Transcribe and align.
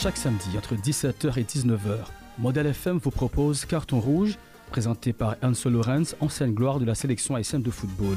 Chaque 0.00 0.16
samedi 0.16 0.56
entre 0.56 0.76
17h 0.76 1.40
et 1.40 1.42
19h, 1.42 1.96
Model 2.38 2.66
FM 2.66 2.98
vous 2.98 3.10
propose 3.10 3.64
Carton 3.64 3.98
Rouge, 3.98 4.38
présenté 4.70 5.12
par 5.12 5.34
Ansel 5.42 5.72
Lorenz, 5.72 6.14
ancienne 6.20 6.54
gloire 6.54 6.78
de 6.78 6.84
la 6.84 6.94
sélection 6.94 7.34
haïtienne 7.34 7.62
de 7.62 7.70
football. 7.72 8.16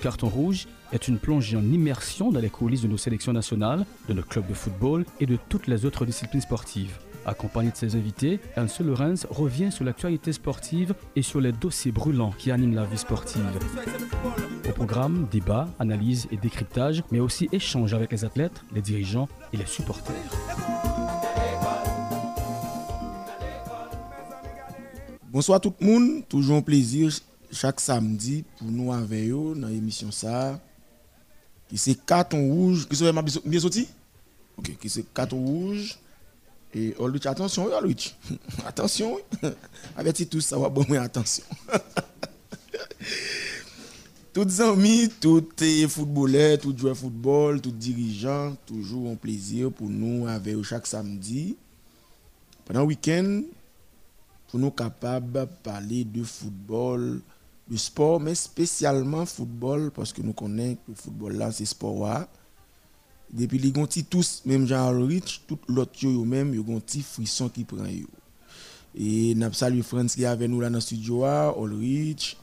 Carton 0.00 0.28
Rouge 0.28 0.68
est 0.92 1.08
une 1.08 1.18
plongée 1.18 1.56
en 1.56 1.64
immersion 1.64 2.30
dans 2.30 2.38
les 2.38 2.48
coulisses 2.48 2.82
de 2.82 2.86
nos 2.86 2.96
sélections 2.96 3.32
nationales, 3.32 3.84
de 4.08 4.14
nos 4.14 4.22
clubs 4.22 4.46
de 4.46 4.54
football 4.54 5.04
et 5.18 5.26
de 5.26 5.36
toutes 5.48 5.66
les 5.66 5.84
autres 5.84 6.06
disciplines 6.06 6.42
sportives. 6.42 6.96
Accompagné 7.26 7.70
de 7.70 7.76
ses 7.76 7.96
invités, 7.96 8.38
Ansel 8.56 8.86
Lorenz 8.86 9.26
revient 9.30 9.72
sur 9.72 9.84
l'actualité 9.84 10.32
sportive 10.32 10.94
et 11.16 11.22
sur 11.22 11.40
les 11.40 11.52
dossiers 11.52 11.90
brûlants 11.90 12.32
qui 12.36 12.50
animent 12.50 12.74
la 12.74 12.84
vie 12.84 12.98
sportive. 12.98 13.42
Au 14.68 14.72
programme, 14.72 15.26
débat, 15.30 15.68
analyse 15.78 16.28
et 16.30 16.36
décryptage, 16.36 17.02
mais 17.10 17.20
aussi 17.20 17.48
échange 17.50 17.94
avec 17.94 18.12
les 18.12 18.26
athlètes, 18.26 18.60
les 18.74 18.82
dirigeants 18.82 19.28
et 19.52 19.56
les 19.56 19.66
supporters. 19.66 20.14
Bonsoir 25.30 25.60
tout 25.60 25.74
le 25.80 25.86
monde, 25.86 26.28
toujours 26.28 26.58
un 26.58 26.62
plaisir 26.62 27.10
chaque 27.50 27.80
samedi 27.80 28.44
pour 28.58 28.68
nous 28.68 28.92
avec 28.92 29.30
vous 29.30 29.54
dans 29.54 29.68
l'émission 29.68 30.10
ça. 30.10 30.60
Qui 31.68 31.78
c'est 31.78 32.04
carton 32.04 32.46
rouge, 32.48 32.86
qui 32.86 32.96
sont 32.96 33.10
bien 33.46 33.60
Ok, 34.58 34.76
qui 34.78 34.88
c'est 34.90 35.14
carton 35.14 35.38
rouge? 35.38 35.98
Et 36.74 36.94
Olrich, 36.98 37.26
attention, 37.26 37.66
Olrich. 37.66 38.16
attention, 38.66 39.18
avertis 39.96 40.26
tous, 40.26 40.40
ça 40.40 40.58
va 40.58 40.68
bon, 40.68 40.84
mais 40.88 40.98
attention. 40.98 41.44
Tous 44.32 44.60
amis, 44.62 45.08
les 45.60 45.86
footballeurs, 45.86 46.58
tous 46.58 46.76
joueurs 46.76 46.94
de 46.94 46.98
football, 46.98 47.60
tous 47.60 47.70
dirigeants, 47.70 48.56
toujours 48.66 49.12
un 49.12 49.14
plaisir 49.14 49.70
pour 49.70 49.88
nous 49.88 50.26
avec 50.26 50.60
chaque 50.64 50.88
samedi. 50.88 51.56
Pendant 52.64 52.80
le 52.80 52.86
week-end, 52.86 53.42
pour 54.48 54.58
nous 54.58 54.72
capables 54.72 55.30
de 55.30 55.44
parler 55.62 56.02
de 56.02 56.24
football, 56.24 57.20
de 57.68 57.76
sport, 57.76 58.18
mais 58.18 58.34
spécialement 58.34 59.24
football, 59.24 59.92
parce 59.92 60.12
que 60.12 60.20
nous 60.20 60.32
connaissons 60.32 60.78
que 60.84 60.90
le 60.90 60.94
football 60.96 61.36
là, 61.36 61.52
c'est 61.52 61.64
sport. 61.64 62.26
Depuis 63.34 63.58
les 63.58 63.74
gens 63.74 63.86
tous, 64.08 64.42
même 64.46 64.64
Jean 64.64 65.04
Rich, 65.04 65.42
tout 65.48 65.58
l'autre 65.66 65.92
yo 66.00 66.24
même, 66.24 66.56
ont 66.68 66.78
petit 66.78 67.02
frisson 67.02 67.48
qui 67.48 67.64
prend 67.64 67.84
yo. 67.84 68.06
Et 68.96 69.34
nous 69.34 69.52
salué 69.52 69.82
Frans 69.82 70.06
qui 70.06 70.22
est 70.22 70.26
avec 70.26 70.48
nous 70.48 70.60
là 70.60 70.70
dans 70.70 70.76
le 70.76 70.80
studio, 70.80 71.24
Ulrich. 71.60 72.36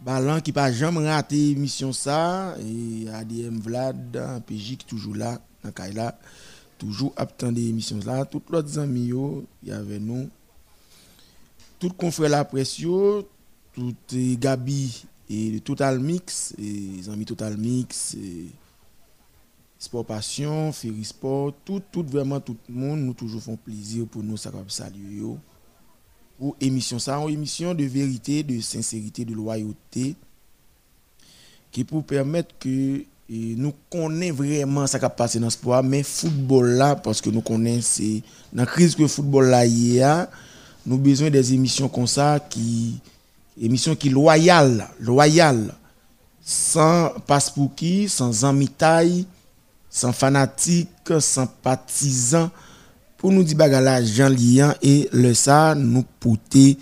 Ballon 0.00 0.40
qui 0.40 0.50
pas 0.50 0.72
jamais 0.72 1.06
raté 1.08 1.54
mission 1.54 1.92
ça 1.92 2.56
et 2.58 3.08
ADM 3.10 3.58
Vlad 3.60 4.42
PJ 4.46 4.78
qui 4.78 4.86
toujours 4.86 5.14
là 5.14 5.38
dans 5.62 5.70
Kaila 5.72 6.18
toujours 6.78 7.12
attendre 7.18 7.58
émission 7.58 7.98
là 8.06 8.24
tous 8.24 8.40
les 8.50 8.78
amis 8.78 9.08
yo 9.08 9.44
y 9.62 9.70
nous 10.00 10.30
tout 11.78 11.90
confrère 11.90 12.30
la 12.30 12.46
pression 12.46 13.26
tout 13.74 13.94
Gabi 14.10 15.04
et 15.28 15.60
Total 15.60 15.98
Mix 15.98 16.54
les 16.58 17.06
amis 17.10 17.26
Total 17.26 17.58
Mix 17.58 18.16
Sport 19.80 20.04
Passion, 20.04 20.72
Ferry 20.72 21.04
Sport, 21.04 21.54
tout, 21.64 21.80
tout 21.90 22.04
vraiment 22.04 22.38
tout 22.38 22.56
le 22.68 22.74
monde 22.74 23.00
nous 23.00 23.14
toujours 23.14 23.40
font 23.40 23.56
plaisir 23.56 24.04
pour 24.06 24.22
nous 24.22 24.36
ça 24.36 24.52
saluer 24.68 25.22
pour 26.38 26.54
émission 26.60 26.98
ça, 26.98 27.18
une 27.18 27.30
émission 27.30 27.74
de 27.74 27.84
vérité, 27.84 28.42
de 28.42 28.60
sincérité, 28.60 29.24
de 29.24 29.34
loyauté, 29.34 30.14
qui 31.72 31.84
pour 31.84 32.04
permettre 32.04 32.54
que 32.58 33.04
nous 33.28 33.72
connaissons 33.90 34.34
vraiment 34.34 34.86
ce 34.86 34.98
qui 34.98 35.04
a 35.04 35.08
passé 35.08 35.38
dans 35.38 35.46
le 35.46 35.50
sport, 35.50 35.82
mais 35.82 36.02
football 36.02 36.70
là, 36.70 36.96
parce 36.96 37.20
que 37.20 37.30
nous 37.30 37.42
connaissons, 37.42 38.20
dans 38.52 38.62
la 38.62 38.66
crise 38.66 38.94
que 38.94 39.02
le 39.02 39.08
football 39.08 39.46
là 39.46 39.64
y 39.64 40.00
a, 40.02 40.30
nous 40.86 40.94
avons 40.94 41.02
besoin 41.02 41.30
des 41.30 41.54
émissions 41.54 41.88
comme 41.88 42.06
ça, 42.06 42.38
qui, 42.40 42.98
émissions 43.60 43.94
qui 43.94 44.10
loyales, 44.10 44.88
loyales, 44.98 45.74
sans 46.42 47.10
passe 47.26 47.50
pour 47.50 47.74
qui, 47.74 48.08
sans 48.08 48.44
amitaille, 48.44 49.26
sans 49.90 50.12
fanatique, 50.12 50.88
sans 51.18 51.46
partisans 51.46 52.48
pour 53.18 53.32
nous 53.32 53.42
dire 53.42 53.56
bagala 53.56 54.02
Jean 54.02 54.30
Lian 54.30 54.72
et 54.80 55.08
le 55.12 55.34
ça 55.34 55.74
nous 55.74 56.04
porter 56.20 56.78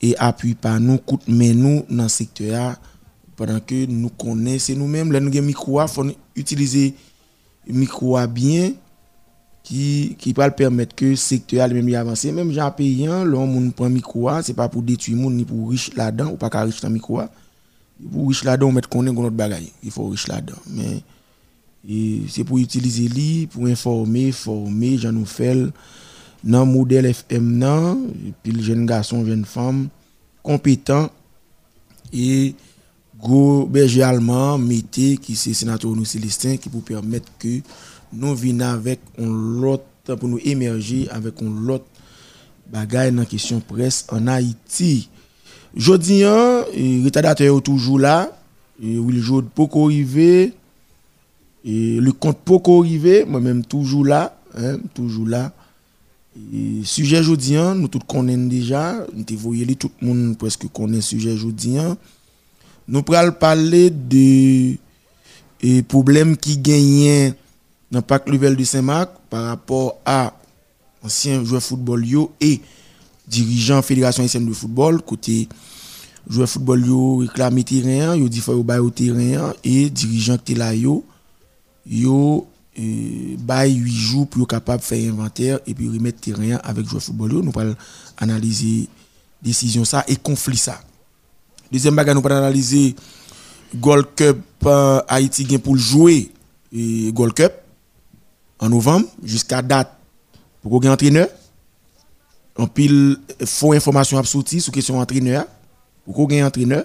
et 0.00 0.16
appuie 0.18 0.54
par 0.54 0.78
nous 0.78 0.98
coûte 0.98 1.22
mais 1.26 1.54
nous 1.54 1.84
dans 1.90 2.04
le 2.04 2.08
secteur 2.08 2.76
pendant 3.34 3.58
que 3.58 3.86
nous 3.86 4.10
connaissons 4.10 4.74
nous-mêmes 4.76 5.08
nous 5.08 5.36
avons 5.36 5.42
micro 5.46 5.84
faut 5.88 6.06
utiliser 6.36 6.94
micro 7.66 8.24
bien 8.28 8.72
qui 9.64 10.14
qui 10.18 10.32
va 10.32 10.50
permettre 10.50 10.94
que 10.94 11.06
le 11.06 11.16
secteur 11.16 11.68
même 11.68 11.92
avancer 11.94 12.30
même 12.30 12.52
gens 12.52 12.70
payant 12.70 13.24
l'homme 13.24 13.72
prend 13.72 13.88
micro 13.88 14.30
c'est 14.42 14.54
pas 14.54 14.68
pour 14.68 14.82
détruire 14.82 15.16
monde 15.16 15.34
ni 15.34 15.44
pour 15.44 15.70
riche 15.70 15.92
là-dedans 15.94 16.30
ou 16.32 16.36
pas 16.36 16.48
riche 16.62 16.80
dans 16.80 16.90
micro 16.90 17.22
pour 18.12 18.28
riche 18.28 18.44
là-dedans 18.44 18.68
on 18.68 18.72
mettre 18.72 18.88
connaître 18.88 19.14
notre 19.14 19.34
bagaille 19.34 19.72
il 19.82 19.90
faut 19.90 20.06
riche 20.08 20.28
là-dedans. 20.28 20.58
Mais 20.68 21.02
c'est 22.28 22.44
pour 22.44 22.58
utiliser 22.58 23.08
lui, 23.08 23.46
pour 23.46 23.66
informer, 23.66 24.30
former, 24.32 24.98
j'en 24.98 25.12
nous 25.12 25.26
fait 25.26 25.56
modèle 26.44 27.06
FM, 27.06 27.62
et 28.26 28.32
puis 28.42 28.52
le 28.52 28.62
jeune 28.62 28.86
garçon, 28.86 29.24
jeune 29.24 29.44
femme, 29.44 29.88
compétent 30.42 31.10
et 32.12 32.54
gros 33.18 33.66
berger 33.66 34.08
mété, 34.58 35.16
qui 35.16 35.34
c'est 35.36 35.54
sénateur 35.54 35.94
nous 35.94 36.04
Célestin, 36.04 36.56
qui 36.56 36.68
vous 36.68 36.80
permettre 36.80 37.30
que 37.38 37.60
nous 38.12 38.34
venions 38.34 38.66
avec 38.66 39.00
un 39.18 39.26
lot, 39.60 39.82
pour 40.04 40.28
nous 40.28 40.40
émerger 40.44 41.08
avec 41.10 41.40
un 41.42 41.60
lot 41.60 41.84
bagaille 42.70 43.12
dans 43.12 43.24
question 43.24 43.60
presse 43.60 44.06
en 44.10 44.26
Haïti. 44.26 45.08
Jodi, 45.74 46.20
le 46.20 47.04
retardateur 47.04 47.56
est 47.56 47.60
toujours 47.60 47.98
là, 47.98 48.30
et 48.82 48.92
il 48.94 49.20
joue 49.20 49.42
beaucoup 49.54 49.86
arrivé. 49.86 50.52
Le 51.64 52.10
compte 52.10 52.38
Poco 52.38 52.82
arrivé, 52.82 53.24
moi-même 53.24 53.64
toujours 53.64 54.04
là, 54.04 54.36
hein, 54.56 54.78
toujours 54.94 55.28
là. 55.28 55.52
Et 56.52 56.80
sujet 56.84 57.20
aujourd'hui, 57.20 57.56
nous 57.76 57.88
tous 57.88 58.00
connaissons 58.00 58.48
déjà, 58.48 59.06
nous 59.12 59.24
voyons 59.38 59.74
tout 59.74 59.90
le 60.00 60.06
monde 60.06 60.38
presque 60.38 60.66
connaît 60.72 61.00
sujet 61.00 61.32
aujourd'hui. 61.32 61.76
Nous 62.88 63.04
allons 63.14 63.32
parler 63.32 63.90
de 63.90 64.76
problèmes 65.82 66.36
qui 66.36 66.58
gagnent 66.58 67.34
dans 67.90 67.98
le 67.98 68.02
parc 68.02 68.28
Level 68.28 68.56
de 68.56 68.64
Saint-Marc 68.64 69.10
par 69.30 69.44
rapport 69.44 69.98
à 70.04 70.34
anciens 71.04 71.44
joueurs 71.44 71.62
football 71.62 72.06
yo 72.06 72.32
et 72.40 72.60
dirigeants 73.28 73.82
fédération 73.82 74.22
haïtienne 74.22 74.46
de 74.46 74.52
football 74.52 75.02
côté 75.02 75.48
joueurs 76.28 76.48
football 76.48 76.86
yo 76.86 77.16
réclamer 77.18 77.64
terrain, 77.64 78.16
yo 78.16 78.28
dit 78.28 78.40
faut 78.40 78.52
au 78.52 78.90
terrain 78.90 79.52
et 79.62 79.90
dirigeants 79.90 80.38
qui 80.38 80.54
là 80.54 80.74
yo 80.74 81.04
yo 81.86 82.46
euh, 82.78 83.36
8 83.38 83.86
jours 83.86 84.26
pour 84.26 84.46
capable 84.46 84.82
faire 84.82 85.12
inventaire 85.12 85.60
et 85.66 85.74
puis 85.74 85.88
remettre 85.88 86.20
terrain 86.20 86.58
avec 86.64 86.86
joueur 86.86 87.02
football 87.02 87.32
nous 87.32 87.52
allons 87.60 87.76
analyser 88.16 88.88
décision 89.42 89.84
ça 89.84 90.04
et 90.08 90.16
conflit 90.16 90.56
ça. 90.56 90.80
Deuxième 91.70 91.94
bagage 91.96 92.14
nous 92.14 92.26
allons 92.26 92.36
analyser 92.36 92.94
Gold 93.74 94.06
Cup 94.14 94.38
euh, 94.66 95.00
Haïti 95.08 95.58
pour 95.58 95.76
jouer 95.76 96.30
Gold 96.72 97.34
Cup 97.34 97.52
en 98.58 98.68
novembre 98.68 99.06
jusqu'à 99.22 99.60
date. 99.60 99.92
Pour 100.62 100.80
qu'on 100.80 100.88
entraîneur 100.88 101.28
en 102.56 102.66
pile 102.66 103.16
faux 103.44 103.72
information 103.72 104.18
absolue 104.18 104.60
sur 104.60 104.72
question 104.72 104.98
entraîneur. 104.98 105.44
Pour 106.04 106.14
qu'on 106.14 106.28
ait 106.30 106.42
entraîneur 106.42 106.84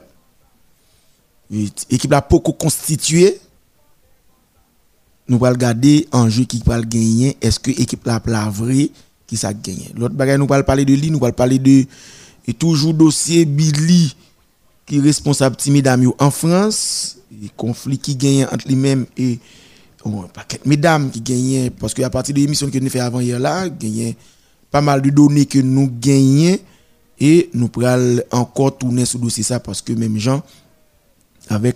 équipe 1.50 2.12
là 2.12 2.26
beaucoup 2.30 2.52
constituée 2.52 3.40
nous 5.28 5.44
allons 5.44 5.56
regarder 5.56 6.08
un 6.12 6.30
jeu 6.30 6.44
qui 6.44 6.62
va 6.66 6.82
gagner. 6.82 7.38
Est-ce 7.42 7.60
que 7.60 7.72
l'équipe 7.72 8.06
la 8.06 8.50
vrai 8.50 8.90
qui 9.26 9.38
ça 9.38 9.54
gagné? 9.54 9.92
L'autre 9.96 10.16
bagage, 10.16 10.40
nous 10.40 10.48
allons 10.50 10.64
parler 10.64 10.86
de 10.86 10.94
lui, 10.94 11.12
nous 11.12 11.24
allons 11.24 11.34
parler 11.34 11.60
de 11.60 11.86
et 12.48 12.54
toujours 12.54 12.94
dossier 12.94 13.46
Billy 13.46 14.16
qui 14.86 14.98
est 14.98 15.02
responsable 15.02 15.58
timide 15.58 15.94
en 16.18 16.32
France, 16.32 17.18
les 17.42 17.52
conflits 17.56 18.00
qui 18.00 18.16
gagnent 18.16 18.46
entre 18.46 18.66
lui-même 18.68 19.06
et 19.18 19.38
oh, 20.06 20.24
mesdames 20.66 21.12
qui 21.12 21.20
gagnent 21.20 21.70
parce 21.72 21.94
que 21.94 22.02
à 22.04 22.10
partir 22.10 22.34
de 22.34 22.40
l'émission 22.40 22.70
que 22.70 22.80
nous 22.80 22.90
fait 22.90 23.02
avant 23.02 23.20
hier 23.20 23.38
là, 23.38 23.68
gagné 23.68 24.16
pas 24.72 24.80
mal 24.80 25.02
de 25.02 25.10
données 25.10 25.46
que 25.46 25.60
nous 25.60 25.92
gagnons 26.00 26.58
et 27.20 27.50
nous 27.54 27.68
pourrons 27.68 28.20
encore 28.32 28.78
tourner 28.78 29.04
sur 29.04 29.20
dossier 29.20 29.44
ça 29.44 29.60
parce 29.60 29.82
que 29.82 29.92
même 29.92 30.18
gens 30.18 30.42
avec 31.50 31.76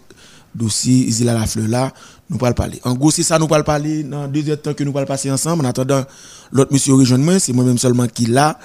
dossier 0.56 1.08
Isla 1.08 1.34
la 1.34 1.48
fleur 1.48 1.68
là, 1.68 1.94
nous 2.32 2.46
allons 2.46 2.54
parler. 2.54 2.80
En 2.84 2.94
gros, 2.94 3.12
c'est 3.12 3.24
ça, 3.24 3.38
nous 3.38 3.48
allons 3.52 3.64
parler 3.64 4.04
dans 4.04 4.28
deux 4.28 4.50
heures 4.50 4.62
temps 4.62 4.74
que 4.74 4.84
nous 4.84 4.98
allons 4.98 5.06
passer 5.06 5.30
ensemble. 5.30 5.66
En 5.66 5.70
attendant, 5.70 6.04
l'autre 6.52 6.72
monsieur 6.72 6.94
rejoint 6.94 7.40
c'est 7.40 7.54
moi-même 7.54 7.78
seulement 7.78 8.08
qui 8.08 8.26
l'a. 8.26 8.58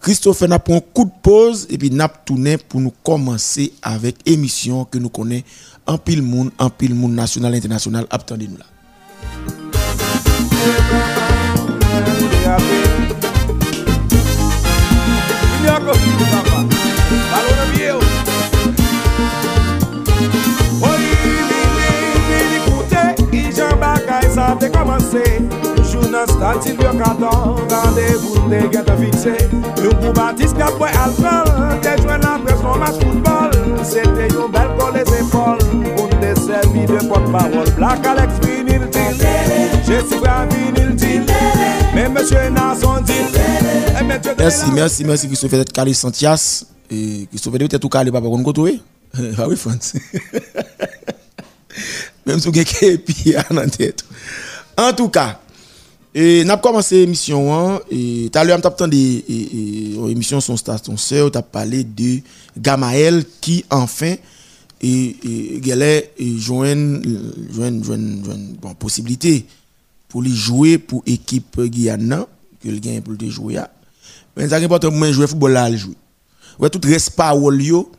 Christophe 0.00 0.42
n'a 0.42 0.58
pris 0.58 0.74
un 0.74 0.80
coup 0.80 1.06
de 1.06 1.10
pause 1.22 1.66
et 1.70 1.78
puis 1.78 1.90
n'a 1.90 2.08
tourné 2.08 2.58
pour 2.58 2.80
nous 2.80 2.92
commencer 3.02 3.72
avec 3.82 4.16
émission 4.26 4.84
que 4.84 4.98
nous 4.98 5.08
connaissons 5.08 5.44
en 5.86 5.96
pile 5.96 6.22
monde, 6.22 6.50
en 6.58 6.68
pile 6.68 6.94
monde 6.94 7.12
national, 7.12 7.54
international. 7.54 8.06
Attendez-nous 8.10 8.58
là. 8.58 8.64
Statil 26.26 26.76
yo 26.80 26.92
katon, 26.98 27.56
randevou 27.68 28.48
te 28.48 28.60
get 28.72 28.88
a 28.88 28.94
fikse 28.96 29.34
Yo 29.82 29.90
pou 30.00 30.12
batis 30.16 30.54
kap 30.56 30.78
wè 30.80 30.88
alkol 31.02 31.50
Te 31.84 31.92
jwen 32.00 32.22
la 32.22 32.38
presyon 32.40 32.78
mas 32.80 32.96
foutbol 33.00 33.52
Se 33.84 34.04
te 34.14 34.28
yon 34.30 34.52
bel 34.54 34.70
kol 34.78 34.94
les 34.96 35.10
epol 35.18 35.60
Pou 35.96 36.06
te 36.22 36.30
servi 36.40 36.86
de 36.88 37.02
pot 37.10 37.24
parol 37.34 37.68
Blak 37.76 38.06
Alex 38.12 38.40
vinil 38.46 38.86
til 38.94 39.20
Jesse 39.88 40.20
Brown 40.22 40.48
vinil 40.54 40.94
til 41.00 41.26
Men 41.96 42.14
mèche 42.16 42.46
Nason 42.54 43.04
til 43.04 43.24
Merci, 44.38 44.70
merci, 44.72 45.04
merci 45.04 45.26
Christophe. 45.26 45.52
D'être 45.52 45.72
calé 45.72 45.94
Santias. 45.94 46.66
Christophe 47.30 47.58
d'être 47.58 47.78
tout 47.78 47.88
calé 47.88 48.10
papa. 48.10 48.28
Ah 49.38 49.48
oui 49.48 49.56
France 49.56 49.94
Même 52.26 52.40
pi 52.40 53.36
an 53.36 53.56
an 53.58 53.68
tête 53.68 54.04
En 54.76 54.92
tout 54.92 55.08
cas 55.08 55.40
et 56.16 56.44
n'a 56.44 56.56
commencé 56.56 57.00
l'émission 57.00 57.52
hein, 57.52 57.80
et 57.90 58.30
tout 58.32 58.38
à 58.38 58.44
l'heure 58.44 58.60
on 58.80 58.86
des 58.86 59.24
émission 60.10 60.40
son 60.40 60.56
station 60.56 60.96
sœur 60.96 61.30
tu 61.32 61.38
as 61.38 61.42
parlé 61.42 61.82
de 61.82 62.20
Gamaël 62.56 63.24
qui 63.40 63.64
enfin 63.68 64.14
et 64.80 65.16
galait 65.60 66.12
joindre 66.36 67.02
joindre 67.52 68.74
possibilité 68.78 69.44
pour 70.08 70.22
lui 70.22 70.32
jouer 70.32 70.78
pour 70.78 71.02
équipe 71.04 71.60
Guyana 71.60 72.28
que 72.62 72.68
le 72.68 72.78
gagne 72.78 73.00
pour 73.00 73.14
le 73.20 73.28
jouer 73.30 73.58
mais 74.36 74.48
ça 74.48 74.56
important 74.58 74.92
moi 74.92 75.10
jouer 75.10 75.26
football 75.26 75.52
là 75.52 75.68
le 75.68 75.76
jouer 75.76 75.96
ouais 76.60 76.70
tout 76.70 76.80
reste 76.84 77.10
pas 77.10 77.34
yo. 77.34 77.90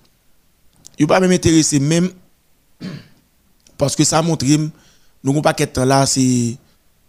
Yo 0.97 1.07
pas 1.07 1.19
même 1.19 1.31
intéressé 1.31 1.81
même 1.81 2.09
parce 3.77 3.93
que 3.93 4.05
ça 4.05 4.21
montre 4.21 4.45
nous 5.21 5.41
pas 5.41 5.53
qu'être 5.53 5.83
là 5.83 6.05
c'est 6.05 6.55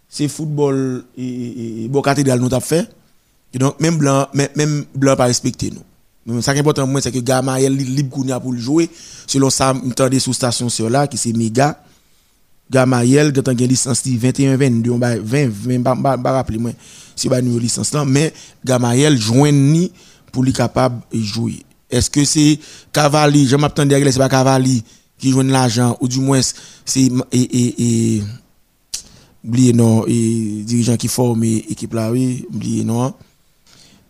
c'est 0.09 0.27
football 0.27 1.03
et, 1.17 1.83
et, 1.83 1.87
bon 1.87 2.01
cathédrale 2.01 2.39
nous 2.39 2.47
avons 2.47 2.59
fait. 2.59 2.89
Et 3.53 3.57
donc, 3.57 3.79
même 3.79 3.97
blanc, 3.97 4.27
même, 4.33 4.85
blanc 4.93 5.15
pas 5.15 5.25
respecté 5.25 5.71
nous. 5.71 6.41
Ce 6.41 6.51
qui 6.51 6.57
est 6.57 6.59
important, 6.59 6.89
c'est 6.99 7.11
que 7.11 7.19
Gamaël 7.19 7.73
libre 7.73 8.39
pour 8.41 8.51
le 8.51 8.59
jouer. 8.59 8.89
Selon 9.25 9.49
ça, 9.49 9.73
des 10.09 10.19
sous 10.19 10.33
station 10.33 10.67
sur 10.67 10.89
là, 10.89 11.07
qui 11.07 11.17
c'est 11.17 11.31
méga. 11.31 11.81
Gamaël, 12.69 13.31
quand 13.31 13.47
on 13.47 13.51
a 13.51 13.53
une 13.53 13.67
licence 13.67 14.05
21, 14.05 14.57
22, 14.57 14.91
20, 14.91 15.49
20, 15.49 15.83
pas 16.21 16.31
rappeler 16.31 16.57
moi, 16.57 16.71
si 17.15 17.29
pas 17.29 17.39
une 17.39 17.57
licence 17.57 17.93
là, 17.93 18.03
mais 18.03 18.33
Gamaël 18.65 19.17
joint 19.17 19.51
ni 19.51 19.91
pour 20.33 20.43
lui 20.43 20.51
capable 20.51 21.01
de 21.13 21.21
jouer. 21.21 21.63
Est-ce 21.89 22.09
que 22.09 22.25
c'est 22.25 22.59
Cavalli, 22.91 23.47
je 23.47 23.55
m'attendais 23.55 23.95
à 23.95 24.11
c'est 24.11 24.19
pas 24.19 24.27
Cavalli 24.27 24.83
qui 25.17 25.31
joue 25.31 25.41
l'argent, 25.41 25.97
ou 26.01 26.07
du 26.07 26.19
moins 26.19 26.41
c'est 26.85 27.09
oubliez 29.47 29.73
non 29.73 30.05
et 30.07 30.63
dirigeants 30.65 30.97
qui 30.97 31.07
forment 31.07 31.43
équipe 31.43 31.93
là 31.93 32.11
oui 32.11 32.45
oubliez 32.53 32.83
non. 32.83 33.13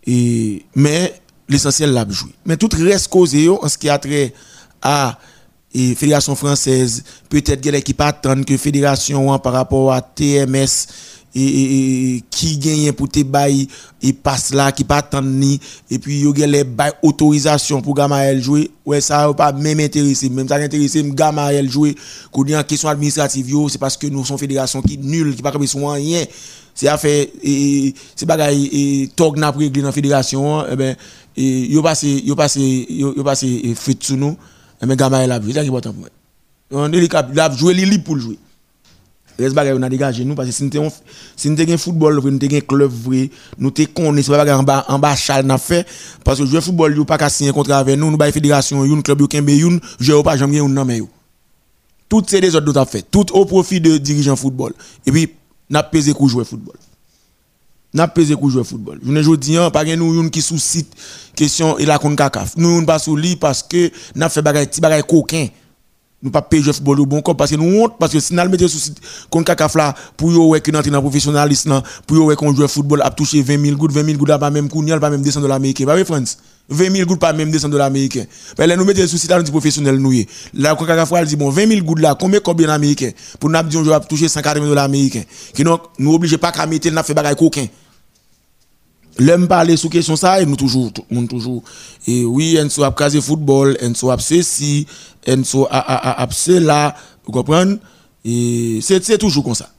Et 0.05 0.65
mais 0.75 1.13
l'essentiel 1.47 1.91
l'a 1.93 2.05
joué 2.09 2.31
mais 2.45 2.57
tout 2.57 2.69
reste 2.77 3.07
causé 3.09 3.47
en 3.49 3.67
ce 3.67 3.77
qui 3.77 3.89
a 3.89 3.97
trait 3.97 4.33
à 4.81 5.17
et 5.73 5.95
fédération 5.95 6.35
française. 6.35 7.03
Peut-être 7.29 7.61
qu'elle 7.61 7.81
qui 7.83 7.93
pas 7.93 8.07
attendre 8.07 8.45
que 8.45 8.57
fédération 8.57 9.37
par 9.39 9.53
rapport 9.53 9.93
à 9.93 10.01
TMS 10.01 10.87
et, 11.37 12.23
qui 12.29 12.57
gagne 12.57 12.91
pour 12.93 13.09
te 13.09 13.21
bail 13.23 13.67
et 14.01 14.13
passe 14.13 14.53
là 14.53 14.71
qui 14.71 14.83
pas 14.83 14.97
attendre 14.97 15.27
ni 15.27 15.59
et 15.89 15.99
puis 15.99 16.19
yo 16.21 16.33
les 16.33 16.63
bail 16.63 16.91
autorisation 17.01 17.81
pour 17.81 17.95
Gamaël 17.95 18.41
jouer. 18.41 18.71
Ouais 18.85 19.01
ça 19.01 19.31
pas 19.33 19.51
même 19.51 19.79
intéressé 19.79 20.29
même 20.29 20.47
ça 20.47 20.55
intéressé 20.55 21.03
Gamaël 21.03 21.69
jouer. 21.69 21.95
Qu'on 22.31 22.43
dit 22.43 22.55
en 22.55 22.63
question 22.63 22.89
administrative 22.89 23.53
c'est 23.69 23.77
parce 23.77 23.97
que 23.97 24.07
nous 24.07 24.25
sommes 24.25 24.37
fédération 24.37 24.81
qui 24.81 24.97
nul 24.97 25.35
qui 25.35 25.41
pas 25.41 25.51
comme 25.51 25.65
sont 25.67 25.87
rien. 25.87 26.25
C'est 26.73 26.87
affaire 26.87 27.25
et 27.43 27.93
c'est 28.15 28.25
bagaille 28.25 28.69
et 28.71 29.09
tog 29.15 29.37
n'a 29.37 29.51
régler 29.51 29.81
dans 29.81 29.91
fédération 29.91 30.63
et 30.63 30.69
eh 30.71 30.75
ben 30.75 30.95
et 31.35 31.71
yo 31.71 31.81
passé 31.81 32.23
yo 32.25 32.35
passé 32.35 32.85
yo 32.89 33.23
passé 33.23 33.73
fait 33.75 34.01
sous 34.03 34.15
nous. 34.15 34.31
Et 34.31 34.83
eh 34.83 34.85
ben 34.85 34.95
Gamaël 34.95 35.31
a 35.31 35.41
joué 35.41 35.53
c'est 35.53 35.59
important 35.59 35.91
pour 35.91 36.01
moi. 36.01 36.09
On 36.71 36.91
est 36.91 37.15
a 37.15 37.55
joué 37.55 37.73
libre 37.73 38.03
pour 38.03 38.17
jouer 38.19 38.37
Reste 39.39 39.53
bagay 39.53 39.73
on 39.73 39.81
a 39.83 39.89
dégagé 39.89 40.25
nous 40.25 40.33
parce 40.33 40.47
que 40.49 40.53
si 40.53 40.63
nous 40.63 40.91
si 41.35 41.49
nous 41.49 41.57
un 41.59 41.77
football 41.77 42.15
nous 42.15 42.27
avons 42.27 42.39
un 42.41 42.59
club 42.61 42.91
vrai 42.91 43.29
nous 43.59 43.69
te 43.69 43.83
connaît 43.83 44.23
c'est 44.23 44.31
pas 44.31 44.57
en 44.57 44.63
bas 44.63 44.85
en 44.87 44.97
bas 44.97 45.15
chal 45.15 45.45
n'a 45.45 45.57
fait. 45.57 45.85
Parce 46.23 46.39
que 46.39 46.45
jouer 46.45 46.61
football 46.61 46.95
yo 46.95 47.05
pas 47.05 47.17
qu'à 47.17 47.29
signer 47.29 47.51
contrat 47.51 47.77
avec 47.77 47.99
nous 47.99 48.09
nous 48.09 48.17
ba 48.17 48.31
fédération 48.31 48.83
une 48.83 49.03
club 49.03 49.21
yo 49.21 49.27
kembe 49.27 49.49
une 49.49 49.79
joueur 49.99 50.23
pas 50.23 50.37
jamais 50.37 50.59
un 50.59 50.67
nan 50.67 50.89
yo. 50.89 51.07
Tout 52.09 52.23
c'est 52.25 52.41
des 52.41 52.55
autres 52.55 52.73
nous 52.73 52.85
fait. 52.85 53.05
Tout 53.11 53.31
au 53.33 53.45
profit 53.45 53.79
de 53.79 53.97
dirigeants 53.97 54.35
football. 54.35 54.73
Et 55.05 55.11
puis 55.11 55.29
n'a 55.69 55.83
pesé 55.83 56.13
pour 56.13 56.29
jouer 56.29 56.45
football. 56.45 56.77
N'a 57.93 58.07
pesé 58.07 58.35
pour 58.35 58.49
jouer 58.49 58.63
football. 58.63 58.99
Je 59.05 59.11
ne 59.11 59.35
dis 59.35 59.57
pas 59.71 59.83
nous 59.83 60.19
une 60.19 60.31
qui 60.31 60.41
sous 60.41 60.57
site 60.57 60.91
question 61.35 61.77
et 61.77 61.85
la 61.85 61.99
kon 61.99 62.15
kakaf 62.15 62.57
nous 62.57 62.83
pas 62.85 62.97
sous 62.97 63.15
lit 63.15 63.35
parce 63.35 63.61
que 63.61 63.91
n'a 64.15 64.29
fait 64.29 64.41
bagay 64.41 64.65
ti 64.65 64.81
bagay 64.81 65.03
coquin 65.03 65.47
nous 66.23 66.31
pas 66.31 66.41
payer 66.41 66.63
football 66.73 66.99
au 67.01 67.05
bon 67.05 67.21
corps 67.21 67.37
parce 67.37 67.51
que 67.51 67.55
nous 67.55 67.79
honte 67.79 67.93
parce 67.99 68.11
que 68.11 68.19
si 68.19 68.33
nous 68.33 68.49
mettons 68.49 68.67
sous 68.67 68.91
contre 69.29 69.45
Kakafla 69.45 69.93
pour 70.15 70.31
yo 70.31 70.49
ouais 70.49 70.61
que 70.61 70.71
dans 70.71 70.81
le 70.81 71.01
professionnalisme 71.01 71.79
pour 72.07 72.17
yo 72.17 72.25
ouais 72.25 72.35
qu'on 72.35 72.55
joue 72.55 72.67
football 72.67 73.03
a 73.03 73.11
touché 73.11 73.43
20 73.43 73.63
000 73.65 73.77
gouttes 73.77 73.91
20 73.91 74.03
000 74.03 74.17
gouttes 74.17 74.39
pas 74.39 74.49
même 74.49 74.67
même 74.67 75.21
descendre 75.21 75.45
de 75.45 75.49
l'américain 75.49 75.85
pas 75.85 76.03
France 76.03 76.39
20 76.69 76.91
000 76.91 77.05
gouttes 77.07 77.19
pas 77.19 77.33
même 77.33 77.51
descendre 77.51 77.73
de 77.73 77.77
l'américain 77.77 78.25
mais 78.57 78.65
là 78.65 78.75
nous 78.75 78.83
mettons 78.83 79.05
sous 79.05 79.17
site 79.19 79.31
nous 79.31 79.43
professionnel 79.51 79.97
nous 79.97 80.11
là 80.55 80.75
quand 80.75 80.85
Kakafla 80.85 81.23
dit 81.23 81.35
bon 81.35 81.51
20 81.51 81.67
000 81.67 81.81
gouttes 81.85 81.99
là 81.99 82.15
combien 82.19 82.39
combien 82.39 82.69
américain 82.69 83.11
pour 83.39 83.51
nous 83.51 83.61
dire 83.61 83.79
on 83.79 83.83
va 83.83 83.99
toucher 83.99 84.27
140 84.27 84.55
000 84.57 84.69
dollars 84.69 84.85
américains 84.85 85.23
qui 85.53 85.63
donc 85.63 85.81
nous 85.99 86.15
obligé 86.15 86.39
pas 86.39 86.51
qu'à 86.51 86.65
mettre 86.65 86.89
n'a 86.89 87.03
fait 87.03 87.13
bagaille 87.13 87.35
coquin 87.35 87.67
L'homme 89.19 89.47
parler 89.47 89.77
sous 89.77 89.89
question 89.89 90.15
ça, 90.15 90.41
et 90.41 90.45
nous 90.45 90.55
toujours, 90.55 90.91
nous 91.09 91.27
toujours, 91.27 91.63
et 92.05 92.23
oui, 92.23 92.57
on 92.63 92.69
soit 92.69 92.91
casé 92.91 93.19
football, 93.19 93.77
on 93.81 93.93
soit 93.95 94.19
ceci, 94.19 94.85
on 95.27 95.43
soit 95.43 95.69
cela, 96.31 96.95
vous 97.25 97.31
comprenez? 97.31 97.77
Et 98.23 98.79
c'est 98.81 99.17
toujours 99.17 99.43
comme 99.43 99.55
ça. 99.55 99.69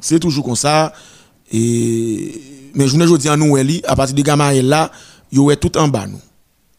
C'est 0.00 0.18
toujours 0.18 0.44
comme 0.44 0.56
ça. 0.56 0.92
Et, 1.52 2.40
mais 2.74 2.88
je 2.88 2.96
ne 2.96 3.16
dis 3.16 3.28
à 3.28 3.36
nous, 3.36 3.56
à 3.56 3.96
partir 3.96 4.14
de 4.14 4.22
gamin 4.22 4.62
là, 4.62 4.90
il 5.30 5.40
y 5.40 5.56
tout 5.56 5.76
en 5.76 5.88
bas 5.88 6.06
nous. 6.06 6.20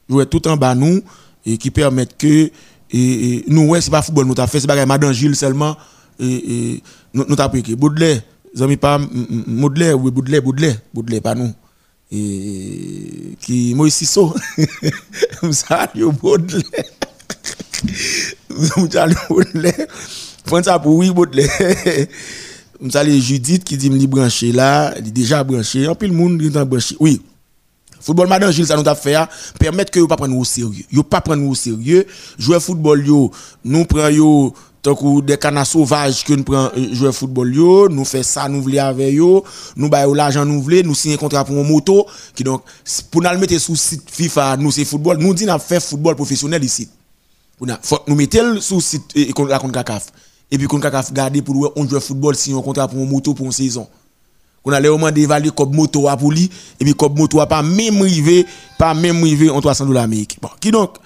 Il 0.10 0.25
tout 0.25 0.48
en 0.48 0.58
bas 0.58 0.74
nous, 0.74 1.01
et 1.46 1.58
qui 1.58 1.70
permettent 1.70 2.17
que, 2.17 2.50
et, 2.91 3.44
nous, 3.48 3.67
ouais, 3.67 3.82
c'est 3.82 3.91
pas 3.91 4.01
football, 4.01 4.25
nous 4.25 4.34
avons 4.38 4.48
fait, 4.48 4.60
c'est 4.60 4.67
pas 4.67 4.86
Madame 4.86 5.13
Gilles 5.13 5.36
seulement, 5.36 5.77
et, 6.20 6.82
nous, 7.13 7.25
nous 7.27 7.36
avons 7.39 7.62
pris 7.62 7.75
Baudelaire 7.75 8.22
amis 8.60 8.77
pas 8.77 9.00
Baudelaire 9.00 10.00
oui 10.00 10.12
Baudelaire 10.12 10.41
Baudelaire 10.41 10.77
Baudelaire 10.94 11.22
pas 11.22 11.36
nous 11.36 11.53
et 12.12 13.36
qui 13.41 13.74
Moïse 13.75 13.94
Sisso 13.94 14.34
salue 15.51 16.06
Baudelaire 16.22 16.63
salue 18.91 19.13
Baudelaire 19.29 19.88
prends 20.46 20.63
ça 20.63 20.79
pour 20.79 20.96
oui 20.96 21.12
Baudelaire 21.12 22.08
salue 22.89 23.20
Judith 23.20 23.63
qui 23.63 23.77
dit 23.77 23.89
me 23.89 24.53
là 24.53 24.94
il 24.98 25.08
est 25.08 25.12
déjà 25.12 25.44
le 25.44 26.08
monde 26.08 26.41
est 26.41 26.65
branché 26.65 26.96
oui. 27.00 27.22
Football 28.01 28.27
Madame 28.27 28.51
Gilles, 28.51 28.65
ça 28.65 28.77
nous 28.77 28.88
a 28.88 28.96
fait, 28.96 29.18
permettre 29.60 29.91
que 29.91 30.00
vous 30.00 30.08
pas 30.08 30.15
prendre 30.15 30.36
au 30.38 30.46
sérieux. 30.46 30.86
Vous 30.91 31.03
pas 31.03 31.22
prendre 31.22 31.46
au 31.46 31.53
sérieux. 31.53 32.06
Jouer 32.38 32.60
football, 32.60 33.06
yo, 33.06 33.32
nous 33.63 33.86
prenons 33.86 34.50
tant 34.50 34.53
que 34.83 35.21
des 35.21 35.38
canards 35.38 35.67
sauvages 35.67 36.24
que 36.24 36.33
nous 36.33 36.43
prenons 36.43 36.71
euh, 36.77 36.93
jouer 36.93 37.12
football 37.12 37.50
nous 37.89 38.05
fait 38.05 38.24
ça 38.24 38.48
nous 38.48 38.62
voulons 38.62 38.79
avec 38.79 39.13
yo, 39.13 39.43
nous 39.75 39.89
baillons 39.89 40.13
l'argent 40.13 40.45
nous 40.45 40.62
voulons, 40.62 40.81
nous 40.86 40.95
signons 40.95 41.17
contrat 41.17 41.43
pour 41.43 41.55
une 41.55 41.67
moto 41.67 42.05
qui 42.33 42.43
donc 42.43 42.63
pour 43.12 43.21
nous 43.21 43.38
mettre 43.38 43.57
sous 43.59 43.75
site 43.75 44.09
FIFA, 44.09 44.57
nous 44.57 44.71
c'est 44.71 44.86
football, 44.86 45.17
nous 45.17 45.33
dit 45.33 45.45
n'a 45.45 45.59
fait 45.59 45.79
football 45.79 46.15
professionnel 46.15 46.63
ici. 46.63 46.89
Pour 47.57 47.67
nous 48.07 48.15
mettre 48.15 48.62
sous 48.62 48.81
site 48.81 49.03
et 49.15 49.33
la 49.48 49.59
CONCACAF. 49.59 50.07
Et 50.51 50.57
puis 50.57 50.67
CONCACAF 50.67 51.12
garder 51.13 51.41
pour 51.41 51.74
on 51.75 51.88
joue 51.88 52.00
football 52.00 52.36
si 52.36 52.53
on 52.53 52.62
contrat 52.62 52.88
pour 52.88 53.00
une 53.00 53.09
moto 53.09 53.33
pour 53.33 53.45
une 53.45 53.51
saison. 53.51 53.88
On 54.65 54.71
a 54.71 54.81
vraiment 54.81 55.12
d'évaluer 55.12 55.51
comme 55.51 55.75
moto 55.75 56.07
à 56.07 56.17
pour 56.17 56.31
lui 56.31 56.50
et 56.79 56.83
puis 56.83 56.93
comme 56.93 57.17
moto 57.17 57.39
a 57.39 57.48
pas 57.48 57.62
même 57.62 58.01
rivé, 58.01 58.45
pas 58.77 58.93
même 58.93 59.24
rivé 59.24 59.50
en 59.50 59.62
300 59.62 59.86
dollars 59.86 60.03
américains. 60.03 60.38
Bon, 60.41 60.50
qui 60.59 60.71
donc 60.71 60.98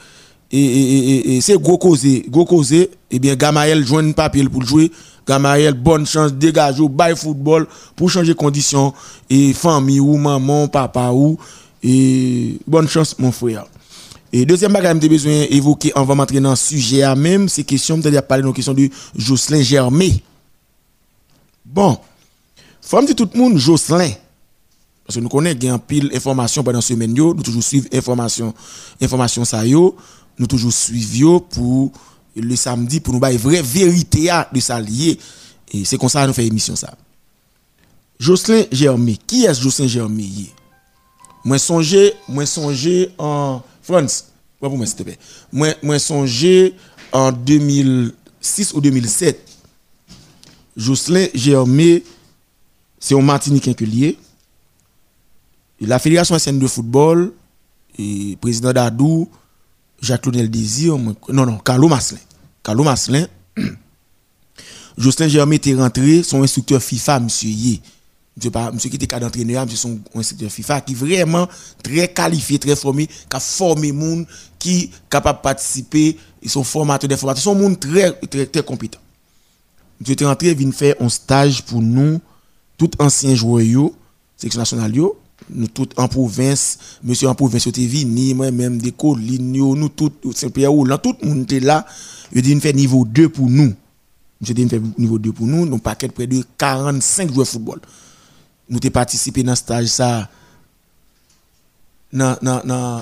et, 0.56 1.42
c'est 1.42 1.60
gros 1.60 1.78
causé, 1.78 2.26
gros 2.30 2.46
causé, 2.46 2.92
et 3.10 3.20
bien 3.20 3.36
Gamaël 3.36 3.86
joint 3.86 4.08
un 4.08 4.12
papier 4.12 4.44
pour 4.48 4.64
jouer. 4.64 4.92
Gamaël, 5.28 5.74
bonne 5.74 6.06
chance, 6.06 6.34
dégage 6.34 6.80
au 6.80 6.92
football 7.16 7.66
pour 7.96 8.10
changer 8.10 8.36
conditions 8.36 8.94
et 9.30 9.54
famille 9.54 10.00
ou 10.00 10.18
maman, 10.18 10.68
papa 10.68 11.12
ou 11.12 11.38
et 11.82 12.60
bonne 12.68 12.88
chance 12.88 13.18
mon 13.18 13.32
frère. 13.32 13.66
Et 14.32 14.46
deuxième 14.46 14.74
bagage 14.74 15.00
que 15.00 15.08
besoin 15.08 15.46
d'évoquer 15.50 15.92
on 15.96 16.04
va 16.04 16.16
m'entrer 16.16 16.40
dans 16.40 16.52
le 16.52 16.56
sujet 16.56 17.04
à 17.04 17.16
même, 17.16 17.48
c'est 17.50 17.64
question 17.64 17.98
de 17.98 18.20
parler 18.20 18.44
de 18.44 18.48
la 18.48 18.54
question 18.54 18.74
de 18.74 18.90
Jocelyn 19.16 19.62
Germé. 19.62 20.24
Bon, 21.66 21.98
faut 22.82 23.02
dire 23.02 23.16
tout 23.16 23.30
le 23.34 23.40
monde 23.40 23.58
Jocelyn. 23.58 24.12
Parce 25.06 25.18
que 25.18 25.22
nous 25.22 25.30
connaissons 25.30 25.70
un 25.70 25.80
pile 25.80 26.10
d'informations 26.10 26.64
pendant 26.64 26.82
ce 26.82 26.94
semaine, 26.94 27.14
nous 27.14 27.34
toujours 27.36 27.64
suivons 27.64 27.88
information, 27.94 28.54
information 29.02 29.46
ça 29.46 29.64
nous 30.38 30.48
toujours 30.48 30.74
suivons 30.74 31.40
pour 31.40 31.92
le 32.36 32.56
samedi 32.56 33.00
pour 33.00 33.14
nous 33.14 33.26
une 33.26 33.38
vraie 33.38 33.62
vérité 33.62 34.30
de 34.52 34.60
ça. 34.60 34.80
Et 34.82 35.86
c'est 35.86 35.98
comme 35.98 36.10
ça 36.10 36.24
que 36.24 36.28
nous 36.28 36.34
faisons 36.34 36.48
émission 36.48 36.76
ça. 36.76 36.96
Jocelyn 38.20 38.64
Germain, 38.72 39.16
qui 39.28 39.46
est 39.46 39.62
Jocelyn 39.62 39.88
Germain? 39.88 40.46
Moi 41.44 41.58
songé, 41.58 42.14
moi 42.28 42.46
songé 42.46 43.12
en 43.18 43.62
France. 43.82 44.26
Vous 44.62 44.86
s'il 44.86 44.96
te. 44.96 45.12
Moi 45.52 45.70
moi 45.84 46.00
songé 46.00 46.74
en 47.12 47.32
2006 47.32 48.74
ou 48.74 48.82
2007. 48.82 49.50
Jocelyn 50.78 51.28
Germain 51.34 52.00
c'est 53.04 53.16
un 53.16 53.22
Martiniquais 53.22 53.74
que 53.74 53.84
lié. 53.84 54.18
La 55.82 56.00
Fédération 56.00 56.36
haïtienne 56.36 56.58
de 56.58 56.68
football, 56.68 57.34
et 58.00 58.38
président 58.40 58.72
d'Adou, 58.72 59.28
Jacques-Claude 60.04 60.36
Désir, 60.50 60.98
non, 60.98 61.16
non, 61.46 61.58
Carlo 61.60 61.88
Maslin. 61.88 62.20
Carlo 62.62 62.84
Maslin, 62.84 63.26
Justin 64.98 65.30
Germain 65.30 65.56
était 65.56 65.74
rentré, 65.74 66.24
son 66.24 66.44
instructeur 66.44 66.84
FIFA, 66.84 67.22
monsieur 67.22 67.50
Yé. 67.50 67.82
Monsieur, 68.36 68.52
monsieur 68.74 68.90
qui 68.90 68.98
était 68.98 69.08
cadre 69.08 69.26
d'entraîneur, 69.26 69.64
monsieur 69.64 69.78
son 69.78 70.00
instructeur 70.14 70.52
FIFA, 70.52 70.82
qui 70.82 70.94
vraiment 70.94 71.48
très 71.82 72.10
qualifié, 72.10 72.60
très 72.60 72.76
formé, 72.76 73.08
qui 73.08 73.14
a 73.32 73.40
formé 73.40 73.94
monde, 73.94 74.26
qui 74.60 74.80
est 74.80 74.90
capable 75.10 75.40
de 75.40 75.44
participer, 75.44 76.18
ils 76.42 76.50
sont 76.50 76.66
formateurs 76.66 77.08
des 77.08 77.16
formateurs, 77.16 77.44
sont 77.44 77.56
monde 77.56 77.80
très, 77.80 78.12
très, 78.28 78.46
très 78.46 78.62
compétent. 78.64 79.00
Monsieur 80.02 80.14
était 80.14 80.26
rentré, 80.26 80.50
il 80.50 80.58
vient 80.58 80.72
faire 80.74 80.96
un 81.00 81.08
stage 81.08 81.64
pour 81.64 81.82
nous, 81.82 82.20
tout 82.78 82.92
anciens 83.00 83.36
joueurs, 83.36 83.92
section 84.36 84.60
nationale, 84.60 84.92
nous 85.50 85.68
tous 85.68 85.90
en 85.98 86.08
province, 86.08 86.78
monsieur 87.04 87.28
en 87.28 87.36
province, 87.36 87.68
était 87.68 87.86
venu, 87.86 88.34
moi-même, 88.34 88.78
des 88.78 88.92
collines, 88.92 89.52
nous 89.52 89.90
tous, 89.90 90.12
Saint-Pierre 90.34 90.72
tout 91.02 91.16
le 91.22 91.28
monde 91.28 91.44
était 91.44 91.60
là. 91.60 91.86
Il 92.32 92.42
dit, 92.42 92.60
fait 92.60 92.74
niveau 92.74 93.06
2 93.06 93.30
pour 93.30 93.50
nous. 93.50 93.74
Monsieur 94.42 94.54
dit, 94.56 94.68
fait 94.68 94.82
niveau 94.98 95.20
2 95.20 95.32
pour 95.32 95.48
nous, 95.48 95.66
nous 95.66 95.78
paquet 95.78 96.08
près 96.08 96.28
de 96.28 96.44
45 96.58 97.32
joueurs 97.34 97.46
de 97.46 97.52
football. 97.52 97.80
Nous 98.70 98.80
avons 98.82 98.92
participé 98.92 99.44
dans 99.44 99.52
le 99.52 99.56
stage 99.56 99.88
ça, 99.88 100.30
dans 102.12 102.38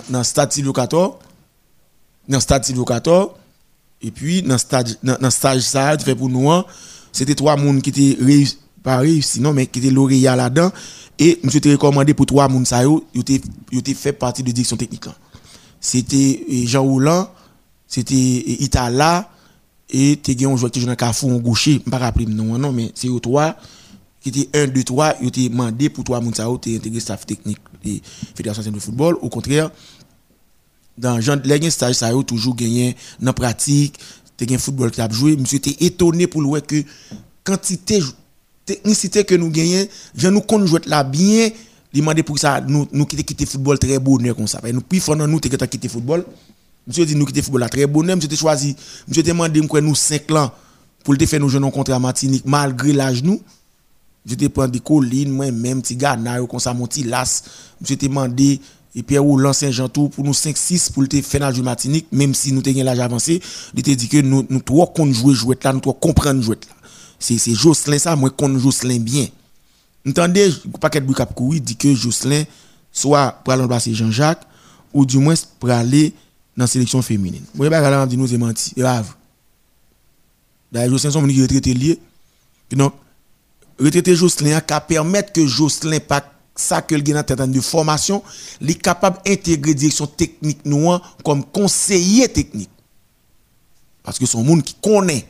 le 0.09 0.23
stade 0.23 0.51
14, 0.73 1.13
dans 2.27 2.39
stade 2.39 2.85
14, 2.85 3.29
et 4.01 4.11
puis 4.11 4.41
dans 4.41 4.55
le 4.55 5.29
stage, 5.29 5.61
ça, 5.61 5.97
fait 5.97 6.15
pour 6.15 6.29
nous, 6.29 6.49
hein, 6.51 6.65
c'était 7.11 7.35
trois 7.35 7.55
personnes 7.55 7.81
qui 7.81 7.89
étaient 7.89 8.23
réussi, 8.23 8.57
pas 8.83 8.97
réussi, 8.97 9.41
non, 9.41 9.53
mais 9.53 9.67
qui 9.67 9.79
étaient 9.79 9.91
lauréats 9.91 10.35
là-dedans. 10.35 10.71
Et 11.19 11.39
je 11.43 11.59
te 11.59 11.69
recommandé 11.69 12.13
pour 12.13 12.25
trois 12.25 12.47
moun 12.47 12.65
sa 12.65 12.83
yo, 12.83 13.05
yo 13.13 13.21
fait 13.95 14.13
partie 14.13 14.41
de 14.41 14.51
direction 14.51 14.77
technique. 14.77 15.05
C'était 15.79 16.45
eh, 16.47 16.65
Jean 16.65 16.83
Roulant, 16.83 17.29
c'était 17.87 18.15
eh, 18.15 18.63
Itala, 18.63 19.29
et 19.89 20.19
tu 20.23 20.31
as 20.31 20.49
un 20.49 20.55
joueur 20.55 20.71
qui 20.71 20.79
joue 20.79 20.87
dans 20.87 20.95
Carrefour 20.95 21.39
gaucher, 21.39 21.79
pas 21.79 21.99
rappeler 21.99 22.25
non, 22.25 22.57
non, 22.57 22.71
mais 22.71 22.91
c'est 22.95 23.07
eux 23.07 23.19
trois, 23.19 23.55
qui 24.19 24.29
étaient 24.29 24.49
un, 24.59 24.67
deux, 24.67 24.83
trois, 24.83 25.13
ils 25.21 25.27
ont 25.27 25.49
demandé 25.49 25.89
pour 25.89 26.03
trois 26.03 26.21
moun 26.21 26.33
sa 26.33 26.43
yo, 26.43 26.57
tu 26.57 26.75
intégré 26.75 26.99
staff 26.99 27.25
technique 27.25 27.59
de 27.85 27.99
Fédération 28.33 28.71
de 28.71 28.79
football. 28.79 29.17
Au 29.21 29.29
contraire, 29.29 29.69
dans 30.97 31.17
les 31.17 31.69
stage 31.69 31.95
ça 31.95 32.09
yo 32.09 32.23
toujours 32.23 32.55
gagné 32.55 32.95
dans 33.19 33.33
pratique, 33.33 33.99
tu 34.37 34.51
as 34.51 34.55
un 34.55 34.57
football 34.57 34.89
qui 34.89 35.01
a 35.01 35.09
joué, 35.09 35.37
je 35.39 35.45
suis 35.45 35.61
étonné 35.79 36.25
pour 36.25 36.41
le 36.41 36.61
que 36.61 36.83
quantité 37.43 37.99
technicité 38.65 39.23
que 39.23 39.35
nous 39.35 39.49
gagnons, 39.49 39.87
je 40.15 40.27
nous 40.27 40.41
compte 40.41 40.65
jouer 40.65 40.81
là 40.85 41.03
bien, 41.03 41.49
demander 41.93 42.23
pour 42.23 42.39
ça 42.39 42.61
nous 42.61 42.87
nous 42.91 43.05
quitter 43.05 43.23
quitter 43.23 43.45
football 43.45 43.79
très 43.79 43.99
bonheur 43.99 44.35
comme 44.35 44.47
ça. 44.47 44.61
Nous 44.71 44.81
puis 44.81 44.99
fondant 44.99 45.27
nous 45.27 45.39
quitter 45.39 45.67
quitter 45.67 45.87
football. 45.87 46.25
Monsieur 46.87 47.05
dit 47.05 47.15
nous 47.15 47.25
quitter 47.25 47.41
football 47.41 47.69
très 47.69 47.85
bonheur, 47.85 48.15
monsieur 48.15 48.35
choisi, 48.35 48.75
monsieur 49.07 49.23
demandé 49.23 49.61
quoi 49.67 49.81
nous 49.81 49.95
5 49.95 50.31
ans 50.31 50.51
pour 51.03 51.13
le 51.13 51.25
faire 51.25 51.39
nous 51.39 51.49
jouer 51.49 51.71
contre 51.71 51.91
à 51.93 51.99
Martinique 51.99 52.43
malgré 52.45 52.93
l'âge 52.93 53.23
nous. 53.23 53.41
Je 54.25 54.35
te 54.35 54.45
prends 54.47 54.67
des 54.67 54.79
collines, 54.79 55.31
moi 55.31 55.51
même 55.51 55.81
petit 55.81 55.95
gars 55.95 56.17
comme 56.47 56.59
ça 56.59 56.73
mon 56.73 56.85
petit 56.85 57.03
las. 57.03 57.43
Monsieur 57.81 57.95
demandé 57.95 58.59
et 58.93 59.03
Pierre 59.03 59.23
Roland 59.23 59.53
Saint-Jean 59.53 59.87
tout 59.89 60.09
pour 60.09 60.23
nous 60.23 60.33
5 60.33 60.57
6 60.57 60.89
pour 60.89 61.03
le 61.03 61.21
faire 61.21 61.51
dans 61.51 61.63
Martinique 61.63 62.07
même 62.11 62.33
si 62.33 62.51
nous 62.51 62.61
avons 62.65 62.83
l'âge 62.83 62.99
avancé, 62.99 63.41
il 63.75 63.83
te 63.83 63.91
dit 63.91 64.07
que 64.07 64.17
nous 64.17 64.45
nous 64.49 64.59
trois 64.59 64.87
qu'on 64.87 65.11
jouer 65.11 65.33
jouer 65.33 65.57
là, 65.63 65.73
nous 65.73 65.79
trois 65.79 65.93
comprendre 65.93 66.41
jouer 66.41 66.57
là 66.67 66.80
c'est 67.21 67.53
Jocelyn 67.53 67.99
ça 67.99 68.15
moi 68.15 68.29
connais 68.29 68.59
Jocelyn 68.59 68.99
bien. 68.99 69.27
Entendez 70.07 70.51
paquet 70.79 71.01
de 71.01 71.13
cap 71.13 71.33
dit 71.39 71.75
que 71.75 71.93
Jocelyn 71.93 72.43
soit 72.91 73.39
pour 73.43 73.53
aller 73.53 73.61
remplacer 73.61 73.93
Jean-Jacques 73.93 74.43
ou 74.93 75.05
du 75.05 75.17
moins 75.17 75.35
pour 75.59 75.69
aller 75.69 76.13
dans 76.57 76.63
la 76.63 76.67
sélection 76.67 77.01
féminine. 77.01 77.43
Moi 77.55 77.69
pas 77.69 78.05
dit 78.07 78.17
nous 78.17 78.27
c'est 78.27 78.37
menti 78.37 78.73
grave. 78.75 79.13
D'ailleurs 80.71 80.91
Jocelyn 80.91 81.11
son 81.11 81.27
qui 81.27 81.41
retraité 81.41 81.73
lié. 81.73 81.99
Donc 82.71 82.93
retraité 83.79 84.15
Jocelyn 84.15 84.59
a 84.67 84.81
permettre 84.81 85.31
que 85.31 85.45
Jocelyn 85.45 85.99
pas 85.99 86.25
ça 86.55 86.81
que 86.81 86.95
le 86.95 87.01
gagne 87.01 87.17
en 87.17 87.47
de 87.47 87.61
formation, 87.61 88.23
il 88.59 88.71
est 88.71 88.75
capable 88.75 89.19
d'intégrer 89.25 89.73
direction 89.73 90.07
technique 90.07 90.65
noire 90.65 91.15
comme 91.23 91.43
conseiller 91.43 92.27
technique. 92.29 92.69
Parce 94.03 94.19
que 94.19 94.25
son 94.25 94.43
monde 94.43 94.63
qui 94.63 94.75
connaît 94.75 95.25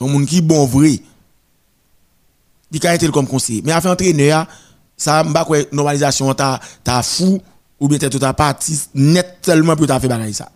un 0.00 0.06
monde 0.06 0.26
qui 0.26 0.40
bon 0.40 0.66
vrai. 0.66 1.00
Il 2.72 2.86
a 2.86 2.94
été 2.94 3.08
comme 3.10 3.26
conseiller. 3.26 3.62
Mais 3.64 3.72
afin 3.72 3.92
entraîneur, 3.92 4.46
ça 4.96 5.22
m'a 5.24 5.44
quoi 5.44 5.58
normalisation 5.72 6.32
ta 6.34 6.60
ta 6.82 7.02
fou 7.02 7.40
ou 7.78 7.88
bien 7.88 7.98
tu 7.98 8.24
as 8.24 8.34
parti 8.34 8.80
net 8.94 9.38
tellement 9.42 9.76
pour 9.76 9.86
ta 9.86 10.00
faire 10.00 10.10
bagaille 10.10 10.34
ça. 10.34 10.50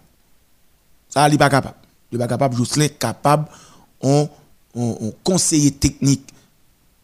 Ça 1.08 1.28
il 1.28 1.38
pas 1.38 1.48
capable. 1.48 1.76
Il 2.12 2.18
pas 2.18 2.26
capable 2.26 2.56
Jocelyn 2.56 2.88
capable 2.88 3.46
on 4.00 4.28
on, 4.74 5.12
conseiller 5.24 5.72
technique 5.72 6.22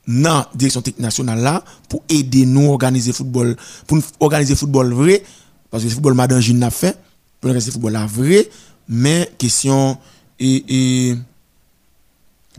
dans 0.06 0.38
la 0.38 0.48
direction 0.54 0.82
technique 0.82 1.02
nationale 1.02 1.40
là 1.40 1.64
pour 1.88 2.02
aider 2.08 2.46
nous 2.46 2.68
à 2.68 2.72
organiser 2.72 3.12
football 3.12 3.56
pour 3.86 3.98
organiser 4.20 4.54
football 4.54 4.92
vrai 4.92 5.22
parce 5.70 5.82
que 5.82 5.88
le 5.88 5.94
football 5.94 6.14
madame 6.14 6.40
n'a 6.52 6.70
fait 6.70 6.96
pour 7.40 7.48
organiser 7.48 7.72
football 7.72 7.98
vrai 8.08 8.48
mais 8.88 9.30
question 9.36 9.98
et 10.38 11.16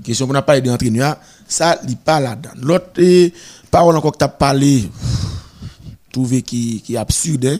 question 0.03 0.27
qu'on 0.27 0.33
n'a 0.33 0.41
pas 0.41 0.59
de 0.59 0.69
l'entraîneur, 0.69 1.17
ça, 1.47 1.79
il 1.87 1.97
pas 1.97 2.19
là-dedans. 2.19 2.49
L'autre 2.61 2.91
eh, 2.97 3.33
parole 3.71 3.95
encore 3.95 4.11
que 4.11 4.17
tu 4.17 4.25
as 4.25 4.29
parlé, 4.29 4.89
trouvé 6.11 6.41
qui, 6.41 6.81
qui 6.81 6.95
est 6.95 6.97
absurde, 6.97 7.45
hein, 7.45 7.57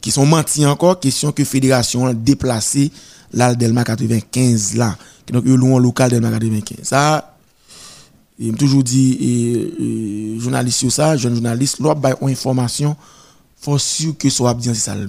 qui 0.00 0.10
sont 0.10 0.26
mentis 0.26 0.66
encore, 0.66 1.00
question 1.00 1.32
que 1.32 1.44
fédération 1.44 2.06
a 2.06 2.14
déplacé 2.14 2.90
l'Aldelma 3.32 3.84
95 3.84 4.76
là. 4.76 4.96
Donc, 5.32 5.44
le 5.44 5.56
local 5.56 6.10
Delma 6.10 6.30
95. 6.30 6.78
Ça, 6.82 7.36
il 8.38 8.52
m'a 8.52 8.58
toujours 8.58 8.82
dit, 8.82 9.16
et, 9.20 10.38
journaliste 10.38 10.78
sur 10.78 10.92
ça, 10.92 11.16
jeune 11.16 11.34
journaliste, 11.34 11.78
l'autre 11.78 12.00
une 12.20 12.28
information, 12.28 12.96
faut 13.60 13.78
sûr 13.78 14.16
que 14.18 14.28
ce 14.28 14.36
soit 14.36 14.54
bien 14.54 14.74
si 14.74 14.80
ça 14.80 14.94
le 14.94 15.08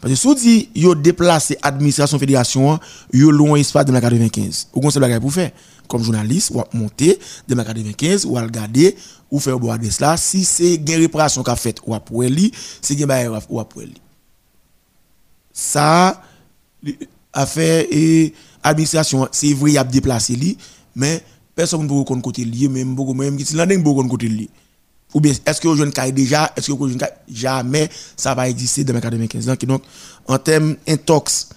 parce 0.00 0.12
que 0.12 0.18
si 0.18 0.26
vous 0.26 0.34
dites 0.34 0.70
yo 0.76 0.94
déplacé 0.94 1.58
administration 1.60 2.18
fédération, 2.18 2.78
yo 3.12 3.30
loin 3.30 3.58
espace 3.58 3.84
de 3.84 3.92
la 3.92 4.00
95. 4.00 4.68
Ou 4.72 4.80
conseil 4.80 5.00
bagay 5.00 5.18
pour 5.18 5.32
faire 5.32 5.50
comme 5.88 6.02
journaliste 6.02 6.52
ou 6.54 6.62
monter 6.76 7.18
de 7.48 7.54
la 7.54 7.64
95 7.64 8.24
ou 8.26 8.34
regarder 8.34 8.96
ou 9.30 9.40
faire 9.40 9.58
boire 9.58 9.78
de 9.78 9.90
cela 9.90 10.16
si 10.16 10.44
c'est 10.44 10.76
une 10.76 10.90
réparation 10.90 11.42
qu'a 11.42 11.56
fait 11.56 11.80
ou 11.84 11.94
après 11.94 12.28
li, 12.28 12.52
c'est 12.80 12.94
une. 12.94 13.08
Ça 15.52 16.22
affaire 17.32 17.84
et 17.90 18.32
administration 18.62 19.28
c'est 19.32 19.52
vrai 19.52 19.72
y 19.72 19.78
a 19.78 19.84
déplacé 19.84 20.56
mais 20.94 21.22
personne 21.54 21.82
ne 21.82 21.88
peut 21.88 22.04
connaître 22.04 22.24
côté 22.24 22.46
même 22.68 22.94
beaucoup 22.94 23.14
même 23.14 23.36
qui 23.36 23.54
là. 23.54 23.66
Ou 25.14 25.20
bien, 25.20 25.32
est-ce 25.46 25.60
que 25.60 25.74
jeune 25.74 25.92
cas 25.92 26.10
déjà, 26.10 26.52
est-ce 26.56 26.66
que 26.66 26.72
vous 26.72 26.88
jeune 26.88 27.00
jamais 27.30 27.88
ça 28.16 28.34
va 28.34 28.48
exister 28.48 28.84
dans 28.84 28.92
mes 28.92 29.00
95 29.00 29.48
ans. 29.48 29.54
Donc, 29.62 29.82
en 30.26 30.38
termes 30.38 30.76
intox, 30.86 31.48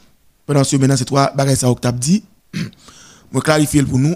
pendant 0.46 0.64
ce 0.64 0.76
maintenant, 0.78 0.96
c'est 0.98 1.06
trois 1.06 1.32
bagages 1.34 1.58
ça 1.58 1.70
octave 1.70 2.00
dit, 2.00 2.24
je 2.54 3.40
clarifier 3.40 3.84
pour 3.84 4.00
nous, 4.00 4.16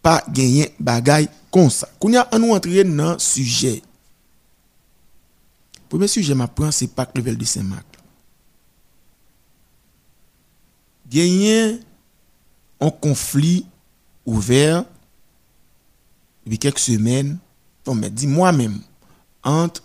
pas 0.00 0.22
gagner 0.30 0.74
bagaille 0.78 1.28
comme 1.50 1.70
ça. 1.70 1.88
Quand 2.00 2.10
on 2.32 2.38
nous 2.38 2.52
entrer 2.52 2.84
dans 2.84 3.12
le 3.14 3.18
sujet, 3.18 3.82
le 5.74 5.88
premier 5.88 6.06
sujet, 6.06 6.34
ma 6.34 6.46
prend, 6.46 6.70
c'est 6.70 6.94
pas 6.94 7.08
level 7.14 7.36
de 7.36 7.44
Saint-Marc. 7.44 7.86
Gagner 11.10 11.80
un 12.80 12.90
conflit 12.90 13.66
ouvert 14.24 14.84
depuis 16.44 16.58
quelques 16.58 16.78
semaines 16.78 17.38
mais 17.94 18.10
dis 18.10 18.26
moi-même, 18.26 18.80
entre 19.42 19.82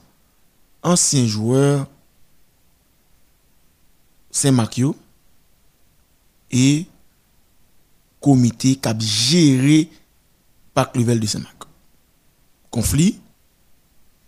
anciens 0.82 1.26
joueurs 1.26 1.88
Saint-Marc 4.32 4.82
et 6.52 6.86
comité 8.20 8.76
qui 8.76 8.88
a 8.88 8.98
géré 8.98 9.90
par 10.74 10.90
level 10.96 11.20
de 11.20 11.28
Saint-Marc. 11.28 11.64
Conflit, 12.72 13.20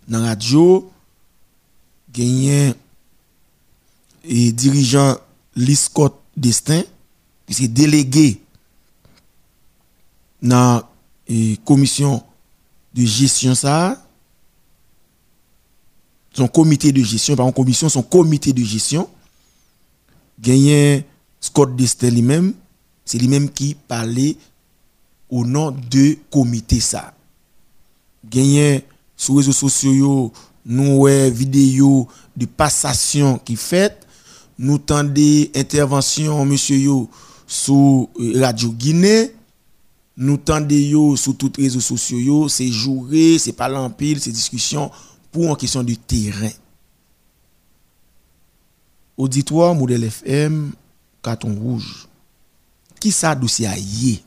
dans 0.07 0.19
la 0.19 0.27
radio, 0.27 0.91
gagné 2.11 2.73
et 4.23 4.51
dirigeant 4.51 5.17
Liscott 5.55 6.19
Destin, 6.37 6.83
qui 7.47 7.63
est 7.63 7.67
délégué 7.67 8.41
dans 10.41 10.83
la 11.27 11.55
commission 11.65 12.23
de 12.95 13.05
gestion 13.05 13.53
ça, 13.53 14.01
son 16.33 16.47
comité 16.47 16.91
de 16.91 17.03
gestion, 17.03 17.35
par 17.35 17.53
commission, 17.53 17.89
son 17.89 18.03
comité 18.03 18.53
de 18.53 18.63
gestion, 18.63 19.09
gagné 20.39 21.05
Scott 21.39 21.75
Destin 21.75 22.09
lui-même, 22.09 22.53
c'est 23.03 23.17
lui-même 23.17 23.49
qui 23.49 23.75
parlait 23.75 24.37
au 25.29 25.45
nom 25.45 25.71
de 25.71 26.17
comité 26.31 26.79
ça. 26.79 27.13
Gagné 28.29 28.85
sur 29.15 29.33
les 29.33 29.39
réseaux 29.39 29.51
sociaux, 29.51 30.31
nous 30.65 30.97
ouais 30.97 31.29
vidéo 31.29 32.07
de 32.35 32.45
passation 32.45 33.37
qui 33.37 33.55
fait, 33.55 34.05
nous 34.57 34.77
tendez 34.77 35.51
intervention 35.53 36.45
monsieur 36.45 36.77
yo 36.77 37.09
sur 37.45 38.09
euh, 38.19 38.41
Radio 38.41 38.71
Guinée, 38.71 39.35
nous 40.17 40.37
tendez 40.37 40.87
yo 40.89 41.15
sur 41.15 41.35
tous 41.35 41.51
les 41.57 41.65
réseaux 41.65 41.79
sociaux 41.79 42.47
c'est 42.47 42.71
jouer, 42.71 43.37
c'est 43.37 43.53
pas 43.53 43.67
l'empile, 43.67 44.19
c'est 44.19 44.31
discussion 44.31 44.91
pour 45.31 45.49
en 45.49 45.55
question 45.55 45.83
du 45.83 45.97
terrain. 45.97 46.51
Auditoire 49.17 49.75
modèle 49.75 50.03
FM, 50.05 50.71
carton 51.21 51.53
rouge. 51.55 52.07
Qui 52.99 53.11
ça 53.11 53.35
dossier 53.35 53.67
yé? 53.77 54.23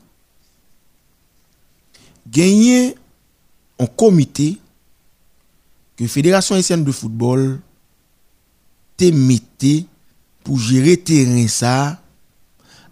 Gagné 2.27 2.95
un 3.79 3.87
comité 3.87 4.57
que 5.95 6.07
Fédération 6.07 6.55
haïtienne 6.55 6.83
de 6.83 6.91
football 6.91 7.59
te 8.97 9.05
mis 9.05 9.41
pour 10.43 10.59
gérer 10.59 10.97
terrain 10.97 11.47
ça 11.47 12.01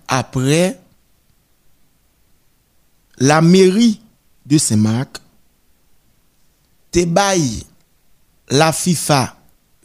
après 0.08 0.80
la 3.18 3.42
mairie 3.42 4.02
de 4.46 4.58
Saint-Marc 4.58 5.20
te 6.92 7.06
baille 7.06 7.64
la 8.50 8.72
FIFA 8.72 9.36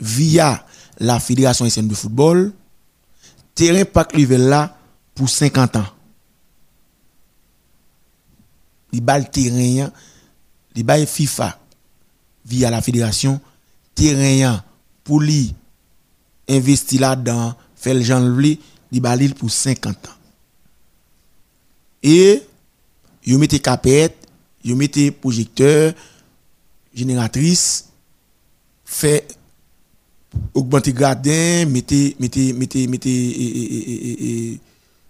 via 0.00 0.64
la 0.98 1.18
Fédération 1.18 1.64
haïtienne 1.64 1.88
de 1.88 1.94
football 1.94 2.52
terrain 3.54 3.84
Pac 3.84 4.12
là 4.14 4.76
pour 5.14 5.28
50 5.28 5.76
ans. 5.76 5.86
Il 8.92 9.00
bail 9.00 9.28
terrain, 9.30 9.90
il 10.74 10.84
bail 10.84 11.06
FIFA 11.06 11.58
via 12.44 12.70
la 12.70 12.82
fédération 12.82 13.40
terrain 13.94 14.62
pour 15.04 15.20
lui 15.20 15.54
investir 16.48 17.00
là-dedans, 17.00 17.54
faire 17.74 17.94
le 17.94 18.02
genre 18.02 18.40
il 18.90 19.00
bail 19.00 19.28
pour 19.30 19.50
50 19.50 20.06
ans. 20.06 20.10
Et 22.02 22.42
il 23.24 23.38
mettez 23.38 23.60
capette, 23.60 24.16
il 24.64 24.76
mettez 24.76 25.10
projecteur, 25.10 25.94
génératrice, 26.94 27.88
fait 28.84 29.26
augmenter 30.54 30.92
gradin, 30.92 31.66
mettez 31.66 32.16
mettez 32.18 32.52
mettez 32.52 32.86
mettez 32.86 34.60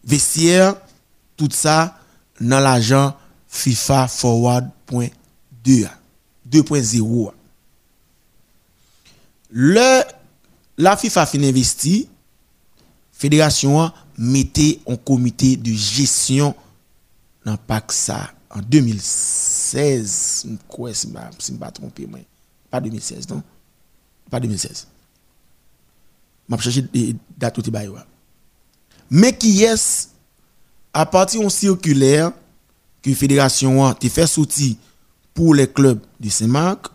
vestiaire, 0.04 0.76
tout 1.36 1.48
ça 1.52 1.98
dans 2.40 2.60
l'argent 2.60 3.14
FIFA 3.48 4.08
Forward.2 4.08 5.88
2.0. 6.50 7.32
Le 9.50 10.02
la 10.78 10.96
FIFA 10.96 11.26
fin 11.26 11.42
investi, 11.42 12.08
fédération 13.12 13.92
mettait 14.18 14.80
un 14.88 14.96
comité 14.96 15.56
de 15.56 15.72
gestion 15.72 16.54
dans 17.44 17.56
PAC 17.56 17.92
ça 17.92 18.32
en 18.50 18.60
2016, 18.60 20.46
quoi 20.68 20.92
si 20.92 21.08
je 21.08 21.52
ne 21.52 21.58
pas 21.58 21.70
trompé 21.70 22.08
pas 22.70 22.80
2016 22.80 23.28
non, 23.28 23.42
pas 24.30 24.40
2016. 24.40 24.86
M'a 26.48 26.58
cherché 26.58 26.86
date 27.36 27.62
tout 27.62 27.72
Mais 29.10 29.36
qui 29.36 29.62
est 29.62 30.08
à 30.92 31.06
partir 31.06 31.40
d'une 31.40 31.50
circulaire 31.50 32.32
que 33.02 33.10
la 33.10 33.16
fédération 33.16 33.84
a 33.84 33.94
fait 33.94 34.26
sortir 34.26 34.76
pour 35.34 35.54
les 35.54 35.66
clubs 35.66 36.00
de 36.20 36.28
Saint-Marc, 36.28 36.88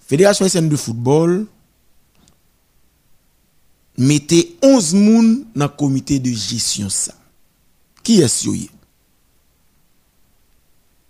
Fédération 0.00 0.48
SN 0.48 0.68
de 0.68 0.74
football 0.74 1.46
mettez 3.96 4.56
11 4.62 4.94
moun 4.94 5.44
dans 5.54 5.66
le 5.66 5.70
comité 5.70 6.18
de 6.18 6.30
gestion 6.32 6.88
ça. 6.88 7.14
Qui 8.02 8.20
est 8.20 8.28
ce 8.28 8.48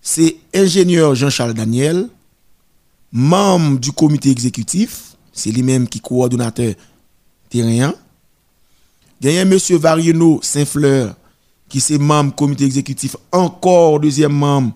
C'est 0.00 0.36
ingénieur 0.54 1.14
Jean-Charles 1.14 1.54
Daniel, 1.54 2.08
membre 3.12 3.78
du 3.78 3.92
comité 3.92 4.30
exécutif, 4.30 5.16
c'est 5.32 5.50
lui-même 5.50 5.88
qui 5.88 6.00
coordonnateur 6.00 6.74
terrain. 7.48 7.92
Il 9.20 9.30
y 9.30 9.38
a 9.38 9.42
M. 9.42 9.58
Varieno 9.72 10.40
Saint-Fleur, 10.42 11.14
qui 11.68 11.78
est 11.78 11.98
membre 11.98 12.34
comité 12.34 12.64
exécutif, 12.64 13.16
encore 13.30 14.00
deuxième 14.00 14.32
membre, 14.32 14.74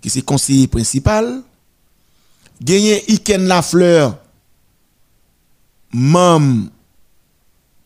qui 0.00 0.08
est 0.08 0.22
conseiller 0.22 0.68
principal. 0.68 1.42
A 2.68 2.72
Iken 2.72 3.46
Lafleur, 3.46 4.18
membre 5.92 6.68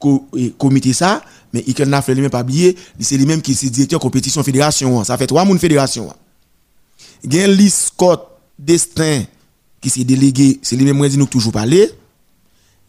du 0.00 0.52
comité 0.58 0.92
ça, 0.92 1.22
mais 1.52 1.64
Iken 1.66 1.90
Lafleur 1.90 2.14
lui-même 2.14 2.30
pas 2.30 2.42
oublié, 2.42 2.76
c'est 3.00 3.16
lui-même 3.16 3.42
qui 3.42 3.52
est 3.52 3.70
directeur 3.70 4.00
compétition 4.00 4.42
fédération. 4.42 5.02
Ça 5.04 5.16
fait 5.16 5.26
trois 5.26 5.44
moun 5.44 5.58
fédération. 5.58 6.10
A 6.10 7.46
Lee 7.46 7.70
Scott 7.70 8.28
Destin, 8.58 9.24
qui 9.80 9.88
est 10.00 10.04
délégué, 10.04 10.60
c'est 10.62 10.76
lui-même 10.76 11.08
qui 11.08 11.16
nous 11.16 11.26
toujours 11.26 11.52
parler. 11.52 11.90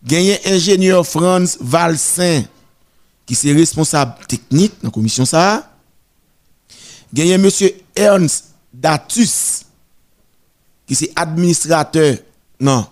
Il 0.10 0.40
ingénieur 0.46 1.06
Franz 1.06 1.58
Valsin, 1.60 2.44
qui 3.26 3.34
est 3.34 3.54
responsable 3.54 4.14
technique 4.28 4.74
dans 4.82 4.88
la 4.88 4.92
commission 4.92 5.26
ça. 5.26 5.72
Y 7.14 7.38
monsieur 7.38 7.74
Ernst 7.96 8.46
Datus, 8.74 9.64
qui 10.88 10.94
est 10.94 11.12
administrateur 11.16 12.18
dans 12.60 12.80
le 12.80 12.86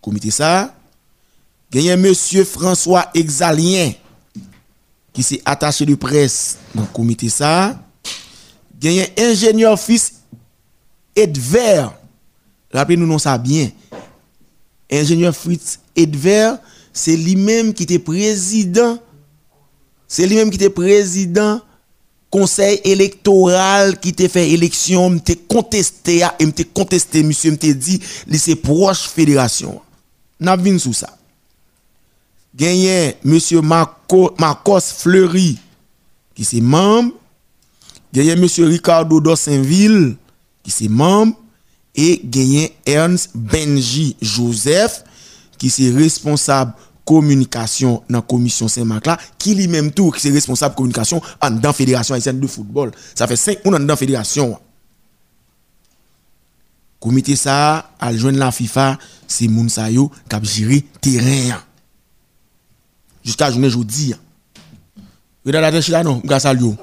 comité 0.00 0.30
ça. 0.30 0.74
Y 1.72 1.96
monsieur 1.96 2.44
François 2.44 3.10
Exalien, 3.14 3.92
qui 5.14 5.22
est 5.34 5.42
attaché 5.46 5.86
de 5.86 5.94
presse 5.94 6.58
dans 6.74 6.82
le 6.82 6.88
comité 6.88 7.30
ça. 7.30 7.80
Y 8.82 9.12
ingénieur 9.18 9.80
fils 9.80 10.12
Edver, 11.16 11.86
rappelez-nous 12.70 13.06
non 13.06 13.18
ça 13.18 13.38
bien. 13.38 13.70
Ingénieur 14.90 15.34
Fritz 15.34 15.78
Edver, 15.96 16.54
c'est 16.92 17.16
lui-même 17.16 17.72
qui 17.72 17.84
était 17.84 17.98
président 17.98 18.98
c'est 20.06 20.26
lui-même 20.26 20.50
qui 20.50 20.56
était 20.56 20.70
président 20.70 21.60
conseil 22.30 22.80
électoral 22.84 23.98
qui 24.00 24.12
t'a 24.12 24.28
fait 24.28 24.50
élection, 24.50 25.10
m'était 25.10 25.36
contesté 25.36 26.22
et 26.38 26.46
m'était 26.46 26.64
contesté 26.64 27.22
monsieur 27.22 27.52
m'était 27.52 27.74
dit 27.74 28.00
c'est 28.32 28.56
proche 28.56 29.08
fédération. 29.08 29.80
N'a 30.40 30.56
vu 30.56 30.78
sous 30.78 30.92
ça. 30.92 31.16
Gagné 32.54 33.16
monsieur 33.24 33.60
Marcos 33.60 34.80
Fleury 34.96 35.58
qui 36.34 36.44
c'est 36.44 36.60
membre, 36.60 37.12
gagné 38.12 38.36
monsieur 38.36 38.66
Ricardo 38.66 39.20
Dossainville 39.20 40.16
qui 40.62 40.70
c'est 40.70 40.88
membre 40.88 41.36
et 41.94 42.20
gagné 42.24 42.76
Ernst 42.86 43.30
Benji 43.34 44.16
Joseph 44.20 45.04
qui 45.58 45.68
c'est 45.68 45.90
responsable 45.90 46.74
communication 47.04 48.02
dans 48.08 48.18
la 48.18 48.22
commission 48.22 48.68
Saint-Marc 48.68 49.06
là, 49.06 49.18
qui 49.38 49.54
lui-même 49.54 49.92
tout, 49.92 50.10
qui 50.10 50.26
est 50.28 50.30
responsable 50.30 50.74
communication 50.74 51.20
dans 51.40 51.60
la 51.62 51.72
Fédération 51.72 52.14
haïtienne 52.14 52.40
de 52.40 52.46
football. 52.46 52.92
Ça 53.14 53.26
fait 53.26 53.36
5 53.36 53.66
ans 53.66 53.72
dans 53.72 53.78
la 53.78 53.96
fédération. 53.96 54.58
Comité 56.98 57.36
ça, 57.36 57.90
la 58.00 58.50
FIFA, 58.50 58.98
c'est 59.28 59.48
moun 59.48 59.68
sa 59.68 59.90
yo 59.90 60.10
qui 60.28 60.36
a 60.36 60.42
géré 60.42 60.84
terrain. 61.02 61.60
Jusqu'à 63.24 63.50
journée 63.50 63.68
aujourd'hui. 63.68 64.14
Regarde 65.46 65.74
la 65.74 65.80
là 65.80 66.04
non, 66.04 66.20
grâce 66.24 66.44
à 66.46 66.54
lui. 66.54 66.74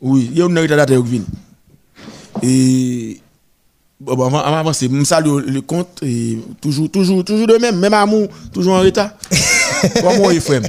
Oui, 0.00 0.28
il 0.30 0.38
y 0.38 0.42
a 0.42 0.46
une 0.46 0.58
regarde 0.58 1.04
qui 1.04 1.10
vient. 1.10 1.22
Et 2.42 3.20
Bon, 3.98 4.12
avant, 4.12 4.40
avant 4.40 4.72
c'est 4.74 4.90
salue 5.06 5.38
le 5.46 5.60
compte 5.62 6.02
et 6.02 6.38
toujours, 6.60 6.90
toujours, 6.90 7.24
toujours 7.24 7.46
de 7.46 7.56
même, 7.56 7.78
même 7.78 7.94
amour, 7.94 8.28
toujours 8.52 8.74
en 8.74 8.80
retard. 8.80 9.10
Comment 10.02 10.30
est 10.30 10.40
frère? 10.40 10.60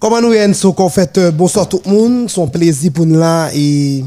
Comment 0.00 0.20
nous 0.20 0.34
Enso 0.34 0.72
qu'on 0.72 0.88
fait 0.88 1.16
euh, 1.18 1.30
bonsoir 1.30 1.68
tout 1.68 1.80
le 1.86 1.90
monde, 1.92 2.28
son 2.28 2.48
plaisir 2.48 2.92
pour 2.92 3.06
nous 3.06 3.18
là 3.18 3.48
et 3.54 4.04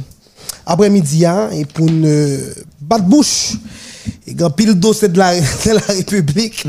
après-midi 0.66 1.26
hein, 1.26 1.50
et 1.52 1.64
pour 1.64 1.90
nous 1.90 2.38
battre 2.82 3.06
bouche 3.06 3.54
Et 4.28 4.34
grand 4.34 4.50
pile 4.50 4.74
dossier 4.76 5.08
de 5.08 5.18
la, 5.18 5.40
de 5.40 5.72
la 5.72 5.82
République. 5.82 6.66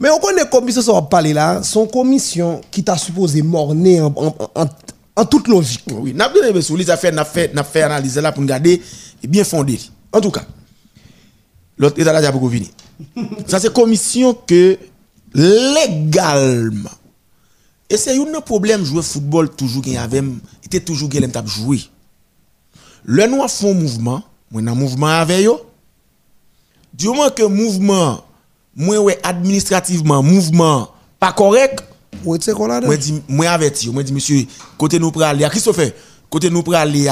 Mais 0.00 0.10
on 0.10 0.18
connaît 0.18 0.48
commission, 0.48 0.82
ça 0.82 0.92
va 0.92 1.02
parler 1.02 1.32
là, 1.32 1.62
son 1.62 1.86
commission 1.86 2.60
qui 2.70 2.82
t'a 2.82 2.96
supposé 2.96 3.42
morner 3.42 4.00
en, 4.00 4.12
en, 4.16 4.34
en, 4.54 4.66
en 5.16 5.24
toute 5.24 5.48
logique. 5.48 5.84
Oui, 5.92 6.14
n'a 6.14 6.28
bien 6.28 6.60
sous 6.60 6.76
les 6.76 6.88
affaires, 6.90 7.12
n'a 7.12 7.24
fait, 7.24 7.54
n'a 7.54 7.64
fait 7.64 7.82
analyser 7.82 8.20
là 8.20 8.32
pour 8.32 8.42
nous 8.42 8.48
garder 8.48 8.80
et 9.22 9.26
bien 9.26 9.44
fondé. 9.44 9.78
En 10.12 10.20
tout 10.20 10.30
cas, 10.30 10.44
l'autre 11.76 12.00
état 12.00 12.12
là, 12.12 12.26
a 12.26 12.32
beaucoup 12.32 12.48
venir. 12.48 12.68
Ça, 13.46 13.58
c'est 13.58 13.72
commission 13.72 14.34
que 14.46 14.78
légalement, 15.34 16.90
et 17.88 17.96
c'est 17.98 18.18
un 18.18 18.40
problème 18.40 18.84
jouer 18.84 19.02
football 19.02 19.50
toujours 19.50 19.82
qu'il 19.82 19.92
y 19.92 19.98
avait, 19.98 20.22
était 20.64 20.80
toujours 20.80 21.10
qu'il 21.10 21.22
aime 21.22 21.32
jouer. 21.46 21.80
Le 23.04 23.26
nous 23.26 23.46
font 23.48 23.74
mouvement, 23.74 24.22
moi 24.50 24.62
dans 24.62 24.74
mouvement 24.74 25.08
avec 25.08 25.46
eux. 25.46 25.52
Du 26.94 27.06
moment 27.06 27.30
que 27.30 27.42
mouvement, 27.42 28.22
moi 28.76 28.98
ouais 28.98 29.18
administrativement 29.22 30.22
mouvement 30.22 30.88
pas 31.18 31.32
correct, 31.32 31.84
moi 32.24 32.38
dis 32.38 33.22
moi 33.28 33.48
averti, 33.48 33.90
moi 33.90 34.02
dis 34.02 34.12
monsieur 34.12 34.44
côté 34.76 34.98
nous 34.98 35.10
pour 35.10 35.22
aller 35.22 35.44
à 35.44 35.50
Christophe, 35.50 35.80
côté 36.28 36.50
nous 36.50 36.62
pour 36.62 36.74
aller 36.74 37.08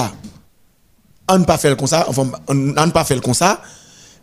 on 1.28 1.38
ne 1.38 1.44
pas 1.44 1.58
faire 1.58 1.76
comme 1.76 1.86
ça, 1.86 2.06
enfin 2.08 2.30
on 2.48 2.54
ne 2.54 2.90
pas 2.90 3.04
faire 3.04 3.20
comme 3.20 3.34
ça. 3.34 3.62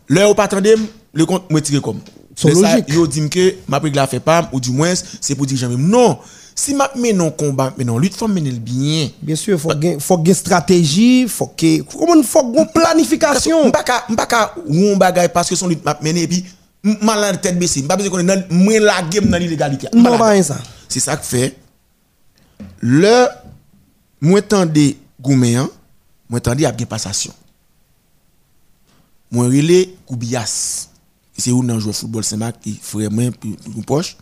L'heure 0.08 0.34
pas 0.34 0.44
attendre 0.44 0.68
le 1.12 1.26
compte 1.26 1.50
me 1.50 1.60
tirer 1.60 1.80
comme. 1.80 2.00
C'est 2.34 2.50
logique. 2.50 2.88
Yo 2.88 3.06
dit 3.06 3.28
que 3.28 3.54
m'a 3.66 3.80
pris 3.80 3.90
la 3.90 4.06
fait 4.06 4.20
pas 4.20 4.48
ou 4.52 4.60
du 4.60 4.70
moins 4.70 4.92
c'est 5.20 5.34
pour 5.34 5.46
dire 5.46 5.56
jamais 5.56 5.76
non. 5.76 6.18
Si 6.58 6.74
m'a 6.74 6.90
mené 6.96 7.24
un 7.24 7.30
combat, 7.30 7.72
mais 7.78 7.84
non 7.84 7.98
lutte 7.98 8.16
faut 8.16 8.26
mener 8.26 8.50
le 8.50 8.58
bien. 8.58 9.08
Bien 9.22 9.36
sûr, 9.36 9.60
faut 9.60 9.76
qu'il 9.76 10.00
faut 10.00 10.20
ait 10.24 10.34
stratégie, 10.34 11.28
faut 11.28 11.46
qu'il 11.46 11.84
comment 11.84 12.20
faut 12.24 12.52
une 12.52 12.66
planification? 12.74 13.70
Ka 13.70 14.04
m'pa 14.08 14.26
ka 14.26 14.54
ou 14.66 14.86
on 14.86 14.96
bagaille 14.96 15.28
parce 15.32 15.48
que 15.48 15.54
son 15.54 15.68
lutte 15.68 15.84
m'a 15.84 15.96
mené 16.02 16.22
et 16.22 16.26
puis 16.26 16.44
mal 16.82 17.40
tête 17.40 17.56
baissée. 17.56 17.82
M'pa 17.84 17.94
besoin 17.94 18.10
qu'on 18.10 18.28
est 18.28 18.50
moins 18.50 18.80
la 18.80 19.02
game 19.02 19.26
dans 19.26 19.38
l'illégalité. 19.38 19.86
Non, 19.94 20.18
pas 20.18 20.42
ça. 20.42 20.58
C'est 20.88 20.98
ça 20.98 21.16
que 21.16 21.24
fait. 21.24 21.56
Le 22.80 23.28
moi 24.20 24.42
tendé 24.42 24.98
Gouméan, 25.20 25.68
moi 26.28 26.40
tendé 26.40 26.64
à 26.64 26.72
bien 26.72 26.86
passation. 26.86 27.32
Moi 29.30 29.44
relé 29.44 29.96
Koubias. 30.04 30.88
C'est 31.36 31.52
où 31.52 31.64
dans 31.64 31.78
jouer 31.78 31.92
football 31.92 32.24
c'est 32.24 32.36
ma 32.36 32.50
qui 32.50 32.80
frère 32.82 33.12
moi 33.12 33.30
puis 33.40 33.56
une 33.76 33.84
poche. 33.84 34.16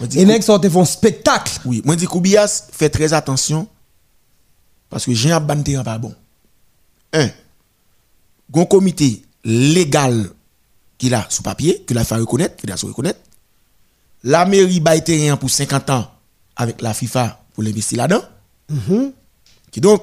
Moi 0.00 0.08
dit 0.08 0.20
Et 0.20 0.24
nèg 0.24 0.42
sortent 0.42 0.68
font 0.68 0.84
spectacle. 0.84 1.60
oui, 1.64 1.82
moi 1.84 1.96
dis 1.96 2.06
Koubias 2.06 2.68
fait 2.72 2.90
très 2.90 3.12
attention 3.12 3.68
parce 4.90 5.04
que 5.04 5.12
j'ai 5.14 5.32
un 5.32 5.40
ban 5.40 5.62
terrain 5.62 5.84
pas 5.84 5.98
bon. 5.98 6.14
Un, 7.12 7.28
gon 8.50 8.66
comité 8.66 9.22
légal 9.44 10.30
qu'il 10.98 11.14
a 11.14 11.26
sous 11.28 11.42
papier, 11.42 11.82
que 11.86 11.94
la 11.94 12.04
fait 12.04 12.16
reconnaître, 12.16 12.60
fédération 12.60 12.88
reconnaître. 12.88 13.20
La 14.24 14.44
mairie 14.44 14.80
bail 14.80 15.04
terrain 15.04 15.36
pour 15.36 15.50
50 15.50 15.90
ans 15.90 16.10
avec 16.56 16.80
la 16.82 16.94
FIFA 16.94 17.44
pour 17.52 17.62
l'investir 17.62 17.98
là-dedans. 17.98 18.22
Qui 19.70 19.80
donc, 19.80 20.02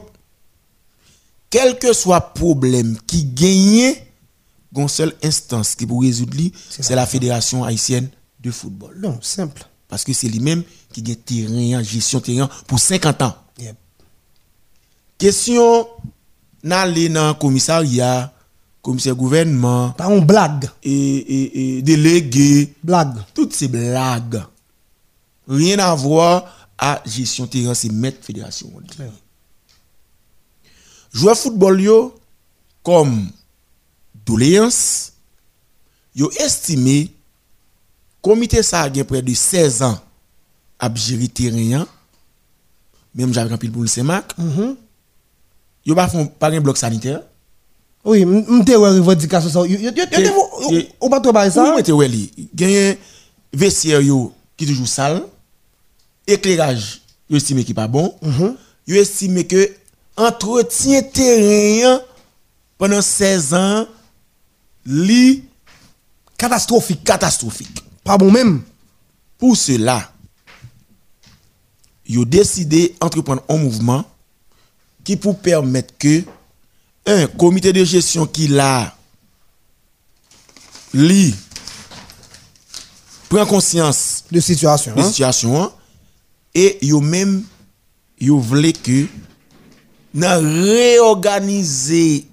quel 1.50 1.78
que 1.78 1.94
soit 1.94 2.34
problème 2.34 2.98
qui 3.06 3.26
gagne, 3.26 3.96
une 4.76 4.88
seule 4.88 5.14
instance 5.24 5.76
qui 5.76 5.86
pour 5.86 6.02
résoudre 6.02 6.38
c'est 6.70 6.96
la 6.96 7.06
fédération 7.06 7.64
haïtienne 7.64 8.10
de 8.40 8.52
football. 8.52 8.98
Non, 9.00 9.20
simple. 9.22 9.64
Parce 9.94 10.04
que 10.06 10.12
c'est 10.14 10.28
lui-même 10.28 10.64
qui 10.92 11.04
gagne 11.04 11.18
terrain, 11.18 11.84
gestion 11.84 12.20
terrain 12.20 12.50
pour 12.66 12.80
50 12.80 13.22
ans. 13.22 13.36
Yep. 13.60 13.76
Question 15.20 15.88
n'aller 16.64 17.10
dans 17.10 17.28
le 17.28 17.34
commissariat, 17.36 18.34
commissaire 18.82 19.16
gouvernement, 19.16 19.92
Pas 19.92 20.08
une 20.12 20.26
blague. 20.26 20.68
et, 20.82 20.92
et, 20.92 21.78
et 21.78 21.82
délégué, 21.84 22.74
Blague. 22.84 23.18
toutes 23.36 23.54
ces 23.54 23.68
blagues. 23.68 24.42
Rien 25.48 25.78
à 25.78 25.94
voir 25.94 26.72
à 26.76 27.00
gestion 27.06 27.46
terrain, 27.46 27.76
c'est 27.76 27.92
mettre 27.92 28.26
fédération. 28.26 28.72
on 28.76 28.82
dit. 28.82 28.98
Joueur 31.14 31.38
football 31.38 31.80
yo, 31.82 32.16
comme 32.82 33.30
doléance, 34.26 35.14
yo 36.16 36.32
estimé, 36.40 37.12
comité 38.24 38.64
ça 38.64 38.82
a 38.82 38.92
gen 38.94 39.04
près 39.04 39.22
de 39.22 39.34
16 39.34 39.84
ans 39.84 40.00
à 40.80 40.90
gérer 40.96 41.28
terrain, 41.28 41.86
même 43.14 43.34
j'avais 43.34 43.54
un 43.54 43.58
pile 43.58 43.72
pour 43.72 43.82
le 43.84 43.88
CEMAC, 43.88 44.34
yo 45.86 45.94
pas 45.96 46.08
font 46.08 46.26
pas 46.26 46.50
un 46.50 46.60
bloc 46.62 46.78
sanitaire. 46.78 47.22
Oui, 48.06 48.26
m'te 48.26 48.70
ouais 48.76 48.90
revendication 48.90 49.50
ça. 49.50 49.60
Yo 49.68 49.78
Ke- 49.92 50.20
yo- 50.20 50.70
ke- 50.70 50.88
on 51.00 51.10
pas 51.10 51.20
trop 51.22 51.32
parler 51.32 51.52
ça. 51.52 51.72
Ou 51.72 51.76
mette 51.78 51.92
wè 51.94 52.08
li, 52.10 52.24
genyen 52.56 52.96
vestiaire 53.54 54.02
yo 54.02 54.32
qui 54.58 54.66
toujours 54.66 54.88
sale, 54.88 55.22
éclairage 56.28 57.02
yo 57.30 57.38
estime 57.38 57.64
qui 57.64 57.74
pas 57.74 57.88
bon, 57.88 58.14
yo 58.88 58.96
estime 59.00 59.46
que 59.46 59.70
entretien 60.18 61.02
terrain 61.04 62.02
pendant 62.78 63.02
16 63.02 63.54
ans 63.54 63.86
li 64.86 65.44
Catastrophique. 66.38 67.04
catastrophique. 67.06 67.83
Pas 68.04 68.18
bon 68.18 68.32
même. 68.32 68.62
Pour 69.38 69.58
cela, 69.58 70.10
yo 72.08 72.24
décidé 72.26 72.96
entreprendre 73.02 73.44
un 73.50 73.58
mouvement 73.58 74.06
qui 75.04 75.16
pour 75.18 75.40
permettre 75.40 75.94
que 75.98 76.24
un 77.06 77.28
comité 77.28 77.74
de 77.74 77.84
gestion 77.84 78.26
qui 78.26 78.48
l'a 78.48 78.96
li 80.94 81.36
prend 83.28 83.46
conscience 83.46 84.24
De 84.32 84.40
situation. 84.40 84.96
de 84.96 85.02
Hein? 85.02 85.08
situation 85.08 85.72
et 86.56 86.78
yo 86.86 87.02
même 87.02 87.44
yo 88.22 88.38
vle 88.40 88.72
que 88.74 89.08
nan 90.14 90.40
réorganiser 90.64 92.28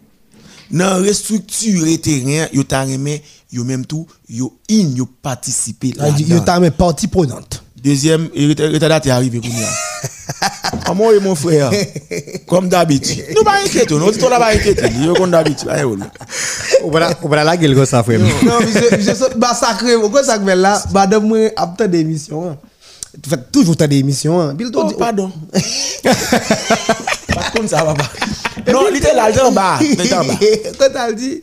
nan 0.71 1.01
restructurer 1.03 1.99
terrain 1.99 2.47
yo 2.53 2.63
ta 2.63 2.85
remet 2.85 3.23
yo 3.53 3.65
même 3.65 3.85
tout 3.87 4.07
yo 4.29 4.53
in 4.71 4.95
yo 4.97 5.07
participer 5.23 5.93
Là, 5.97 6.09
Yo 6.09 6.13
là-dedans. 6.13 6.41
t'a 6.45 6.61
mis 6.61 6.71
partie 6.71 7.09
prenante. 7.09 7.63
Deuxième, 7.83 8.29
retardataire 8.35 9.15
arrivé 9.17 9.41
pour 9.41 9.49
nous. 9.49 9.57
Ah, 10.85 10.93
moi 10.95 11.15
et 11.17 11.21
mon 11.21 11.35
frère, 11.35 11.71
comme 12.47 12.69
d'habitude. 12.69 13.25
Nous 13.35 13.43
pas 13.43 13.55
inquiéter, 13.65 13.95
nous 13.95 14.29
là 14.29 14.39
pas 14.39 14.53
inquiéter, 14.55 14.83
yo 15.03 15.15
comme 15.15 15.31
d'habitude. 15.31 15.69
Voilà, 16.85 17.11
ou 17.23 17.27
voilà 17.29 17.45
la 17.45 17.57
gueule 17.57 17.75
comme 17.75 17.87
ça, 17.87 18.03
frère. 18.03 18.21
Non, 18.21 18.59
je 18.61 19.15
saute 19.15 19.37
massacré. 19.37 19.95
Pourquoi 19.99 20.23
ça 20.23 20.39
fait 20.39 20.57
là 20.57 20.83
Madame 20.93 21.27
moi 21.27 21.51
a 21.57 21.67
tant 21.67 21.87
d'émissions. 21.89 22.51
hein. 22.51 22.57
Tu 23.23 23.29
fais 23.31 23.39
toujours 23.51 23.77
tant 23.77 23.89
d'émissions. 23.89 24.39
hein. 24.41 24.53
Bill 24.55 24.71
Oh, 24.75 24.91
pardon. 24.99 25.33
Pas 26.03 27.51
comme 27.55 27.67
ça, 27.69 27.83
papa. 27.83 28.05
Non, 28.73 28.85
il 28.91 28.97
était 28.97 29.15
là, 29.15 29.29
en 29.45 29.53
bas. 29.53 29.79
Quand 30.79 30.87
elle 31.09 31.15
dit, 31.15 31.43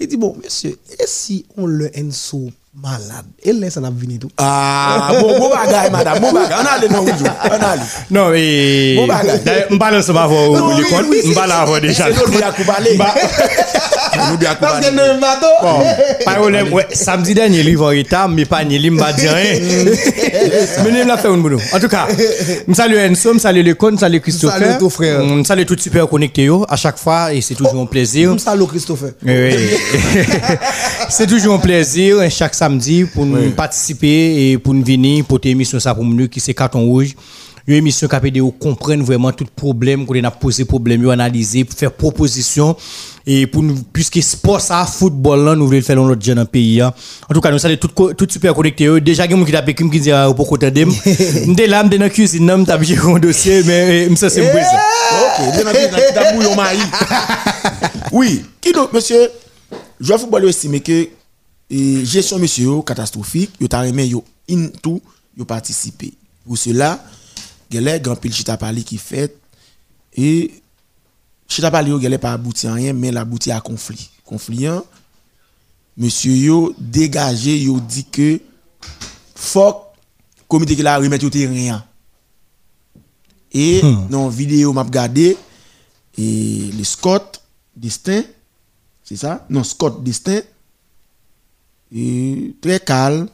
il 0.00 0.06
dit 0.06 0.16
bon 0.16 0.36
monsieur, 0.42 0.78
et 0.98 1.06
si 1.06 1.46
on 1.56 1.66
le 1.66 1.90
Enso 1.96 2.50
malade, 2.82 3.26
et 3.42 3.52
laisse 3.52 3.74
ça 3.74 3.80
n'a 3.80 3.90
venir 3.90 4.18
tout. 4.20 4.30
Ah, 4.38 5.10
bon, 5.20 5.38
bon 5.38 5.50
bagaille, 5.50 5.90
madame, 5.90 6.20
bon 6.20 6.32
bagaille. 6.32 6.58
On 6.62 6.66
a 6.66 6.70
allé 6.70 6.88
dans 6.88 7.02
le 7.02 7.08
jour. 7.08 7.28
On 7.44 7.48
a 7.50 7.68
allé. 7.68 7.82
Non, 8.10 8.30
mais. 8.30 8.94
Bon 8.96 9.06
bagage. 9.06 9.42
D'ailleurs, 9.44 9.72
m'pas 9.72 9.90
là, 9.90 10.02
ça 10.02 10.12
va 10.12 10.26
voir 10.26 10.50
Non, 10.52 10.78
le 10.78 10.84
compte. 10.84 11.48
là, 11.48 11.64
voir 11.64 11.80
déjà. 11.80 12.06
C'est. 12.12 12.26
Nous 14.30 14.36
bien 14.38 14.54
Parce 14.60 14.80
que 14.80 14.90
le 14.90 15.20
bateau. 15.20 15.46
Bon, 15.60 15.78
pas 16.24 16.34
de 16.34 16.38
problème. 16.38 16.72
Ouais, 16.72 16.86
samedi 16.92 17.34
dernier, 17.34 17.60
il 17.60 17.76
va 17.76 17.86
en 17.86 17.88
retard, 17.88 18.28
mais 18.28 18.44
pas 18.44 18.64
ni 18.64 18.90
m'a 18.90 19.12
dit 19.12 19.28
rien. 19.28 19.60
Mais 20.84 21.00
il 21.00 21.06
l'a 21.06 21.16
fait 21.16 21.28
un 21.28 21.36
boulot. 21.36 21.60
En 21.72 21.80
tout 21.80 21.88
cas, 21.88 22.06
je 22.66 22.74
salue 22.74 22.96
Enso, 22.96 23.34
je 23.34 23.38
salue 23.38 23.64
le 23.64 23.74
compte, 23.74 23.94
je 23.94 24.00
salue 24.00 24.18
Christopher. 24.18 24.58
Salut 24.58 24.78
tout 24.78 24.90
frère. 24.90 25.20
Je 25.22 25.44
salue 25.44 25.64
tout 25.64 25.76
super 25.78 26.08
connecté 26.08 26.48
à 26.68 26.76
chaque 26.76 26.98
fois, 26.98 27.32
et 27.32 27.40
c'est 27.40 27.54
toujours 27.54 27.82
un 27.82 27.86
plaisir. 27.86 28.34
Ça, 28.38 28.54
le 28.54 28.66
Christopher. 28.66 29.10
Oui, 29.24 29.54
c'est 31.08 31.26
toujours 31.26 31.54
un 31.54 31.58
plaisir 31.58 32.22
chaque 32.30 32.54
samedi 32.54 32.67
pour 33.12 33.26
nous 33.26 33.50
participer 33.52 34.50
et 34.50 34.58
pour 34.58 34.74
nous 34.74 34.84
venir 34.84 35.24
pour 35.24 35.40
tes 35.40 35.50
émissions 35.50 35.80
ça 35.80 35.94
pour 35.94 36.04
nous 36.04 36.28
qui 36.28 36.40
c'est 36.40 36.54
carton 36.54 36.84
rouge. 36.84 37.14
Une 37.66 37.74
émission 37.74 38.08
qui 38.08 38.10
permis 38.12 38.32
de 38.32 38.40
comprendre 38.40 39.04
vraiment 39.04 39.30
tout 39.30 39.44
problème 39.54 40.06
qu'on 40.06 40.24
a 40.24 40.30
posé 40.30 40.64
problème, 40.64 41.02
yo 41.02 41.10
analyser, 41.10 41.64
pour 41.64 41.78
faire 41.78 41.92
proposition 41.92 42.74
et 43.26 43.46
pour 43.46 43.62
nous 43.62 43.74
puisque 43.92 44.22
sport 44.22 44.58
ça 44.58 44.86
football 44.86 45.44
là 45.44 45.54
nous 45.54 45.66
voulons 45.66 45.82
faire 45.82 45.96
dans 45.96 46.06
notre 46.06 46.24
jeune 46.24 46.46
pays 46.46 46.80
hein. 46.80 46.94
En 47.28 47.34
tout 47.34 47.42
cas 47.42 47.50
nous 47.50 47.58
sommes 47.58 47.76
tout 47.76 47.88
tout 47.88 48.26
super 48.30 48.54
connectés. 48.54 48.84
yo. 48.84 49.00
Déjà 49.00 49.24
a 49.24 49.26
qui 49.26 49.52
t'a 49.52 49.62
qui 49.62 50.00
dit 50.00 50.10
ah, 50.10 50.32
pour 50.34 50.48
côté 50.48 50.70
d'em. 50.70 50.88
M'dé 51.46 51.66
là 51.66 51.82
dans 51.82 52.08
cuisine, 52.08 52.46
non 52.46 52.58
m't'a 52.58 52.78
bien 52.78 52.96
un 53.04 53.18
dossier 53.18 53.62
mais 53.66 54.06
euh, 54.06 54.10
m'sa 54.10 54.30
c'est. 54.30 54.40
Ok, 54.40 56.14
ta 56.14 56.32
bouillon 56.32 56.56
mari. 56.56 56.78
Oui, 58.12 58.42
qui 58.62 58.72
donc, 58.72 58.92
monsieur, 58.94 59.28
joueur 60.00 60.18
football 60.18 60.44
yo 60.44 60.48
estime 60.48 60.80
que 60.80 61.08
eh, 61.70 62.04
gestion 62.04 62.38
monsieur 62.38 62.82
catastrophique, 62.82 63.52
yo 63.60 63.68
ta 63.68 63.80
remet 63.80 64.08
yo 64.08 64.24
in 64.48 64.68
tout, 64.82 65.02
yo 65.36 65.44
participer. 65.44 66.12
Pour 66.46 66.56
cela, 66.58 67.04
gele 67.70 68.00
grand 68.00 68.16
pile 68.16 68.32
chita 68.32 68.56
parler 68.56 68.82
qui 68.82 68.98
fait 68.98 69.36
et 70.14 70.62
chita 71.46 71.70
parler 71.70 71.90
yo 71.90 72.00
gele 72.00 72.18
pas 72.18 72.32
abouti 72.32 72.66
à 72.66 72.74
rien 72.74 72.92
mais 72.92 73.12
l'abouti 73.12 73.50
à 73.50 73.60
conflit. 73.60 74.10
Conflit 74.24 74.66
monsieur 75.96 76.34
yo 76.34 76.74
dégagé, 76.78 77.58
yo 77.58 77.80
dit 77.80 78.04
que 78.04 78.40
faut 79.34 79.74
comité 80.48 80.74
qui 80.74 80.82
la 80.82 80.98
remettre 80.98 81.26
au 81.26 81.30
terrain. 81.30 81.84
Et 83.52 83.80
dans 84.10 84.26
la 84.26 84.30
vidéo 84.30 84.72
m'a 84.72 84.82
regardé 84.82 85.36
et 86.16 86.70
le 86.76 86.84
Scott 86.84 87.42
Destin, 87.74 88.22
c'est 89.02 89.16
ça? 89.16 89.46
Non, 89.48 89.64
Scott 89.64 90.02
Destin 90.02 90.40
et 91.92 92.54
très 92.60 92.80
calme. 92.80 93.28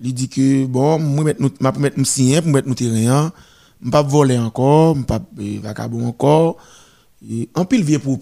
Il 0.00 0.12
dit 0.12 0.28
que 0.28 0.66
bon, 0.66 0.98
moi 0.98 1.24
mettre 1.24 1.40
nous 1.40 1.50
m'a 1.60 1.72
mettre 1.72 1.98
nous 1.98 2.04
signer 2.04 2.42
pour 2.42 2.50
mettre 2.50 2.68
nous 2.68 2.74
terrain, 2.74 3.32
je 3.82 3.90
pas 3.90 4.02
voler 4.02 4.38
encore, 4.38 4.96
je 4.96 5.02
pas 5.02 5.22
vagabond 5.62 6.06
encore. 6.06 6.56
Et 7.28 7.48
en 7.54 7.64
pile 7.64 7.84
vieux 7.84 7.98
pour 7.98 8.18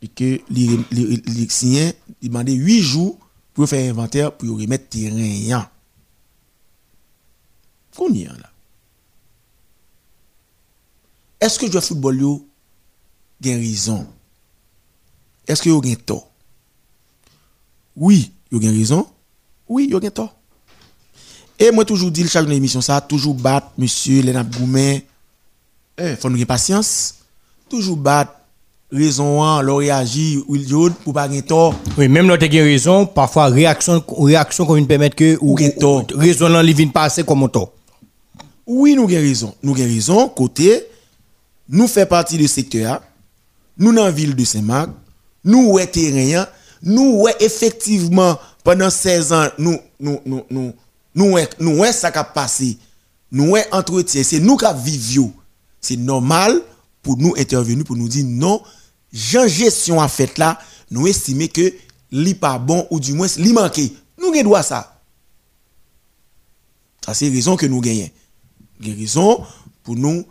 et 0.00 0.08
que 0.08 0.40
les 0.50 0.78
il 0.90 2.28
demandé 2.28 2.52
8 2.52 2.80
jours 2.80 3.18
pour 3.54 3.68
faire 3.68 3.90
inventaire 3.90 4.32
pour 4.36 4.58
remettre 4.58 4.88
terrain. 4.88 5.68
Qu'on 7.96 8.12
y 8.12 8.26
a 8.26 8.32
là. 8.32 8.50
Est-ce 11.40 11.58
que 11.58 11.66
le 11.66 11.80
football 11.80 12.20
yo 12.20 12.48
gen 13.40 13.58
raison? 13.58 14.06
Est-ce 15.46 15.62
que 15.62 15.68
yo 15.68 15.82
gen 15.82 15.96
tort? 15.96 16.31
Oui, 17.96 18.32
yo 18.50 18.60
gen 18.60 18.76
raison. 18.76 19.06
Oui, 19.68 19.88
yo 19.90 20.00
gen 20.00 20.10
tort. 20.10 20.34
Et 21.58 21.70
moi 21.70 21.84
toujours 21.84 22.10
dit 22.10 22.26
chaque 22.26 22.48
émission 22.48 22.80
ça, 22.80 23.00
toujours 23.00 23.34
battre 23.34 23.68
monsieur 23.78 24.22
Lenap 24.22 24.48
Goumen. 24.56 25.00
Eh, 25.98 26.16
faut 26.16 26.30
nous 26.30 26.44
patience. 26.46 27.16
Toujours 27.68 27.96
battre 27.96 28.32
raison 28.90 29.40
an, 29.40 29.62
leur 29.62 29.78
réagir 29.78 30.42
ou 30.48 30.56
il 30.56 30.68
pour 31.04 31.14
pas 31.14 31.30
gen 31.30 31.42
tort. 31.42 31.74
Oui, 31.96 32.08
même 32.08 32.26
notre 32.26 32.50
gen 32.50 32.62
raison, 32.62 33.06
parfois 33.06 33.46
réaction 33.46 34.02
réaction 34.18 34.66
qu'on 34.66 34.84
permettre 34.84 35.16
que 35.16 35.38
ou 35.40 35.56
tort. 35.78 36.06
raison 36.14 36.60
li 36.60 36.72
vinn 36.72 36.90
passer 36.90 37.24
comme 37.24 37.48
tort. 37.50 37.72
Oui, 38.66 38.94
nous 38.94 39.04
avons 39.04 39.14
raison. 39.14 39.54
Nous 39.62 39.74
avons 39.74 39.82
raison, 39.82 40.28
côté, 40.28 40.84
nous 41.68 41.88
faisons 41.88 42.06
partie 42.06 42.38
du 42.38 42.46
secteur, 42.46 43.02
nous 43.76 43.92
dans 43.92 44.04
la 44.04 44.10
ville 44.10 44.36
de 44.36 44.44
Saint-Marc, 44.44 44.90
nous 45.44 45.72
ouais 45.72 45.86
terrain, 45.86 46.46
nous 46.82 47.22
ouais 47.22 47.34
effectivement 47.40 48.38
pendant 48.64 48.90
16 48.90 49.32
ans, 49.32 49.48
nous 49.58 49.78
nous 49.98 50.20
nous 50.24 50.44
nous 50.50 50.72
nous 51.14 51.32
ouais 51.32 51.48
nous 51.58 51.78
ouais 51.78 51.92
ça 51.92 52.10
qui 52.10 52.18
a 52.18 52.24
passé, 52.24 52.78
nous 53.30 53.50
ouais 53.50 53.66
entretien, 53.72 54.22
c'est 54.22 54.40
nous 54.40 54.56
qui 54.56 54.66
vivons. 54.84 55.32
C'est 55.80 55.96
normal 55.96 56.60
pour 57.02 57.16
nous 57.16 57.34
intervenir 57.36 57.84
pour 57.84 57.96
nous 57.96 58.08
dire 58.08 58.24
non, 58.24 58.62
Jean 59.12 59.48
gestion 59.48 60.00
a 60.00 60.08
fait 60.08 60.38
là, 60.38 60.58
nous 60.90 61.08
estimons 61.08 61.48
que 61.48 61.72
li 62.10 62.34
pas 62.34 62.58
bon 62.58 62.86
ou 62.90 63.00
du 63.00 63.12
moins 63.12 63.26
li 63.36 63.52
manqué. 63.52 63.92
Nous 64.18 64.28
avons 64.28 64.42
droit 64.42 64.62
ça. 64.62 65.00
Ça 67.04 67.14
c'est 67.14 67.28
raison 67.28 67.56
que 67.56 67.66
nous 67.66 67.80
gagnons. 67.80 68.10
Raison 68.80 69.44
pour 69.82 69.96
nous 69.96 70.24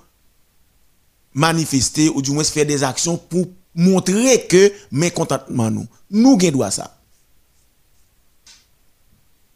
manifester 1.33 2.09
ou 2.09 2.21
du 2.21 2.31
moins 2.31 2.43
faire 2.43 2.65
des 2.65 2.83
actions 2.83 3.17
pour 3.17 3.47
montrer 3.75 4.45
que 4.47 4.71
mécontentement 4.91 5.71
nous. 5.71 5.88
Nous 6.10 6.38
avons 6.41 6.51
droit 6.51 6.67
à 6.67 6.71
ça. 6.71 6.97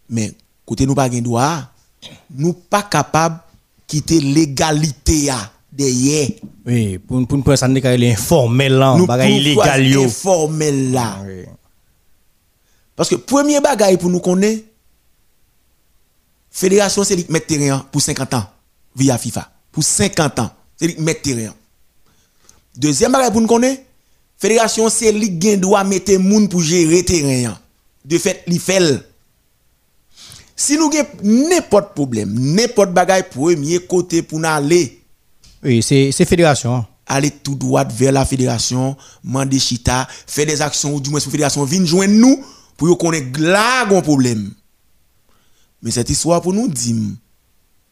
Mais 0.10 0.34
côté 0.66 0.86
nous 0.86 0.96
pas 0.96 1.10
droit, 1.10 1.64
nous 2.32 2.54
pas 2.54 2.84
capable 2.84 3.36
de 3.36 3.42
quitter 3.88 4.20
l'égalité 4.20 5.30
derrière. 5.72 6.30
Oui, 6.66 6.98
pour 6.98 7.28
pour 7.28 7.44
pour 7.44 7.58
ça 7.58 7.68
n'est 7.68 8.12
informel 8.12 8.74
là, 8.74 8.96
Nous 8.98 9.06
bagay 9.06 9.38
illégal 9.38 9.86
yo. 9.86 10.04
informel 10.04 10.92
là. 10.92 11.18
Oui. 11.26 11.46
Parce 12.96 13.10
que 13.10 13.16
premier 13.16 13.60
bagage 13.60 13.98
pour 13.98 14.10
nous 14.10 14.20
connaître, 14.20 14.64
fédération 16.50 17.04
c'est 17.04 17.16
lui 17.16 17.26
qui 17.26 17.32
met 17.32 17.42
terrain 17.42 17.86
pour 17.92 18.02
50 18.02 18.34
ans 18.34 18.50
via 18.96 19.18
FIFA. 19.18 19.52
Pour 19.72 19.84
50 19.84 20.40
ans, 20.40 20.52
c'est 20.78 20.88
lui 20.88 20.96
qui 20.96 21.02
met 21.02 21.16
terrain. 21.16 21.54
Deuxième 22.78 23.12
bagage 23.12 23.32
pour 23.32 23.42
nous 23.42 23.48
connaître, 23.48 23.84
fédération 24.50 24.90
c'est 24.90 25.12
lui 25.12 25.40
qui 25.40 25.58
doit 25.58 25.84
mettre 25.84 26.14
moun 26.18 26.48
pour 26.48 26.62
gérer 26.62 27.04
terrain. 27.04 27.58
De 28.04 28.18
fait, 28.20 28.44
li 28.46 28.60
fait. 28.60 29.02
Si 30.56 30.78
nous 30.78 30.92
avons 30.94 31.10
n'importe 31.50 31.94
problème, 31.96 32.32
n'importe 32.38 32.94
bagage 32.94 33.30
premier 33.32 33.80
côté 33.80 34.22
pour 34.22 34.40
nous 34.40 34.48
aller, 34.48 35.02
Oui, 35.64 35.82
c'est 35.82 36.12
fédération. 36.26 36.76
hein. 36.76 36.88
aller 37.08 37.32
tout 37.32 37.56
droit 37.56 37.84
vers 37.84 38.12
la 38.12 38.24
fédération, 38.24 38.96
demander 39.24 39.60
chita, 39.60 40.08
faire 40.28 40.46
des 40.46 40.62
actions 40.62 40.94
ou 40.96 41.02
du 41.02 41.10
moins 41.10 41.20
la 41.20 41.32
fédération 41.32 41.64
vienne 41.66 41.86
joindre 41.88 42.14
nous 42.14 42.44
pour 42.78 42.98
connaître 42.98 43.40
là 43.40 43.86
un 43.90 44.02
problème. 44.02 44.52
Mais 45.82 45.92
cette 45.92 46.10
histoire 46.10 46.42
pour 46.42 46.54
nous 46.54 46.68
dire 46.68 46.96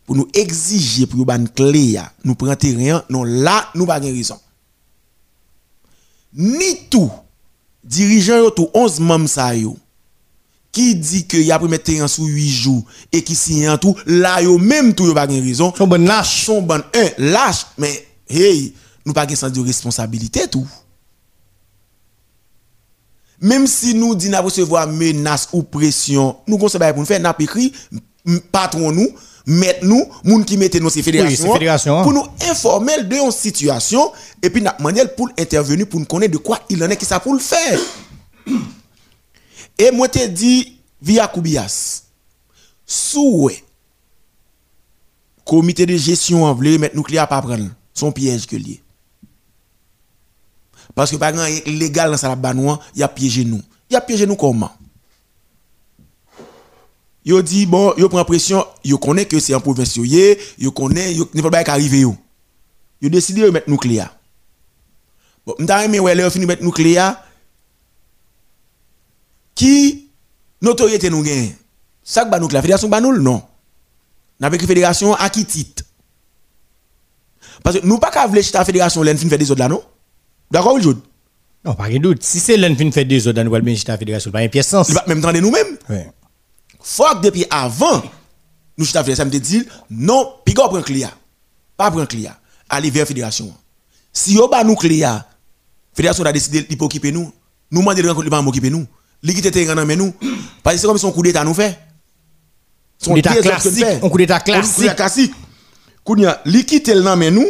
pour 0.06 0.16
nous 0.16 0.28
exiger 0.34 1.08
pour 1.08 1.26
ban 1.26 1.46
clé 1.46 2.00
nous 2.24 2.36
prendre 2.36 2.56
terrain, 2.56 3.04
non 3.10 3.24
là 3.24 3.70
nous 3.74 3.86
pas 3.88 4.00
gen 4.02 4.14
raison. 4.16 4.40
Ni 6.36 6.88
tout 6.90 7.12
dirigeant 7.84 8.50
tout 8.52 8.70
11 8.74 9.00
membres 9.00 9.30
ça 9.30 9.56
yo 9.56 9.78
qui 10.72 10.96
dit 10.96 11.28
que 11.28 11.38
y 11.38 11.52
a 11.52 11.60
mettre 11.60 11.84
terrain 11.84 12.08
sous 12.08 12.26
8 12.26 12.50
jours 12.50 12.84
et 13.12 13.24
qui 13.24 13.36
signe 13.36 13.70
en 13.70 13.78
tout 13.78 13.96
là 14.08 14.42
yo 14.42 14.58
même 14.58 14.96
tout 14.96 15.06
yo 15.06 15.14
pas 15.14 15.26
raison. 15.26 15.74
Son 15.78 15.88
bon 15.88 16.04
lâche. 16.06 16.46
son 16.46 16.62
bon 16.62 16.82
un 16.94 17.10
lâche. 17.18 17.68
Mais 17.78 18.08
hey 18.28 18.74
nous 19.06 19.14
pas 19.14 19.28
sens 19.36 19.52
de 19.52 19.62
responsabilité 19.62 20.48
tout. 20.48 20.68
Même 23.40 23.68
si 23.68 23.94
nous 23.94 24.16
dit 24.16 24.30
n'a 24.30 24.42
recevoir 24.42 24.88
menace 24.88 25.50
ou 25.54 25.62
pression 25.62 26.38
nous 26.48 26.58
gon 26.58 26.68
pour 26.70 26.98
nous 26.98 27.06
faire 27.06 27.20
n'a 27.20 27.36
écrit 27.38 27.74
patron 28.52 28.92
nous 28.92 29.10
mettre 29.46 29.86
nous 29.86 30.06
moun 30.24 30.46
qui 30.46 30.58
mette 30.58 30.76
nous 30.76 30.90
ces 30.90 31.04
fédérations 31.04 31.54
fédération, 31.54 32.00
hein. 32.00 32.04
pour 32.04 32.14
nous 32.14 32.26
informer 32.50 33.04
de 33.04 33.16
une 33.16 33.32
situation 33.32 34.12
et 34.42 34.50
puis 34.50 34.62
n'a 34.62 34.76
demandé 34.78 35.04
pour 35.18 35.30
intervenir 35.38 35.88
pour 35.88 36.00
nous 36.00 36.06
connaître 36.06 36.34
de 36.34 36.38
quoi 36.38 36.60
il 36.70 36.84
en 36.84 36.90
est 36.90 36.98
qui 36.98 37.06
ça 37.06 37.20
pour 37.20 37.34
le 37.34 37.40
faire. 37.40 37.80
Et 39.78 39.92
moi 39.92 40.08
te 40.08 40.26
dit 40.28 40.80
via 41.02 41.28
Koubias 41.28 42.04
souhait 42.86 43.64
comité 45.46 45.86
de 45.86 45.98
gestion 45.98 46.46
en 46.46 46.54
vle 46.54 46.80
mettre 46.80 46.96
nucléaire 46.96 47.28
pas 47.28 47.42
prendre 47.42 47.70
son 47.94 48.12
piège 48.12 48.48
que 48.48 48.56
lié. 48.56 48.82
Parce 50.96 51.12
que 51.12 51.18
par 51.18 51.30
exemple 51.30 51.70
légal 51.70 52.16
dans 52.16 52.28
la 52.28 52.82
il 52.96 53.04
a 53.04 53.08
piégé 53.08 53.44
nous. 53.44 53.62
Il 53.90 53.96
a 53.96 54.02
piégé 54.02 54.26
nous 54.26 54.36
comment? 54.36 54.72
Yo 57.26 57.42
dit 57.42 57.66
bon, 57.66 57.94
yo 57.98 58.10
prend 58.10 58.26
pression, 58.26 58.66
yo 58.84 58.98
connaît 58.98 59.26
que 59.26 59.40
c'est 59.40 59.56
en 59.56 59.62
province 59.62 59.96
yo 59.96 60.04
yé, 60.04 60.38
yo 60.58 60.72
connaît 60.72 61.14
yo 61.14 61.30
n'importe 61.34 61.54
pas 61.54 61.72
arrivé 61.72 62.02
yo. 62.02 62.18
Yo 63.02 63.10
décidé 63.10 63.42
de 63.42 63.50
mettre 63.50 63.70
nucléaire. 63.70 64.16
Bon, 65.46 65.56
m'ta 65.60 65.84
aimé 65.86 66.00
ouais, 66.00 66.16
là 66.16 66.30
fini 66.30 66.46
mettre 66.46 66.64
nucléaire 66.64 67.18
qui 69.56 70.10
notoriété 70.62 71.10
nous 71.10 71.22
gagne? 71.22 71.56
Ça 72.04 72.26
que 72.26 72.30
ba 72.30 72.40
nucléaire 72.40 72.62
fédération 72.62 72.90
ba 72.90 73.00
nous 73.00 73.18
non. 73.18 73.42
N'a 74.40 74.48
avec 74.48 74.66
fédération 74.66 75.14
à 75.14 75.30
qui 75.30 75.46
titre 75.46 75.84
Parce 77.64 77.80
que 77.80 77.86
nous 77.86 78.00
pas 78.00 78.12
qu'à 78.12 78.28
vle 78.28 78.42
chita 78.42 78.66
fédération 78.66 79.04
l'en 79.04 79.16
fin 79.16 79.30
fait 79.30 79.38
des 79.38 79.50
autres 79.50 79.60
là 79.60 79.70
non? 79.70 79.82
D'accord 80.52 80.80
Jude 80.80 81.00
Non, 81.64 81.76
pas 81.76 81.90
de 81.90 81.98
doute. 81.98 82.24
Si 82.24 82.40
c'est 82.40 82.58
qui 82.76 82.92
fait 82.92 83.06
des 83.06 83.28
autres 83.28 83.38
dans 83.38 83.44
nouvelle 83.46 83.64
la 83.88 83.98
fédération, 83.98 84.32
pas 84.32 84.40
un 84.40 84.50
pièce 84.50 84.68
sens. 84.68 84.90
Il 84.90 84.96
va 84.96 85.04
même 85.08 85.22
tendre 85.22 85.40
nous-mêmes. 85.40 85.78
Faut 86.84 87.06
que 87.16 87.22
depuis 87.22 87.46
avant, 87.50 88.04
nous 88.78 88.86
chita 88.86 89.04
fait 89.04 89.16
ça 89.16 89.26
me 89.26 89.32
dit 89.32 89.66
non, 89.90 90.34
puis 90.46 90.54
go 90.54 90.68
prend 90.68 90.82
client. 90.82 91.12
Pas 91.78 91.90
prend 91.90 92.06
client. 92.06 92.34
Aller 92.70 92.90
vers 92.92 93.08
fédération. 93.08 93.52
Si 94.12 94.34
yo 94.36 94.48
ba 94.48 94.64
nous 94.64 94.76
client, 94.76 95.22
fédération 95.94 96.24
a 96.26 96.32
décidé 96.32 96.62
de 96.62 96.84
occuper 96.84 97.12
nous. 97.12 97.32
Nous 97.72 97.80
demander 97.80 98.04
de 98.04 98.10
rencontrer 98.10 98.30
pas 98.30 98.42
m'occuper 98.42 98.70
nous. 98.70 98.86
Li 99.24 99.34
quitte 99.34 99.52
terrain 99.52 99.76
dans 99.76 99.86
nous. 99.86 100.14
Parce 100.62 100.76
que 100.76 100.82
c'est 100.82 100.88
comme 100.88 100.98
son 100.98 101.12
coup 101.12 101.24
d'état 101.24 101.44
nous 101.44 101.54
fait. 101.54 101.80
Son 103.00 103.14
d'état 103.14 103.34
classique, 103.36 103.86
fait. 103.86 104.00
un 104.04 104.10
coup 104.10 104.18
d'état 104.18 104.36
Un 104.36 104.40
coup 104.40 104.46
d'état 104.46 104.62
classique. 104.62 104.96
classique. 104.96 105.34
Kounya, 106.04 106.42
li 106.46 106.66
quitte 106.66 106.90
le 106.90 107.16
men 107.16 107.34
nous. 107.34 107.48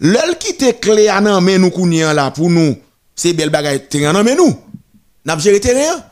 L'el 0.00 0.38
quitte 0.38 0.80
clé 0.80 1.08
à 1.08 1.20
nan 1.20 1.42
men 1.42 1.60
nous 1.60 1.70
kounya 1.70 2.14
là 2.14 2.30
pour 2.30 2.48
nous. 2.48 2.76
C'est 3.16 3.32
belle 3.32 3.50
bagaille 3.50 3.88
terrain 3.88 4.12
nan 4.12 4.24
men 4.24 4.36
nous. 4.36 4.56
N'a 5.24 5.36
géré 5.36 5.58
terrain. 5.58 6.04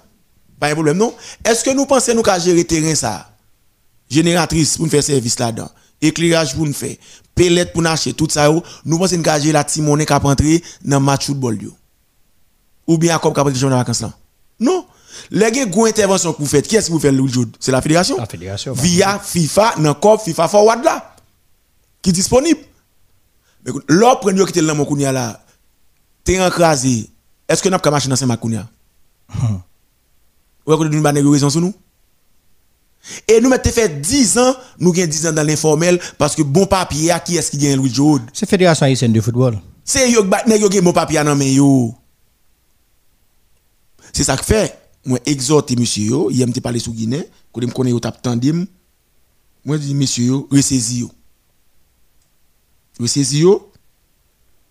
Pas 0.58 0.68
un 0.68 0.74
problème 0.74 0.96
non? 0.96 1.14
Est-ce 1.44 1.64
que 1.64 1.70
nous 1.70 1.86
pensons 1.86 2.14
nous 2.14 2.22
qu'à 2.22 2.38
gérer 2.38 2.64
terrain 2.64 2.94
ça? 2.94 3.30
Génératrice 4.08 4.76
pour 4.76 4.86
nous 4.86 4.90
faire 4.90 5.02
service 5.02 5.38
là-dedans. 5.38 5.70
Éclairage 6.00 6.54
pour 6.54 6.66
nous 6.66 6.72
faire. 6.72 6.96
Pellet 7.34 7.66
pour 7.66 7.82
nous 7.82 7.88
acheter 7.88 8.12
tout 8.12 8.28
ça. 8.30 8.50
Nous 8.84 8.98
pensons 8.98 9.16
nous 9.16 9.24
gérer 9.24 9.52
la 9.52 9.64
timonée 9.64 10.06
qui 10.06 10.12
a 10.12 10.18
rentré 10.18 10.62
dans 10.84 11.00
match 11.00 11.26
football 11.26 11.62
yo. 11.62 11.72
Ou 12.86 12.98
bien 12.98 13.16
à 13.16 13.18
comme 13.18 13.32
capable 13.32 13.58
de 13.58 13.66
vacances 13.66 14.00
là. 14.00 14.12
Non. 14.60 14.86
Les 15.30 15.52
gens 15.52 15.84
intervention 15.84 16.32
que 16.32 16.38
vous 16.38 16.46
faites, 16.46 16.66
qui 16.66 16.76
est-ce 16.76 16.88
que 16.88 16.92
vous 16.92 17.00
faites 17.00 17.12
le 17.12 17.26
jour 17.26 17.46
C'est 17.58 17.72
la 17.72 17.82
fédération. 17.82 18.16
La 18.16 18.26
fédération. 18.26 18.72
Via 18.74 19.18
FIFA, 19.18 19.74
dans 19.78 19.94
COP, 19.94 20.22
FIFA 20.22 20.48
Forward 20.48 20.84
là. 20.84 21.14
Qui 22.02 22.10
est 22.10 22.12
disponible. 22.12 22.60
Mais 23.64 23.70
écoute, 23.70 23.84
l'autre 23.88 24.20
premier 24.20 24.44
qui 24.44 24.50
était 24.50 24.62
là, 24.62 24.74
mon 24.74 24.94
là, 24.94 25.44
t'es 26.22 26.40
encrasé. 26.40 27.10
Est-ce 27.48 27.62
que 27.62 27.68
nous 27.68 27.74
avons 27.74 27.90
marché 27.90 28.08
dans 28.08 28.16
ce 28.16 28.24
makounia? 28.24 28.68
Ou 30.66 30.84
nous 30.84 31.06
avons 31.06 31.30
raison 31.30 31.50
sur 31.50 31.60
nous? 31.60 31.74
Et 33.28 33.40
nous 33.40 33.48
mettons 33.48 33.70
fait 33.70 33.88
10 34.00 34.38
ans, 34.38 34.56
nous 34.80 34.90
avons 34.90 35.06
10 35.06 35.26
ans 35.28 35.32
dans 35.32 35.46
l'informel 35.46 36.00
parce 36.18 36.34
que 36.34 36.42
bon 36.42 36.66
papier, 36.66 37.14
qui 37.24 37.36
est-ce 37.36 37.52
qui 37.52 37.58
gagne 37.58 37.76
Louis 37.76 37.94
Jode? 37.94 38.22
C'est 38.32 38.48
Fédération 38.48 38.84
haïtienne 38.84 39.12
de 39.12 39.20
football. 39.20 39.60
C'est 39.84 40.10
yo 40.10 40.24
qui 40.68 40.80
bon 40.80 40.92
papier 40.92 41.22
dans 41.22 41.36
mais 41.36 41.52
yo. 41.52 41.94
C'est 44.12 44.24
ça 44.24 44.36
que 44.36 44.44
fait. 44.44 44.76
Moi 45.04 45.20
exhorte 45.24 45.70
monsieur 45.78 46.04
yo, 46.04 46.30
il 46.32 46.42
aime 46.42 46.52
parler 46.54 46.80
sous 46.80 46.92
Guinée, 46.92 47.28
quand 47.52 47.60
me 47.60 47.70
connaît 47.70 47.90
yo 47.90 48.00
tap 48.00 48.20
tendim. 48.20 48.66
Moi 49.64 49.78
dis 49.78 49.94
monsieur 49.94 50.24
yo, 50.24 50.48
ressaisi 50.50 50.98
yo. 51.00 51.12
Ressaisi 52.98 53.38
yo. 53.38 53.70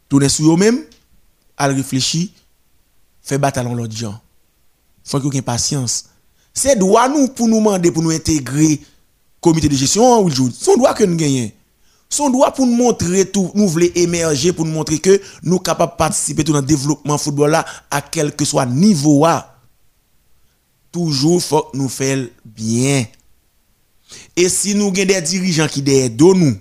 Tourner 0.09 0.27
sur 0.27 0.43
yo 0.43 0.57
même, 0.57 0.83
al 1.55 1.73
réfléchir, 1.73 2.27
faire 3.21 3.39
bataille 3.39 3.73
l'autre 3.73 3.95
gens. 3.95 4.19
Faut 5.05 5.19
que 5.19 5.37
ait 5.37 5.41
patience. 5.41 6.05
C'est 6.53 6.75
droit 6.77 7.07
nous 7.07 7.27
pour 7.27 7.47
nous 7.47 7.57
demander 7.59 7.91
pour 7.91 8.01
nous 8.03 8.09
intégrer 8.09 8.81
comité 9.39 9.69
de 9.69 9.75
gestion 9.75 10.27
jour. 10.29 10.49
Son 10.51 10.75
droit 10.75 10.93
que 10.93 11.03
nous 11.03 11.15
gagnons. 11.15 11.51
Son 12.09 12.29
droit 12.29 12.51
pour 12.51 12.65
nous 12.65 12.75
montrer 12.75 13.25
tout, 13.25 13.51
nous 13.53 13.67
voulons 13.67 13.87
émerger 13.93 14.53
pour 14.53 14.65
nous 14.65 14.71
montrer 14.71 14.99
que 14.99 15.21
nous 15.43 15.55
sommes 15.55 15.63
capables 15.63 15.93
de 15.93 15.97
participer 15.97 16.43
dans 16.43 16.53
le 16.53 16.61
développement 16.61 17.17
football 17.17 17.51
là 17.51 17.65
à 17.91 18.01
quel 18.01 18.35
que 18.35 18.45
soit 18.45 18.65
niveau 18.65 19.25
Toujours 20.91 21.41
faut 21.41 21.63
que 21.63 21.77
nous 21.77 21.89
fassions 21.89 22.29
bien. 22.45 23.05
Et 24.35 24.49
si 24.49 24.75
nous 24.75 24.85
avons 24.87 24.93
des 24.93 25.21
dirigeants 25.21 25.67
qui 25.67 25.81
derrière 25.81 26.09
nous, 26.35 26.53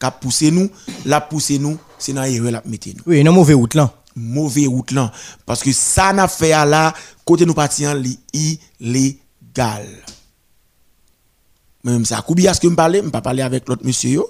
qui 0.00 0.06
poussent 0.20 0.42
nous, 0.42 0.68
la 1.04 1.20
pousser 1.20 1.58
nous, 1.58 1.78
c'est 1.98 2.12
dans 2.12 2.22
la 2.22 2.50
la 2.50 2.62
mettre 2.66 2.88
nous. 2.88 3.02
Oui, 3.06 3.22
dans 3.22 3.32
mauvais 3.32 3.54
route 3.54 3.74
là. 3.74 3.92
Mauvais 4.18 4.66
route 4.66 4.90
là. 4.90 5.10
Parce 5.46 5.62
que 5.62 5.72
ça 5.72 6.12
n'a 6.12 6.28
fait 6.28 6.50
là, 6.50 6.92
côté 7.24 7.46
nous 7.46 7.54
partions, 7.54 8.02
illégal. 8.32 9.86
Même 11.84 12.04
ça, 12.04 12.22
combien 12.26 12.50
est-ce 12.50 12.60
que 12.60 12.68
je 12.68 12.74
parle, 12.74 12.96
je 12.96 13.08
pas 13.08 13.20
parler 13.20 13.42
avec 13.42 13.68
l'autre 13.68 13.86
monsieur. 13.86 14.22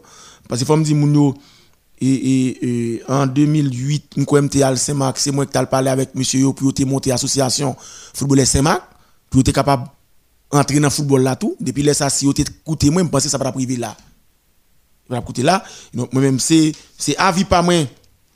Parce 0.49 0.61
que 0.61 0.67
faut 0.67 0.77
me 0.77 0.85
dire, 0.85 0.97
mon 0.97 1.35
et, 2.01 3.03
en 3.09 3.27
2008, 3.27 4.15
je 4.17 4.49
suis 4.51 4.63
à 4.63 4.77
Saint-Marc, 4.77 5.19
c'est 5.19 5.33
moi 5.33 5.47
qui 5.47 5.59
ai 5.59 5.67
parlé 5.67 5.91
avec 5.91 6.15
monsieur 6.15 6.53
pour 6.53 6.73
monter 6.87 7.11
l'association 7.11 7.75
football 8.15 8.47
Saint-Marc, 8.47 8.83
pour 9.29 9.41
être 9.41 9.51
capable 9.51 9.89
d'entrer 10.53 10.79
dans 10.79 10.91
football 10.91 11.23
là 11.23 11.35
tout. 11.35 11.57
Depuis 11.59 11.83
là, 11.83 11.95
ça, 11.95 12.09
si 12.09 12.25
vous 12.25 12.33
écoutez 12.37 12.91
moi, 12.91 13.03
je 13.03 13.09
pense 13.09 13.25
que 13.25 13.29
ça 13.29 13.37
va 13.39 13.51
priver 13.51 13.77
là. 13.77 13.97
Va 15.09 15.21
coûter 15.21 15.43
là. 15.43 15.65
Donc, 15.93 16.13
moi-même, 16.13 16.39
c'est 16.39 16.73
avis 17.17 17.45
pas 17.45 17.63
moi 17.63 17.75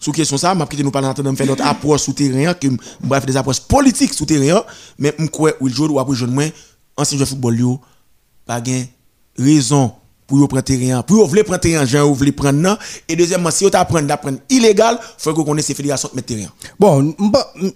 sur 0.02 0.12
question 0.12 0.36
ça, 0.36 0.52
m'a 0.52 0.66
nous 0.78 0.90
parler 0.90 1.08
de 1.14 1.36
faire 1.36 1.46
notre 1.46 1.64
approche 1.64 2.00
souterrain, 2.00 2.54
que 2.54 2.66
bref 3.00 3.24
des 3.24 3.36
approches 3.36 3.60
politiques 3.60 4.12
souterrain, 4.12 4.64
mais 4.98 5.14
je 5.16 5.26
crois 5.26 5.52
que 5.52 5.64
le 5.64 5.70
jour 5.70 5.92
où 5.92 6.00
après 6.00 6.16
jeune 6.16 6.32
moi 6.32 6.44
ancien 6.96 7.16
joueur 7.16 7.28
football 7.28 7.56
yo 7.56 7.80
pas 8.44 8.60
gain 8.60 8.82
raison 9.38 9.92
pour 10.26 10.38
yo 10.40 10.48
prendre 10.48 10.64
terrain, 10.64 11.02
pour 11.04 11.18
yo 11.18 11.26
vouloir 11.26 11.44
prendre 11.44 11.60
terrain, 11.60 11.84
gens 11.84 12.02
ou 12.02 12.14
vouloir 12.14 12.34
prendre 12.34 12.58
non 12.58 12.76
et 13.08 13.14
deuxièmement 13.14 13.52
si 13.52 13.62
vous 13.62 13.70
apprendre 13.74 14.08
d'apprendre 14.08 14.38
illégal, 14.50 14.98
faut 15.18 15.32
que 15.32 15.40
connaisse 15.40 15.66
ces 15.66 15.74
fédérations 15.74 16.10
mettre 16.14 16.34
terrain. 16.34 16.50
Bon, 16.80 17.14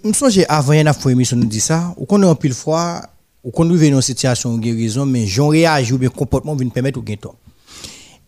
me 0.03 0.11
songe 0.11 0.41
avant 0.49 0.73
y 0.73 0.81
a 0.81 0.93
fois 0.93 1.13
émission 1.13 1.37
nous 1.37 1.45
dit 1.45 1.61
ça, 1.61 1.93
ou 1.95 2.05
qu'on 2.05 2.21
est 2.23 2.25
en 2.25 2.35
pile 2.35 2.53
fois, 2.53 3.03
ou 3.41 3.51
qu'on 3.51 3.63
nous 3.63 3.81
une 3.81 4.01
situation 4.01 4.57
de 4.57 4.61
guérison 4.61 5.05
mais 5.05 5.25
j'en 5.27 5.47
réagis 5.47 5.93
ou 5.93 5.97
bien 5.97 6.09
comportement 6.09 6.55
vient 6.55 6.67
permettre 6.67 6.99
ou 6.99 7.03
gain 7.03 7.15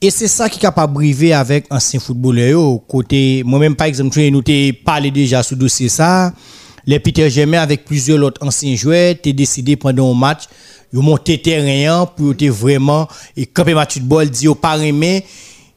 et 0.02 0.10
c'est 0.10 0.28
ça 0.28 0.48
qui 0.48 0.58
est 0.58 0.62
capable 0.62 0.94
de 0.94 1.00
briver 1.00 1.34
avec 1.34 1.66
anciens 1.70 2.00
footballeurs. 2.00 2.80
Côté, 2.88 3.44
moi-même, 3.46 3.76
par 3.76 3.88
exemple, 3.88 4.20
nous 4.30 4.42
t'ai 4.42 4.72
parlé 4.72 5.12
déjà 5.12 5.44
sur 5.44 5.58
dossier 5.58 5.90
ça. 5.90 6.34
Les 6.86 7.00
Peter 7.00 7.30
Germain 7.30 7.60
avec 7.60 7.84
plusieurs 7.84 8.24
autres 8.24 8.46
anciens 8.46 8.76
joueurs, 8.76 9.16
t'es 9.22 9.34
décidé 9.34 9.76
pendant 9.76 10.12
un 10.12 10.18
match, 10.18 10.44
ils 10.94 11.00
monter 11.00 11.42
terrain 11.42 12.06
pour 12.06 12.36
te 12.36 12.46
vraiment, 12.46 13.08
et 13.36 13.46
camper 13.46 13.74
match 13.74 13.98
de 13.98 14.04
ball, 14.04 14.30
dire 14.30 14.56
pas 14.56 14.78
aimer, 14.78 15.26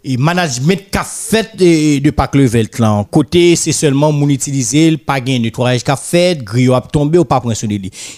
et 0.04 0.16
management 0.16 0.80
qu'a 0.90 1.04
fait 1.04 1.56
de, 1.56 1.98
de 1.98 2.10
Pac 2.10 2.34
Level 2.34 2.68
là. 2.78 3.04
Côté, 3.10 3.56
c'est 3.56 3.72
seulement 3.72 4.12
mon 4.12 4.28
utiliser, 4.28 4.96
pas 4.96 5.20
gain 5.20 5.38
nettoyage 5.38 5.82
qu'a 5.82 5.96
fait, 5.96 6.42
griot 6.42 6.74
a 6.74 6.80
tombé 6.80 7.18
ou 7.18 7.24
pas 7.24 7.40
prendre 7.40 7.56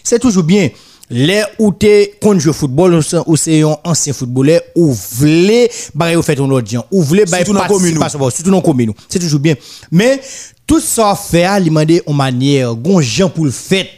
C'est 0.02 0.18
toujours 0.18 0.44
bien. 0.44 0.68
Les 1.10 1.42
où 1.58 1.72
tu 1.72 1.86
contre 2.20 2.40
jouer 2.40 2.52
football 2.54 3.00
ou 3.26 3.36
c'est 3.36 3.62
un 3.62 3.76
ancien 3.84 4.14
footballeur 4.14 4.62
ou 4.74 4.92
voulez 4.92 5.70
bah 5.94 6.16
ou 6.16 6.22
fait 6.22 6.34
ton 6.34 6.50
audience 6.50 6.84
ou 6.90 7.02
voulez 7.02 7.24
bah 7.26 7.44
participation 7.44 8.30
surtout 8.30 8.50
dans 8.50 8.62
commune 8.62 8.92
c'est 9.08 9.18
toujours 9.18 9.40
bien. 9.40 9.54
Mais 9.90 10.20
tout 10.66 10.80
ça 10.80 11.14
fait 11.14 11.44
à 11.44 11.60
demander 11.60 12.02
en 12.06 12.14
manière 12.14 12.74
gon 12.74 13.00
gens 13.02 13.28
pour 13.28 13.44
le 13.44 13.50
fait. 13.50 13.90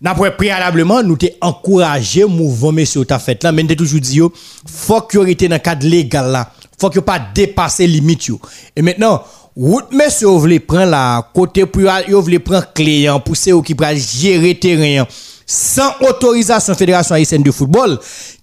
D'après 0.00 0.36
préalablement, 0.36 1.02
nous 1.02 1.16
t'ai 1.16 1.34
encouragé 1.40 2.24
mouvement 2.24 2.70
monsieur 2.70 3.04
ta 3.04 3.18
fait 3.18 3.42
là, 3.42 3.50
mais 3.50 3.64
nous 3.64 3.74
toujours 3.74 3.98
dit 3.98 4.18
yo, 4.18 4.32
faut 4.64 5.00
que 5.00 5.26
été 5.26 5.48
dans 5.48 5.56
le 5.56 5.60
cadre 5.60 5.84
légal 5.84 6.30
là. 6.30 6.52
Faut 6.78 6.90
que 6.90 7.00
pas 7.00 7.18
dépasser 7.18 7.88
limite 7.88 8.26
yo. 8.26 8.40
Et 8.76 8.82
maintenant, 8.82 9.24
route 9.56 9.92
monsieur 9.92 10.28
voulez 10.28 10.60
prendre 10.60 10.92
la 10.92 11.28
côté 11.34 11.66
pour 11.66 11.82
yo 12.08 12.22
voulez 12.22 12.38
prendre 12.38 12.72
client 12.72 13.18
pour 13.18 13.36
c'est 13.36 13.50
qui 13.64 13.74
va 13.74 13.92
gérer 13.96 14.54
terrain 14.54 15.04
sans 15.48 15.94
autorisation 16.02 16.74
Fédération 16.74 17.14
haïtienne 17.14 17.42
de 17.42 17.50
football 17.50 17.98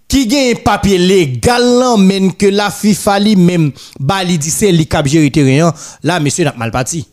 qui 0.08 0.26
gagne 0.28 0.54
un 0.54 0.56
papier 0.56 0.98
légal 0.98 1.64
même 2.00 2.34
que 2.34 2.48
la 2.48 2.72
FIFA 2.72 3.20
lui 3.20 3.36
même 3.36 3.72
bali 4.00 4.40
dit 4.40 4.50
c'est 4.50 4.72
li 4.72 4.88
cap 4.88 5.06
terrain 5.08 5.74
là 6.04 6.20
monsieur 6.20 6.44
n'a 6.44 6.54
mal 6.58 6.72
parti 6.72 7.08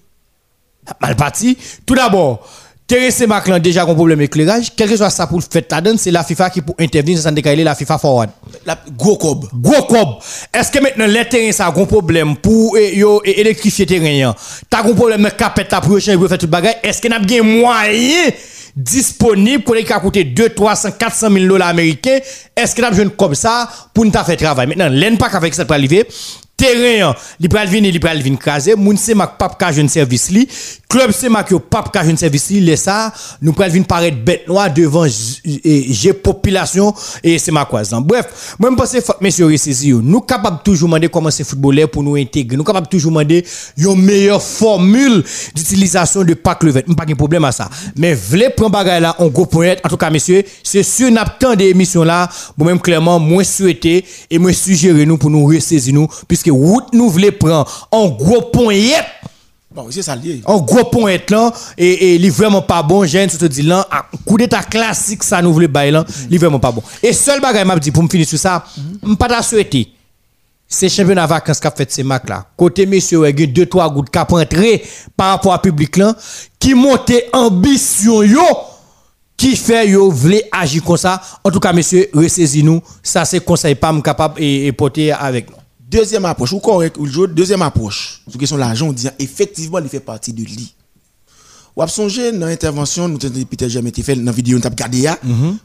mal 1.00 1.14
parti 1.14 1.56
tout 1.84 1.94
d'abord 1.94 2.48
Thérèse 2.92 3.26
Maclan 3.26 3.58
déjà 3.58 3.84
un 3.84 3.94
problème 3.94 4.18
d'éclairage. 4.18 4.66
Quel 4.76 4.90
que 4.90 4.96
soit 4.96 5.08
ça 5.08 5.26
pour 5.26 5.42
faire 5.42 5.62
la 5.70 5.80
donne, 5.80 5.96
c'est 5.96 6.10
la 6.10 6.22
FIFA 6.22 6.50
qui 6.50 6.60
pour 6.60 6.74
intervenir 6.78 7.18
sans 7.18 7.32
décaler 7.32 7.64
la 7.64 7.74
FIFA 7.74 7.96
forward. 7.96 8.30
La 8.66 8.76
gros 8.98 9.16
cob. 9.16 9.46
Gros 9.54 9.84
cob. 9.84 10.08
Est-ce 10.52 10.70
que 10.70 10.78
maintenant 10.78 11.06
les 11.06 11.26
terrains 11.26 11.52
ça 11.52 11.68
un 11.68 11.84
problème 11.86 12.36
pour 12.36 12.76
eh, 12.76 12.94
yo 12.98 13.22
électrifier 13.24 13.86
terrain 13.86 14.34
T'as 14.68 14.80
un 14.86 14.92
problème 14.92 15.30
capette 15.38 15.74
pour 15.82 15.98
changer 16.00 16.18
pour 16.18 16.28
faire 16.28 16.36
tout 16.36 16.48
bagage. 16.48 16.74
Est-ce 16.82 17.00
que 17.00 17.08
n'a 17.08 17.18
bien 17.18 17.42
moyen 17.42 18.30
disponible 18.74 19.64
pour 19.64 19.74
les 19.74 19.90
a 19.90 20.00
coûté 20.00 20.24
2, 20.24 20.50
300, 20.50 20.92
400 20.98 21.30
000 21.30 21.46
dollars 21.46 21.68
américains, 21.68 22.18
est-ce 22.56 22.74
que 22.74 22.80
nous 22.80 23.00
avons 23.00 23.10
comme 23.10 23.34
ça 23.34 23.68
pour 23.92 24.04
nous 24.04 24.12
faire 24.12 24.36
travail? 24.36 24.66
Maintenant, 24.66 24.88
l'en 24.90 25.16
pas 25.16 25.28
avec 25.34 25.54
pour 25.54 25.72
arriver, 25.72 26.06
terrain, 26.62 27.16
li 27.42 27.50
pral 27.50 27.68
vini, 27.70 27.90
li 27.92 28.02
pral 28.02 28.22
krasé, 28.38 28.76
moun 28.78 28.96
se 29.00 29.16
mak 29.18 29.36
pap 29.40 29.58
ka 29.60 29.72
jeune 29.74 29.90
service 29.90 30.30
li, 30.30 30.46
club 30.92 31.10
se 31.16 31.28
mak 31.32 31.50
yo 31.50 31.58
pap 31.58 31.90
ka 31.92 32.04
jeune 32.06 32.20
service 32.20 32.50
li, 32.50 32.60
les 32.60 32.76
ça, 32.76 33.12
nous 33.40 33.52
pral 33.52 33.70
vini 33.70 33.84
paraître 33.84 34.22
bête 34.22 34.46
noire 34.48 34.72
devant 34.72 35.06
j'ai 35.44 36.12
population 36.12 36.94
et 37.22 37.38
c'est 37.38 37.52
ma 37.52 37.64
quoi 37.64 37.82
Bref, 38.00 38.56
moi 38.58 38.70
je 38.70 38.76
pense 38.76 38.92
que 38.92 39.24
monsieur 39.24 39.46
ressaisi 39.46 39.92
nous 39.92 40.20
capable 40.20 40.58
toujours 40.64 40.88
demander 40.88 41.08
comment 41.08 41.30
c'est 41.30 41.44
footballeur 41.44 41.88
pour 41.88 42.02
nous 42.02 42.16
intégrer, 42.16 42.56
nous 42.56 42.64
capable 42.64 42.86
toujours 42.86 43.10
demander 43.10 43.44
une 43.76 43.96
meilleure 44.02 44.42
formule 44.42 45.24
d'utilisation 45.54 46.22
de 46.22 46.34
pack 46.34 46.62
levet, 46.62 46.82
pas 46.96 47.04
de 47.04 47.14
problème 47.14 47.44
à 47.44 47.52
ça. 47.52 47.68
Mais 47.96 48.14
vle 48.14 48.52
prendre 48.56 48.72
bagay 48.72 49.00
là 49.00 49.16
en 49.18 49.26
gros 49.28 49.46
point 49.46 49.74
en 49.84 49.88
tout 49.88 49.96
cas 49.96 50.10
messieurs, 50.10 50.44
c'est 50.62 50.82
sûr 50.82 51.10
n'a 51.10 51.24
pas 51.24 51.56
des 51.56 51.68
émissions 51.68 52.04
là, 52.04 52.28
bon 52.56 52.64
même 52.64 52.80
clairement 52.80 53.18
moi 53.18 53.44
souhaiter 53.44 54.04
et 54.30 54.38
moi 54.38 54.52
suggérer 54.52 55.06
nous 55.06 55.18
pour 55.18 55.30
nous 55.30 55.44
ressaisir 55.46 55.94
nous 55.94 56.08
puisque 56.28 56.51
route 56.52 56.92
nous 56.92 57.10
voulons 57.10 57.32
prendre 57.38 57.88
en 57.90 58.08
gros 58.08 58.42
point 58.42 58.74
Bon, 59.74 59.86
c'est 59.90 60.02
ça 60.02 60.14
lié. 60.14 60.42
En 60.44 60.60
gros 60.60 60.84
point 60.84 61.16
là, 61.30 61.50
et, 61.78 62.16
il 62.16 62.26
est 62.26 62.30
vraiment 62.30 62.60
pas 62.60 62.82
bon, 62.82 63.04
j'ai 63.06 63.26
te 63.26 63.44
dit 63.46 63.62
là, 63.62 63.86
coup 64.26 64.36
d'état 64.36 64.62
classique, 64.62 65.22
ça 65.22 65.40
nous 65.40 65.52
voulons 65.52 65.68
bailler 65.68 65.92
là, 65.92 66.04
il 66.28 66.34
est 66.34 66.38
vraiment 66.38 66.60
pas 66.60 66.70
bon. 66.70 66.82
Et 67.02 67.12
seul 67.12 67.40
bagage 67.40 67.64
m'a 67.66 67.78
dit 67.78 67.90
pour 67.90 68.02
me 68.02 68.08
finir 68.08 68.26
sur 68.26 68.38
ça, 68.38 68.64
je 69.02 69.14
pas 69.14 69.28
ta 69.28 69.42
souhaiter. 69.42 69.88
C'est 70.68 70.88
championnat 70.88 71.26
vacances 71.26 71.60
qu'a 71.60 71.70
fait 71.70 71.90
ces 71.90 72.02
macs 72.02 72.28
là. 72.28 72.46
Côté 72.56 72.86
monsieur, 72.86 73.28
il 73.28 73.40
y 73.40 73.42
a 73.42 73.46
deux, 73.46 73.66
trois 73.66 73.90
gouttes 73.90 74.10
qui 74.10 74.18
entrer 74.18 74.82
par 75.16 75.30
rapport 75.30 75.54
au 75.54 75.58
public 75.58 75.96
là, 75.96 76.14
qui 76.58 76.74
monte 76.74 77.12
ambition 77.32 78.22
yo, 78.22 78.42
qui 79.36 79.56
fait 79.56 79.88
yo 79.88 80.10
voulez 80.10 80.44
agir 80.52 80.82
comme 80.82 80.96
ça. 80.96 81.20
En 81.44 81.50
tout 81.50 81.60
cas, 81.60 81.72
monsieur, 81.72 82.08
ressaisis 82.14 82.62
nous. 82.62 82.80
Ça, 83.02 83.24
c'est 83.24 83.40
conseil 83.40 83.74
pas 83.74 83.94
capable 84.02 84.42
et, 84.42 84.66
et 84.66 84.72
porter 84.72 85.12
avec 85.12 85.50
nous. 85.50 85.61
Deuxième 85.92 86.24
approche, 86.24 86.54
ou 86.54 86.58
correct, 86.58 86.96
ou 86.96 87.04
le 87.04 87.26
deuxième 87.26 87.60
approche, 87.60 88.22
sur 88.26 88.40
question 88.40 88.56
de 88.56 88.60
l'argent, 88.60 88.88
on 88.88 88.94
dit 88.94 89.08
effectivement, 89.18 89.78
il 89.78 89.90
fait 89.90 90.00
partie 90.00 90.32
de 90.32 90.42
lui. 90.42 90.74
Ou 91.76 91.86
songer 91.86 92.32
dans 92.32 92.46
l'intervention, 92.46 93.08
nous 93.08 93.18
avons 93.22 93.44
Peter 93.44 93.68
jamais 93.68 93.90
été 93.90 94.02
fait 94.02 94.16
dans 94.16 94.24
la 94.24 94.32
vidéo, 94.32 94.56
nous 94.58 94.64
avons 94.64 94.74
regardé, 94.74 95.10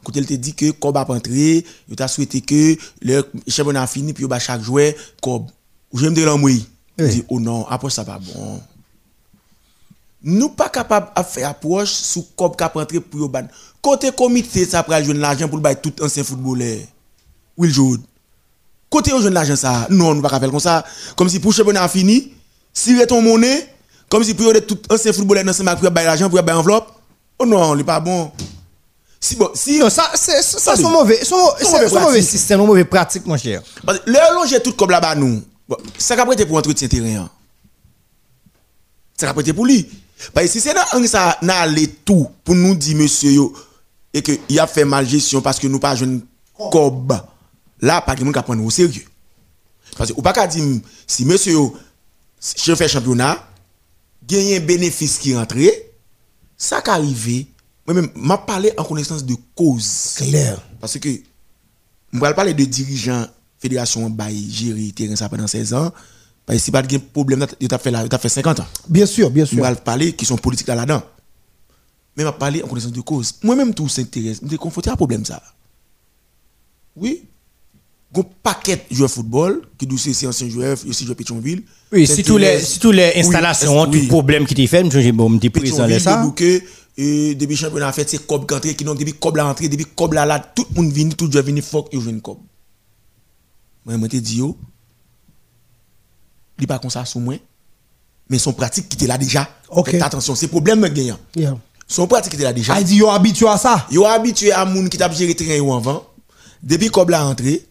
quand 0.03 0.13
il 0.15 0.25
te 0.25 0.33
dit 0.33 0.53
que 0.53 0.71
Cob 0.71 0.97
a 0.97 1.09
entré, 1.09 1.63
il 1.87 2.01
a 2.03 2.07
souhaité 2.09 2.41
que 2.41 2.75
le 3.01 3.23
championnat 3.47 3.83
a 3.83 3.87
fini, 3.87 4.11
puis 4.11 4.25
il 4.29 4.39
chaque 4.41 4.61
joueur, 4.61 4.91
Cob. 5.21 5.45
Ou 5.93 5.97
je 5.97 6.07
me 6.07 6.13
dis 6.13 6.25
moi, 6.25 6.51
il 6.51 7.07
dit, 7.07 7.23
oh 7.29 7.39
non, 7.39 7.65
approche 7.67 7.93
ça 7.93 8.03
pas 8.03 8.19
bon. 8.19 8.61
Nous 10.23 10.49
pas 10.49 10.67
capables 10.67 11.07
de 11.15 11.23
faire 11.23 11.51
approche 11.51 11.91
sous 11.91 12.27
Cob 12.35 12.57
qui 12.57 12.63
a 12.65 12.71
entré 12.75 12.99
pour 12.99 13.21
le 13.21 13.27
ban. 13.27 13.47
Côté 13.81 14.11
comité, 14.11 14.65
ça 14.65 14.83
prend 14.83 14.99
l'argent 14.99 15.47
pour 15.47 15.57
le 15.57 15.75
tout 15.75 15.93
ancien 16.03 16.25
footballeur. 16.25 16.79
Will 17.55 17.71
Joud. 17.71 18.01
Côté 18.89 19.11
au 19.11 19.21
jeune 19.21 19.33
l'argent 19.33 19.55
ça, 19.55 19.87
non, 19.89 20.15
nous 20.15 20.21
pas 20.21 20.29
faire 20.29 20.49
comme 20.49 20.59
ça. 20.59 20.85
Comme 21.15 21.29
si 21.29 21.39
pour 21.39 21.53
championnat 21.53 21.83
a 21.83 21.89
fini, 21.89 22.33
si 22.73 22.95
ton 23.05 23.21
monnaie, 23.21 23.67
comme 24.09 24.23
si 24.23 24.33
pour 24.33 24.53
tout 24.65 24.79
ancien 24.89 25.11
footballeur 25.11 25.43
dans 25.43 25.53
ce 25.53 25.63
match 25.63 25.79
pour 25.79 25.91
bailler 25.91 26.07
l'argent 26.07 26.29
pour 26.29 26.41
bailler 26.41 26.59
enveloppe. 26.59 26.91
Oh 27.39 27.45
non, 27.45 27.75
il 27.75 27.83
pas 27.83 27.99
bon. 27.99 28.31
Si 29.19 29.35
bon, 29.35 29.49
si 29.53 29.79
Non, 29.79 29.89
ça, 29.89 30.11
c'est 30.15 30.41
ça, 30.41 30.75
son, 30.75 30.89
mauvais 30.89 31.23
son 31.23 31.35
mauvais 31.99 32.21
système, 32.21 32.59
son 32.59 32.67
mauvais 32.67 32.85
pratique, 32.85 33.25
mon 33.25 33.37
cher. 33.37 33.61
Parce 33.85 33.99
que 33.99 34.09
le 34.09 34.35
longer 34.35 34.61
tout 34.61 34.73
comme 34.73 34.91
là-bas 34.91 35.15
nous. 35.15 35.43
Ça 35.97 36.15
qu'a 36.15 36.25
prêté 36.25 36.45
pour 36.45 36.57
entretien 36.57 36.87
terrain. 36.87 37.29
Ça 39.19 39.27
qu'a 39.27 39.33
prêté 39.33 39.51
pour 39.51 39.65
lui. 39.65 39.87
Parce 40.33 40.47
que 40.47 40.51
si 40.53 40.61
c'est 40.61 40.73
dans 40.73 41.07
ça 41.07 41.37
n'a 41.41 41.59
allé 41.59 41.87
tout 41.87 42.27
pour 42.43 42.55
nous 42.55 42.73
dire 42.75 42.95
monsieur 42.95 43.31
yo 43.31 43.53
et 44.13 44.21
que 44.21 44.31
il 44.49 44.59
a 44.59 44.65
fait 44.65 44.85
mal 44.85 45.05
gestion 45.07 45.41
parce 45.41 45.59
que 45.59 45.67
nous 45.67 45.79
pas 45.79 45.95
jeune 45.95 46.21
cob. 46.71 47.13
Là 47.81 48.01
pas 48.01 48.15
quelqu'un 48.15 48.31
qui 48.31 48.43
prendre 48.43 48.63
au 48.63 48.69
sérieux. 48.69 49.05
Parce 49.97 50.11
que 50.11 50.17
ou 50.17 50.21
pas 50.21 50.47
dire 50.47 50.81
si 51.05 51.25
monsieur 51.25 51.57
je 52.57 52.75
fais 52.75 52.87
championnat 52.87 53.43
gagner 54.27 54.57
un 54.57 54.59
bénéfice 54.59 55.17
qui 55.17 55.35
rentre 55.35 55.55
ça 56.57 56.81
qu'arrivé 56.81 57.47
moi 57.85 57.93
même 57.93 58.09
m'a 58.15 58.37
parlé 58.37 58.73
en 58.77 58.83
connaissance 58.83 59.23
de 59.25 59.35
cause. 59.55 60.15
Clair. 60.17 60.61
Parce 60.81 60.99
que, 60.99 61.09
je 61.09 62.19
vais 62.19 62.33
parler 62.33 62.53
de 62.53 62.65
dirigeants 62.65 63.25
fédération 63.59 64.09
bail 64.09 64.49
gérer 64.51 64.91
terrain 64.93 65.15
ça 65.15 65.29
pendant 65.29 65.47
16 65.47 65.73
ans. 65.73 65.93
Parce 66.45 66.59
que 66.59 66.65
si 66.65 66.71
pas 66.71 66.81
de 66.81 66.97
problème, 66.97 67.45
il 67.61 67.67
t'a 67.69 67.77
fait 67.77 67.89
là, 67.91 68.03
il 68.03 68.09
t'a 68.09 68.17
fait 68.17 68.27
50 68.29 68.59
ans. 68.59 68.65
Bien 68.89 69.05
sûr, 69.05 69.29
bien 69.31 69.45
Je 69.45 69.55
sûr. 69.55 69.63
vais 69.63 69.75
parler 69.75 70.11
qui 70.13 70.25
sont 70.25 70.35
politiques 70.37 70.67
là- 70.67 70.75
là-dedans. 70.75 71.01
Mais 72.17 72.23
je 72.23 72.27
vais 72.29 72.35
parler 72.37 72.61
en 72.61 72.67
connaissance 72.67 72.91
de 72.91 73.01
cause. 73.01 73.33
Moi-même, 73.41 73.73
tout 73.73 73.87
s'intéresse. 73.87 74.39
Je 74.43 74.47
suis 74.49 74.57
confronté 74.57 74.89
à 74.89 74.93
un 74.93 74.95
problème 74.97 75.23
ça. 75.23 75.41
Oui. 76.95 77.23
Il 78.13 78.19
y 78.19 78.21
a 78.21 78.23
un 78.23 78.27
paquet 78.41 78.85
de 78.89 78.95
joueurs 78.95 79.09
de 79.09 79.13
football 79.13 79.61
qui 79.77 79.85
disent 79.85 80.11
c'est 80.13 80.27
ancien 80.27 80.49
joueur, 80.49 80.77
aussi 80.87 81.03
joueur 81.05 81.15
Pétionville. 81.17 81.63
Oui, 81.91 82.07
si 82.07 82.23
tous 82.23 82.37
les, 82.37 82.59
si 82.61 82.79
tous 82.79 82.91
les 82.91 83.13
installations, 83.17 83.83
Oui, 83.83 84.01
tout 84.03 84.07
problème 84.07 84.45
qui 84.45 84.55
t'est 84.55 84.67
fait, 84.67 84.89
j'ai 84.89 85.11
bon, 85.11 85.29
m'était 85.29 85.49
présent 85.49 85.87
ça. 85.99 86.25
de 86.25 86.31
que 86.31 86.61
euh, 86.99 87.35
depuis 87.35 87.53
le 87.53 87.55
championnat 87.55 87.91
fait 87.91 88.09
c'est 88.09 88.25
Cob 88.25 88.47
qui 88.47 88.55
entre 88.55 88.67
qui 88.69 88.83
donc 88.83 88.97
depuis 88.97 89.13
Cob 89.13 89.35
la 89.35 89.43
rentré 89.43 89.69
depuis 89.69 89.85
Cob 89.95 90.13
la 90.13 90.25
là 90.25 90.39
tout 90.39 90.65
le 90.75 90.81
monde 90.81 90.91
vient 90.91 91.07
tout 91.09 91.27
le 91.27 91.41
monde 91.41 91.45
vient 91.45 91.61
faut 91.61 91.83
que 91.83 91.99
joue 91.99 92.19
Cob 92.21 92.39
moi 93.85 93.97
moi 93.97 94.07
te 94.07 94.15
dit 94.17 94.37
yo 94.37 94.57
il 96.59 96.65
pas 96.67 96.79
comme 96.79 96.89
ça 96.89 97.05
sous 97.05 97.19
moi 97.19 97.35
mais 98.29 98.39
son 98.39 98.51
pratique 98.53 98.89
qui 98.89 98.95
était 98.97 99.05
là 99.07 99.17
déjà 99.17 99.47
Ok. 99.69 99.91
Faites 99.91 100.01
attention 100.01 100.33
c'est 100.33 100.47
problème 100.47 100.81
gagnant 100.89 101.19
Yeah. 101.35 101.55
son 101.87 102.07
pratique 102.07 102.31
qui 102.31 102.35
était 102.37 102.45
là 102.45 102.53
déjà 102.53 102.73
Ah, 102.75 102.81
il 102.81 102.85
dit, 102.87 102.95
yo 102.95 103.09
habitué 103.11 103.47
à 103.47 103.57
ça. 103.57 103.85
yo 103.91 104.03
habitué 104.05 104.51
à 104.51 104.65
moun 104.65 104.89
qui 104.89 104.97
t'a 104.97 105.11
géré 105.11 105.35
terrain 105.35 105.53
yo 105.55 105.71
avant 105.75 106.03
depuis 106.63 106.89
Cob 106.89 107.09
la 107.11 107.21
rentré 107.23 107.61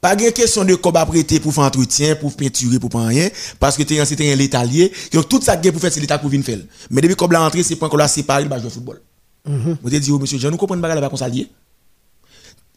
pas 0.00 0.14
de 0.14 0.30
question 0.30 0.64
de 0.64 0.74
Cob 0.74 0.96
prêter 1.06 1.40
pour 1.40 1.52
faire 1.52 1.64
entretien 1.64 2.16
pour 2.16 2.34
peinturer 2.36 2.78
pour 2.78 2.90
pas 2.90 3.06
rien 3.06 3.28
parce 3.58 3.76
que 3.76 3.82
terrain 3.82 4.04
c'est 4.04 4.16
terrain 4.16 4.36
l'état 4.36 4.64
lié 4.64 4.92
donc 5.12 5.28
tout 5.28 5.40
ça 5.40 5.56
que 5.56 5.68
pour 5.70 5.80
faire 5.80 5.92
c'est 5.92 6.00
l'état 6.00 6.18
pour 6.18 6.30
venir 6.30 6.44
faire. 6.44 6.58
Mais 6.90 7.00
depuis 7.00 7.16
Cob 7.16 7.32
la 7.32 7.40
rentré 7.40 7.62
c'est 7.62 7.76
pas 7.76 7.88
qu'on 7.88 7.96
l'a 7.96 8.08
séparé 8.08 8.44
va 8.44 8.58
jouer 8.58 8.68
au 8.68 8.70
football. 8.70 9.00
Moi 9.46 9.90
te 9.90 9.96
dit 9.96 10.12
monsieur 10.12 10.38
Jean 10.38 10.50
nous 10.50 10.56
comprenons 10.56 10.82
pas 10.82 11.08
comme 11.08 11.18
ça 11.18 11.28
lié 11.28 11.48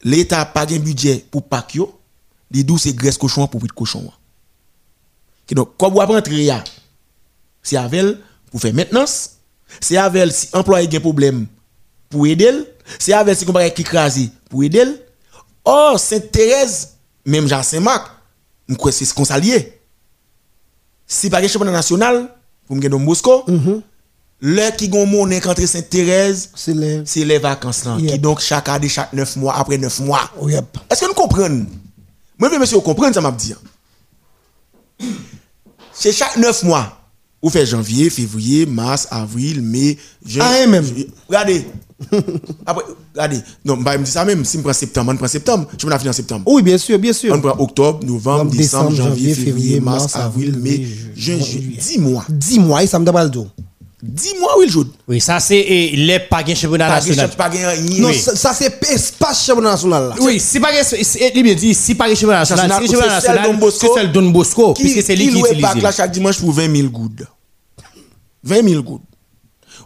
l'état 0.03 0.45
pas 0.45 0.65
de 0.65 0.77
budget 0.77 1.25
pour 1.29 1.43
yo. 1.73 1.99
Les 2.51 2.63
dou 2.63 2.77
c'est 2.77 2.93
graisse 2.93 3.17
cochon 3.17 3.47
pour 3.47 3.61
de 3.61 3.71
cochon 3.71 4.11
donc 5.51 5.71
quand 5.77 5.89
vous 5.89 5.97
rentrer 5.97 6.45
là 6.45 6.63
c'est 7.61 7.77
avec 7.77 8.17
pour 8.51 8.61
faire 8.61 8.73
maintenance. 8.73 9.31
C'est 9.79 9.97
avec 9.97 10.31
si 10.31 10.47
employé 10.53 10.87
a 10.91 10.97
un 10.97 10.99
problème 10.99 11.45
pour 12.09 12.25
aider 12.25 12.51
c'est 12.97 13.13
avec 13.13 13.37
si 13.37 13.45
comparé 13.45 13.71
qui 13.73 13.83
crasé 13.83 14.29
pour 14.49 14.63
aider 14.63 14.85
or 15.63 15.99
Sainte-Thérèse 15.99 16.95
même 17.29 17.47
Jean 17.47 17.63
Saint-Marc 17.63 18.11
nous 18.67 18.75
crois 18.75 18.91
c'est 18.91 19.05
ce 19.05 19.13
qu'on 19.13 19.25
s'allié 19.25 19.79
si 21.07 21.29
pas 21.29 21.45
championnat 21.47 21.71
national 21.71 22.29
pour 22.67 22.75
me 22.75 22.87
Don 22.87 22.99
Bosco 22.99 23.45
l'heure 24.41 24.75
qui 24.75 24.89
gon 24.89 25.05
monnaie 25.05 25.45
entre 25.45 25.65
Sainte-Thérèse 25.65 26.49
C'est 26.55 26.73
les. 26.73 27.03
c'est 27.05 27.25
les 27.25 27.39
vacances 27.39 27.85
là 27.85 27.97
qui 27.97 28.19
donc 28.19 28.39
chaque 28.39 28.69
année 28.69 28.89
chaque 28.89 29.13
9 29.13 29.35
mois 29.37 29.55
après 29.57 29.77
9 29.77 29.99
mois 30.01 30.31
est-ce 30.89 31.01
que 31.01 31.05
nous 31.07 31.13
comprenons? 31.13 31.65
Moi, 32.39 32.57
monsieur, 32.57 32.77
vous 32.77 32.81
comprenez 32.81 33.13
ça, 33.13 33.19
m'a 33.19 33.31
dit. 33.31 33.53
C'est 35.91 36.13
chaque 36.13 36.37
9 36.37 36.63
mois. 36.63 36.98
Vous 37.41 37.49
faites 37.49 37.67
janvier, 37.67 38.09
février, 38.09 38.65
mars, 38.65 39.07
avril, 39.11 39.61
mai, 39.61 39.97
juin. 40.25 40.45
Ah, 40.45 40.67
même. 40.67 40.85
Regardez. 41.27 41.65
Après, 42.65 42.83
regardez. 43.13 43.39
Non, 43.63 43.77
bah, 43.77 43.95
il 43.95 43.99
me 43.99 44.05
dit 44.05 44.11
ça 44.11 44.25
même. 44.25 44.43
Si 44.43 44.57
je 44.57 44.61
prends 44.61 44.73
septembre, 44.73 45.11
on 45.13 45.17
prend 45.17 45.27
septembre. 45.27 45.67
Je 45.77 45.85
me 45.85 45.91
la 45.91 45.99
fini 45.99 46.09
en 46.09 46.13
septembre. 46.13 46.43
Oui, 46.47 46.61
bien 46.61 46.77
sûr, 46.77 46.99
bien 46.99 47.13
sûr. 47.13 47.33
On 47.33 47.39
prend 47.39 47.57
octobre, 47.61 48.05
novembre, 48.05 48.51
décembre, 48.51 48.89
décembre, 48.91 49.09
janvier, 49.09 49.33
février, 49.33 49.79
mars, 49.79 50.15
avril, 50.15 50.57
mai, 50.57 50.85
juin, 51.15 51.37
juillet. 51.37 51.43
juillet. 51.43 51.77
10 51.79 51.99
mois. 51.99 52.25
10 52.29 52.59
mois, 52.59 52.83
et 52.83 52.87
ça 52.87 52.99
me 52.99 53.05
donne 53.05 53.15
pas 53.15 53.23
le 53.23 53.29
dos. 53.29 53.47
10 54.01 54.35
mois, 54.39 54.57
oui, 54.57 54.65
le 54.67 54.71
jour. 54.71 54.85
Oui, 55.09 55.19
ça 55.19 55.39
c'est 55.41 55.59
eh, 55.59 55.95
les 55.95 56.19
pas 56.19 56.41
de 56.41 56.53
championnat 56.53 56.87
Pas 56.87 56.95
national. 57.01 57.29
pas. 57.31 57.49
Non, 57.49 58.07
Oui. 58.07 58.17
ça, 58.17 58.33
ça, 58.35 58.53
c'est 58.53 58.81
espace 58.91 59.45
championnat 59.45 59.71
national 59.71 60.09
là. 60.09 60.15
Oui, 60.21 60.39
si 60.39 60.59
pas 60.59 60.69
c'est 60.83 61.31
il 61.35 61.43
bien 61.43 61.53
dit 61.53 61.73
si 61.73 61.95
pas 61.95 62.07
championnat 62.15 62.39
national, 62.39 62.71
si 62.81 62.87
championnat 62.87 63.07
national, 63.15 63.43
Don 63.45 63.53
Bosco. 63.55 63.87
c'est 63.93 63.99
celle 63.99 64.11
Don 64.13 64.29
Bosco 64.29 64.73
Qui- 64.73 64.83
puisque 64.83 65.03
c'est 65.05 65.15
lui 65.17 65.27
qui 65.27 65.33
qui 65.33 65.39
utilise. 65.39 65.61
bac 65.61 65.81
là 65.81 65.91
chaque 65.91 66.11
dimanche 66.11 66.39
pour 66.39 66.51
20 66.53 66.73
000 66.73 66.87
gouttes. 66.89 67.23
20 68.43 68.63
000 68.69 68.83
gouttes. 68.83 69.01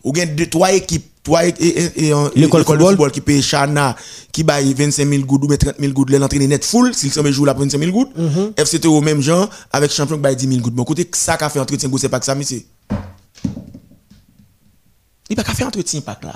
Ou 0.04 0.12
bien 0.12 0.26
deux, 0.28 0.46
trois 0.48 0.72
équipes, 0.74 1.06
trois 1.24 1.42
en- 1.44 2.30
L'école 2.36 2.62
de 2.64 2.66
football 2.68 3.12
qui 3.12 3.22
paye 3.22 3.42
Chana, 3.42 3.96
qui 4.32 4.44
baille 4.44 4.74
25 4.74 5.08
000 5.10 5.24
gouttes 5.24 5.44
ou 5.46 5.48
bien 5.48 5.58
30 5.58 5.76
000 5.80 5.92
gouttes, 5.94 6.10
l'entraîner 6.12 6.48
net 6.48 6.64
full, 6.66 6.94
s'il 6.94 7.12
s'en 7.12 7.26
joue 7.32 7.46
là 7.46 7.54
pour 7.54 7.64
25 7.64 7.80
000 7.80 7.92
gouttes. 7.92 8.16
Mhm. 8.16 8.52
FCT 8.58 8.88
au 8.88 9.02
même 9.02 9.22
genre, 9.22 9.50
avec 9.72 9.92
champion 9.92 10.18
qui 10.18 10.22
baille 10.22 10.36
10 10.36 10.48
000 10.48 10.60
gouttes. 10.62 10.74
Bon, 10.76 10.84
côté, 10.84 11.10
ça 11.14 11.38
qu'a 11.38 11.50
fait 11.50 11.60
entretien, 11.60 11.90
c'est 11.98 12.10
pas 12.10 12.20
que 12.20 12.26
ça, 12.26 12.36
mais 12.36 12.44
c'est. 12.44 12.64
Il 15.34 15.36
pas 15.36 15.44
qu'à 15.44 15.54
faire 15.56 15.68
entretien, 15.68 16.02
pas 16.02 16.14
que 16.16 16.28
là. 16.28 16.36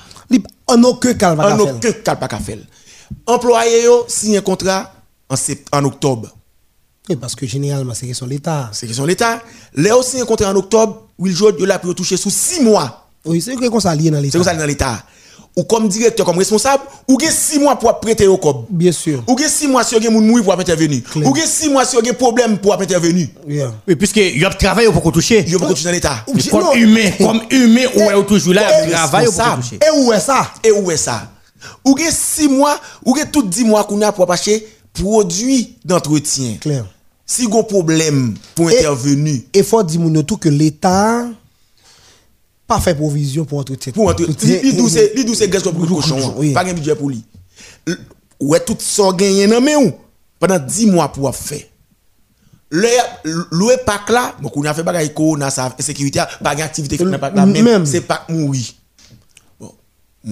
En 0.66 0.84
aucun 0.84 1.14
cas, 1.14 1.34
il 1.34 1.38
faire. 1.38 1.76
aucun 1.76 1.91
cas, 1.91 2.16
pas 2.16 2.28
faire. 2.39 2.58
Employé, 3.28 3.84
yo, 3.84 4.06
signe 4.08 4.38
un 4.38 4.41
contrat 4.41 4.91
en, 5.30 5.36
sept- 5.36 5.68
en 5.72 5.84
octobre. 5.86 6.30
Oui, 7.08 7.16
parce 7.16 7.36
que 7.36 7.45
généralement, 7.45 7.93
c'est 7.93 8.08
question 8.08 8.26
l'État. 8.26 8.70
C'est 8.74 8.88
question 8.88 9.06
l'État. 9.06 9.41
Là 9.76 9.95
aussi, 9.95 10.20
un 10.20 10.26
contrat 10.26 10.52
en 10.52 10.56
octobre, 10.56 11.04
Will 11.20 11.36
Joe, 11.36 11.54
il 11.60 11.70
a 11.72 11.78
pu 11.78 11.93
toucher 11.93 12.18
sous 12.18 12.32
6 12.32 12.62
mois. 12.62 13.10
Oui, 13.24 13.39
c'est 13.39 13.56
que 13.56 13.80
ça 13.80 13.93
lié 13.95 14.10
dans 14.10 14.18
C'est 14.18 14.24
l'État. 14.24 14.38
comme 14.39 14.45
ça 14.48 14.56
dans 14.56 14.66
l'État. 14.66 15.04
Ou 15.58 15.64
comme 15.64 15.88
directeur, 15.89 16.24
comme 16.24 16.38
responsable, 16.38 16.84
ou 17.08 17.18
avez 17.20 17.32
6 17.32 17.58
mois 17.58 17.76
pour 17.78 17.99
prêter 17.99 18.28
au 18.28 18.38
COB. 18.38 18.66
Bien 18.70 18.91
sûr. 18.91 19.24
Ou 19.28 19.34
avez 19.34 19.49
6 19.49 19.68
mois 19.68 19.84
si 19.84 19.95
vous 19.95 20.05
avez 20.05 20.10
moun 20.14 20.43
pour 20.43 20.53
intervenir. 20.53 21.01
Clair. 21.12 21.28
Ou 21.28 21.36
avez 21.36 21.47
6 21.47 21.70
mois 21.70 21.84
si 21.84 21.95
vous 21.95 22.01
avez 22.03 22.14
problème 22.14 22.60
pour 22.60 22.74
intervenir. 22.80 23.28
Yeah. 23.47 23.74
Oui, 23.88 23.95
puisque 23.95 24.18
il 24.18 24.39
y 24.39 24.45
a 24.45 24.51
travail 24.51 24.86
pour 24.93 25.12
toucher. 25.12 25.43
Il 25.47 25.53
faut 25.53 25.60
continuer 25.66 25.86
dans 25.86 25.91
l'État. 25.95 26.24
Ou- 26.28 26.38
Comme 26.51 26.78
humain, 26.78 27.10
comme 27.18 27.41
humain, 27.49 27.86
on 27.95 28.22
est 28.22 28.26
toujours 28.28 28.53
là, 28.53 28.68
pour 29.10 29.55
toucher. 29.64 29.80
Et 29.84 29.97
où 29.99 30.14
est 30.14 30.20
ça? 30.20 30.51
Et 30.64 30.72
où 30.72 30.91
est 30.91 30.97
ça? 30.97 31.32
Ou 31.84 31.97
avez 31.97 32.12
6 32.12 32.47
mois, 32.49 32.80
ou 33.03 33.16
avez 33.16 33.28
tout 33.28 33.41
10 33.41 33.64
mois 33.66 33.84
qu'on 33.84 33.99
a 34.03 34.12
pour 34.12 34.32
acheter 34.32 34.68
produits 34.93 35.76
d'entretien. 35.84 36.58
Clair. 36.62 36.86
Si 37.26 37.45
vous 37.47 37.58
avez 37.58 37.68
problème 37.68 38.36
pour 38.53 38.70
Et- 38.70 38.78
intervenir, 38.78 39.41
Il 39.55 39.64
faut 39.64 39.82
dire 39.84 39.99
tout 40.26 40.38
que 40.38 40.49
l'État 40.49 41.26
pas 42.68 42.80
fait 42.82 42.93
provision 42.93 43.45
pour 43.45 43.59
entretien. 43.59 43.93
pour 43.93 44.09
entrer. 44.09 44.26
Li 44.61 44.74
dou 44.74 44.89
se, 44.89 45.13
li 45.15 45.24
dou 45.26 45.34
se 45.34 45.45
comme 45.61 45.88
cochon. 45.88 46.34
Oui. 46.38 46.51
Pas 46.53 46.65
de 46.65 46.74
budget 46.74 46.95
pour 46.95 47.09
lui. 47.09 47.24
Ouais, 48.39 48.59
tout 48.59 48.76
ça 48.80 49.03
gagné 49.15 49.47
dans 49.47 49.61
main 49.61 49.78
ou 49.78 49.91
pendant 50.39 50.59
10 50.59 50.88
mois 50.88 51.11
pour 51.11 51.34
faire. 51.34 51.61
Le 52.70 52.89
loué 53.51 53.78
pack 53.86 54.09
là, 54.09 54.36
bon 54.41 54.49
qu'on 54.49 54.63
a 54.65 54.74
fait 54.74 54.84
bagay 54.84 55.13
ko 55.13 55.38
na 55.38 55.49
sa 55.49 55.74
sécurité, 55.80 56.22
pas 56.43 56.53
de 56.53 56.61
activité 56.61 56.97
dans 56.97 57.18
pack 57.18 57.34
là 57.34 57.45
Même. 57.45 57.63
même 57.63 57.86
c'est 57.86 58.01
pas 58.01 58.26
mourir. 58.28 58.65
Bon, 59.57 59.74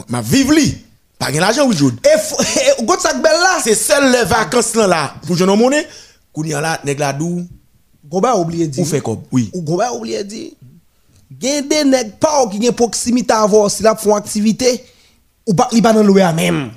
ma 0.10 0.22
vive 0.22 0.52
li, 0.52 0.78
pas 1.18 1.32
de 1.32 1.40
l'argent 1.40 1.66
oui 1.66 1.78
Jude. 1.78 1.98
Et 2.06 2.84
quand 2.86 3.00
ça 3.00 3.14
belle 3.14 3.32
là, 3.32 3.60
C'est 3.64 3.74
seul 3.74 4.12
les 4.12 4.26
vacances 4.26 4.76
là 4.76 4.86
là 4.86 5.16
pour 5.26 5.38
jeune 5.38 5.56
monnaie, 5.58 5.88
qu'on 6.34 6.44
y 6.44 6.54
a 6.54 6.60
là 6.60 6.82
nèg 6.84 7.00
la 7.00 7.14
dou 7.14 7.48
Goba 8.08 8.36
oublié 8.36 8.68
dire. 8.68 8.84
ou 8.84 8.86
fait 8.86 9.00
comme 9.00 9.22
oui. 9.32 9.50
Ou 9.54 9.62
Goba 9.62 9.94
oublié 9.94 10.22
dire. 10.26 10.52
Gen 11.42 11.68
des 11.68 11.84
nèg 11.84 12.14
pas 12.20 12.44
ou 12.44 12.50
qui 12.50 12.62
gen 12.62 12.72
proximité 12.74 13.34
avant 13.34 13.68
si 13.70 13.84
là 13.84 13.96
font 13.96 14.16
activité 14.16 14.84
ou 15.48 15.54
pas 15.54 15.68
li 15.72 15.82
pas 15.82 15.94
dans 15.94 16.04
louer 16.04 16.22
à 16.22 16.34
même. 16.34 16.72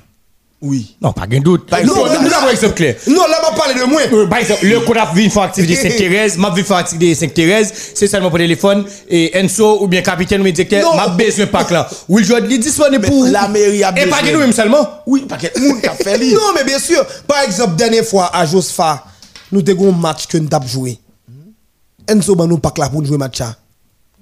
Oui. 0.61 0.97
Non, 1.01 1.13
pas 1.13 1.25
de 1.25 1.37
doute. 1.37 1.71
Nous 1.71 1.77
exemple, 1.77 2.17
nous 2.21 2.33
avons 2.33 2.47
un 2.47 2.51
exemple 2.51 2.73
clair. 2.73 2.95
Non, 3.07 3.21
là 3.29 3.37
m'a 3.49 3.55
parlé 3.57 3.75
de 3.75 3.85
moi. 3.85 4.01
Par 4.27 4.39
exemple, 4.39 4.65
le 4.65 4.81
qu'on 4.81 4.91
a 4.93 5.05
vu 5.13 5.29
faire 5.29 5.43
activité 5.43 5.75
Sainte-Thérèse, 5.89 6.37
m'a 6.37 6.49
vu 6.49 6.63
faire 6.65 6.75
activité 6.75 7.15
Sainte-Thérèse, 7.15 7.71
c'est 7.93 8.07
seulement 8.07 8.29
pour 8.29 8.39
téléphone, 8.39 8.83
et 9.07 9.31
Enso 9.41 9.81
ou 9.81 9.87
bien 9.87 10.01
capitaine 10.01 10.41
ou 10.41 10.43
bien 10.43 10.51
directeur, 10.51 10.83
Non. 10.83 10.97
m'a 10.97 11.07
besoin 11.07 11.45
pas 11.47 11.65
là. 11.71 11.89
Will 12.09 12.25
Joe, 12.25 12.41
il 12.43 12.51
est 12.51 12.57
disponible 12.57 13.05
pour. 13.07 13.23
la 13.27 13.47
mairie 13.47 13.85
a 13.85 13.91
Et 13.91 14.07
pas 14.07 14.17
besoin. 14.17 14.21
que 14.21 14.33
nous 14.33 14.39
même 14.39 14.51
seulement. 14.51 14.85
Oui, 15.07 15.21
pas 15.21 15.37
que 15.37 15.57
moun 15.61 15.79
qui 15.79 15.87
a 15.87 15.93
fait. 15.93 16.17
Non, 16.33 16.41
mais 16.53 16.65
bien 16.65 16.79
sûr. 16.79 17.05
Par 17.25 17.41
exemple, 17.43 17.77
dernière 17.77 18.03
fois 18.03 18.29
à 18.35 18.45
Jospha, 18.45 19.05
nous 19.53 19.63
avons 19.65 19.89
un 19.93 19.97
match 19.97 20.27
que 20.27 20.37
nous 20.37 20.49
avons 20.51 20.67
joué. 20.67 20.99
Enzo 22.05 22.35
ban 22.35 22.47
nous 22.47 22.57
pas 22.57 22.73
là 22.77 22.89
pour 22.89 23.05
jouer 23.05 23.17
match. 23.17 23.41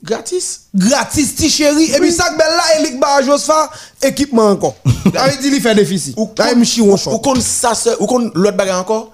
Ça. 0.01 0.15
Gratis. 0.15 0.59
Gratis, 0.73 1.35
ti 1.35 1.49
chéri. 1.49 1.91
Et 1.91 1.99
puis 1.99 2.11
ça, 2.11 2.29
ben 2.31 2.45
là, 2.45 2.79
Elik 2.79 2.99
ba 2.99 3.15
à 3.15 3.21
Jospha, 3.21 3.69
équipement 4.01 4.49
encore. 4.49 4.75
Ça 5.13 5.25
veut 5.25 5.37
dire 5.41 5.51
qu'il 5.51 5.61
fait 5.61 5.75
déficit. 5.75 6.15
Ou 6.17 6.29
Là, 6.37 6.53
il 6.55 6.65
chie 6.65 6.81
on 6.81 6.93
ou 6.95 7.41
sa 7.41 7.73
se, 7.73 7.89
ou 8.01 8.05
kon 8.05 8.31
l'autre 8.33 8.57
bagarre 8.57 8.81
encore, 8.81 9.11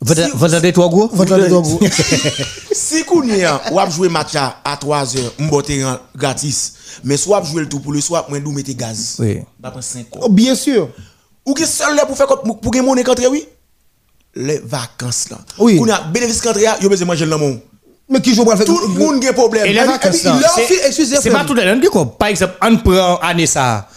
Vendredi 0.00 0.72
trois 0.72 0.88
gros? 0.90 1.08
Vendredi 1.08 1.48
trois 1.48 1.62
gros. 1.62 1.80
Si 2.72 3.02
kounya 3.04 3.62
ou 3.72 3.80
ap 3.80 3.90
jouer 3.90 4.10
match 4.10 4.34
à 4.36 4.60
à 4.62 4.76
3 4.76 5.16
heures, 5.16 5.32
m'bote 5.38 5.72
gratis. 6.14 6.74
Mais 7.02 7.16
soit 7.16 7.42
jouer 7.44 7.62
le 7.62 7.68
tout 7.68 7.80
pour 7.80 7.92
le 7.92 8.02
soir, 8.02 8.26
moi 8.28 8.38
dou 8.38 8.52
mette 8.52 8.76
gaz. 8.76 9.16
Oui. 9.18 9.40
Prendre 9.62 9.82
5 9.82 10.06
Oh, 10.20 10.28
Bien 10.28 10.54
sûr. 10.54 10.90
Ou 11.46 11.54
qui 11.54 11.64
seul 11.64 11.96
là 11.96 12.04
pour 12.04 12.16
faire 12.16 12.26
pour 12.26 12.70
gagner 12.70 12.86
monnaie 12.86 13.04
contre 13.04 13.26
oui? 13.30 13.46
Les 14.34 14.58
vacances 14.58 15.30
là. 15.30 15.38
Oui. 15.58 15.78
Kounya 15.78 16.02
bénéfice 16.12 16.42
contre 16.42 16.60
ya, 16.60 16.76
yo 16.82 16.90
besoin 16.90 17.06
manger 17.06 17.24
le 17.24 17.36
mon. 17.38 17.58
Mais 18.08 18.20
qui 18.20 18.34
joue 18.34 18.44
pour 18.44 18.54
faire 18.56 18.64
Tout 18.66 18.78
le 18.78 18.88
monde 18.88 19.24
a 19.24 19.32
problème. 19.32 19.66
Et 19.66 19.72
les 19.72 19.82
vacances, 19.84 20.16
c'est- 20.16 21.30
pas 21.30 21.44
tout 21.44 21.54
le 21.54 21.64
monde 21.64 21.82
qui. 21.82 21.88
Par 22.18 22.28
exemple, 22.28 22.54
on 22.62 22.76
prend 22.78 23.16
année 23.16 23.46
ça. 23.46 23.88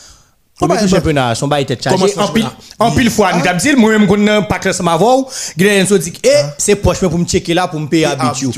Premier 0.59 0.77
tout 0.77 0.87
championnat, 0.89 1.35
son 1.35 1.47
bail 1.47 1.65
Comment 1.65 2.05
chargé. 2.05 2.19
En 2.19 2.27
pile, 2.27 2.43
championnat? 2.43 2.53
en 2.79 2.91
pile 2.91 3.09
fois, 3.11 3.31
nous 3.33 3.41
t'avons 3.41 3.57
dit, 3.59 3.75
moi-même, 3.75 4.05
qu'on 4.07 4.17
n'a 4.17 4.41
pas 4.41 4.59
classé 4.59 4.83
ma 4.83 4.97
voix, 4.97 5.25
Glenn 5.57 5.87
se 5.87 5.93
dit, 5.93 6.11
eh, 6.21 6.29
c'est 6.57 6.75
poche 6.75 6.99
pour 6.99 7.17
me 7.17 7.23
checker 7.23 7.53
là, 7.53 7.69
pour 7.69 7.79
me 7.79 7.87
payer 7.87 8.05
habitude. 8.05 8.53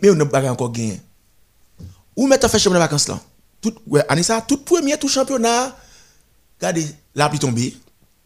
Mais 0.00 0.08
on 0.08 0.14
n'a 0.14 0.24
pas 0.24 0.40
encore 0.50 0.72
gagné. 0.72 0.98
Ou 2.16 2.26
mettre 2.26 2.48
fait 2.48 2.58
championnat 2.58 2.86
de 2.86 2.90
vacances 2.90 3.08
là? 3.08 3.20
Tout 3.60 3.74
ouais, 3.86 4.02
année 4.08 4.22
ça, 4.22 4.42
tout 4.46 4.56
premier 4.58 4.96
tout 4.96 5.08
championnat. 5.08 5.76
Regardez, 6.58 6.86
la 7.14 7.28
pluie 7.28 7.38
tombée. 7.38 7.76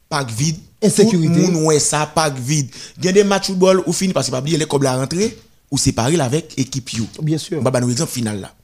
Parc 0.09 0.31
vide. 0.31 0.59
Insécurité. 0.81 1.35
Tout 1.35 1.41
le 1.41 1.53
monde 1.53 1.65
ouais 1.65 1.81
ça, 1.81 2.09
parc 2.15 2.37
vide. 2.39 2.71
Il 2.99 3.05
y 3.05 3.09
a 3.09 3.13
des 3.13 3.25
matchs 3.25 3.43
de 3.49 3.53
football 3.55 3.83
ou 3.87 3.93
fini 3.93 4.13
parce 4.13 4.27
que 4.27 4.31
pas 4.33 4.39
oublier 4.39 4.59
les 4.59 4.67
la 4.81 4.97
rentrée 4.97 5.37
ou 5.71 5.79
séparer 5.79 6.19
avec 6.21 6.59
équipe 6.59 6.91
yo. 6.93 7.05
Bien 7.23 7.39
sûr. 7.39 7.59
On 7.59 7.63
va 7.63 7.71
donner 7.71 7.87
un 7.87 7.91
exemple 7.91 8.13
final 8.13 8.41
là. 8.41 8.55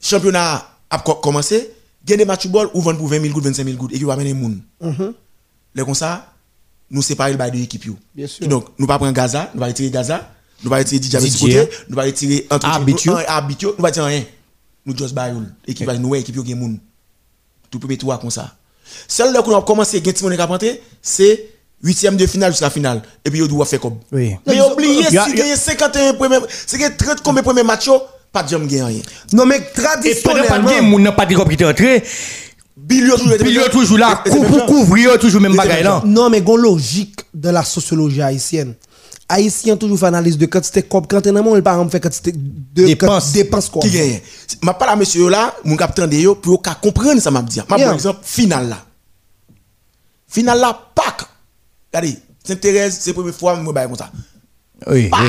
Championnat 0.00 0.66
a 0.90 0.98
co- 0.98 1.14
commencé, 1.16 1.70
il 2.04 2.10
y 2.10 2.14
a 2.14 2.16
des 2.16 2.24
matchs 2.24 2.38
de 2.38 2.42
football 2.44 2.70
ou 2.74 2.80
vendre 2.80 2.98
pour 2.98 3.08
20 3.08 3.20
000 3.20 3.34
gouttes, 3.34 3.44
25 3.44 3.64
000 3.64 3.76
gouttes 3.76 3.92
et 3.92 3.98
qui 3.98 4.04
va 4.04 4.14
amener 4.14 4.32
les 4.32 4.40
gens. 4.40 5.12
Les 5.74 5.84
comme 5.84 5.94
ça, 5.94 6.32
nous 6.90 7.02
séparer 7.02 7.32
le 7.32 7.36
bail 7.38 7.50
de 7.50 7.56
l'équipe 7.56 7.84
yo. 7.84 7.96
Bien 8.14 8.26
sûr. 8.26 8.44
Et 8.44 8.48
donc, 8.48 8.66
nous 8.78 8.86
pas 8.86 8.96
prendre 8.98 9.12
Gaza, 9.12 9.50
nous 9.54 9.60
va 9.60 9.66
retirer 9.66 9.90
Gaza, 9.90 10.30
nous 10.62 10.70
va 10.70 10.78
retirer 10.78 11.02
DJ 11.02 11.10
de 11.10 11.18
ce 11.20 11.26
DJ. 11.26 11.40
côté, 11.40 11.68
nous 11.88 11.96
va 11.96 12.04
retirer 12.04 12.46
entre 12.50 12.68
Habitio. 12.68 13.12
nous, 13.12 13.18
un 13.18 13.24
habitio, 13.26 13.74
nous 13.76 13.82
va 13.82 13.88
retirer 13.88 14.06
rien. 14.06 14.24
Nous 14.86 14.96
just 14.96 15.12
bail 15.14 15.34
équipe 15.66 15.88
nous 15.98 16.14
équipe 16.14 16.36
yo 16.36 16.44
gen 16.44 16.58
moun. 16.58 16.78
Tout 17.70 17.78
premier 17.78 17.98
tour 17.98 18.18
comme 18.18 18.30
ça. 18.30 18.56
Seul 19.06 19.32
là 19.34 19.42
qu'on 19.42 19.54
a 19.56 19.62
commencé 19.62 20.02
gen 20.02 20.14
Timon 20.14 20.34
rentrer, 20.36 20.80
c'est 21.02 21.50
huitième 21.82 22.16
de 22.16 22.26
finale 22.26 22.52
jusqu'à 22.52 22.70
finale 22.70 23.02
et 23.24 23.30
puis 23.30 23.38
yo 23.40 23.46
doit 23.48 23.64
faire 23.66 23.80
comme. 23.80 23.98
Oui. 24.12 24.36
Mais 24.46 24.60
oubliez 24.60 25.04
si 25.04 25.14
y 25.14 25.18
a- 25.18 25.28
gagne 25.30 25.56
51 25.56 26.14
premiers, 26.14 26.38
c'est 26.66 26.78
gagne 26.78 26.94
30 26.96 27.22
combien 27.22 27.42
premiers 27.42 27.62
matchs 27.62 27.90
pas 28.32 28.42
de 28.42 28.50
gagner 28.50 28.82
rien. 28.82 29.02
Non, 29.32 29.46
mais 29.46 29.56
Et 29.56 29.60
pendant 29.62 29.72
pas 29.74 29.78
de 29.78 30.42
game, 30.42 30.46
traditionnellement. 30.46 30.82
moun 30.90 31.02
n'a 31.02 31.12
pas 31.12 31.24
de 31.24 31.34
qui 31.34 31.62
est 31.62 31.66
entré. 31.66 32.04
Bill 32.76 33.06
yo 33.06 33.16
toujours 33.16 33.36
Puis 33.38 33.50
il 33.50 33.56
est 33.58 33.70
toujours 33.70 33.98
là, 33.98 34.22
pour 34.24 34.66
couvrir, 34.66 35.18
toujours 35.18 35.40
même 35.40 35.52
Et- 35.52 35.54
et- 35.54 35.58
bagaille 35.58 35.82
là. 35.82 36.02
Non, 36.04 36.28
mais 36.30 36.40
gon 36.42 36.56
logique 36.56 37.20
dans 37.34 37.52
la 37.52 37.64
sociologie 37.64 38.22
haïtienne. 38.22 38.74
Haïtien 39.30 39.76
toujours 39.76 39.98
fait 39.98 40.06
analyse 40.06 40.38
de 40.38 40.46
quantité 40.46 40.82
comme 40.82 41.06
quand 41.06 41.26
on 41.26 41.36
a 41.36 41.62
par 41.62 41.74
exemple 41.74 41.90
fait 41.90 42.00
quantité 42.00 42.32
de 42.32 42.86
Dépenses. 42.86 43.32
dépenses 43.32 43.68
quoi. 43.68 43.82
qui 43.82 43.90
gagne. 43.90 44.20
Ma 44.62 44.72
pas 44.74 44.86
la 44.86 44.96
monsieur 44.96 45.28
là, 45.28 45.54
mon 45.64 45.76
capitaine 45.76 46.08
de 46.08 46.16
yo 46.16 46.34
pour 46.34 46.62
comprendre 46.62 47.20
ça 47.20 47.30
m'a 47.30 47.42
dit. 47.42 47.60
Par 47.68 47.78
exemple 47.78 48.20
finale 48.22 48.68
là. 48.70 48.78
Finale 50.26 50.60
là 50.60 50.78
Pâques. 50.94 51.26
Regardez, 51.92 52.16
Sainte-Thérèse, 52.44 52.98
c'est 53.00 53.10
la 53.10 53.14
première 53.14 53.34
fois 53.34 53.56
moi 53.56 53.72
bail 53.72 53.86
comme 53.86 53.96
ça. 53.96 54.10
Oui, 54.86 55.10
oui. 55.12 55.28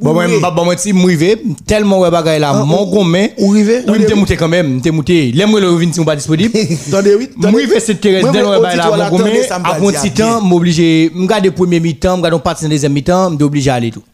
Bon, 0.00 0.12
moi, 0.12 0.26
moi, 0.64 0.76
si 0.76 0.92
m'rivé, 0.92 1.42
tellement 1.66 2.00
ouais 2.00 2.10
bagaille 2.10 2.40
là, 2.40 2.52
mon 2.64 2.84
gomme, 2.86 3.16
ou 3.38 3.48
rivé? 3.48 3.82
oui, 3.88 3.98
m'te 3.98 4.14
monté 4.14 4.36
quand 4.36 4.48
même, 4.48 4.76
m'te 4.76 4.90
monté, 4.90 5.32
l'aime 5.32 5.56
le 5.58 5.70
revin 5.70 5.90
si 5.92 5.98
on 5.98 6.04
pas 6.04 6.14
disponible. 6.14 6.56
Attendez, 6.88 7.14
oui. 7.18 7.30
M'rivé 7.36 7.80
cette 7.80 8.00
Thérèse, 8.00 8.22
Moi, 8.22 8.32
dès 8.32 8.42
moi, 8.42 8.56
le 8.56 8.62
bail 8.62 8.76
là, 8.76 8.90
mon 8.90 9.16
gomme, 9.16 9.26
attendez, 9.26 9.42
ça 9.44 9.58
me 9.58 9.64
va 9.64 9.70
après 9.70 9.86
un 9.86 9.90
dire 9.90 10.00
petit 10.02 10.10
bien. 10.10 10.26
temps, 10.26 10.40
m'obligé, 10.42 11.10
m'garde 11.14 11.50
premier 11.50 11.80
mi-temps, 11.80 12.18
m'garde 12.18 12.42
partie 12.42 12.64
dans 12.64 12.70
deuxième 12.70 12.92
mi-temps, 12.92 13.30
m'obligé 13.30 13.70
à 13.70 13.74
aller 13.74 13.90
tout. 13.90 14.04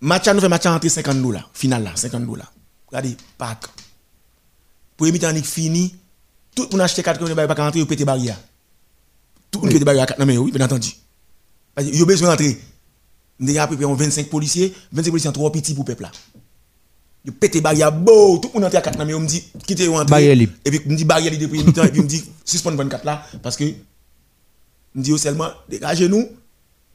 Match 0.00 0.26
à 0.26 0.34
nous 0.34 0.40
fait 0.40 0.48
match 0.48 0.66
à 0.66 0.74
entrer 0.74 0.88
50 0.88 1.20
dollars. 1.22 1.50
Finale 1.52 1.84
là, 1.84 1.90
50 1.94 2.24
dollars. 2.26 2.52
Regardez, 2.88 3.16
Pâques. 3.36 3.66
Premier 4.96 5.12
mi-temps 5.12 5.32
ni 5.32 5.42
fini. 5.42 5.94
Tout 6.56 6.64
le 6.64 6.70
monde 6.72 6.80
acheté 6.80 7.02
4 7.02 7.18
km 7.18 7.54
pas 7.54 7.62
rentrer, 7.62 7.82
ou 7.82 7.86
pété 7.86 8.04
barrière. 8.04 8.36
Tout 9.50 9.58
le 9.58 9.64
monde 9.64 9.72
pété 9.72 9.84
barrière 9.84 10.04
à 10.04 10.06
4 10.06 10.24
mais 10.24 10.36
oui, 10.38 10.52
bien 10.52 10.64
entendu. 10.64 10.90
Parce 11.74 11.88
que 11.88 11.94
yo 11.96 12.06
besoin 12.06 12.28
d'entrer. 12.30 12.58
Nous 13.38 13.50
avons 13.50 13.60
à 13.60 13.66
peu 13.68 13.76
près 13.76 13.86
25 14.04 14.28
policiers, 14.28 14.74
25 14.92 15.10
policiers 15.10 15.32
trop 15.32 15.50
petits 15.50 15.74
pour 15.74 15.84
le 15.84 15.86
peuple 15.86 16.02
là. 16.02 16.12
Yo 17.24 17.32
pété 17.32 17.60
barrière 17.60 17.92
beau, 17.92 18.38
tout 18.38 18.48
le 18.48 18.60
monde 18.60 18.64
entre 18.66 18.76
à 18.76 18.80
4 18.82 19.04
mais 19.04 19.14
on 19.14 19.20
me 19.20 19.26
dit 19.26 19.42
quittez 19.66 19.88
ou 19.88 19.94
entrer. 19.94 20.08
Et 20.64 20.70
puis 20.70 20.80
me 20.86 20.96
dit 20.96 21.04
barrière 21.04 21.36
depuis 21.38 21.64
mi-temps 21.64 21.84
et 21.84 21.90
puis 21.90 22.00
me 22.02 22.06
dit 22.06 22.24
suspend 22.44 22.70
24 22.72 23.04
là 23.04 23.26
parce 23.42 23.56
que 23.56 23.64
me 24.94 25.02
dit 25.02 25.10
yo 25.10 25.16
seulement 25.18 25.48
dégagez 25.68 26.08
nous, 26.08 26.28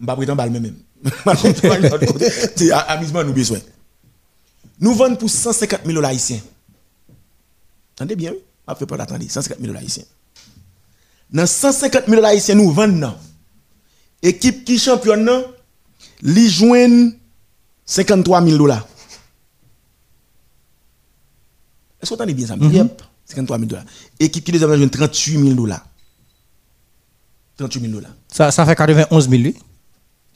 on 0.02 0.06
pas 0.06 0.16
prétendre 0.16 0.38
balle 0.38 0.52
même. 0.52 0.76
C'est 2.56 2.72
a- 2.72 2.80
amusement 2.80 3.24
nous 3.24 3.34
besoin. 3.34 3.60
Nous 4.80 4.94
vendons 4.94 5.16
pour 5.16 5.30
150 5.30 5.82
000 5.84 5.94
dollars 5.94 6.12
haïtiens. 6.12 6.40
Attendez 7.96 8.16
bien, 8.16 8.32
oui. 8.32 8.40
On 8.68 8.76
fait 8.76 8.86
pas 8.86 8.98
d'attendre. 8.98 9.24
150 9.28 9.58
000 9.60 9.68
dollars 9.68 9.82
haïtiens. 9.82 10.04
Dans 11.36 11.46
150 11.46 12.06
000 12.06 12.16
dollars 12.16 12.32
haïtiens, 12.32 12.56
nous 12.56 12.72
vendons. 12.72 12.96
non. 12.96 13.16
Équipe 14.24 14.64
qui 14.64 14.80
championne, 14.80 15.26
non, 15.26 15.46
li 16.22 16.50
joignent 16.50 17.12
53 17.86 18.42
000 18.42 18.58
dollars. 18.58 18.88
Est-ce 22.02 22.10
que 22.10 22.16
vous 22.16 22.22
entendez 22.22 22.34
bien 22.34 22.48
ça? 22.48 22.56
Yep. 22.56 23.02
53 23.26 23.58
000 23.58 23.68
dollars. 23.70 23.86
Équipe 24.18 24.46
qui 24.46 24.52
deuxième 24.54 24.70
joignent 24.70 24.90
38 24.90 25.32
000 25.38 25.54
dollars. 25.56 25.86
38 27.58 27.82
000 27.82 27.94
dollars. 27.94 28.12
Ça, 28.32 28.50
ça 28.52 28.66
fait 28.66 28.76
91 28.76 29.30
000, 29.30 29.42
lui. 29.44 29.56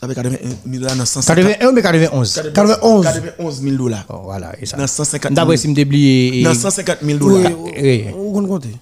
Ça 0.01 0.07
fait 0.07 0.15
81 0.15 0.49
000 0.65 0.81
dollars 0.81 0.97
dans 0.97 1.05
150 1.05 1.35
81 1.45 1.71
mais 1.71 1.81
91. 1.81 2.33
91. 2.53 3.05
91 3.05 3.61
000 3.61 3.75
dollars. 3.77 4.05
Oh, 4.09 4.21
voilà, 4.25 4.51
et 4.59 4.65
ça. 4.65 4.75
Dans 4.75 4.85
150 4.85 5.31
000 5.31 5.33
D'après 5.33 5.55
si 5.55 5.69
me 5.69 5.81
oublié. 5.81 6.43
Dans 6.43 6.53
150 6.53 6.97
000 7.01 7.19
Oui, 7.21 7.43
dollars. 7.43 7.51
Oui. 7.81 8.05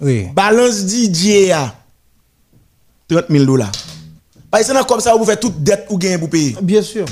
Oui. 0.01 0.26
Balance 0.34 0.80
DJ 0.88 1.51
à 1.51 1.76
30 3.09 3.25
000 3.29 3.45
dollars. 3.45 3.71
Parce 4.51 4.67
que 4.67 4.73
c'est 4.73 4.87
comme 4.87 4.99
ça, 4.99 5.15
vous 5.15 5.25
faites 5.25 5.39
toute 5.39 5.61
dette 5.63 5.85
ou 5.89 5.97
gain 5.97 6.17
pour 6.19 6.29
payer. 6.29 6.55
Bien 6.61 6.81
sûr. 6.81 7.05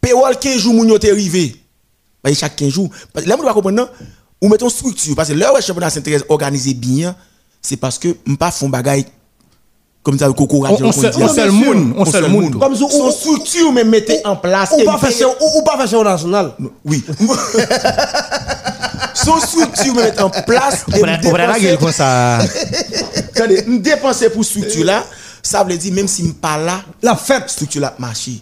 Payroll 0.00 0.36
15 0.38 0.56
jours, 0.58 0.84
yo 0.86 0.98
te 0.98 1.06
arrivé. 1.10 1.56
Parce 2.22 2.34
que 2.34 2.40
chaque 2.40 2.56
15 2.56 2.68
jours. 2.70 2.90
Parce 3.12 3.24
que 3.24 3.30
là, 3.30 3.36
vous 3.36 3.42
devez 3.42 3.52
comprendre, 3.54 3.76
non? 3.76 3.88
Ou 4.40 4.48
mettons 4.48 4.68
structure. 4.68 5.14
Parce 5.16 5.28
que 5.28 5.34
là 5.34 5.52
où 5.52 5.56
le 5.56 5.62
championnat 5.62 5.90
Saint-Thérèse 5.90 6.24
organisé 6.28 6.74
bien, 6.74 7.14
c'est 7.60 7.76
parce 7.76 7.98
que 7.98 8.16
je 8.26 8.34
pas 8.36 8.50
font 8.50 8.68
bagaille 8.68 9.04
comme 10.02 10.18
ça, 10.18 10.26
le 10.26 10.32
coco 10.32 10.64
On- 10.64 10.84
on 10.84 10.92
seul- 10.92 11.12
on 11.20 11.28
seul 11.28 11.50
moun, 11.50 11.92
on 11.96 12.04
seul 12.06 12.28
moun. 12.28 12.58
Comme 12.58 12.74
ça, 12.74 12.84
Son 12.88 13.10
structure, 13.10 13.70
mais 13.72 13.84
mettez 13.84 14.24
en 14.24 14.36
place. 14.36 14.70
Ou 14.78 14.84
pas 14.84 14.96
faire 14.96 15.12
ça- 15.12 15.26
ou 15.28 15.62
pas 15.62 15.76
faire 15.76 15.88
ça 15.88 15.98
au 15.98 16.04
national? 16.04 16.52
Oui. 16.84 17.04
Son 19.14 19.38
structure, 19.40 19.94
mais 19.94 20.04
mettre 20.04 20.24
en 20.24 20.30
place. 20.30 20.84
On 20.94 20.98
va 21.00 21.18
on 21.24 21.32
va 21.32 21.46
la 21.48 21.58
gueule 21.60 21.76
comme 21.78 21.92
ça. 21.92 22.38
Attendez, 23.40 23.62
me 23.66 23.78
dépenser 23.78 24.30
pour 24.30 24.44
structure 24.44 24.84
là, 24.84 25.06
ça 25.42 25.64
veut 25.64 25.76
dire 25.76 25.92
même 25.92 26.08
si 26.08 26.26
je 26.26 26.32
pas 26.32 26.56
là, 26.58 26.84
La 27.02 27.16
fête. 27.16 27.48
structure 27.50 27.80
là 27.80 27.94
marché. 27.98 28.40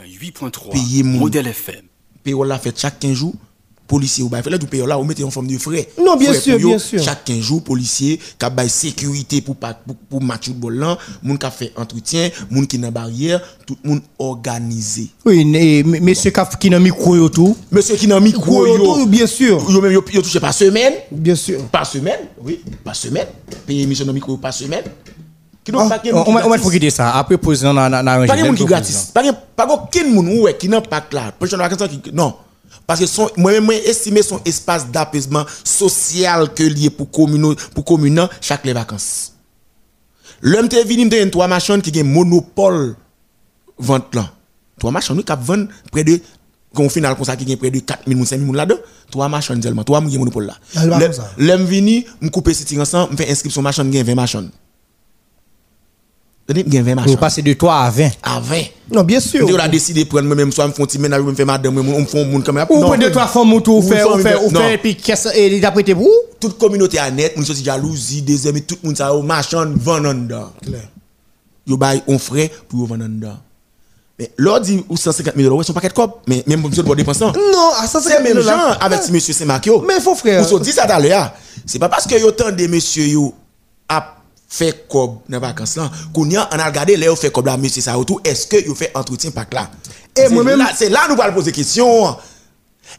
88.3 0.00 0.70
Payer 0.72 1.02
moun. 1.02 1.18
Modèle 1.20 1.46
FM. 1.48 1.82
Payroll 2.22 2.48
là 2.48 2.58
fait 2.58 2.78
chaque 2.78 2.98
15 2.98 3.12
jours. 3.12 3.34
Policier 3.88 4.22
ou 4.22 4.28
fait 4.28 4.50
là 4.50 4.58
du 4.58 4.66
payroll 4.66 4.90
là, 4.90 4.98
on 4.98 5.04
mettez 5.04 5.24
en 5.24 5.30
forme 5.30 5.46
de 5.46 5.56
frais. 5.56 5.88
Non, 5.98 6.14
bien 6.16 6.28
Frais 6.34 6.40
sûr, 6.42 6.52
pour 6.52 6.60
yo. 6.60 6.68
bien 6.68 6.78
sûr. 6.78 7.02
Chaque 7.02 7.24
15 7.24 7.38
jours, 7.40 7.62
policier, 7.64 8.18
qui 8.38 8.44
a 8.44 8.68
sécurité 8.68 9.40
pour 9.40 9.56
pas 9.56 9.72
pour, 9.72 9.96
pour 9.96 10.22
match 10.22 10.44
football 10.48 10.74
là, 10.76 10.98
moun 11.22 11.38
qui 11.38 11.46
fait 11.50 11.72
entretien, 11.74 12.28
moun 12.50 12.66
qui 12.66 12.78
dans 12.78 12.92
barrière, 12.92 13.40
tout 13.66 13.78
le 13.82 13.88
monde 13.88 14.00
organisé. 14.18 15.08
Oui, 15.24 15.40
et 15.56 15.82
monsieur 15.82 16.30
qui 16.60 16.68
n'a 16.68 16.78
micro 16.78 17.30
tout. 17.30 17.56
Monsieur 17.72 17.96
qui 17.96 18.06
dans 18.06 18.20
micro 18.20 18.66
yo, 18.66 19.06
bien 19.06 19.26
sûr. 19.26 19.58
yo 19.70 19.80
même 19.80 19.92
yo, 19.92 20.04
yo 20.12 20.20
touché 20.20 20.38
par 20.38 20.52
semaine. 20.52 20.92
Bien 21.10 21.34
sûr. 21.34 21.64
Par 21.72 21.86
semaine, 21.86 22.28
oui, 22.44 22.60
par 22.84 22.94
semaine. 22.94 23.26
Payer 23.66 23.84
émission 23.84 24.04
dans 24.04 24.12
micro 24.12 24.36
par 24.36 24.52
semaine. 24.52 24.84
Ah, 25.72 26.00
On 26.26 26.32
va 26.48 26.58
faut 26.58 26.70
quitter 26.70 26.90
ça. 26.90 27.12
Après, 27.14 27.36
dans 27.36 27.72
dans 27.74 27.90
dans 27.90 28.26
Pas 28.26 28.36
de 28.36 28.42
monde 28.44 28.56
qui 28.56 28.64
gratis. 28.64 29.10
Pas 29.14 29.22
de- 29.22 29.36
pas 29.56 29.66
aucun 29.66 30.06
monde 30.08 30.28
ouais, 30.40 30.56
qui 30.56 30.68
n'a 30.68 30.80
pas 30.80 31.04
là. 31.12 31.32
Non. 32.12 32.34
Parce 32.86 33.00
que 33.00 33.06
son 33.06 33.30
moi 33.36 33.60
moi 33.60 33.74
estimer 33.74 34.22
son 34.22 34.40
espace 34.44 34.86
d'apaisement 34.90 35.44
social 35.64 36.52
que 36.54 36.62
lié 36.62 36.90
pour 36.90 37.10
commune 37.10 37.54
pour 37.74 37.98
chaque 38.40 38.64
les 38.64 38.72
vacances. 38.72 39.34
L'homme 40.40 40.68
te 40.68 40.76
venu 40.76 41.08
donner 41.08 41.30
trois 41.30 41.48
machines 41.48 41.82
qui 41.82 42.00
ont 42.00 42.04
monopole 42.04 42.96
vente 43.78 44.14
là. 44.14 44.30
Trois 44.78 44.92
machines 44.92 45.16
nous 45.16 45.22
cap 45.22 45.42
vendre 45.42 45.68
près 45.90 46.04
de 46.04 46.20
qu'on 46.74 46.88
final 46.88 47.16
comme 47.16 47.24
ça 47.24 47.36
qui 47.36 47.44
gagne 47.44 47.56
près 47.56 47.70
de 47.70 47.80
4000 47.80 48.16
moun 48.16 48.26
5000 48.26 48.46
moun 48.46 48.56
là-dedans. 48.56 48.80
Trois 49.10 49.28
machines 49.28 49.60
seulement, 49.62 49.84
trois 49.84 50.00
qui 50.02 50.16
ont 50.16 50.20
monopole 50.20 50.46
là. 50.46 50.54
L'homme 51.38 51.64
venu 51.64 52.04
me 52.20 52.28
couper 52.28 52.54
city 52.54 52.80
ensemble, 52.80 53.12
me 53.12 53.16
faire 53.16 53.30
inscription 53.30 53.62
machine 53.62 53.90
gagne 53.90 54.04
20 54.04 54.14
machines. 54.14 54.50
Donnez 56.48 56.64
gagne 56.64 56.94
20 56.94 57.06
Vous 57.06 57.16
passez 57.18 57.42
de 57.42 57.52
3 57.52 57.74
à 57.74 57.90
20. 57.90 58.08
À 58.22 58.40
20. 58.40 58.56
Non, 58.90 59.02
bien 59.02 59.20
sûr. 59.20 59.46
On 59.46 59.56
a 59.58 59.68
décidé 59.68 60.04
de 60.04 60.08
prendre 60.08 60.26
moi-même, 60.26 60.50
soit 60.50 60.66
me 60.66 60.72
font 60.72 60.86
petit 60.86 60.98
ménage, 60.98 61.20
me 61.20 61.34
faire 61.34 61.44
madame, 61.44 61.76
on 61.76 62.00
me 62.00 62.06
fait 62.06 62.24
moun 62.24 62.42
comme. 62.42 62.64
Ou 62.70 62.80
Non. 62.80 62.88
près 62.88 62.96
de 62.98 63.08
3 63.10 63.26
femmes 63.26 63.52
ou 63.52 63.60
tout, 63.60 63.76
Ou 63.76 63.82
fait, 63.82 63.98
femme, 63.98 64.12
ou 64.14 64.22
fait, 64.22 64.36
ou 64.36 64.50
non. 64.50 64.60
fait, 64.60 64.78
puis 64.78 64.96
qu'est-ce 64.96 65.28
et 65.36 65.54
il 65.54 65.94
pour? 65.94 66.08
Toute 66.40 66.56
communauté 66.56 66.98
à 66.98 67.10
net, 67.10 67.34
sorti 67.44 67.62
jalousie, 67.62 68.22
des 68.22 68.46
amis, 68.46 68.62
tout 68.62 68.76
le 68.82 68.88
monde 68.88 68.96
ça, 68.96 69.12
machin, 69.22 69.66
dedans. 69.66 70.52
yo 71.66 71.76
bail 71.76 72.02
on 72.06 72.18
frais 72.18 72.50
pour 72.66 72.86
vendre 72.86 73.04
en 73.04 73.08
dedans. 73.08 73.36
Mais 74.18 74.30
l'on 74.38 74.58
dit 74.58 74.82
ou 74.88 74.96
150 74.96 75.34
000 75.36 75.48
euros, 75.48 75.62
c'est 75.62 75.70
un 75.70 75.74
paquet 75.74 75.88
de 75.88 75.92
cop. 75.92 76.22
Mais 76.26 76.42
même 76.46 76.62
monsieur 76.62 76.82
pour 76.82 76.96
dépenser. 76.96 77.24
Non, 77.24 77.70
à 77.78 77.86
ça 77.86 78.00
C'est 78.00 78.22
même 78.22 78.40
gens 78.40 78.70
avec 78.80 79.06
monsieur 79.10 79.34
Saint-Marc. 79.34 79.68
Mais 79.86 80.00
faut 80.00 80.14
frère. 80.14 80.42
Vous 80.44 80.58
dit 80.60 80.72
ça 80.72 80.86
tout 80.86 80.92
à 80.92 80.98
l'heure. 80.98 81.32
C'est 81.66 81.78
pas 81.78 81.90
parce 81.90 82.06
que 82.06 82.18
yo 82.18 82.30
tant 82.30 82.50
des 82.50 82.68
monsieur 82.68 83.04
yo 83.04 83.34
fait 84.48 84.86
cob 84.88 85.18
dans 85.28 85.38
vacances 85.40 85.76
là 85.76 85.90
qu'on 86.12 86.24
a 86.34 86.48
on 86.54 86.58
a 86.58 86.64
regardé 86.66 86.96
là 86.96 87.14
fait 87.14 87.30
cob 87.30 87.46
là 87.46 87.56
monsieur 87.56 87.82
ça 87.82 87.98
autour 87.98 88.20
est-ce 88.24 88.46
que 88.46 88.64
yo 88.66 88.74
fait 88.74 88.90
entretien 88.94 89.30
pas 89.30 89.46
là 89.52 89.70
Et 90.16 90.22
C'est 90.22 90.28
moi-même- 90.30 90.58
là- 90.58 90.72
c'est 90.76 90.88
là 90.88 91.06
nous 91.14 91.20
allons 91.20 91.34
poser 91.34 91.52
question. 91.52 92.16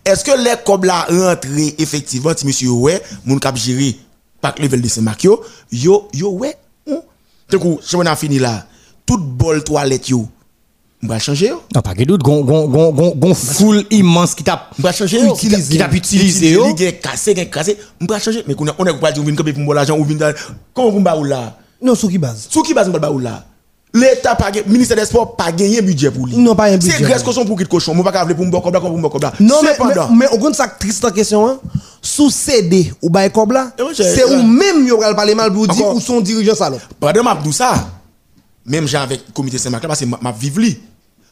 Est-ce 0.06 0.24
que 0.24 0.32
les 0.44 0.56
cob 0.64 0.84
là 0.86 1.08
rentré 1.10 1.74
effectivement 1.80 2.34
ti 2.36 2.46
monsieur 2.46 2.70
ouais 2.70 3.02
moun 3.26 3.40
cap 3.40 3.58
gérer 3.58 3.98
pas 4.40 4.54
level 4.60 4.82
de 4.82 4.88
Saint-Marc 4.88 5.24
yo 5.24 5.42
yo 5.72 6.08
yo 6.14 6.30
ouais 6.32 6.56
on 6.88 7.58
coup, 7.58 7.80
je 7.84 7.98
m'en 7.98 8.16
fini 8.16 8.38
là. 8.38 8.68
Tout 9.08 9.18
bol 9.18 9.64
toilette 9.64 10.08
yo. 10.10 10.28
On 11.02 11.08
va 11.08 11.18
changer. 11.18 11.50
Non, 11.74 11.82
pas 11.82 11.94
de 11.94 12.04
doute, 12.04 12.22
gon, 12.22 12.42
gon, 12.44 12.68
gon, 12.68 12.92
gon, 12.92 13.14
gon 13.16 13.34
foule 13.34 13.86
immense 13.90 14.36
qui 14.36 14.44
t'a 14.44 14.68
On 14.78 14.82
va. 14.82 14.92
Utilisé. 14.92 15.72
Qui 15.72 15.78
t'a 15.78 15.90
utilisé. 15.92 16.58
Qui 16.76 16.86
a 16.88 16.92
cassé, 16.92 17.34
qui 17.34 17.50
cassé. 17.50 17.78
On 18.02 18.06
va 18.06 18.20
changer. 18.20 18.44
Mais 18.48 18.56
on 18.60 18.66
on 18.78 18.86
a 18.86 18.94
pas 18.96 19.12
dit 19.14 19.20
on 19.22 19.24
vient 19.24 19.34
camper 19.36 19.54
pour 19.54 19.74
l'argent 19.74 19.98
ou 19.98 20.04
vient 20.04 20.18
comment 20.74 20.90
vous 20.90 21.00
m'ba 21.00 21.16
là? 21.24 21.56
Non, 21.82 21.96
sous 21.96 22.10
qui 22.10 22.18
base? 22.18 22.48
Sous 22.50 22.64
qui 22.64 22.74
base 22.74 22.90
m'ba 22.90 23.00
là? 23.22 23.46
L'État 23.94 24.36
pas 24.36 24.52
gagné- 24.52 24.68
ministère 24.68 24.98
des 24.98 25.06
sports 25.06 25.36
pas 25.38 25.52
gagné 25.54 25.82
budget 25.82 26.12
pour 26.12 26.28
lui. 26.28 26.36
Non, 26.38 26.54
pas 26.54 26.66
un 26.66 26.78
budget. 26.78 26.92
C'est 26.98 27.04
Grèce 27.04 27.24
cochon 27.24 27.46
pour 27.46 27.58
qui 27.58 27.64
de 27.64 27.70
cochon? 27.70 27.96
Moi 27.96 28.04
pas 28.04 28.12
capable 28.12 28.36
pour 28.36 28.46
m'ba 28.46 28.60
comme 28.62 28.74
comme 28.74 29.00
m'ba 29.00 29.10
là. 29.22 29.34
Non, 29.40 29.62
mais, 29.64 29.72
mais, 30.16 30.28
au 30.32 30.38
compte 30.38 30.56
ça 30.56 30.68
triste 30.68 31.02
la 31.04 31.12
question, 31.12 31.48
hein. 31.48 31.60
Sous 32.02 32.30
CD 32.30 32.92
ou 33.02 33.10
bail 33.10 33.32
comme 33.32 33.54
là, 33.54 33.72
Eh, 33.80 33.84
c'est 33.96 34.26
ou 34.26 34.44
même 34.44 34.86
yo 34.86 34.98
pral 34.98 35.16
parler 35.16 35.34
mal 35.34 35.52
pour 35.54 35.66
dire 35.68 35.88
ou 35.96 36.00
son 36.02 36.20
dirigeant 36.22 36.56
salope. 36.56 36.82
pendant 37.00 37.24
m'a 37.24 37.36
dit 37.36 37.54
ça. 37.54 37.74
Même 38.66 38.86
j'ai 38.88 38.98
avec 38.98 39.22
le 39.28 39.34
comité 39.34 39.58
Saint-Marc 39.58 39.82
là 39.84 39.88
parce 39.88 40.02
que 40.02 40.06
m'a- 40.06 40.20
m'a 40.22 40.32
vivre 40.32 40.60
lui. 40.60 40.78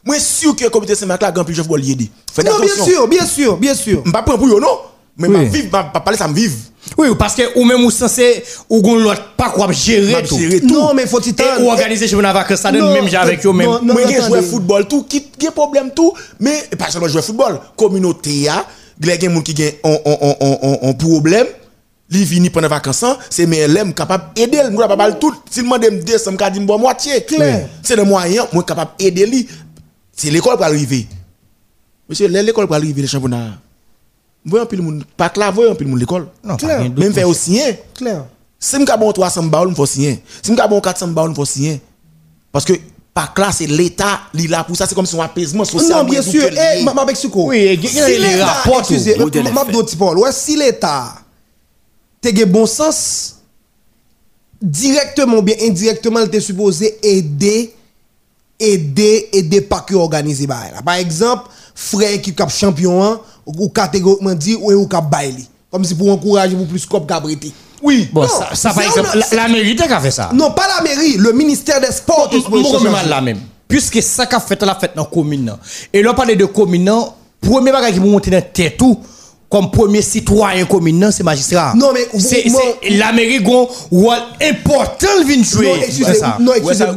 Moi 0.08 0.18
sûr 0.18 0.56
que 0.56 0.64
le 0.64 0.70
comité 0.70 0.94
Saint-Marc 0.94 1.20
là 1.20 1.30
grand 1.30 1.44
plus 1.44 1.54
je 1.54 1.60
vais 1.62 1.76
l'aider. 1.78 2.10
Faites 2.32 2.46
Non, 2.46 2.56
bien 2.58 2.64
attention. 2.66 2.84
sûr, 2.86 3.08
bien 3.08 3.26
sûr, 3.26 3.56
bien 3.58 3.74
sûr. 3.74 4.02
Je 4.06 4.10
pas 4.10 4.22
prendre 4.22 4.38
pour 4.38 4.48
yo 4.48 4.58
non? 4.58 4.78
Mais 5.18 5.28
m'a 5.28 5.40
Oui. 5.40 5.48
vivre 5.48 5.68
m'a 5.70 5.84
pas 5.84 6.00
parler 6.00 6.16
ça 6.18 6.26
me 6.28 6.34
vivre. 6.34 6.56
Oui, 6.96 7.08
parce 7.18 7.34
que 7.34 7.42
ou 7.58 7.64
même 7.64 7.84
ou 7.84 7.90
censé 7.90 8.42
ou 8.70 8.80
gon 8.80 8.94
l'autre 8.96 9.34
pas 9.36 9.50
quoi 9.50 9.70
gérer 9.72 10.12
M'a 10.12 10.22
tout. 10.22 10.38
gérer 10.38 10.60
tout. 10.60 10.68
Non, 10.68 10.94
mais 10.94 11.06
faut 11.06 11.20
Et 11.20 11.32
t'y 11.34 11.42
ou 11.60 11.68
organiser 11.70 12.08
chemin 12.08 12.32
vacances 12.32 12.60
ça 12.60 12.72
donne 12.72 12.80
Non, 12.82 12.92
même 12.94 13.06
j'ai 13.08 13.16
avec 13.16 13.44
eux 13.44 13.52
même. 13.52 13.66
non, 13.66 13.80
non. 13.82 13.92
Moi 13.94 14.02
j'ai 14.08 14.22
joué 14.22 14.40
football 14.42 14.88
tout 14.88 15.02
qui 15.02 15.24
qui 15.38 15.50
problème 15.50 15.90
tout 15.94 16.12
mais 16.40 16.62
pas 16.78 16.88
seulement 16.90 17.08
jouer 17.08 17.20
football 17.22 17.60
communauté 17.76 18.48
a 18.48 18.64
les 19.02 19.20
gens 19.20 19.40
qui 19.42 19.54
gen 19.54 19.72
un 19.84 19.90
un 20.06 20.34
un 20.40 20.88
un 20.88 20.92
problème 20.94 21.46
li 22.10 22.24
vini 22.24 22.48
pendant 22.48 22.68
vacances 22.68 23.04
c'est 23.28 23.44
l'aime 23.44 23.92
capable 23.92 24.24
aider 24.36 24.62
moi 24.70 24.88
capable 24.88 25.18
tout 25.18 25.34
s'il 25.50 25.64
demande 25.64 25.82
me 25.84 26.00
descendre 26.02 26.42
me 26.42 26.50
dit 26.50 26.60
bon 26.60 26.78
moitié 26.78 27.22
Clair. 27.24 27.68
c'est 27.82 27.96
le 27.96 28.04
moyen 28.04 28.46
moi 28.52 28.62
capable 28.62 28.92
aider 28.98 29.26
lui 29.26 29.46
c'est 30.18 30.30
l'école 30.30 30.56
pour 30.56 30.64
arriver 30.64 31.06
monsieur 32.08 32.28
l'école 32.28 32.66
pour 32.66 32.76
arriver 32.76 33.02
les 33.02 33.08
championnats 33.08 33.58
voyons 34.44 34.66
pile 34.66 34.82
monde 34.82 35.04
pas 35.16 35.32
là 35.36 35.50
voyons 35.50 35.74
pile 35.74 35.88
monde 35.88 36.00
l'école 36.00 36.28
Non, 36.44 36.56
pas 36.56 36.66
Clair. 36.66 36.90
même 36.96 37.12
faire 37.12 37.28
aussi 37.28 37.60
hein 37.60 37.74
Clair. 37.94 38.24
si 38.58 38.76
je 38.76 38.98
bon 38.98 39.12
300 39.12 39.44
balles, 39.44 39.68
il 39.70 39.74
faut 39.74 39.86
signer. 39.86 40.22
Si 40.42 40.52
je 40.54 40.68
bon 40.68 40.80
400 40.80 41.08
balles, 41.08 41.30
il 41.30 41.34
faut 41.36 41.44
signer. 41.44 41.80
Parce 42.50 42.64
que, 42.64 42.72
par 43.14 43.32
là, 43.36 43.52
c'est 43.52 43.66
l'État, 43.66 44.20
il 44.34 44.46
est 44.46 44.48
là 44.48 44.64
pour 44.64 44.76
ça, 44.76 44.86
c'est 44.86 44.94
comme 44.94 45.06
son 45.06 45.20
apaisement 45.20 45.64
social. 45.64 45.98
Non, 45.98 46.10
bien 46.10 46.22
sûr. 46.22 46.48
que 46.48 46.54
Eh, 46.78 46.82
ma 46.82 46.92
avec 46.92 47.16
Suko. 47.16 47.46
Oui, 47.48 47.78
il 47.82 47.94
y 47.94 48.00
a 48.00 48.08
les 48.08 48.42
rapports, 48.42 48.84
si 50.32 50.56
l'État 50.56 51.14
te 52.20 52.34
gen 52.34 52.50
bon 52.50 52.66
sens, 52.66 53.36
directement 54.60 55.38
ou 55.38 55.42
bien 55.42 55.54
indirectement, 55.62 56.20
il 56.20 56.30
te 56.30 56.40
supposé 56.40 56.98
aider, 57.02 57.72
aider, 58.58 59.28
aider 59.32 59.60
pas 59.60 59.80
que 59.80 59.94
organiser 59.94 60.46
là. 60.46 60.82
Par 60.84 60.94
exemple, 60.94 61.48
frère 61.74 62.20
qui 62.20 62.34
cap 62.34 62.50
champion, 62.50 63.20
ou 63.46 63.68
catégoriquement 63.68 64.34
dit, 64.34 64.56
ou 64.56 64.72
ou 64.72 64.86
cap 64.86 65.08
baili. 65.10 65.48
Comme 65.70 65.84
si 65.84 65.94
pour 65.94 66.10
encourager 66.10 66.56
pour 66.56 66.66
plus 66.66 66.86
cop. 66.86 67.10
Oui. 67.82 68.08
Bon, 68.12 68.22
Non, 68.22 68.28
ça, 68.28 68.54
ça 68.54 68.74
par 68.74 68.82
exemple, 68.82 69.10
la, 69.14 69.36
la 69.36 69.48
mairie 69.48 69.76
qu'à 69.76 70.00
fait 70.00 70.10
ça. 70.10 70.30
Non, 70.32 70.50
pas 70.50 70.66
la 70.76 70.82
mairie, 70.82 71.16
le 71.16 71.32
ministère 71.32 71.80
des 71.80 71.92
Sports. 71.92 72.30
chercher 72.32 73.20
même. 73.20 73.38
Puisque 73.68 74.02
ça 74.02 74.26
qu'a 74.26 74.40
fait 74.40 74.60
la 74.62 74.74
fête 74.74 74.92
dans 74.96 75.02
la 75.02 75.08
commune. 75.08 75.54
Et 75.92 76.02
là, 76.02 76.10
on 76.12 76.14
parle 76.14 76.34
de 76.36 76.44
commune, 76.46 76.90
premier 77.40 77.70
bagage 77.70 77.92
qui 77.92 77.98
vous 77.98 78.08
monter 78.08 78.30
dans 78.30 78.42
tête 78.42 78.76
tout, 78.78 78.98
comme 79.50 79.70
premier 79.70 80.02
citoyen 80.02 80.66
commune, 80.66 81.10
c'est 81.10 81.22
magistrat. 81.22 81.72
Non, 81.74 81.90
mais 81.94 82.06
c'est 82.20 82.50
moi- 82.50 82.60
c'est 82.82 82.90
la 82.90 83.12
mairie 83.12 83.42
gon 83.42 83.66
rôle 83.90 84.18
important 84.42 85.06
le 85.20 85.24
vient 85.24 85.42
jouer. 85.42 85.66
Non, 85.68 85.76
excusez- 85.76 86.04
C'est 86.12 86.18
ça. 86.18 86.36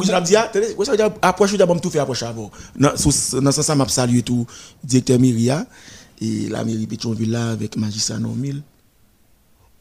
je 0.05 0.19
dit, 0.21 0.35
veut 0.91 0.97
dire, 0.97 1.09
approche, 1.21 1.53
d'abord, 1.55 1.79
tout 1.79 1.89
fait 1.89 1.99
approche 1.99 2.23
avant. 2.23 2.51
Dans 2.77 2.91
ce 2.97 3.09
sens, 3.11 3.75
m'a 3.75 3.87
salué 3.87 4.21
tout, 4.21 4.45
directeur 4.83 5.17
Myria, 5.19 5.65
et 6.21 6.49
la 6.49 6.63
mairie 6.65 6.87
Pétionville 6.87 7.31
là, 7.31 7.51
avec 7.51 7.77
magistrat 7.77 8.19
Normil. 8.19 8.61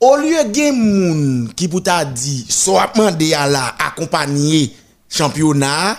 Au 0.01 0.17
lieu 0.17 0.45
de 0.51 0.73
moun 0.73 1.53
qui 1.55 1.69
pour 1.69 1.83
t'a 1.83 2.05
dit, 2.05 2.47
soit 2.49 2.91
demandé 2.95 3.35
à 3.35 3.47
la 3.49 3.75
accompagner 3.87 4.73
championnat, 5.11 5.99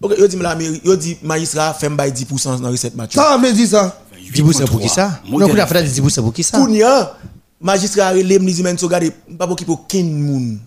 ok, 0.00 0.12
yo 0.18 0.26
dit 0.28 0.36
la 0.36 0.54
mairie, 0.54 0.80
yo 0.84 0.94
dit 0.94 1.16
magistrat 1.22 1.74
fait 1.74 1.88
m'bay 1.88 2.12
10% 2.12 2.60
dans 2.60 2.70
recette 2.70 2.94
match. 2.94 3.14
Ça 3.14 3.36
veut 3.42 3.52
dire 3.52 3.66
ça? 3.66 4.00
10% 4.32 4.66
pour 4.66 4.80
qui 4.80 4.88
ça? 4.88 5.20
Non, 5.28 5.46
vous 5.46 5.58
avez 5.58 5.66
fait 5.66 6.00
10% 6.00 6.22
pour 6.22 6.32
qui 6.32 6.42
ça? 6.42 6.58
Kounya, 6.58 7.16
magistrat 7.60 8.10
relève 8.10 8.42
me 8.42 8.52
dit 8.52 8.62
men 8.62 8.78
so 8.78 8.88
gade, 8.88 9.12
pas 9.38 9.46
pour 9.46 9.56
qui 9.56 9.64
pour 9.64 9.86
ken 9.86 10.10
moun. 10.12 10.58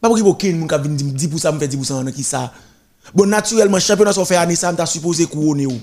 Pas 0.00 0.08
pour 0.08 0.16
qui 0.16 0.22
pour 0.22 0.38
ken 0.38 0.58
moun 0.58 0.68
qui 0.68 0.76
vinn 0.76 0.96
10% 0.96 1.54
me 1.54 1.58
fait 1.58 1.68
10% 1.68 2.04
dans 2.04 2.12
qui 2.12 2.22
ça? 2.22 2.52
Bon 3.14 3.26
naturellement 3.26 3.78
championnat 3.78 4.12
so 4.12 4.24
fait 4.24 4.36
année 4.36 4.56
ça 4.56 4.72
m'ta 4.72 4.86
supposé 4.86 5.26
couronner 5.26 5.66
ou. 5.66 5.78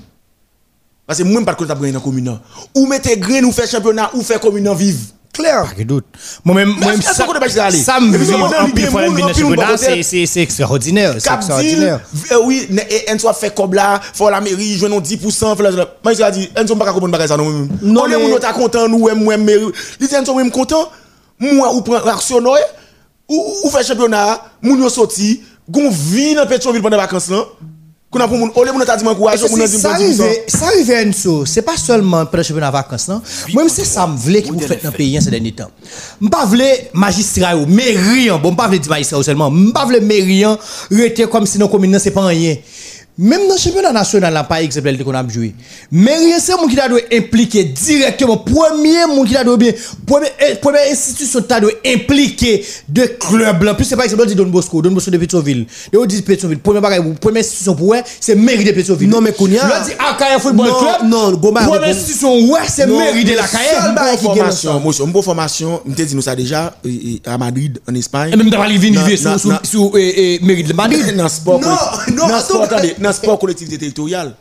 Parce 1.05 1.19
que 1.19 1.23
moi 1.23 1.43
pas 1.43 1.53
de 1.53 1.57
compte 1.57 1.67
gagner 1.67 1.91
dans 1.91 1.99
commune. 1.99 2.25
nan. 2.25 2.39
Ou 2.75 2.85
mettez 2.87 3.17
grain 3.17 3.43
ou 3.43 3.51
faire 3.51 3.67
championnat 3.67 4.11
ou 4.13 4.21
faire 4.21 4.39
commune 4.39 4.73
vive. 4.73 5.11
Clair. 5.33 5.63
Pas 5.69 5.75
de 5.79 5.83
doute. 5.83 6.05
Moi-même, 6.43 6.75
ça, 7.01 7.25
est 7.71 7.77
ça 7.83 7.99
me 7.99 8.17
vit 8.17 8.33
on 8.33 8.43
en 8.43 8.69
pile 8.69 8.89
le 9.01 9.21
on 9.21 9.33
championnat, 9.33 9.77
c'est 10.27 10.41
extraordinaire. 10.41 11.15
C'est 11.19 11.33
extraordinaire. 11.33 12.01
euh, 12.33 12.39
oui, 12.43 12.67
ne- 12.69 12.81
et 12.81 13.05
soit 13.17 13.33
fait 13.33 13.53
comme 13.55 13.73
là, 13.73 13.99
faut 14.13 14.29
la 14.29 14.41
mairie, 14.41 14.77
jouer 14.77 14.89
non 14.89 14.99
10%, 14.99 15.55
faut 15.55 15.63
la, 15.63 15.71
moi, 15.71 16.13
a 16.21 16.31
dit, 16.31 16.49
en 16.61 16.67
sont 16.67 16.75
pas 16.75 16.91
comprendre 16.91 17.27
ça, 17.27 17.37
non, 17.37 17.45
même. 17.49 17.69
Non, 17.81 18.01
On 18.01 18.05
est, 18.07 18.09
mais- 18.17 18.27
moun 18.27 18.39
ta 18.39 18.51
content, 18.53 18.87
nous, 18.89 19.07
moi, 19.15 19.37
mairie. 19.37 19.63
En 19.65 20.25
sont 20.25 20.35
même 20.35 20.51
moi, 21.39 21.73
ou 21.73 21.81
prend 21.81 21.95
action, 21.95 22.41
ou, 23.29 23.69
fait 23.69 23.85
championnat, 23.85 24.41
moun 24.61 24.81
yo 24.81 24.89
sorti, 24.89 25.41
gon 25.69 25.89
vie 25.89 26.35
dans 26.35 26.45
Pétionville 26.45 26.81
pendant 26.81 26.97
les 26.97 27.03
vacances, 27.03 27.29
là. 27.29 27.43
Qu'on 28.11 28.19
a 28.19 28.27
pour 28.27 28.37
ça 28.37 28.47
bon 29.47 29.65
10%. 29.65 29.85
arrive, 29.87 30.23
ça 30.45 30.65
arrive 30.67 30.91
à 30.91 31.01
une 31.01 31.13
chose. 31.13 31.47
C'est 31.49 31.61
pas 31.61 31.77
seulement 31.77 32.25
championnat 32.43 32.69
vacances, 32.69 33.07
non? 33.07 33.21
Moi, 33.53 33.63
c'est 33.69 33.85
ça 33.85 34.05
me 34.05 34.17
voulait 34.17 34.41
que 34.41 34.51
vous 34.51 34.59
faites 34.59 34.83
dans 34.83 34.91
le 34.91 34.97
pays 34.97 35.17
hein, 35.17 35.21
ces 35.21 35.31
derniers 35.31 35.53
temps. 35.53 35.71
M'pas 36.19 36.45
voulais 36.45 36.89
magistrat 36.93 37.55
ou 37.55 37.65
mairie, 37.65 38.29
hein. 38.29 38.37
bon, 38.37 38.51
voulais 38.67 38.79
dire 38.79 38.89
magistrat 38.89 39.23
seulement. 39.23 39.49
M'pas 39.49 39.85
voulais 39.85 40.01
mairie, 40.01 40.43
hein, 40.43 40.57
rester 40.91 41.25
comme 41.25 41.45
si 41.45 41.57
nos 41.57 41.69
communes, 41.69 41.97
c'est 41.99 42.11
pas 42.11 42.25
rien. 42.25 42.57
Même 43.23 43.47
dans 43.47 43.53
le 43.53 43.59
championnat 43.59 43.91
national, 43.93 44.33
là, 44.33 44.43
par 44.43 44.57
exemple, 44.57 44.97
qu'on 45.03 45.13
a 45.13 45.27
joué. 45.29 45.53
Mairie, 45.91 46.33
c'est 46.39 46.55
mon 46.55 46.67
qui 46.67 46.75
doit 46.75 46.85
impliquer 47.13 47.65
directement. 47.65 48.37
Premier, 48.37 49.05
mon 49.07 49.23
qui 49.23 49.33
doit 49.33 49.57
bien, 49.57 49.71
première, 50.07 50.31
eh, 50.39 50.55
première 50.55 50.91
institution, 50.91 51.39
qui 51.41 51.61
doit 51.61 51.71
impliquer 51.85 52.65
de 52.89 53.03
clubs, 53.03 53.61
là. 53.61 53.75
Plus 53.75 53.85
c'est 53.85 53.95
par 53.95 54.05
exemple, 54.05 54.23
on 54.23 54.25
dit 54.25 54.33
Don 54.33 54.47
Bosco, 54.47 54.81
Don 54.81 54.89
Bosco 54.91 55.11
de 55.11 55.17
Pétionville. 55.17 55.67
Et 55.93 55.97
on 55.97 56.05
dit 56.05 56.21
Pétionville. 56.23 56.57
Première 56.59 56.83
institution 57.37 57.75
pour 57.75 57.89
ouais, 57.89 58.03
c'est 58.19 58.33
mairie 58.33 58.63
de 58.63 58.71
Pétionville. 58.71 59.07
Non, 59.09 59.21
mais 59.21 59.31
Kounia- 59.33 59.67
Là, 59.67 59.81
dit 59.85 59.91
Akaya 59.99 60.39
Football 60.39 60.67
Non, 60.67 60.79
Club. 60.79 61.09
non, 61.09 61.31
Goma- 61.33 61.65
Première 61.67 61.89
institution, 61.89 62.33
ouais, 62.49 62.61
c'est 62.67 62.87
Non, 62.87 62.97
mairie 62.97 63.23
de 63.23 63.31
la 63.35 63.43
gagne 63.43 64.17
formation, 64.17 64.73
ça. 64.73 64.81
monsieur, 64.83 65.05
bon 65.05 65.21
formation, 65.21 65.81
m'te 65.85 66.01
dit 66.01 66.15
nous 66.15 66.21
ça 66.23 66.35
déjà, 66.35 66.73
euh, 66.85 66.89
euh, 66.89 67.31
à 67.31 67.37
Madrid, 67.37 67.79
en 67.87 67.93
Espagne. 67.93 68.31
Et 68.33 68.35
même 68.35 68.49
d'avoir 68.49 68.67
vivre 68.69 68.99
Non, 68.99 69.05
vivre 69.05 69.29
non, 69.29 69.37
sous, 69.37 69.49
non. 69.49 69.57
sous, 69.63 69.89
sous, 69.91 69.97
eh, 69.97 70.39
eh, 70.41 70.45
mairie 70.45 70.63
de 70.63 70.73
Madrid. 70.73 71.01
Dans 71.17 71.23
le 71.23 71.29
sport, 71.29 71.59
Non, 71.61 71.67
collectif- 72.67 72.99
non, 72.99 73.10
dans 73.11 73.17
le 73.17 73.23
sport, 73.23 73.33
attends. 73.33 73.33
attendez, 73.33 73.33
dans 73.33 73.33
le 73.33 73.35
sport 73.35 73.39
collectivité 73.39 73.77
territoriale. 73.77 74.35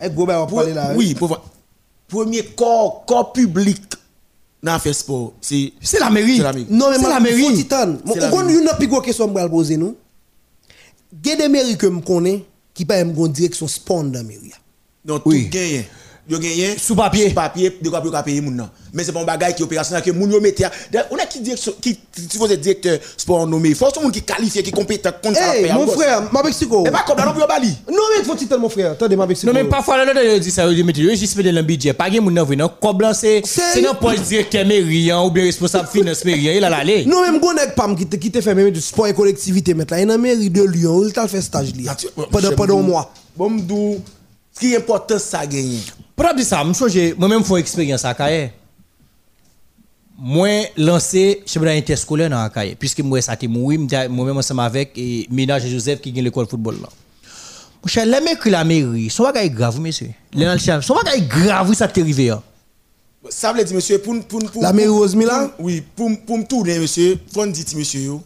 Eh, 0.00 0.08
là. 0.74 0.92
oui, 0.96 1.14
pour 1.14 1.28
voir. 1.28 1.44
Premier 2.08 2.44
corps, 2.44 3.04
corps 3.06 3.32
public 3.32 3.80
dans 4.62 4.78
le 4.84 4.92
sport, 4.92 5.32
c'est 5.40 5.72
C'est 5.80 5.98
la 5.98 6.10
mairie. 6.10 6.36
C'est 6.36 6.42
la 6.42 6.52
mairie. 6.52 6.66
Non, 6.70 6.90
mais 6.90 6.98
C'est 6.98 7.08
la 7.08 7.20
mairie. 7.20 7.44
On 8.32 8.48
une 8.48 8.70
plus 8.78 8.86
grosse 8.86 9.04
question 9.04 9.32
que 9.32 9.40
je 9.40 9.46
poser 9.46 9.76
nous. 9.76 9.96
Il 11.24 11.28
y 11.28 11.32
a 11.32 11.36
des 11.36 11.48
mairies 11.48 11.76
que 11.76 11.86
je 11.90 11.98
connais 12.00 12.44
qui 12.74 12.84
pas 12.84 13.00
une 13.00 13.12
direction 13.28 13.68
spawn 13.68 14.10
dans 14.10 14.18
la 14.18 14.24
mairie. 14.24 14.52
tout. 15.04 15.30
Yo 16.28 16.38
gagné 16.38 16.76
Sous 16.78 16.94
papier. 16.94 17.28
sous 17.28 17.34
papier 17.34 17.78
de 17.82 17.88
quoi 17.88 18.00
pour 18.00 18.12
payer 18.22 18.40
moun 18.40 18.54
nan 18.56 18.68
mais 18.92 19.04
c'est 19.04 19.12
pas 19.12 19.20
un 19.20 19.24
bagage 19.24 19.54
qui 19.56 19.62
opérationnel 19.62 20.02
que 20.02 20.10
moun 20.10 20.30
yo 20.30 20.38
on 21.10 21.16
a 21.16 21.26
qui 21.26 21.40
direction 21.40 21.72
qui 21.80 21.98
supposé 22.30 22.56
directeur 22.56 22.98
sport 23.16 23.46
nommé 23.46 23.74
faut 23.74 23.86
un 23.86 24.02
monde 24.02 24.12
qui 24.12 24.22
qualifié 24.22 24.62
qui 24.62 24.70
compétent 24.70 25.10
contre 25.22 25.40
Hey, 25.40 25.72
mon 25.72 25.86
frère, 25.86 26.22
ma 26.32 26.42
Mexico. 26.42 26.84
et 26.86 26.90
pas 26.90 27.04
comme 27.06 27.18
non 27.18 27.32
pour 27.32 27.46
bali 27.46 27.74
Non, 27.90 27.96
mais 28.16 28.46
tellement, 28.46 28.68
frère. 28.68 28.92
Attendez, 28.92 29.16
ma 29.16 29.26
Mexico. 29.26 29.52
Non, 29.52 29.58
mais 29.58 29.68
parfois, 29.68 30.04
là, 30.04 30.38
dit 30.38 30.50
ça, 30.50 30.70
juste 30.72 31.34
fait 31.34 31.42
dans 31.42 31.54
le 31.54 31.62
budget. 31.62 31.92
Pas 31.92 32.10
de 32.10 32.20
moun 32.20 32.34
nan 32.34 32.46
c'est, 33.14 33.42
C'est- 33.44 33.80
directeur 34.28 34.66
mairie, 34.66 35.12
ou 35.12 35.30
bien 35.30 35.44
responsable 35.44 35.88
finance 35.88 36.24
mairie, 36.24 36.56
il 36.56 36.64
a 36.64 36.70
l'aller. 36.70 37.04
Non, 37.04 37.22
même 37.22 37.40
pam 37.74 37.96
qui 37.96 38.06
te 38.06 38.16
qui 38.16 38.30
te 38.30 38.40
fait 38.40 38.54
même 38.54 38.70
du 38.70 38.80
sport 38.80 39.06
et 39.06 39.14
collectivité 39.14 39.74
maintenant. 39.74 39.96
Il 39.96 40.02
une 40.10 40.16
mairie 40.16 40.50
de 40.50 40.62
Lyon, 40.62 41.04
il 41.06 41.12
t'a 41.12 41.26
fait 41.28 41.40
stage 41.42 41.72
là. 41.82 41.96
Pendant 42.30 42.52
pendant 42.52 42.78
un 42.78 42.82
mois. 42.82 43.12
bon 43.36 44.00
ce 44.54 44.60
qui 44.60 44.74
est 44.74 44.76
important 44.76 45.18
ça 45.18 45.46
gagner 45.46 45.78
Pour 46.16 46.34
dire 46.34 46.44
ça, 46.44 46.62
moi-même, 47.16 47.42
font 47.44 47.56
expérience 47.56 48.04
à 48.04 48.14
Kaye. 48.14 48.50
Moi, 50.18 50.66
lancé, 50.76 51.42
suis 51.46 51.68
interscolaire 51.68 52.30
dans 52.30 52.48
Kaye. 52.48 52.76
Puisque 52.76 53.00
moi, 53.00 53.20
ça 53.20 53.36
t'est 53.36 53.48
mouru, 53.48 53.78
moi-même, 54.08 54.36
ensemble 54.36 54.60
avec, 54.60 54.92
et 54.96 55.26
Ménage 55.30 55.64
et 55.64 55.70
Joseph 55.70 56.00
qui 56.00 56.12
gagne 56.12 56.24
l'école 56.24 56.44
de 56.44 56.50
football 56.50 56.76
là. 56.82 56.88
Mon 57.82 57.88
cher, 57.88 58.06
les 58.06 58.20
mecs, 58.20 58.44
la 58.44 58.62
mairie, 58.62 59.10
son 59.10 59.24
bagay 59.24 59.50
grave, 59.50 59.80
monsieur. 59.80 60.10
Les 60.32 60.44
dans 60.44 60.52
le 60.52 60.58
chef, 60.58 60.84
son 60.84 60.94
bagay 60.94 61.22
grave, 61.22 61.74
ça 61.74 61.88
t'est 61.88 62.00
arrivé, 62.02 62.30
hein. 62.30 62.40
ça 63.28 63.52
veut 63.52 63.64
dire 63.64 63.74
monsieur 63.74 63.98
pour 64.00 64.14
pour 64.26 64.38
pour 64.50 64.62
La 64.62 64.72
mairie 64.72 64.88
Rosemilla? 64.88 65.48
pour- 65.56 65.64
oui 65.66 65.82
pour 65.96 66.08
pour 66.24 66.38
me 66.38 66.44
tourner 66.44 66.78
monsieur 66.78 67.18
faut 67.32 67.44
dire 67.46 67.64
ti 67.64 67.74
monsieur 67.76 68.00
yo 68.00 68.22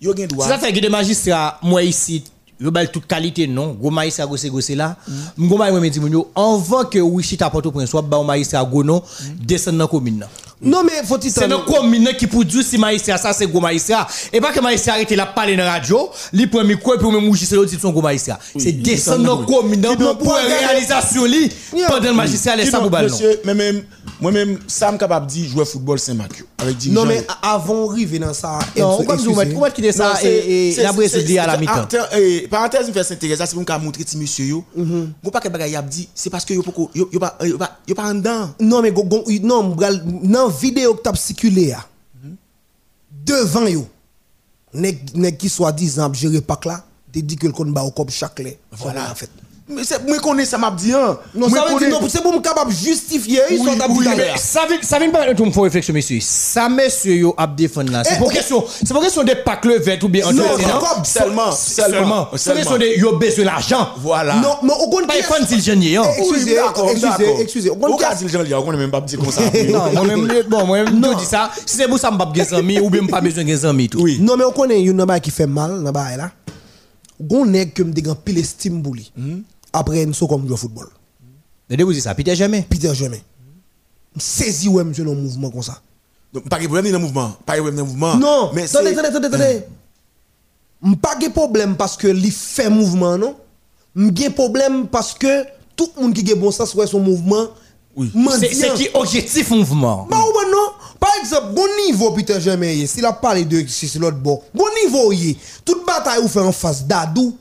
yo 0.00 0.14
gen 0.16 0.26
droit 0.26 0.46
ça 0.48 0.58
fait 0.58 0.72
que 0.72 0.80
des 0.80 0.88
magistrats, 0.88 1.58
moi 1.62 1.82
ici, 1.82 2.24
yo 2.60 2.70
bal 2.70 2.90
toute 2.90 3.06
qualité 3.06 3.46
non, 3.46 3.76
gros 3.78 3.90
magistrat 3.90 4.26
gosse 4.26 4.46
gosse 4.46 4.70
là. 4.70 4.96
M'go 5.36 5.56
may 5.56 5.70
moi 5.70 5.80
dit 5.88 6.00
moun 6.00 6.12
yo 6.12 6.30
avant 6.34 6.84
que 6.84 6.98
Wichita 6.98 7.50
Port-au-Prince 7.50 7.90
soit 7.90 8.02
ba 8.02 8.16
un 8.16 8.24
magistrat 8.24 8.64
go 8.64 8.82
non, 8.82 9.02
descend 9.40 9.76
dans 9.76 9.86
commune. 9.86 10.26
Non, 10.60 10.82
mais 10.82 11.04
faut-il 11.04 11.30
C'est 11.30 11.46
dans 11.46 11.60
commune 11.60 12.08
qui 12.18 12.26
pour 12.26 12.44
dire 12.44 12.64
si 12.64 12.78
magistrat 12.78 13.16
ça 13.16 13.32
c'est 13.32 13.46
gros 13.46 13.60
magistrat 13.60 14.08
et 14.32 14.40
pas 14.40 14.50
que 14.50 14.58
magistrat 14.58 14.94
arrête 14.94 15.10
la 15.12 15.26
parler 15.26 15.56
dans 15.56 15.64
radio, 15.64 16.10
li 16.32 16.48
prend 16.48 16.64
micro 16.64 16.94
et 16.94 16.98
puis 16.98 17.06
même 17.06 17.28
Wichita 17.28 17.54
l'autre 17.54 17.70
dit 17.70 17.78
son 17.80 17.90
gros 17.90 18.02
magistrat. 18.02 18.40
C'est 18.56 18.72
descendre 18.72 19.24
dans 19.24 19.44
commune 19.44 19.86
pour 20.18 20.34
réalisation 20.34 21.24
li 21.26 21.48
pendant 21.86 22.08
le 22.08 22.14
magistrat 22.14 22.56
laisse 22.56 22.70
ça 22.70 22.80
pour 22.80 22.90
bal 22.90 23.06
non. 23.06 23.12
monsieur 23.12 23.40
mais 23.44 23.54
même 23.54 23.84
moi 24.20 24.32
même 24.32 24.58
ça 24.66 24.90
me 24.90 24.98
capable 24.98 25.26
dire 25.26 25.48
jouer 25.48 25.64
football 25.64 25.98
Saint-Marc 25.98 26.44
Non, 26.90 27.04
mais 27.06 27.26
avant 27.42 27.86
d'arriver 27.86 28.18
dans 28.18 28.32
ça, 28.34 28.58
Non, 28.76 29.00
excusez- 29.00 29.34
comme 29.34 29.52
vous 29.54 29.70
quitter 29.72 29.92
ça 29.92 30.14
et 30.24 30.74
la 30.82 30.92
c'est- 31.08 31.22
dit 31.22 31.38
à 31.38 31.46
la 31.46 31.56
mi-temps. 31.56 31.86
Eh, 32.16 32.48
Parenthèse, 32.48 32.88
me 32.88 32.92
fait 32.92 33.04
s'intéresser, 33.04 33.44
c'est 33.46 33.54
pour 33.54 33.62
me 33.78 33.84
montrer 33.84 34.04
ti 34.04 34.16
monsieur 34.16 34.44
yo. 34.46 34.64
Gon 34.76 35.30
pas 35.30 35.40
que 35.40 35.48
bagay 35.48 35.70
y 35.70 35.76
a 35.76 35.82
dit, 35.82 36.08
c'est 36.14 36.30
parce 36.30 36.44
que 36.44 36.54
yo 36.54 36.62
pas 36.62 36.72
yo 36.94 37.58
pas 37.58 37.78
yo 37.86 37.94
pas 37.94 38.04
en 38.10 38.14
dedans. 38.14 38.50
Non, 38.60 38.82
mais 38.82 38.92
non, 39.42 39.76
dans 40.24 40.48
vidéo 40.48 40.94
que 40.94 41.02
t'as 41.02 41.14
circulé, 41.14 41.68
là, 41.68 41.84
devant 43.24 43.66
yo, 43.66 43.86
nèg 44.74 45.36
qui 45.36 45.48
soi-disant 45.48 46.06
ap 46.06 46.14
gérer 46.14 46.40
pak 46.40 46.64
là, 46.64 46.84
dit 47.12 47.36
que 47.36 47.46
le 47.46 47.52
kon 47.52 47.66
ba 47.66 47.82
au 47.82 47.90
comme 47.90 48.10
chaque. 48.10 48.42
Voilà 48.72 49.10
en 49.10 49.14
fait. 49.14 49.30
Mais 49.70 49.84
c'est 49.84 50.06
moi 50.06 50.18
connais 50.18 50.46
ça 50.46 50.56
m'a 50.56 50.70
dit 50.70 50.92
hein. 50.94 51.18
Non, 51.34 51.48
Moi 51.48 51.58
ça 51.58 51.64
veut 51.66 51.74
connais- 51.74 51.90
dire 51.90 52.00
non, 52.00 52.08
c'est 52.08 52.22
pour 52.22 52.32
me 52.32 52.40
capable 52.40 52.72
justifier, 52.72 53.42
ils 53.50 53.58
Oui, 53.60 53.66
sont 53.66 53.72
oui, 53.90 53.98
dit 54.04 54.08
mais 54.16 54.32
Ça 54.38 54.66
vient, 54.66 54.78
ça 54.80 54.98
vient 54.98 55.10
pas 55.10 55.28
de 55.28 55.34
tout 55.36 55.44
me 55.44 55.50
faire 55.50 55.64
réflexion, 55.64 55.92
monsieur. 55.92 56.18
Ça, 56.22 56.68
monsieur, 56.70 57.14
yo, 57.14 57.34
ap 57.36 57.58
là. 57.90 58.02
C'est 58.04 58.14
Eh, 58.14 58.18
de 59.24 60.04
ou 60.04 60.08
bien 60.08 60.32
Non, 60.32 60.44
seulement, 61.04 61.52
C'est 61.52 62.54
question 62.54 62.78
de, 62.78 62.98
yo, 62.98 63.18
besoin 63.18 63.44
d'argent. 63.44 63.88
Voilà. 63.98 64.36
Non, 64.36 64.56
mais 64.62 64.72
au 64.72 64.88
compte 64.88 65.06
Pas 65.06 65.18
y 65.18 65.22
prendre 65.22 65.46
le 65.50 65.60
génie, 65.60 65.96
hein. 65.96 66.02
Eh, 66.16 66.20
excusez, 66.20 66.50
Oui, 66.50 66.56
d'accord, 66.56 66.90
excusez, 66.90 67.08
d'accord. 67.18 67.40
excusez. 67.40 67.70
Au 67.70 67.96
cas 67.96 68.14
où 68.20 68.22
les 68.24 68.28
gens 68.50 68.64
on 68.66 68.72
ne 68.72 68.76
même 68.78 68.90
pas 68.90 69.00
dire 69.02 69.18
comme 69.18 69.30
ça. 69.30 69.42
Non, 69.68 69.92
moi-même, 69.92 70.28
bon, 70.48 70.64
moi-même, 70.66 71.02
je 71.12 71.18
dis 71.18 71.24
ça. 71.26 71.50
Si 71.66 71.76
c'est 71.76 71.88
pour 71.88 71.98
ça, 71.98 72.10
m'pas 72.10 72.24
besoin 72.26 72.58
amis 72.60 72.80
ou 72.80 72.88
bien 72.88 73.02
m'pas 73.02 73.20
besoin 73.20 73.44
de 73.44 73.66
amis, 73.66 73.88
tout. 73.88 74.00
Oui. 74.00 74.18
Non, 74.20 74.36
mais 74.36 74.44
on 74.44 74.52
connaît 74.52 74.80
une 74.80 75.04
bail 75.04 75.20
qui 75.20 75.30
fait 75.30 75.46
mal 75.46 75.82
dans 75.82 75.92
bail 75.92 76.16
là. 76.16 76.30
Gon 77.20 77.44
nèg 77.46 77.72
que 77.72 77.82
me 77.82 77.92
dégan 77.92 78.14
pile 78.14 78.38
estime 78.38 78.82
pour 78.82 78.94
lui. 78.94 79.12
Après 79.72 80.02
une 80.02 80.14
so 80.14 80.26
comme 80.26 80.46
jouer 80.46 80.56
football. 80.56 80.88
Mais 81.68 81.76
vous 81.82 81.92
dites 81.92 82.02
ça, 82.02 82.14
Peter 82.14 82.34
jamais. 82.34 82.66
Peter 82.68 82.94
jamais. 82.94 83.22
Saisi 84.16 84.68
ouais 84.68 84.84
monsieur 84.84 85.04
dans 85.04 85.14
mouvement 85.14 85.50
comme 85.50 85.62
ça. 85.62 85.80
Donc, 86.32 86.48
Pas 86.48 86.58
de 86.58 86.64
problème 86.64 86.86
dans 86.92 86.98
le 86.98 87.04
mouvement, 87.04 87.36
pas 87.46 87.54
de 87.54 87.60
problème 87.60 87.76
dans 87.76 87.84
le 87.84 87.88
mouvement. 87.88 88.16
Non, 88.16 88.50
mais 88.54 88.64
attendez, 88.64 88.94
c'est 88.94 88.98
attendez, 88.98 89.26
attendez, 89.26 89.26
attendez. 89.26 89.64
M'pas 90.82 91.16
de 91.16 91.28
problème 91.28 91.76
parce 91.76 91.96
que 91.96 92.06
li 92.08 92.30
fait 92.30 92.70
mouvement 92.70 93.18
non? 93.18 93.36
M'gen 93.94 94.30
problème 94.30 94.86
parce 94.86 95.14
que 95.14 95.44
tout 95.74 95.90
le 95.96 96.02
monde 96.02 96.14
qui 96.14 96.30
a 96.30 96.34
bon 96.34 96.50
sens 96.50 96.74
ouais 96.74 96.86
son 96.86 97.00
mouvement. 97.00 97.46
Oui. 97.96 98.12
C'est 98.38 98.74
qui 98.74 98.88
objectif 98.94 99.50
mouvement? 99.50 100.06
Bah 100.08 100.18
ouais 100.18 100.50
non. 100.50 100.70
Par 101.00 101.10
exemple, 101.20 101.54
bon 101.54 101.66
niveau 101.86 102.12
Peter 102.12 102.40
Germain, 102.40 102.86
s'il 102.86 103.04
a 103.04 103.12
parlé 103.12 103.44
de 103.44 103.66
si 103.66 103.88
c'est 103.88 103.98
l'autre 103.98 104.18
bord. 104.18 104.42
Bon 104.54 104.66
niveau 104.84 105.12
y. 105.12 105.36
Toute 105.64 105.84
bataille 105.84 106.22
ou 106.22 106.28
fait 106.28 106.40
en 106.40 106.52
face 106.52 106.84
d'Adou. 106.84 107.36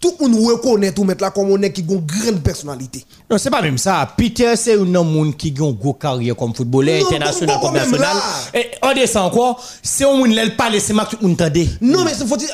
Tout 0.00 0.14
le 0.18 0.28
monde 0.28 0.46
reconnaît 0.46 0.92
tout 0.92 1.04
mettre 1.04 1.22
là 1.22 1.30
comme 1.30 1.50
on 1.50 1.60
est 1.60 1.72
qui 1.72 1.82
a 1.82 1.92
une 1.92 2.00
grande 2.00 2.42
personnalité. 2.42 3.04
Non, 3.30 3.36
c'est 3.36 3.50
pas 3.50 3.60
même 3.60 3.76
ça. 3.76 4.08
Peter, 4.16 4.56
c'est 4.56 4.74
un 4.74 4.94
homme 4.94 5.34
qui 5.36 5.48
a 5.48 5.62
une 5.62 5.72
grosse 5.72 5.96
carrière 6.00 6.34
comme 6.34 6.54
footballeur 6.54 7.04
international, 7.04 7.58
comme 7.60 7.74
national. 7.74 8.16
Et 8.54 8.70
on 8.82 8.94
descend 8.94 9.26
encore. 9.26 9.62
C'est 9.82 10.04
un 10.04 10.16
monde 10.16 10.28
qui 10.30 10.80
c'est 10.80 10.94
que 10.94 11.10
tout 11.10 11.18
le 11.20 11.28
monde. 11.28 11.68
Non 11.82 12.04
mais 12.04 12.14
c'est 12.14 12.26
faut 12.26 12.36
dire 12.38 12.48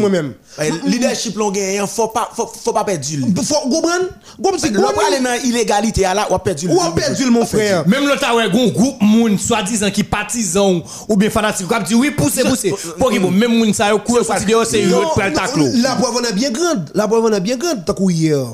moi-même. 0.00 0.34
Eh, 0.58 0.70
leadership 0.84 1.36
l'on 1.36 1.50
gagne, 1.50 1.86
faut 1.86 2.08
pas 2.08 2.28
faut 2.34 2.72
pas 2.72 2.84
perdre 2.84 3.04
du. 3.04 3.20
Faut 3.20 3.54
comprendre 3.68 4.06
Comme 4.42 4.58
si 4.58 4.70
l'on 4.70 4.82
parle 4.82 5.22
dans 5.22 5.42
illégalité 5.44 6.02
là, 6.02 6.26
on 6.30 6.38
perd 6.38 6.58
du. 6.58 6.68
On 6.68 6.92
perd 6.92 7.16
du 7.16 7.26
mon 7.26 7.46
frère. 7.46 7.86
Même 7.86 8.06
l'autre 8.06 8.34
ouais 8.34 8.50
gon 8.50 8.68
groupe 8.68 9.00
moun 9.00 9.38
soi-disant 9.38 9.90
qui 9.90 10.02
partisan 10.02 10.82
ou 11.08 11.16
bien 11.16 11.30
fanatique 11.30 11.68
qui 11.68 11.84
dit 11.84 11.94
oui 11.94 12.10
pousser 12.10 12.42
pousser. 12.42 12.72
Euh, 12.72 12.92
pour 12.98 13.10
qui 13.10 13.18
même 13.20 13.58
moun 13.58 13.72
ça 13.72 13.90
court 14.04 14.24
sorti 14.24 14.46
dehors 14.46 14.66
c'est 14.66 14.82
non, 14.82 14.88
une 14.88 14.94
autre 14.94 15.14
pral 15.14 15.32
non, 15.32 15.38
taclo. 15.38 15.64
Non. 15.64 15.82
La 15.82 15.94
preuve 15.94 16.16
on 16.20 16.24
est 16.24 16.32
bien 16.32 16.50
grande, 16.50 16.90
la 16.94 17.06
preuve 17.06 17.24
on 17.24 17.32
est 17.32 17.40
bien 17.40 17.56
grande 17.56 17.84
tant 17.84 17.94
hier. 18.08 18.44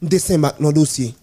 M'te 0.00 0.18
Saint-Marc 0.18 0.60
dans 0.60 0.72
dossier. 0.72 1.14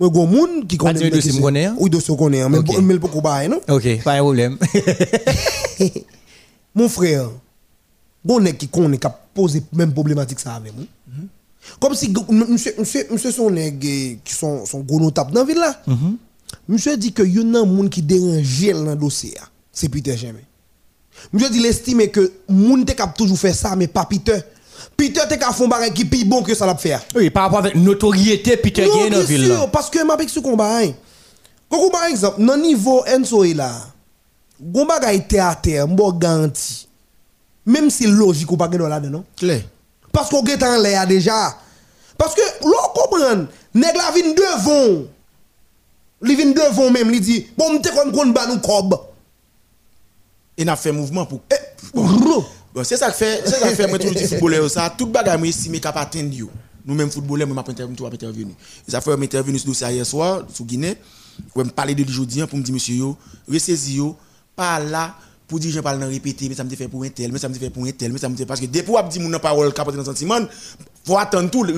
Mwen 0.00 0.10
gwo 0.10 0.24
moun 0.26 0.54
ki 0.66 0.76
konen 0.80 0.98
mwen 0.98 1.12
kise. 1.14 1.38
Ou 1.76 1.88
dosyo 1.92 2.16
konen, 2.18 2.48
men 2.50 2.98
pou 2.98 3.12
kou 3.12 3.22
baye 3.22 3.46
nou. 3.52 3.62
Ok, 3.70 4.00
pa 4.02 4.16
yon 4.18 4.26
problem. 4.26 4.58
Mon 6.74 6.88
frère, 6.90 7.28
gon 8.24 8.44
qui 8.58 8.68
connaît 8.68 8.98
qui 8.98 9.06
a 9.06 9.10
posé 9.10 9.62
même 9.72 9.92
problématique 9.92 10.40
ça 10.40 10.54
avec 10.54 10.74
moi. 10.74 10.84
Comme 11.80 11.94
si 11.94 12.12
monsieur 12.48 12.74
monsieur 12.78 13.06
monsieur 13.10 13.32
son 13.32 13.50
nèg 13.50 13.84
eh, 13.84 14.18
qui 14.24 14.34
sont 14.34 14.64
son 14.66 14.80
gros 14.80 15.00
notable 15.00 15.32
dans 15.32 15.44
ville 15.44 15.58
là. 15.58 15.80
Monsieur 16.68 16.96
dit 16.96 17.12
que 17.12 17.22
yon 17.22 17.44
nan 17.44 17.66
moun 17.68 17.88
qui 17.90 18.02
dérange 18.02 18.72
dans 18.72 18.90
le 18.90 18.96
dossier. 18.96 19.34
ah. 19.42 19.48
C'est 19.72 19.88
Peter 19.88 20.16
Germain. 20.16 20.38
Monsieur 21.32 21.50
dit 21.50 21.58
l'estime 21.60 22.06
que 22.08 22.32
moun 22.48 22.84
te 22.84 22.92
cap 22.92 23.16
toujours 23.16 23.38
faire 23.38 23.54
ça 23.54 23.74
mais 23.76 23.88
pas 23.88 24.04
Peter. 24.04 24.38
Peter 24.96 25.22
te 25.28 25.34
ka 25.34 25.52
font 25.52 25.68
bagay 25.68 25.92
qui 25.92 26.04
plus 26.04 26.24
bon 26.24 26.42
que 26.42 26.54
ça 26.54 26.66
l'a 26.66 26.76
faire. 26.76 27.02
Oui, 27.14 27.30
par 27.30 27.44
rapport 27.44 27.58
avec 27.60 27.74
notoriété 27.74 28.56
Peter 28.56 28.84
Gain 28.86 29.10
dans 29.10 29.24
ville 29.24 29.48
là. 29.48 29.66
parce 29.66 29.90
que 29.90 30.04
m'a 30.04 30.16
ce 30.28 30.40
combat. 30.40 30.78
hein. 30.80 30.92
Quand 31.68 31.90
par 31.90 32.04
exemple, 32.04 32.44
dans 32.44 32.56
niveau 32.56 33.04
Enzo 33.06 33.42
est 33.44 33.54
là, 33.54 33.72
gon 34.60 34.86
bagay 34.86 35.24
terre, 35.26 35.88
m'bo 35.88 36.12
garanti. 36.12 36.83
Même 37.66 37.90
si 37.90 38.06
logique 38.06 38.50
ou 38.52 38.56
pas 38.56 38.70
gen 38.70 38.86
là 38.86 39.00
dedans. 39.00 39.24
Parce 40.12 40.28
qu'on 40.30 40.44
est 40.44 40.62
en 40.62 40.78
l'air 40.80 41.06
déjà. 41.06 41.56
Parce 42.16 42.34
que 42.34 42.40
l'on 42.62 42.88
comprend, 42.94 43.46
nèg 43.74 43.96
la 43.96 44.10
vin 44.12 44.34
devant. 44.34 45.08
Li 46.22 46.36
vin 46.36 46.52
devant 46.52 46.90
même, 46.90 47.10
li 47.10 47.20
dit, 47.20 47.46
bon 47.56 47.74
m'te 47.74 47.90
kon 47.90 48.12
kon 48.14 48.30
ba 48.32 48.46
nou 48.46 48.60
kob. 48.62 48.94
Et 50.56 50.64
n'a 50.64 50.76
fait 50.76 50.92
mouvement 50.92 51.26
pour 51.26 51.40
Eh. 51.50 51.56
Bon, 52.72 52.84
c'est 52.84 52.96
ça 52.96 53.10
que 53.10 53.16
fait, 53.16 53.42
c'est 53.44 53.58
ça 53.58 53.68
que 53.68 53.74
fait 53.74 53.86
moi 53.86 53.98
toujours 53.98 54.14
dis 54.14 54.26
footballeur 54.26 54.70
ça, 54.70 54.92
toute 54.96 55.10
bagarre 55.10 55.38
moi 55.38 55.48
estime 55.48 55.80
capable 55.80 56.06
atteindre 56.06 56.34
yo. 56.34 56.50
Nous 56.84 56.94
même 56.94 57.10
footballeurs 57.10 57.48
moi 57.48 57.64
toi 57.96 58.08
intervenir. 58.12 58.54
Et 58.86 58.90
ça 58.90 59.00
fait 59.00 59.16
m'intervenir 59.16 59.60
sur 59.60 59.68
dossier 59.68 59.88
hier 59.88 60.06
soir 60.06 60.44
sur 60.52 60.64
Guinée. 60.64 60.96
Ouais 61.56 61.64
me 61.64 61.70
parler 61.70 61.94
de 61.94 62.04
aujourd'hui 62.04 62.46
pour 62.46 62.58
me 62.58 62.62
dire 62.62 62.74
monsieur 62.74 62.94
yo, 62.94 63.16
ressaisi 63.50 63.96
yo, 63.96 64.16
pas 64.54 64.78
là 64.78 65.16
pour 65.46 65.58
dire 65.60 65.70
je 65.72 65.80
parle 65.80 65.98
dans 66.00 66.08
répéter 66.08 66.48
mais 66.48 66.54
ça 66.54 66.64
me 66.64 66.70
fait 66.70 66.88
pour 66.88 67.04
un 67.04 67.08
tel, 67.10 67.30
mais 67.32 67.38
ça 67.38 67.48
me 67.48 67.54
fait 67.54 67.70
pour 67.70 67.84
un 67.84 67.90
tel, 67.90 68.12
mais 68.12 68.18
ça 68.18 68.28
me 68.28 68.36
fait 68.36 68.46
parce 68.46 68.60
que 68.60 68.66
depuis 68.66 68.90
on 68.90 69.08
dit 69.08 69.18
mon 69.20 69.38
parole 69.38 69.72
capable 69.72 69.96
dans 69.98 70.04
sentiment, 70.04 70.38
faut 71.04 71.18
attendre 71.18 71.50
tout 71.50 71.64
la 71.64 71.72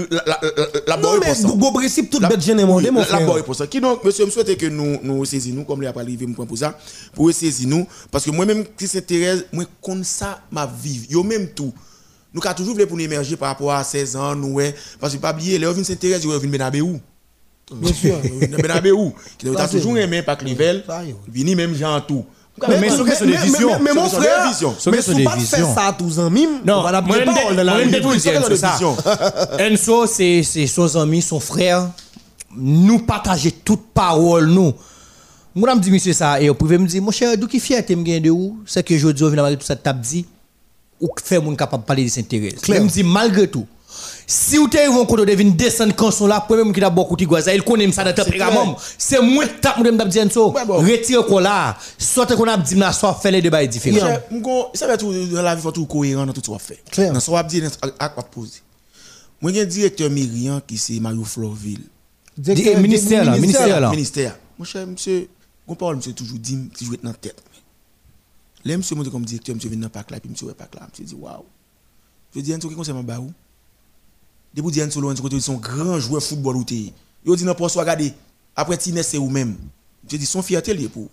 Non 0.96 1.02
bonne 1.02 1.20
mais 1.20 1.32
réponse. 1.32 1.56
go 1.58 1.72
principe 1.72 2.10
toute 2.10 2.22
bête 2.28 2.40
gêné 2.40 2.64
mon 2.64 2.78
la- 2.78 2.90
bonne 2.92 3.30
réponse. 3.30 3.62
Qui 3.68 3.80
donc, 3.80 4.04
monsieur, 4.04 4.24
me 4.24 4.30
souhaite 4.30 4.56
que 4.56 4.66
nous 4.66 4.98
nous 5.02 5.24
saisissons 5.24 5.56
nous, 5.56 5.64
comme 5.64 5.82
il 5.82 5.86
a 5.86 5.92
pas 5.92 6.02
arrivé, 6.02 6.26
point 6.28 6.46
pour 6.46 6.56
ça, 6.56 6.78
pour 7.12 7.32
saisir 7.32 7.68
nous, 7.68 7.86
parce 8.12 8.24
que 8.24 8.30
moi-même, 8.30 8.64
qui 8.78 8.86
s'intéresse, 8.86 9.44
moi, 9.52 9.64
comme 9.82 10.04
ça, 10.04 10.40
ma 10.52 10.66
vie, 10.66 11.06
yo 11.10 11.24
même 11.24 11.48
tout. 11.48 11.72
Nous 12.32 12.40
avons 12.44 12.54
toujours 12.54 12.74
voulu 12.74 12.86
pour 12.86 12.96
nous 12.96 13.02
émerger 13.02 13.36
par 13.36 13.48
rapport 13.48 13.72
à 13.72 13.82
16 13.82 14.14
ans, 14.14 14.36
nous, 14.36 14.60
parce 15.00 15.12
que 15.14 15.18
pas 15.18 15.32
oublier, 15.32 15.58
les 15.58 15.66
jeunes 15.66 15.82
s'intéressent, 15.84 16.24
ils 16.32 16.38
viennent 16.38 16.52
Benabéou. 16.52 17.00
Bien 17.74 17.92
sûr. 17.92 18.16
Benabéou, 18.62 19.12
qui 19.38 19.48
a 19.48 19.66
toujours 19.68 19.98
aimé 19.98 20.22
par 20.22 20.38
Clivel, 20.38 20.84
vini 21.26 21.56
même 21.56 21.74
Jean 21.74 22.00
tout. 22.00 22.24
Mais 22.68 22.88
c'est 22.88 23.04
question 23.04 23.26
de 23.26 23.32
vision. 23.32 23.78
Mais, 23.80 23.92
mon 23.92 24.04
de 24.04 24.08
frère, 24.08 24.46
mais 24.90 25.02
si 25.02 25.14
de 25.14 25.24
pas 25.24 25.36
de 25.36 25.40
faire 25.42 25.74
ça 25.74 25.86
à 25.88 25.92
tous 25.92 26.18
en 26.18 26.30
mime, 26.30 26.60
Non, 26.64 26.78
on 26.78 26.82
va 26.82 26.92
la 26.92 27.02
parole 27.02 27.56
de 27.56 27.60
la 27.62 27.82
je 27.84 27.88
dis, 27.88 28.20
C'est 28.20 28.56
ça. 28.56 28.78
de 28.78 29.62
Enzo, 29.62 30.06
c'est 30.06 30.42
son 30.42 31.00
ami, 31.00 31.20
son 31.20 31.40
frère. 31.40 31.90
nous 32.56 33.00
partager 33.00 33.50
toute 33.52 33.86
parole 33.92 34.46
nous. 34.46 34.72
Moi 35.54 35.74
me 35.74 35.80
dit 35.80 35.90
monsieur 35.90 36.12
ça 36.12 36.38
et 36.38 36.48
vous 36.50 36.54
pouvez 36.54 36.76
me 36.76 36.86
dire 36.86 37.00
mon 37.02 37.10
cher 37.10 37.34
d'où 37.38 37.46
qui 37.46 37.60
fierté 37.60 37.96
me 37.96 38.02
gagne 38.02 38.22
de 38.22 38.28
où? 38.30 38.58
C'est 38.66 38.82
que 38.82 38.96
je 38.96 39.08
dis 39.08 39.22
au 39.22 39.30
final 39.30 39.56
tout 39.56 39.64
ça 39.64 39.74
t'a 39.74 39.94
dit 39.94 40.26
ou 41.00 41.08
faire 41.24 41.42
moun 41.42 41.56
capable 41.56 41.82
de 41.82 41.86
parler 41.86 42.04
de 42.04 42.10
Saint-Thérèse. 42.10 42.60
Clair. 42.60 42.82
Me 42.82 42.88
dit 42.88 43.02
malgré 43.02 43.48
tout 43.48 43.66
si 44.28 44.56
vous 44.56 44.68
avez 44.72 44.86
un 44.86 45.04
côté 45.04 45.36
de 45.36 45.50
descendre 45.50 45.94
quand 45.94 46.10
son 46.10 46.26
là 46.26 46.40
premier 46.40 46.72
qui 46.72 46.82
a 46.82 46.90
beaucoup 46.90 47.16
de 47.16 47.24
goza 47.24 47.54
il 47.54 47.62
connaît 47.62 47.90
ça 47.92 48.02
dans 48.02 48.10
le 48.10 48.16
tempérament 48.16 48.76
c'est 48.98 49.22
moi 49.22 49.46
tap 49.46 49.78
moi 49.78 49.92
me 49.92 50.04
dire 50.04 50.32
ça 50.32 50.40
retire 50.40 51.24
quoi 51.26 51.40
là 51.40 51.76
soit 51.96 52.26
qu'on 52.26 52.48
a 52.48 52.56
dit 52.56 52.74
là 52.74 52.92
soit 52.92 53.14
faire 53.14 53.30
les 53.30 53.40
débats 53.40 53.64
différents. 53.64 54.18
Sa 54.74 54.88
ve 54.88 54.96
tout 54.98 55.12
dans 55.12 55.42
la 55.42 55.54
vie 55.54 55.62
faut 55.62 55.70
tout 55.70 55.86
cohérent 55.86 56.26
dans 56.26 56.32
tout 56.32 56.42
ça 56.52 56.58
fait. 56.58 56.82
Clair. 56.90 57.12
Dans 57.12 57.20
ça 57.20 57.30
wap 57.30 57.46
di 57.46 57.62
ak 57.62 57.94
ak 57.98 58.16
wap 58.16 58.30
pose. 58.34 58.62
Mwen 59.40 59.54
gen 59.54 59.68
directeur 59.68 60.10
Mérian 60.10 60.60
qui 60.66 60.76
c'est 60.76 60.98
Mario 60.98 61.22
Florville. 61.22 61.86
Di- 62.36 62.74
ministère 62.76 63.24
là, 63.24 63.38
ministère 63.38 63.80
là. 63.80 63.90
Ministère. 63.90 64.36
Mon 64.58 64.64
cher 64.64 64.86
monsieur, 64.86 65.28
gon 65.68 65.76
parole 65.76 65.96
monsieur 65.96 66.12
toujours 66.12 66.38
dit 66.38 66.68
toujours 66.76 66.94
être 66.94 67.04
dans 67.04 67.12
tête. 67.12 67.40
Là 68.64 68.76
monsieur 68.76 68.96
monte 68.96 69.10
comme 69.10 69.24
directeur, 69.24 69.54
monsieur 69.54 69.70
vient 69.70 69.78
dans 69.78 69.88
parc 69.88 70.10
là 70.10 70.18
puis 70.18 70.30
monsieur 70.30 70.46
ouais 70.46 70.54
parc 70.54 70.74
là, 70.74 70.88
monsieur 70.90 71.04
dit 71.04 71.14
waouh. 71.14 71.44
Je 72.34 72.40
dis 72.40 72.52
Enzo 72.52 72.68
qui 72.68 72.74
conseille 72.74 72.94
ba 73.04 73.20
ou? 73.20 73.30
Depuis 74.56 74.70
di 74.72 74.80
Enzo 74.80 75.10
Enzo 75.10 75.22
côté 75.22 75.38
son 75.38 75.54
grand 75.56 76.00
joueur 76.00 76.22
football 76.22 76.56
ou 76.56 76.64
t'es. 76.64 76.90
Yo 77.24 77.36
dit 77.36 77.44
non 77.44 77.54
pour 77.54 77.70
soit 77.70 77.82
regarder. 77.82 78.14
Après 78.56 78.78
Tines 78.78 79.02
c'est 79.02 79.18
ou 79.18 79.28
même? 79.28 79.54
Je 80.10 80.16
dis 80.16 80.24
son 80.24 80.40
fierté 80.40 80.72
lié 80.72 80.88
pour. 80.88 81.08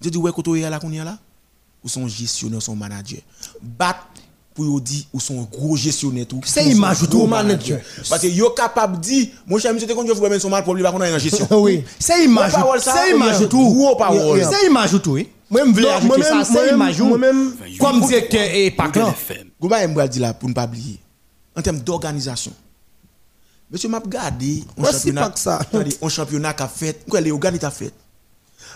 Je 0.00 0.08
dis 0.08 0.18
ouais 0.18 0.30
côté 0.30 0.60
là 0.60 0.78
qu'on 0.78 0.92
y 0.92 1.00
a 1.00 1.04
là? 1.04 1.18
Ou 1.82 1.88
son 1.88 2.06
gestionnaire, 2.06 2.62
son 2.62 2.76
manager? 2.76 3.18
Bat 3.60 3.96
pour 4.54 4.64
yo 4.66 4.78
di 4.80 5.04
ou 5.12 5.18
son 5.18 5.42
gros 5.42 5.74
gestionnaire 5.76 6.26
tout. 6.28 6.40
C'est 6.44 6.64
ou 6.64 6.70
image 6.70 7.02
ou 7.02 7.06
gros 7.08 7.20
tout, 7.22 7.26
manager. 7.26 7.80
Parce 8.08 8.22
que 8.22 8.28
yo 8.28 8.50
capable 8.50 9.00
dit 9.00 9.32
mon 9.48 9.58
cher 9.58 9.74
monsieur 9.74 9.88
te 9.88 9.92
konn 9.92 10.06
jouer 10.06 10.38
son 10.38 10.48
mal 10.50 10.62
pour 10.62 10.74
lui 10.76 10.84
pas 10.84 10.92
qu'on 10.92 11.00
a 11.00 11.12
en 11.12 11.18
gestion. 11.18 11.48
Oui. 11.60 11.82
C'est 11.98 12.24
image, 12.24 12.52
c'est 12.78 13.10
image 13.10 13.40
yeah. 13.40 13.48
tout. 13.48 13.68
Gros 13.74 13.96
parole. 13.96 14.40
C'est 14.44 14.68
image 14.68 15.02
tout, 15.02 15.10
oui. 15.12 15.28
Moi, 15.50 15.62
je 15.64 15.70
veux 15.72 15.88
ajouter 15.88 16.06
moi-même- 16.08 16.24
ça, 16.24 16.44
c'est 16.44 16.52
moi-même- 16.52 16.74
image 16.74 17.00
ou. 17.00 17.04
moi-même- 17.06 17.54
Comme 17.80 18.06
directeur 18.06 18.42
et 18.52 18.70
pas 18.70 18.90
là. 18.94 19.08
FM. 19.10 19.48
Gouba 19.60 19.86
m'ba 19.88 20.06
dire 20.08 20.22
là 20.22 20.34
pour 20.34 20.48
ne 20.48 20.54
pas 20.54 20.64
oublier. 20.66 20.98
En 21.56 21.62
termes 21.62 21.78
d'organisation. 21.80 22.52
Monsieur 23.70 23.88
m'a 23.88 23.98
regardé 23.98 24.62
un 24.78 24.82
Ouais, 24.82 24.88
c'est 24.92 24.98
championnat. 24.98 25.22
pas 25.22 25.30
que 25.30 25.38
ça. 25.40 25.60
Un 26.02 26.08
championnat 26.08 26.52
qu'a 26.52 26.68
fait. 26.68 27.00
Quoi 27.08 27.20
les 27.20 27.32
Ogan 27.32 27.58
t'a 27.58 27.70
fait? 27.70 27.92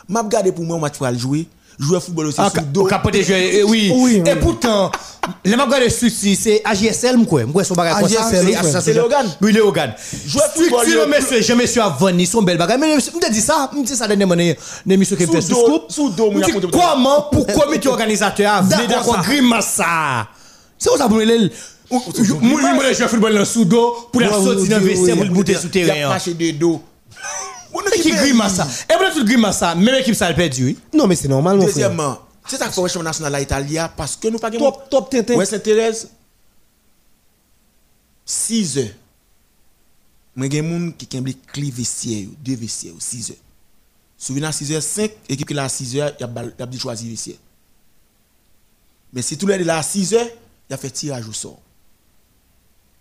M'a 0.08 0.22
regardé 0.22 0.50
pour 0.50 0.64
moi 0.64 0.76
un 0.76 0.80
match 0.80 0.96
pour 0.96 1.06
aller 1.06 1.18
jouer. 1.18 1.46
Jouer 1.78 1.98
football 2.00 2.26
aussi 2.26 2.36
Ah, 2.40 2.50
sous 2.50 2.58
au 2.60 2.62
dos. 2.62 2.88
jouer, 3.22 3.50
eh, 3.54 3.62
oui. 3.62 3.90
Oui, 3.94 4.16
Et 4.16 4.20
oui. 4.32 4.38
pourtant, 4.38 4.90
les 5.44 5.56
magasins 5.56 5.84
de 5.86 5.88
souci, 5.90 6.36
c'est 6.36 6.60
AGSL, 6.62 7.16
moi, 7.16 7.46
moi, 7.46 7.64
son 7.64 7.74
bagage 7.74 8.00
comme 8.00 8.08
ça. 8.10 8.26
Association- 8.26 8.80
c'est 8.82 8.92
Léogan. 8.92 9.26
Oui, 9.40 9.52
Léogan. 9.52 9.94
Jouer 10.26 10.42
football, 10.54 10.80
Structure, 10.80 11.04
yo- 11.04 11.08
monsieur, 11.08 11.40
je 11.40 11.52
me 11.54 11.64
suis 11.64 11.80
avani, 11.80 12.26
son 12.26 12.42
bel 12.42 12.58
bagage. 12.58 12.78
Mais, 12.80 13.00
je 13.00 13.10
me 13.16 13.32
dis 13.32 13.40
ça, 13.40 13.70
je 13.72 13.78
me 13.78 13.84
dis 13.86 13.96
ça 13.96 14.06
dernièrement, 14.06 14.36
dans 14.36 14.54
l'émission 14.84 15.16
qui 15.16 15.24
me 15.26 15.32
fait 15.32 15.40
Sous 15.40 15.54
scoop. 15.54 15.84
sous 15.88 16.10
dos, 16.10 16.30
apôtre. 16.42 16.68
Comment, 16.70 17.22
pour 17.32 17.46
comité 17.46 17.88
organisateur, 17.88 18.52
a 18.52 18.60
venu 18.60 18.86
D'accord, 18.88 19.22
grimace 19.22 19.72
ça? 19.76 20.26
C'est 20.76 20.90
où 20.90 20.96
ça 20.98 21.08
pour 21.08 21.20
le. 21.90 22.34
Moi, 22.40 22.92
je 22.92 22.98
joue 22.98 23.08
football 23.08 23.34
dans 23.34 23.44
sous 23.44 23.64
dos, 23.64 24.08
pour 24.12 24.20
la 24.20 24.38
oui. 24.38 24.94
pour 24.94 25.24
le 25.24 25.30
bouter 25.30 25.54
sous 25.54 25.68
Il 25.74 25.90
a 25.90 25.94
terrain. 25.94 26.08
marché 26.10 26.34
de 26.34 26.44
Qui 26.52 27.98
équipe 28.00 28.14
grimace 28.14 28.54
ça. 28.56 28.68
Et 28.88 28.96
pour 28.96 29.14
tout 29.14 29.24
grimace 29.24 29.58
ça, 29.58 29.74
même 29.74 29.94
équipe 29.96 30.14
ça 30.14 30.28
le 30.28 30.36
perdu, 30.36 30.64
oui. 30.66 30.78
Non, 30.94 31.06
mais 31.06 31.16
c'est 31.16 31.28
normal, 31.28 31.56
mon 31.56 31.62
frère. 31.62 31.74
Deuxièmement, 31.90 32.18
c'est 32.46 32.56
ça 32.56 32.64
qu'il 32.66 32.74
faut 32.74 32.86
championnat 32.86 33.10
national 33.10 33.34
à 33.34 33.40
l'Italie 33.40 33.78
parce 33.96 34.16
que 34.16 34.28
nous 34.28 34.38
pas 34.38 34.50
Top, 34.50 34.88
top, 34.90 35.10
tintin. 35.10 35.34
Ouais, 35.34 35.44
Saint-Thérèse 35.46 36.08
6 38.24 38.78
heures. 38.78 38.94
Moi 40.36 40.48
gen 40.48 40.64
moun 40.64 40.92
qui 40.94 41.06
kemble 41.06 41.34
clé 41.52 41.70
vestiaire, 41.70 42.22
yo, 42.22 42.30
deux 42.44 42.54
vestiaires, 42.54 42.94
6 42.98 43.30
heures. 43.30 43.36
Souvenez 44.16 44.46
à 44.46 44.52
6 44.52 44.72
heures 44.72 44.82
5 44.82 45.10
équipe 45.28 45.48
qui 45.48 45.54
là 45.54 45.64
à 45.64 45.68
6 45.68 45.96
heures, 45.96 46.12
il 46.18 46.22
y 46.22 46.62
a 46.62 46.66
dit 46.66 46.78
choisir 46.78 47.10
vestiaire. 47.10 47.36
Mais 49.12 49.22
si 49.22 49.36
tout 49.36 49.46
le 49.46 49.52
monde 49.54 49.62
est 49.62 49.64
là 49.64 49.78
à 49.78 49.82
6 49.82 50.14
heures, 50.14 50.28
il 50.68 50.72
a 50.74 50.76
fait 50.76 50.90
tirage 50.90 51.26
au 51.28 51.32
sort. 51.32 51.58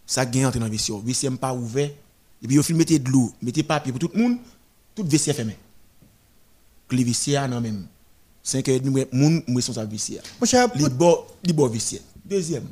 Ça 0.10 0.26
gagne 0.26 0.48
entre 0.48 0.58
dans 0.58 0.66
le. 0.66 0.72
Le 0.72 1.06
vestiaire 1.06 1.30
n'est 1.32 1.38
pas 1.38 1.54
ouvert. 1.54 1.92
Et 2.42 2.48
puis, 2.48 2.58
il 2.68 2.76
mettez 2.76 2.98
de 2.98 3.12
l'eau, 3.12 3.32
mettez 3.44 3.62
papier 3.62 3.92
pour 3.92 4.00
tout 4.00 4.10
le 4.12 4.20
monde, 4.20 4.38
tout 4.96 5.04
le 5.04 5.08
vestiaire 5.10 5.36
fermé. 5.36 5.56
Clé 6.88 7.04
vestiaire, 7.04 7.48
non 7.48 7.62
même. 7.62 7.86
5 8.42 8.68
heures, 8.70 8.80
nous, 8.84 8.92
moun, 8.92 9.06
moun 9.46 9.56
responsable 9.58 9.92
vestiaire. 9.92 10.24
Mon 10.42 10.48
cher, 10.48 10.68
Li 10.74 10.90
bo, 10.90 11.28
li 11.44 11.54
bo 11.54 11.68
vestiaire. 11.70 12.02
Deuxième. 12.26 12.64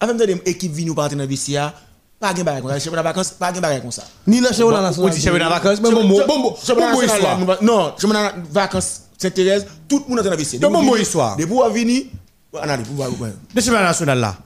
Avant 0.00 0.14
de 0.14 0.24
équipe 0.46 0.72
vini 0.72 0.88
ou 0.88 0.94
pas 0.94 1.04
entrer 1.04 1.16
dans 1.16 1.26
vestiaire, 1.26 1.74
pas 2.18 2.32
comme 2.32 2.46
ça. 2.70 2.78
Championnat 2.78 3.02
vacances, 3.02 3.30
pas 3.32 3.52
bagay 3.52 3.82
comme 3.82 3.92
ça. 3.92 4.04
ni 4.26 4.40
dans 4.40 4.48
le 4.48 4.54
championnat 4.54 4.78
On 4.78 4.82
national. 4.84 5.10
dit 5.12 5.20
championnat 5.20 5.48
vacances, 5.50 5.80
mais 5.82 5.90
bon, 5.90 6.08
bon, 6.08 6.26
bon, 6.26 6.56
bon, 6.56 7.02
histoire. 7.02 7.38
là, 7.40 7.58
nous- 7.60 7.66
Non, 7.66 7.92
championnat 8.00 8.34
vacances 8.50 9.02
Saint-Thérèse, 9.18 9.66
tout 9.86 9.98
le 9.98 10.08
monde 10.08 10.20
entre 10.20 10.30
dans 10.30 10.36
Dès 10.36 10.66
vous 10.66 10.72
bon, 10.72 10.82
bon 10.82 10.96
histoire. 10.96 11.36
Dès 11.36 11.44
vous 11.44 11.62
venir, 11.70 12.04
voyez. 12.50 13.16
ouais. 13.20 13.32
Le 13.54 13.60
championnat 13.60 13.82
national 13.82 14.18
là, 14.18 14.38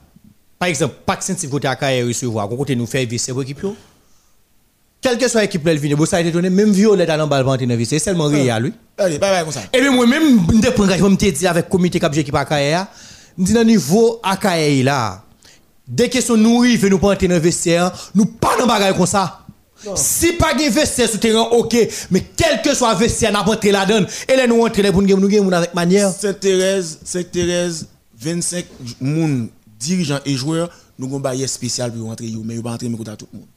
par 0.59 0.69
exemple, 0.69 0.95
pas 1.05 1.15
que 1.15 1.23
si 1.23 1.35
à 1.63 1.75
Kaye 1.75 2.03
recevoir, 2.03 2.49
côté 2.49 2.75
nous 2.75 2.85
faire 2.85 3.05
visser 3.07 3.31
pour 3.31 3.43
équipe. 3.43 3.65
Quelle 4.99 5.17
que 5.17 5.27
soit 5.27 5.41
l'équipe 5.41 5.65
elle 5.67 5.77
vient, 5.77 5.95
vous 5.95 6.15
a 6.15 6.19
été 6.19 6.31
donné, 6.31 6.49
même 6.49 6.71
Violette 6.71 7.09
à 7.09 7.17
l'emballe 7.17 7.45
c'est 7.85 7.99
seulement 7.99 8.25
réel, 8.25 8.63
lui. 8.63 8.73
Allez, 8.97 9.19
pas 9.19 9.29
bagay 9.29 9.43
comme 9.43 9.53
ça. 9.53 9.61
Et 9.71 9.79
puis 9.79 9.89
moi-même, 9.89 10.39
je 10.51 10.69
prends 10.71 10.85
je 10.87 11.03
me 11.03 11.15
dis 11.15 11.47
avec 11.47 11.65
le 11.65 11.69
comité 11.69 11.99
cap 11.99 12.15
équipe 12.17 12.35
à 12.35 12.45
Kaye, 12.45 12.77
je 13.37 13.41
me 13.41 13.47
dis 13.47 13.53
dans 13.53 13.59
le 13.59 13.67
niveau 13.67 14.19
Kaye 14.41 14.81
là, 14.81 15.23
dès 15.87 16.09
que 16.09 16.19
son 16.19 16.37
nourri 16.37 16.77
veut 16.77 16.89
nous 16.89 16.97
pas 16.97 17.11
entrer 17.11 17.27
dans 17.27 17.35
le 17.35 17.41
vestiaire, 17.41 17.91
nous 18.15 18.25
pas 18.25 18.57
dans 18.57 18.65
bagage 18.65 18.97
comme 18.97 19.05
ça. 19.05 19.41
Si 19.95 20.33
pas 20.33 20.55
de 20.55 20.63
vestiaire 20.71 21.07
sur 21.07 21.19
terrain, 21.19 21.41
ok, 21.51 21.77
mais 22.09 22.25
quel 22.35 22.63
que 22.63 22.73
soit 22.73 22.93
le 22.93 22.99
vestiaire, 22.99 23.31
n'a 23.31 23.43
pas 23.43 23.51
entré 23.51 23.71
là-dedans, 23.71 24.07
et 24.27 24.35
là 24.35 24.47
nous 24.47 24.65
entrer 24.65 24.81
là 24.81 24.91
pour 24.91 25.03
nous 25.03 25.07
gagner, 25.07 25.39
nous 25.39 25.53
avec 25.53 25.75
manière. 25.75 26.09
Saint-Thérèse, 26.09 26.97
Saint-Thérèse, 27.03 27.85
25 28.19 28.65
moun, 28.99 29.49
dirigeants 29.79 30.19
et 30.25 30.35
joueurs, 30.35 30.69
nous 30.97 31.07
avons 31.07 31.25
un 31.25 31.47
spécial 31.47 31.91
pour 31.91 32.07
rentrer, 32.07 32.31
mais 32.43 32.55
ils 32.55 32.61
vont 32.61 32.69
entrer 32.69 32.89
même 32.89 32.97
côté 32.97 33.11
tout 33.17 33.27
le 33.31 33.39
monde. 33.39 33.47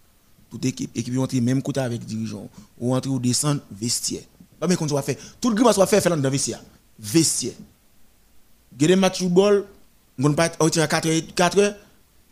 Toute 0.51 0.65
équipe, 0.65 1.43
même 1.43 1.63
côté 1.63 1.81
avec 1.81 2.05
dirigeants. 2.05 2.49
Ou 2.79 2.95
entrer 2.95 3.11
ou 3.11 3.19
descendre, 3.19 3.61
vestiaire. 3.71 4.23
Fait. 5.05 5.19
Tout 5.41 5.51
le 5.51 5.55
grimace 5.55 5.77
soit 5.77 5.87
fait, 5.87 6.01
fait 6.01 6.11
dans 6.11 6.31
vestiaire. 6.31 6.61
Vestiaire. 6.99 7.55
Gade 8.77 8.99
match 8.99 9.21
football, 9.21 9.65
on 10.23 10.33
pas 10.35 10.47
être 10.47 10.79
à 10.79 10.87
4 10.87 11.09
heures, 11.09 11.23
4 11.35 11.59
heures, 11.59 11.75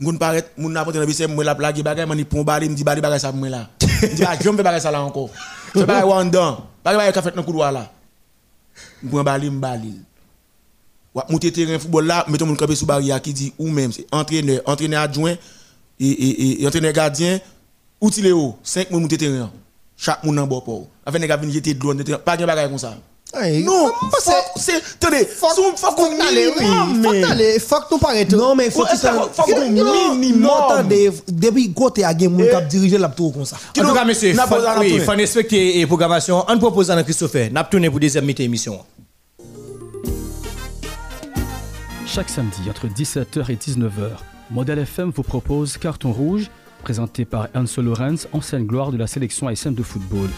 on 0.04 0.16
pas 0.16 0.34
n'importe 0.56 0.94
dans 0.94 1.00
le 1.00 1.06
vestiaire, 1.06 1.28
la 1.28 1.54
blague 1.54 1.82
bagay, 1.82 2.06
man 2.06 2.24
pon 2.24 2.44
balé, 2.44 2.68
me 2.68 2.74
dit 2.74 2.84
ça 3.18 3.32
là. 3.32 3.70
Ah, 4.26 4.36
encore. 5.02 5.30
En 5.74 6.30
monter 11.28 11.52
terrain 11.52 11.78
football 11.78 12.06
là, 12.06 12.24
mettons 12.28 12.46
mon 12.46 12.56
sous 12.74 12.86
barrière 12.86 13.20
qui 13.20 13.32
dit 13.32 13.52
ou 13.58 13.68
même 13.68 13.92
c'est 13.92 14.06
entraîneur, 14.12 14.60
entraîneur 14.66 15.02
adjoint 15.02 15.34
et, 16.00 16.06
et, 16.06 16.62
et, 16.62 16.66
entraîneur 16.66 16.92
gardien, 16.92 17.40
outil 18.00 18.22
Léo, 18.22 18.56
5 18.62 18.90
moun 18.90 19.02
monter 19.02 19.18
terrain. 19.18 19.50
Chaque 19.96 20.22
moun 20.22 20.38
en 20.38 20.46
bord 20.46 20.62
pour. 20.62 20.88
Avec 21.04 21.20
les 21.20 21.26
gars 21.28 21.36
venir 21.36 21.54
jeter 21.54 21.74
pas 22.24 22.36
de 22.36 22.46
bagay 22.46 22.68
comme 22.68 22.78
ça. 22.78 22.94
Non, 23.34 23.92
c'est- 24.56 24.82
attendez, 24.94 25.26
Faut 25.26 25.48
qu'on 25.92 26.10
minimum, 26.10 27.04
Faut 27.04 27.10
mais- 27.10 27.20
t'aller, 27.20 27.58
faut 27.58 27.76
que 27.76 27.84
nous 27.94 27.98
paraître. 27.98 28.34
Non, 28.34 28.54
mais 28.54 28.70
faut 28.70 28.84
qu'on 28.84 30.14
minimum. 30.14 30.50
Attendez, 30.50 31.10
depuis 31.28 31.72
côté 31.74 32.02
cap 32.02 32.66
diriger 32.68 32.96
la 32.96 33.08
tour 33.08 33.34
comme 33.34 33.44
ça. 33.44 33.56
En 33.78 33.82
tout 33.82 33.92
cas, 33.92 34.04
monsieur, 34.04 34.32
n'a 34.32 34.46
faut- 34.46 34.56
oui, 34.80 34.98
respecter 35.06 35.78
la 35.80 35.86
programmation. 35.86 36.42
On 36.48 36.58
propose 36.58 36.90
à 36.90 37.02
Christopher, 37.02 37.50
n'a 37.52 37.64
tourné 37.64 37.90
pour 37.90 38.00
deuxième 38.00 38.24
mi 38.24 38.34
émission. 38.38 38.78
Chaque 42.10 42.30
samedi 42.30 42.70
entre 42.70 42.86
17h 42.86 43.52
et 43.52 43.56
19h, 43.56 44.12
Modèle 44.50 44.78
FM 44.78 45.10
vous 45.10 45.22
propose 45.22 45.76
Carton 45.76 46.10
Rouge, 46.10 46.50
présenté 46.82 47.26
par 47.26 47.48
Ansel 47.54 47.84
Lorenz, 47.84 48.26
ancienne 48.32 48.64
gloire 48.64 48.92
de 48.92 48.96
la 48.96 49.06
sélection 49.06 49.46
haïtienne 49.46 49.74
de 49.74 49.82
football. 49.82 50.30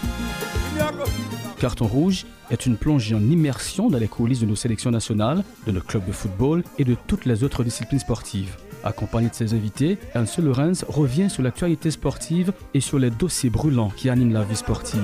Carton 1.61 1.87
Rouge 1.87 2.27
est 2.51 2.67
une 2.67 2.77
plongée 2.77 3.15
en 3.15 3.23
immersion 3.23 3.89
dans 3.89 3.99
les 3.99 4.09
coulisses 4.09 4.41
de 4.41 4.47
nos 4.47 4.57
sélections 4.57 4.91
nationales, 4.91 5.45
de 5.65 5.71
nos 5.71 5.81
clubs 5.81 6.05
de 6.05 6.13
football 6.13 6.65
et 6.77 6.85
de 6.85 6.97
toutes 7.07 7.25
les 7.25 7.45
autres 7.45 7.63
disciplines 7.63 8.01
sportives. 8.01 8.57
Accompagné 8.85 9.29
de 9.29 9.35
ses 9.35 9.55
invités, 9.55 9.99
Ansel 10.15 10.47
Lorenz 10.47 10.85
revient 10.89 11.29
sur 11.29 11.43
l'actualité 11.43 11.91
sportive 11.91 12.53
et 12.75 12.81
sur 12.81 12.99
les 12.99 13.11
dossiers 13.11 13.51
brûlants 13.51 13.91
qui 13.91 14.09
animent 14.09 14.33
la 14.33 14.43
vie 14.43 14.57
sportive. 14.57 15.03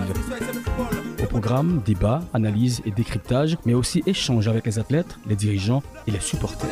Au 1.23 1.27
programme, 1.27 1.83
débats, 1.85 2.23
analyses 2.33 2.81
et 2.85 2.91
décryptage, 2.91 3.59
mais 3.67 3.75
aussi 3.75 4.03
échanges 4.07 4.49
avec 4.49 4.67
les 4.67 4.79
athlètes, 4.79 5.19
les 5.27 5.37
dirigeants 5.37 5.83
et 6.07 6.11
les 6.11 6.21
supporters. 6.21 6.69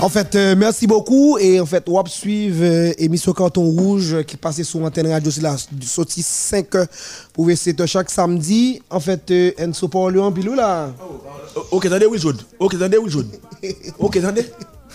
En 0.00 0.08
fait, 0.08 0.36
euh, 0.36 0.54
merci 0.56 0.86
beaucoup. 0.86 1.38
Et 1.38 1.60
en 1.60 1.66
fait, 1.66 1.84
on 1.88 2.00
va 2.00 2.08
suivre 2.08 2.62
euh, 2.62 2.92
émission 2.98 3.32
Canton 3.32 3.64
Rouge 3.64 4.14
euh, 4.14 4.22
qui 4.22 4.36
passait 4.36 4.62
sur 4.62 4.78
l'antenne 4.78 5.10
radio. 5.10 5.30
C'est 5.30 5.40
la 5.40 5.56
sortie 5.82 6.22
5 6.22 6.74
heures 6.76 6.86
pour 7.32 7.46
VC 7.46 7.74
chaque 7.86 8.08
samedi. 8.08 8.80
En 8.90 9.00
fait, 9.00 9.28
euh, 9.32 9.50
Enso 9.60 9.88
Paulo 9.88 10.22
en 10.22 10.30
pilou 10.30 10.54
là. 10.54 10.90
Ok, 11.72 11.86
attendez, 11.86 12.06
oui, 12.06 12.18
jaune. 12.18 12.38
Ok, 12.60 12.74
attendez, 12.74 12.98
oui, 12.98 13.10
jaune. 13.10 13.28
Ok, 13.98 14.16
attendez. 14.16 14.46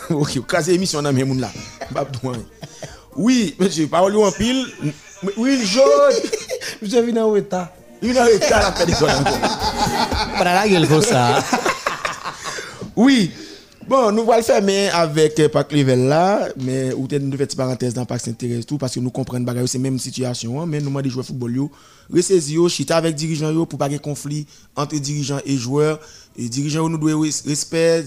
Ok, 0.10 0.46
casez 0.48 0.74
émission 0.74 1.02
dans 1.02 1.14
mes 1.14 1.24
moun 1.24 1.40
là. 1.40 1.50
Besoin. 1.92 2.36
Oui, 3.16 3.56
monsieur, 3.58 3.88
parole 3.88 4.18
en 4.18 4.32
pile. 4.32 4.66
Oui, 5.38 5.66
jaune. 5.66 5.84
Je 6.82 6.98
viens 6.98 7.24
en 7.24 7.30
retard. 7.30 7.70
Il 8.02 8.18
a 8.18 8.30
été 8.30 8.52
à 8.52 8.64
la 8.64 8.72
personne 8.72 9.10
encore. 9.12 9.40
Pas 10.38 10.44
la 10.44 10.68
gueule 10.68 10.88
comme 10.88 11.02
ça. 11.02 11.42
Oui. 12.96 13.32
Bon, 13.88 14.12
nous 14.12 14.22
allons 14.32 14.38
le 14.38 14.44
faire 14.44 14.96
avec 14.96 15.40
euh, 15.40 15.50
Pac 15.50 15.72
Level 15.72 16.08
là, 16.08 16.48
mais 16.58 16.94
ou 16.94 17.08
nous 17.10 17.38
une 17.38 17.48
parenthèse 17.58 17.94
dans 17.94 18.06
Pac 18.06 18.22
s'intéresse 18.22 18.66
tout 18.66 18.78
parce 18.78 18.96
que 18.96 19.00
nous 19.00 19.10
comprenons 19.10 19.44
bagaille 19.44 19.68
c'est 19.68 19.78
même 19.78 20.00
situation 20.00 20.62
hein, 20.62 20.66
mais 20.66 20.80
nous 20.80 21.02
des 21.02 21.10
joueurs 21.10 21.26
football 21.26 21.56
yo, 21.56 21.72
ressaisir 22.12 22.56
yo, 22.56 22.70
chita 22.70 22.96
avec 22.98 23.16
dirigeants 23.16 23.52
yo 23.52 23.66
pour 23.66 23.78
pas 23.78 23.90
de 23.90 23.98
conflit 23.98 24.46
entre 24.76 24.96
dirigeants 24.96 25.40
et 25.46 25.58
joueurs 25.58 26.00
et 26.38 26.48
dirigeants 26.48 26.88
nous 26.88 26.98
doit 26.98 27.20
respect 27.46 28.06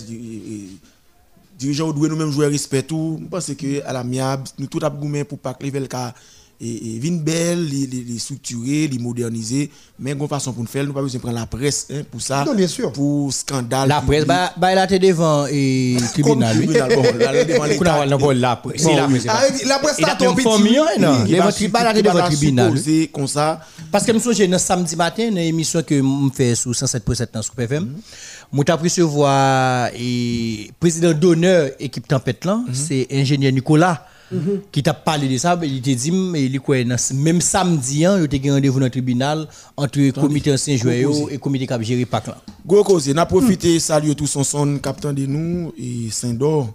dirigeants 1.58 1.92
doivent 1.92 2.10
nous 2.10 2.16
même 2.16 2.30
jouer 2.30 2.46
respect 2.46 2.82
tout. 2.82 3.20
Pense 3.30 3.52
que 3.54 3.82
à 3.84 3.92
l'amiable, 3.92 4.44
nous 4.58 4.66
tout 4.66 4.80
avons 4.82 5.24
pour 5.24 5.38
Pac 5.38 5.62
Level 5.62 5.88
car 5.88 6.14
et, 6.60 6.96
et 6.96 6.98
vin 6.98 7.16
belle, 7.16 7.66
les, 7.66 7.86
les, 7.86 8.02
les 8.02 8.18
structurer, 8.18 8.88
les 8.88 8.98
moderniser, 8.98 9.70
mais 9.98 10.12
une 10.12 10.28
façon 10.28 10.52
pour 10.52 10.62
nous 10.62 10.68
faire, 10.68 10.84
nous 10.84 10.92
pas 10.92 11.02
besoin 11.02 11.18
de 11.18 11.22
prendre 11.22 11.38
la 11.38 11.46
presse 11.46 11.86
hein, 11.92 12.02
pour 12.10 12.20
ça. 12.20 12.44
Non, 12.44 12.54
bien 12.54 12.66
sûr. 12.66 12.92
Pour 12.92 13.32
scandale. 13.32 13.88
La 13.88 14.00
presse, 14.00 14.24
bah, 14.24 14.52
bah, 14.56 14.72
elle 14.72 14.78
a 14.78 14.84
été 14.84 14.98
devant 14.98 15.46
et 15.46 15.96
tribunal. 16.12 16.56
oui. 16.58 16.66
Tribunal, 16.66 16.94
bon, 16.94 17.02
là, 17.18 17.32
là, 17.32 17.44
devant 17.44 17.64
l'État. 17.64 17.78
Kuna 17.78 17.98
wala 17.98 18.16
na 18.16 18.34
la 18.34 18.56
presse. 18.56 18.82
Bon, 18.84 18.96
la 18.96 19.06
presse. 19.08 19.26
Ah, 19.28 19.42
la 19.66 19.78
presse 19.78 19.96
Il 19.98 20.04
a 20.04 20.08
là, 20.08 20.16
ton 20.16 20.30
une 20.30 20.36
petit. 20.36 20.44
famille, 20.44 20.80
non? 20.98 21.24
Qui 21.24 21.66
va 21.68 21.92
Devant 21.92 22.26
tribunal, 22.26 22.72
comme 23.12 23.26
ça. 23.26 23.60
Parce 23.92 24.04
que 24.04 24.12
je 24.12 24.16
me 24.16 24.22
souviens, 24.22 24.52
un 24.52 24.58
samedi 24.58 24.96
matin, 24.96 25.28
dans 25.30 25.36
l'émission 25.36 25.82
que 25.82 25.96
je 25.96 26.28
fais 26.34 26.54
sur 26.54 26.70
107.7 26.72 27.28
dans 27.32 27.42
Scoop 27.42 27.60
FM, 27.60 27.94
je 28.52 28.62
suis 28.62 29.02
recevoir 29.02 29.90
le 29.94 30.70
président 30.80 31.12
d'honneur 31.12 31.70
équipe 31.78 32.06
Tempête 32.08 32.44
là, 32.44 32.60
c'est 32.72 33.06
ingénieur 33.10 33.52
Nicolas. 33.52 34.06
Qui 34.72 34.82
t'a 34.82 34.94
parlé 34.94 35.28
de 35.28 35.38
ça, 35.38 35.58
il 35.62 35.80
t'a 35.82 35.94
dit, 35.94 36.12
même 37.14 37.40
samedi, 37.40 38.04
hein, 38.04 38.26
il 38.30 38.48
a 38.48 38.52
rendez-vous 38.52 38.80
dans 38.80 38.86
le 38.86 38.90
tribunal 38.90 39.46
entre 39.76 39.98
le 39.98 40.12
comité 40.12 40.52
ancien 40.52 40.76
joueur 40.76 40.94
et 40.94 41.02
le 41.32 41.38
comité 41.38 41.66
qui 41.66 41.72
a 41.72 41.82
géré. 41.82 42.06
Go 42.66 42.82
cause, 42.82 43.08
n'a 43.08 43.26
profité 43.26 43.78
saluer 43.78 44.14
tous 44.14 44.26
son 44.26 44.44
son 44.44 44.78
capitaine 44.78 45.14
de 45.14 45.26
nous 45.26 45.72
et 45.78 46.10
Saint-Dor, 46.10 46.72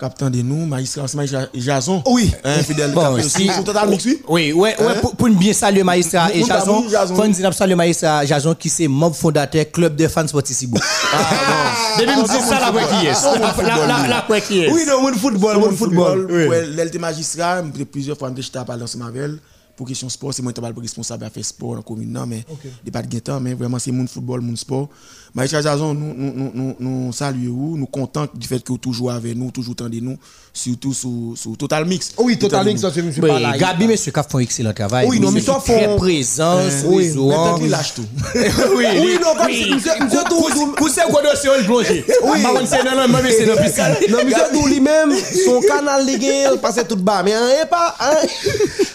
capitaine 0.00 0.30
de 0.30 0.42
nous, 0.42 0.64
magistrat 0.66 1.06
magistrat 1.14 1.46
Jason. 1.54 2.02
Oui. 2.06 2.32
Un 2.42 2.62
fidèle 2.62 2.92
Bon, 2.92 3.12
aussi. 3.12 3.46
Sur 3.52 3.64
total 3.64 3.90
mix, 3.90 4.04
oui. 4.06 4.22
Oui, 4.28 4.52
ouais, 4.52 4.74
ouais, 4.80 4.86
Hein? 4.88 4.94
pour, 5.00 5.14
pour 5.14 5.28
bien 5.28 5.52
saluer 5.52 5.82
Maïstra 5.82 6.32
et 6.32 6.42
Jason, 6.42 6.82
faut 6.82 7.26
dire 7.28 7.54
saluer 7.54 7.74
Maïstra 7.74 8.24
Jason 8.24 8.54
qui 8.54 8.68
c'est 8.68 8.88
membre 8.88 9.14
fondateur 9.14 9.70
club 9.70 9.94
de 9.94 10.08
fans 10.08 10.26
sportifs 10.26 10.56
Sibou. 10.56 10.78
Ah, 11.12 11.98
Depuis 11.98 12.16
me 12.16 12.26
dire 12.26 12.40
ça 12.40 12.60
la 12.60 12.70
quoi 12.72 12.82
qui 12.82 13.06
est. 13.06 13.62
La 13.62 13.86
la 13.86 14.08
la 14.08 14.24
quoi 14.26 14.40
qui 14.40 14.60
est. 14.64 14.72
Oui, 14.72 14.82
non, 14.88 15.02
mon 15.02 15.12
football, 15.16 15.58
Bon 15.58 15.70
mon 15.70 15.76
football. 15.76 16.26
Ouais, 16.30 16.66
l'elle 16.66 16.90
magistrat, 16.98 17.62
plusieurs 17.92 18.16
fois 18.18 18.32
j'étais 18.36 18.58
à 18.58 18.64
parler 18.64 18.82
ensemble 18.82 19.04
avec 19.04 19.22
elle 19.22 19.38
pour 19.80 19.88
question 19.88 20.10
sport, 20.10 20.34
c'est 20.34 20.42
moi 20.42 20.52
qui 20.52 20.60
suis 20.60 20.80
responsable 20.82 21.24
à 21.24 21.30
faire 21.30 21.42
sport 21.42 21.70
dans 21.70 21.76
la 21.76 21.82
commune 21.82 22.12
non 22.12 22.26
mais 22.26 22.44
il 22.84 22.92
pas 22.92 23.00
de 23.00 23.18
temps 23.18 23.40
mais 23.40 23.54
vraiment 23.54 23.78
c'est 23.78 23.90
mon 23.90 24.06
football, 24.06 24.42
mon 24.42 24.54
sport. 24.54 24.90
Magistrat 25.34 25.62
Jason 25.62 25.94
nous 25.94 26.14
nous 26.16 26.32
nous 26.34 26.50
nous, 26.54 26.76
nous 26.80 27.12
saluons, 27.12 27.76
nous 27.76 27.86
contents 27.86 28.26
du 28.34 28.46
fait 28.46 28.60
que 28.62 28.72
vous 28.72 28.78
toujours 28.78 29.12
avec 29.12 29.36
nous, 29.36 29.50
toujours 29.50 29.76
tendez 29.76 30.00
nous 30.00 30.16
surtout 30.52 30.92
sur 30.92 31.10
sur 31.36 31.56
Total 31.56 31.84
Mix. 31.84 32.12
Oui, 32.18 32.36
Total 32.38 32.64
Mix, 32.66 32.80
ça, 32.80 32.90
c'est 32.92 33.02
monsieur 33.02 33.22
Oui, 33.22 33.28
Palaï. 33.30 33.58
Gabi, 33.58 33.86
monsieur, 33.86 34.10
qui 34.10 34.20
fait 34.20 34.34
un 34.36 34.38
excellent 34.40 34.72
travail. 34.72 35.06
Oui, 35.08 35.20
non, 35.20 35.30
mais 35.30 35.36
Monsieur 35.40 35.52
ça 35.52 35.60
qui 35.64 35.70
est 35.70 35.76
très 35.76 35.86
font- 35.86 35.96
présent 35.96 36.58
sur 36.70 36.88
oui, 36.90 36.96
les 37.04 37.08
réseaux. 37.10 37.28
Maintenant 37.28 37.58
qu'il 37.58 37.70
lâche 37.70 37.94
tout. 37.94 38.04
Oui, 38.76 38.84
Oui, 39.00 39.18
non, 39.22 39.34
comme 39.40 39.52
si 39.52 39.70
monsieur 39.70 39.92
monsieur 40.02 40.20
tout. 40.28 40.72
Poussez 40.76 41.00
quoi 41.08 41.22
dossier, 41.22 41.50
on 41.54 41.58
le 41.58 41.64
plonge. 41.64 41.86
Oui. 42.24 42.42
Par 42.42 42.52
contre, 42.54 42.66
c'est 42.66 42.82
non, 42.84 42.96
non, 42.96 43.08
moi, 43.08 43.20
mais 43.22 43.30
c'est 43.32 43.46
la 43.46 43.56
piscine. 43.56 43.84
Non, 44.10 44.18
monsieur 44.24 44.44
tout 44.52 44.66
lui-même, 44.66 45.12
son 45.44 45.60
canal 45.60 46.04
de 46.06 46.10
il 46.12 46.58
passait 46.60 46.84
tout 46.84 46.96
bas. 46.96 47.22
Mais 47.22 47.32
hein, 47.34 47.46
pas. 47.70 47.94
hein. 48.00 48.16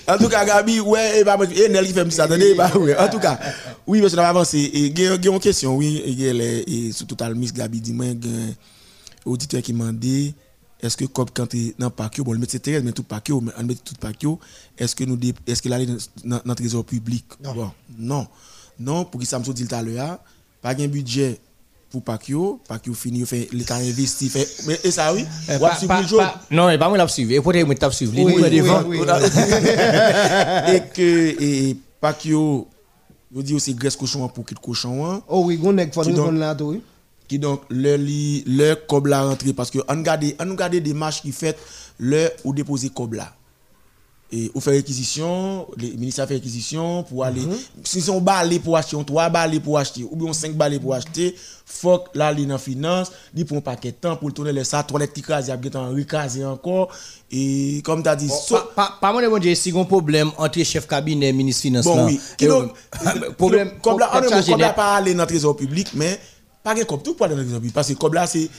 En 0.07 0.17
tout 0.17 0.27
cas, 0.29 0.45
Gabi, 0.45 0.79
ouais, 0.81 1.21
et 1.21 1.23
bah, 1.23 1.37
et 1.55 1.69
Nel 1.69 1.87
qui 1.87 1.93
fait 1.93 2.11
ça, 2.11 2.25
attendez, 2.25 2.53
bah, 2.53 2.69
ouais. 2.77 2.95
En 2.97 3.07
tout 3.07 3.19
cas, 3.19 3.39
oui, 3.87 4.01
parce 4.01 4.13
qu'on 4.13 4.21
va 4.21 4.29
avancer. 4.29 4.59
Et 4.59 4.79
il 4.87 4.99
y 4.99 5.07
a 5.07 5.15
une 5.15 5.39
question, 5.39 5.75
oui, 5.77 6.03
il 6.25 6.29
a 6.29 6.33
les- 6.33 6.63
et 6.67 6.91
sur 6.91 7.07
Total 7.07 7.33
Mix, 7.35 7.53
Gabi 7.53 7.81
il 7.85 8.01
un 8.01 8.53
auditeur 9.25 9.61
qui 9.61 9.73
m'a 9.73 9.91
dit, 9.91 10.33
est-ce 10.81 10.97
que 10.97 11.05
comme 11.05 11.29
quand 11.33 11.47
tu 11.47 11.57
es 11.57 11.75
dans 11.79 11.87
le 11.87 11.91
parc, 11.91 12.19
bon, 12.21 12.33
le 12.33 12.39
métier 12.39 12.59
Thérèse, 12.59 12.83
mais 12.83 12.91
tout 12.91 13.03
parc, 13.03 13.29
mais 13.29 13.51
on 13.57 13.63
met 13.63 13.75
tout 13.75 13.95
parc, 13.99 14.23
est-ce 14.77 14.95
que 14.95 15.03
nous, 15.03 15.17
est-ce 15.47 15.61
qu'il 15.61 15.73
allait 15.73 15.87
dans, 16.23 16.41
le 16.45 16.55
trésor 16.55 16.83
public? 16.85 17.25
Bon, 17.41 17.71
non. 17.97 18.27
Non, 18.77 19.05
pour 19.05 19.21
qui 19.21 19.25
ça 19.25 19.39
me 19.39 19.43
dit 19.53 19.65
tout 19.65 19.73
à 19.75 19.81
l'heure, 19.81 20.19
pas 20.61 20.71
un 20.71 20.87
budget 20.87 21.39
pour 21.89 22.03
Pacquiao, 22.03 22.59
Pacquiao 22.67 22.93
fini, 22.93 23.19
il 23.19 23.25
fait 23.25 23.47
l'État 23.53 23.75
investi, 23.77 24.27
fait, 24.27 24.45
mais, 24.67 24.77
et 24.83 24.91
ça, 24.91 25.13
oui, 25.13 25.25
Eh, 25.47 25.53
on 25.61 25.75
suivre 25.77 25.93
pas- 25.93 26.01
le 26.01 26.07
jour. 26.07 26.21
Non, 26.51 26.67
mais 26.67 26.77
pas 26.77 26.89
moi, 26.89 26.97
la 26.97 27.07
suivre. 27.07 27.31
Et 27.31 27.39
peut-être 27.41 27.65
moi, 27.65 27.73
la. 27.95 28.13
Les 28.13 28.23
Oui, 28.23 28.33
numéros 28.33 28.49
oui, 28.49 28.57
devant. 28.57 28.83
oui. 28.85 28.97
et 30.75 30.81
que 30.93 31.41
et 31.41 31.77
Pacquiao 32.01 32.67
vous 33.31 33.43
dit 33.43 33.53
aussi 33.53 33.73
graisse 33.73 33.95
cochon 33.95 34.27
pour 34.29 34.45
qu'il 34.45 34.57
cochon 34.59 35.05
hein, 35.05 35.21
Oh 35.27 35.43
oui, 35.45 35.59
on 35.63 35.77
est 35.77 35.91
là, 36.31 36.55
oui. 36.61 36.81
qui 37.27 37.39
donc 37.39 37.61
le 37.69 37.97
le 37.97 38.73
cob 38.87 39.07
la 39.07 39.23
rentrée 39.23 39.53
parce 39.53 39.71
que 39.71 39.79
on 39.87 39.95
regarde 39.97 40.25
on 40.39 40.49
regarde 40.51 40.75
des 40.75 40.93
matchs 40.93 41.21
qui 41.21 41.31
fait 41.31 41.57
le 41.97 42.29
ou 42.43 42.53
déposer 42.53 42.89
cob 42.89 43.13
là 43.13 43.33
et 44.35 44.51
ou 44.53 44.59
faire 44.59 44.73
réquisition 44.73 45.65
les 45.77 45.91
ministères 45.91 46.27
fait 46.27 46.35
réquisition 46.35 47.03
pour 47.03 47.23
aller 47.23 47.41
si 47.83 48.09
on 48.09 48.19
balai 48.19 48.59
pour 48.59 48.75
acheter 48.75 48.95
on 48.95 49.03
trois 49.03 49.29
balais 49.29 49.59
pour 49.59 49.77
acheter 49.77 50.03
ou 50.09 50.15
bien 50.15 50.27
on 50.29 50.33
cinq 50.33 50.53
balais 50.53 50.79
pour 50.79 50.93
acheter 50.93 51.35
faut 51.65 51.99
que 51.99 52.17
là 52.17 52.33
dans 52.33 52.57
finance 52.57 53.11
li 53.33 53.45
pour 53.45 53.57
un 53.57 53.61
paquet 53.61 53.91
de 53.91 53.95
temps 53.95 54.15
pour 54.17 54.27
le 54.27 54.33
tourner 54.33 54.51
les 54.51 54.63
ça 54.63 54.83
toilette 54.83 55.13
qui 55.13 55.21
crase 55.21 55.47
il 55.47 55.49
y 55.49 55.77
a 55.77 55.81
recaser 55.87 56.45
encore 56.45 56.89
et 57.31 57.81
comme 57.83 58.03
tu 58.03 58.09
as 58.09 58.15
dit 58.15 58.29
Pas- 58.75 59.11
moi, 59.11 59.27
bon 59.29 59.39
Dieu, 59.39 59.55
si 59.55 59.71
un 59.71 59.83
problème 59.83 60.31
entre 60.37 60.63
chef 60.63 60.87
cabinet 60.87 61.29
et 61.29 61.33
ministre 61.33 61.63
finance. 61.63 61.85
Bon, 61.85 62.05
oui. 62.05 62.19
Qui 62.37 62.45
et, 62.45 62.47
donc, 62.47 62.71
euh, 63.05 63.31
problème. 63.37 63.71
comme 63.81 63.99
là, 63.99 64.09
on 64.13 64.21
ne 64.21 64.57
net. 64.57 64.75
pas 64.75 64.95
aller 64.95 65.13
dans 65.13 65.23
le 65.23 65.27
trésor 65.27 65.55
public, 65.55 65.89
mais 65.95 66.19
pas 66.65 66.73
de 66.73 66.83
comme 66.83 66.99
tout 67.01 67.13
pour 67.13 67.27
aller 67.27 67.35
dans 67.35 67.41
le 67.41 67.45
trésor 67.45 67.59
public. 67.59 67.75
Parce 67.75 67.89
que 67.89 67.93
comme 67.93 68.15
là, 68.15 68.25
c'est 68.25 68.49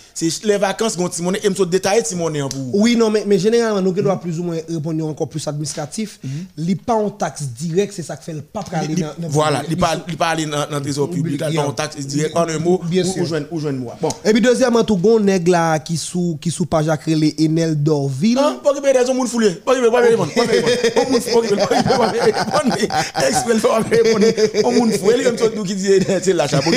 les 0.45 0.57
vacances, 0.59 0.95
quand 0.97 1.13
Simon 1.13 1.33
et 1.43 1.49
me 1.51 1.65
détailler 1.67 2.05
Simon 2.05 2.33
est 2.33 2.41
pour. 2.49 2.75
Oui, 2.75 2.95
non, 2.95 3.11
mais, 3.11 3.25
mais 3.27 3.37
généralement, 3.37 3.83
nous 3.83 3.91
devons 3.93 4.17
plus 4.17 4.39
ou 4.39 4.45
moins 4.45 4.59
répondre 4.69 5.05
encore 5.09 5.29
plus 5.29 5.47
administratif. 5.49 6.21
Il 6.57 6.77
pas 6.77 6.95
en 6.95 7.11
taxe 7.11 7.43
directe, 7.43 7.93
c'est 7.97 8.05
ça 8.05 8.17
qui 8.17 8.25
fait 8.27 8.33
le 8.33 8.43
pas 8.43 8.65
aller 8.73 8.95
Li- 8.95 9.03
dans- 9.03 9.29
Voilà, 9.29 9.63
il 9.67 9.73
il- 9.73 9.77
pas 9.77 9.97
il 10.09 10.17
pas 10.17 10.29
aller 10.29 10.47
dans 10.47 10.81
trésor 10.81 11.11
public, 11.11 11.43
il 11.45 11.51
Bien. 11.51 11.63
pas 11.63 11.69
en 11.69 11.73
taxe 11.73 11.97
direct 11.97 12.37
en 12.37 12.49
un 12.49 12.59
mot, 12.61 12.81
Bien 12.89 13.05
ou 13.05 13.25
joindre 13.27 13.47
ou 13.51 13.59
joindre 13.59 13.81
moi. 13.81 13.97
Bon. 14.01 14.09
Et 14.25 14.33
puis 14.33 14.41
deuxièmement, 14.41 14.85
tout 14.85 14.97
gon 14.97 15.19
nèg 15.19 15.49
là 15.49 15.81
qui 15.81 15.97
sous 15.97 16.39
qui 16.41 16.53
sous 16.53 16.67
page 16.67 16.89
à 16.89 16.97
créer 16.97 17.17
les 17.17 17.35
Enel 17.41 17.83
d'Orville. 17.83 18.37
Non, 18.37 18.61
pas 18.63 18.73
que 18.73 18.81
des 19.01 19.05
gens 19.07 19.15
moun 19.15 19.27
foulé. 19.27 19.51
Pas 19.51 19.75
que 19.75 19.89
pas 19.91 20.01
répondre, 20.01 20.33
pas 20.33 20.43
répondre. 20.43 21.11
Moun 21.11 21.21
foulé, 21.21 21.49
pas 21.49 21.67
que 21.67 21.89
pas 21.89 22.09
répondre. 22.09 23.87
Répondre. 23.91 24.27
On 24.65 24.73
moun 24.73 24.93
foulé, 24.93 25.25
comme 25.25 25.39
ça 25.39 25.45
nous 25.57 25.65
qui 25.65 25.75
dit 25.75 25.89
c'est 26.23 26.33
l'achat 26.33 26.61
pour 26.61 26.73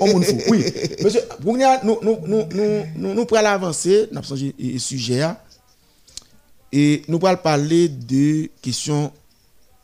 On 0.00 0.08
moun 0.08 0.22
fou. 0.22 0.36
Oui. 0.48 0.64
Monsieur, 1.02 1.20
pour 1.42 1.56
nous 1.56 1.64
nous 1.84 1.98
nous 2.02 2.18
nous 2.26 2.46
nous 2.50 3.14
nous 3.14 3.14
nous 3.14 3.36
avancer, 3.36 4.08
pas 4.12 4.22
changé 4.22 4.54
sujet 4.78 5.18
là. 5.18 5.44
Et 6.72 7.02
nous 7.06 7.24
allons 7.24 7.38
parler 7.38 7.88
de 7.88 8.50
questions 8.60 9.12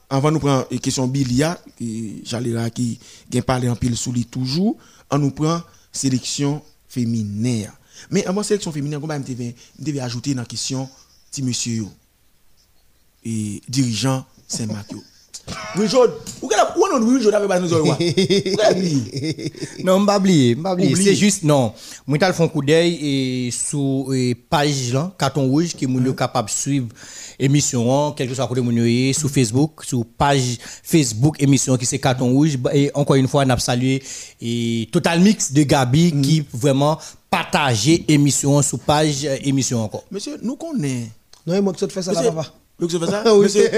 avant 0.08 0.32
nous 0.32 0.40
prendre 0.40 0.66
une 0.72 0.80
question 0.80 1.06
Bilia 1.06 1.60
et 1.80 2.20
Jalera 2.24 2.68
qui 2.70 2.98
qui 3.30 3.40
parlé 3.42 3.68
en 3.68 3.76
pile 3.76 3.96
sous 3.96 4.12
lui 4.12 4.24
toujours, 4.24 4.76
on 5.10 5.18
nous 5.18 5.30
prend 5.30 5.62
sélection 5.92 6.62
féminine. 6.88 7.70
Mais 8.10 8.26
avant 8.26 8.42
sélection 8.42 8.72
féminine, 8.72 8.98
me 8.98 9.84
devait 9.84 10.00
ajouter 10.00 10.34
dans 10.34 10.42
la 10.42 10.46
question 10.46 10.88
petit 11.30 11.42
monsieur 11.42 11.86
et 13.24 13.62
dirigeant 13.68 14.24
Saint-Marc 14.48 14.92
Jod, 15.86 16.12
ou 16.42 16.48
pas 17.48 17.60
nous 17.60 17.72
oreilles. 17.72 17.92
Ou 17.92 18.56
qu'elle 18.56 18.72
oublié. 18.72 19.52
Non, 19.84 19.96
je 19.96 20.00
ne 20.00 20.06
pas 20.06 20.18
oublier. 20.18 20.94
C'est 20.96 21.14
juste, 21.14 21.42
non. 21.42 21.72
Moi, 22.06 22.18
je 22.20 22.32
fais 22.32 22.42
un 22.42 22.48
coup 22.48 22.62
d'œil 22.62 22.98
et 23.00 23.50
sur 23.50 24.06
la 24.08 24.34
page 24.48 24.92
là, 24.92 25.12
Carton 25.18 25.46
Rouge, 25.46 25.74
qui 25.76 25.84
est 25.84 26.16
capable 26.16 26.48
de 26.48 26.52
suivre 26.52 26.88
l'émission, 27.38 28.12
quel 28.12 28.28
que 28.28 28.34
soit 28.34 28.46
côté 28.46 28.60
mon 28.60 28.70
yo, 28.70 29.12
sur 29.12 29.30
Facebook, 29.30 29.84
sur 29.84 30.04
page 30.04 30.58
Facebook 30.82 31.36
émission 31.40 31.76
qui 31.76 31.86
c'est 31.86 31.98
Carton 31.98 32.30
Rouge. 32.32 32.58
Et 32.72 32.90
encore 32.94 33.16
une 33.16 33.28
fois, 33.28 33.44
on 33.46 33.50
a 33.50 33.58
salué 33.58 34.02
et 34.40 34.88
Total 34.92 35.20
Mix 35.20 35.52
de 35.52 35.62
Gabi 35.62 36.12
qui 36.22 36.44
vraiment 36.52 36.98
partagé 37.30 38.04
émission 38.08 38.60
sur 38.60 38.78
page 38.80 39.24
émission 39.42 39.82
encore. 39.84 40.04
Monsieur, 40.10 40.36
nous 40.42 40.56
connaissons. 40.56 41.08
Non, 41.46 41.62
moi 41.62 41.72
te 41.72 41.92
fait 41.92 42.02
ça 42.02 42.12
là, 42.12 42.20
Monsieur, 42.20 42.34
papa. 42.34 42.52
Vous 42.80 42.98
que 42.98 43.06
ça 43.06 43.22
ça? 43.24 43.34
Oui. 43.34 43.48
C'est. 43.50 43.70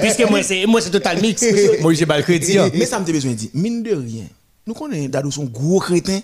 Puisque 0.00 0.30
moi, 0.30 0.42
c'est 0.42 0.66
moi, 0.66 0.80
c'est 0.80 0.90
Total 0.90 1.20
Mix. 1.20 1.42
Moi, 1.80 1.94
j'ai 1.94 2.06
pas 2.06 2.16
le 2.18 2.22
crédit. 2.22 2.58
hein. 2.58 2.70
mais 2.74 2.86
ça 2.86 2.98
me 3.00 3.04
besoin 3.12 3.32
de 3.32 3.36
dire, 3.36 3.50
mine 3.54 3.82
de 3.82 3.94
rien, 3.94 4.24
nous 4.66 4.74
connaissons 4.74 5.08
Dadou 5.08 5.30
son 5.30 5.44
gros 5.44 5.80
crétin. 5.80 6.20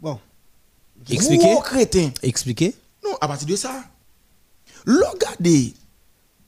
Bon. 0.00 0.18
Expliquez. 1.10 1.44
Gros 1.44 1.60
crétin. 1.60 2.10
Expliquez. 2.22 2.74
Non, 3.04 3.16
à 3.20 3.28
partir 3.28 3.46
de 3.46 3.56
ça, 3.56 3.72
regardez, 4.86 5.72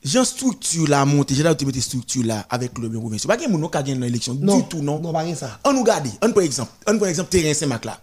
j'ai 0.02 0.24
structure 0.24 0.88
là 0.88 1.04
monté, 1.04 1.34
j'ai 1.34 1.42
là 1.42 1.52
où 1.52 1.80
structure 1.80 2.24
là 2.24 2.46
avec 2.48 2.78
le 2.78 2.88
bien 2.88 3.00
provincial. 3.00 3.28
Pas 3.28 3.36
qu'il 3.36 3.50
y 3.50 3.54
a 3.54 3.58
qui 3.68 3.76
a 3.76 3.82
gagné 3.82 4.00
l'élection 4.00 4.34
Non. 4.40 4.58
du 4.58 4.64
tout, 4.64 4.80
non. 4.82 4.98
Non, 5.00 5.12
pas 5.12 5.20
rien 5.20 5.34
ça. 5.34 5.58
On 5.64 5.72
nous 5.72 5.80
regarde, 5.80 6.08
on 6.22 6.30
prend 6.32 6.40
exemple, 6.40 6.70
on 6.86 6.96
prend 6.96 7.06
exemple 7.06 7.28
terrain 7.30 7.52
Saint-Marc 7.52 7.84
là. 7.84 8.00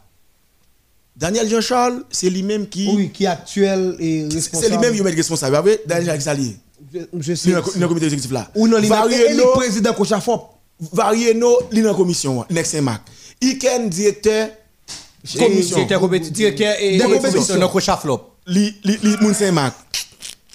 Daniel 1.15 1.47
Jean-Charles, 1.49 2.03
c'est 2.09 2.29
lui-même 2.29 2.67
qui 2.67 2.87
Oui, 2.93 3.09
qui 3.11 3.25
est 3.25 3.27
actuel 3.27 3.95
et 3.99 4.27
c'est 4.31 4.35
responsable. 4.37 4.73
lui-même 4.75 4.93
qui 4.95 5.01
est 5.01 5.15
responsable. 5.15 5.55
Vous 5.55 5.63
savez, 5.63 5.79
Daniel 5.85 6.05
Jean-Charles 6.05 6.21
Salier. 6.21 6.57
Je, 7.19 7.33
sais. 7.35 7.51
Dans 7.51 7.61
le 7.79 7.87
comité 7.87 8.05
exécutif 8.05 8.31
là. 8.31 8.49
Ou 8.55 8.67
non, 8.67 8.77
il 8.79 8.85
est 8.85 9.53
président 9.53 9.93
Kochafop. 9.93 10.49
Varieno, 10.91 11.59
il 11.71 11.79
est 11.79 11.81
dans 11.83 11.91
la 11.91 11.95
commission, 11.95 12.45
Nex 12.49 12.69
Saint-Marc. 12.71 13.03
Iken, 13.41 13.89
directeur 13.89 14.49
commission. 15.37 15.77
Directeur 16.31 16.75
et 16.79 16.97
commission, 16.97 17.59
donc 17.59 17.79
Chaflop. 17.79 18.33
li, 18.47 18.75
li, 18.83 18.97
li 19.01 19.15
moun 19.21 19.33
Saint-Marc. 19.33 19.75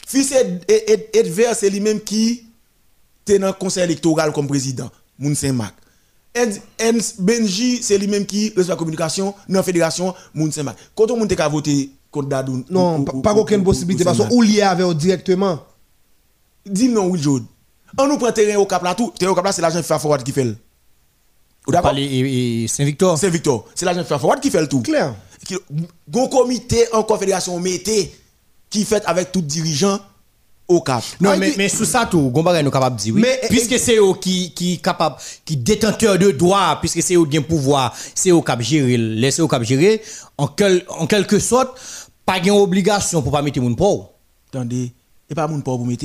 Fils 0.06 0.32
Ed- 0.32 0.64
Ed- 0.68 0.84
Ed- 0.88 1.08
Edver, 1.14 1.52
c'est 1.54 1.70
lui-même 1.70 2.00
qui 2.00 2.44
était 3.26 3.38
dans 3.38 3.46
le 3.48 3.52
conseil 3.54 3.84
électoral 3.84 4.32
comme 4.32 4.46
président, 4.48 4.90
moun 5.18 5.34
Saint-Marc. 5.34 5.74
Benji, 7.18 7.82
c'est 7.82 7.98
lui-même 7.98 8.26
qui 8.26 8.52
reçoit 8.56 8.74
la 8.74 8.76
communication 8.76 9.34
dans 9.48 9.58
la 9.58 9.62
fédération, 9.62 10.14
moun 10.34 10.52
Saint-Marc. 10.52 10.78
Quand 10.94 11.10
on 11.10 11.16
monte 11.16 11.38
à 11.38 11.48
voter 11.48 11.90
contre 12.10 12.28
Dadou. 12.28 12.64
Non, 12.70 13.04
pas 13.04 13.34
aucune 13.34 13.62
possibilité. 13.62 14.02
ou 14.02 14.06
Parce 14.06 14.18
qu'on 14.18 14.40
lié 14.40 14.62
avec 14.62 14.86
eux 14.86 14.94
directement. 14.94 15.60
Dis 16.64 16.88
non, 16.88 17.06
oui, 17.06 17.20
Jode. 17.20 17.44
On 17.98 18.06
nous 18.06 18.18
prend 18.18 18.32
terrain 18.32 18.58
au 18.58 18.66
Cap 18.66 18.82
là, 18.82 18.94
tout. 18.94 19.12
Terrain 19.18 19.32
au 19.32 19.34
Cap 19.34 19.44
là, 19.44 19.52
c'est 19.52 19.62
l'agent 19.62 19.82
FIFA 19.82 19.98
Forward 19.98 20.22
qui 20.22 20.32
fait 20.32 20.44
le. 20.44 20.56
D'accord? 21.66 21.92
Saint-Victor. 21.92 23.18
Saint-Victor. 23.18 23.66
C'est 23.74 23.86
l'agent 23.86 24.02
FIFA 24.02 24.18
Forward 24.18 24.40
qui 24.40 24.50
fait 24.50 24.60
le 24.60 24.68
tout. 24.68 24.82
Clair. 24.82 25.14
Gon 26.08 26.28
comité 26.28 26.86
en 26.92 27.02
confédération 27.02 27.58
mettez 27.58 28.12
qui 28.68 28.84
fait 28.84 29.02
avec 29.06 29.32
tout 29.32 29.40
dirigeant 29.40 29.98
au 30.68 30.82
Cap. 30.82 31.02
Non, 31.20 31.36
mais, 31.38 31.54
mais 31.56 31.68
sous 31.68 31.86
ça, 31.86 32.06
tout, 32.10 32.28
Gombare 32.30 32.62
nous 32.62 32.70
capable 32.70 32.96
de 32.96 33.00
dire 33.00 33.14
oui. 33.14 33.22
Mais- 33.22 33.40
puisque 33.48 33.78
c'est 33.78 33.96
eux 33.96 34.14
qui, 34.20 34.52
qui 34.52 34.78
capable, 34.78 35.16
qui 35.44 35.56
détenteur 35.56 36.18
de 36.18 36.30
droit, 36.30 36.76
puisque 36.80 37.02
c'est 37.02 37.14
eux 37.16 37.24
qui 37.26 37.38
ont 37.38 37.42
pouvoir, 37.42 37.94
c'est 38.14 38.30
eux 38.30 38.40
qui 38.40 38.52
ont 38.52 38.60
gérer, 38.60 38.96
laissez 38.98 39.40
eux 39.40 39.48
qui 39.48 39.54
ont 39.54 39.62
gérer, 39.62 40.02
en, 40.36 40.46
quel, 40.46 40.84
en 40.88 41.06
quelque 41.06 41.38
sorte, 41.38 41.78
pas 42.26 42.38
une 42.38 42.50
obligation 42.50 43.22
pour 43.22 43.32
pas 43.32 43.40
mettre 43.42 43.60
mon 43.60 43.74
pauvre. 43.74 44.10
Attendez, 44.52 44.92
et 45.30 45.34
pas 45.34 45.48
moun 45.48 45.62
pauvre 45.62 45.78
pour 45.78 45.86
mettre. 45.86 46.04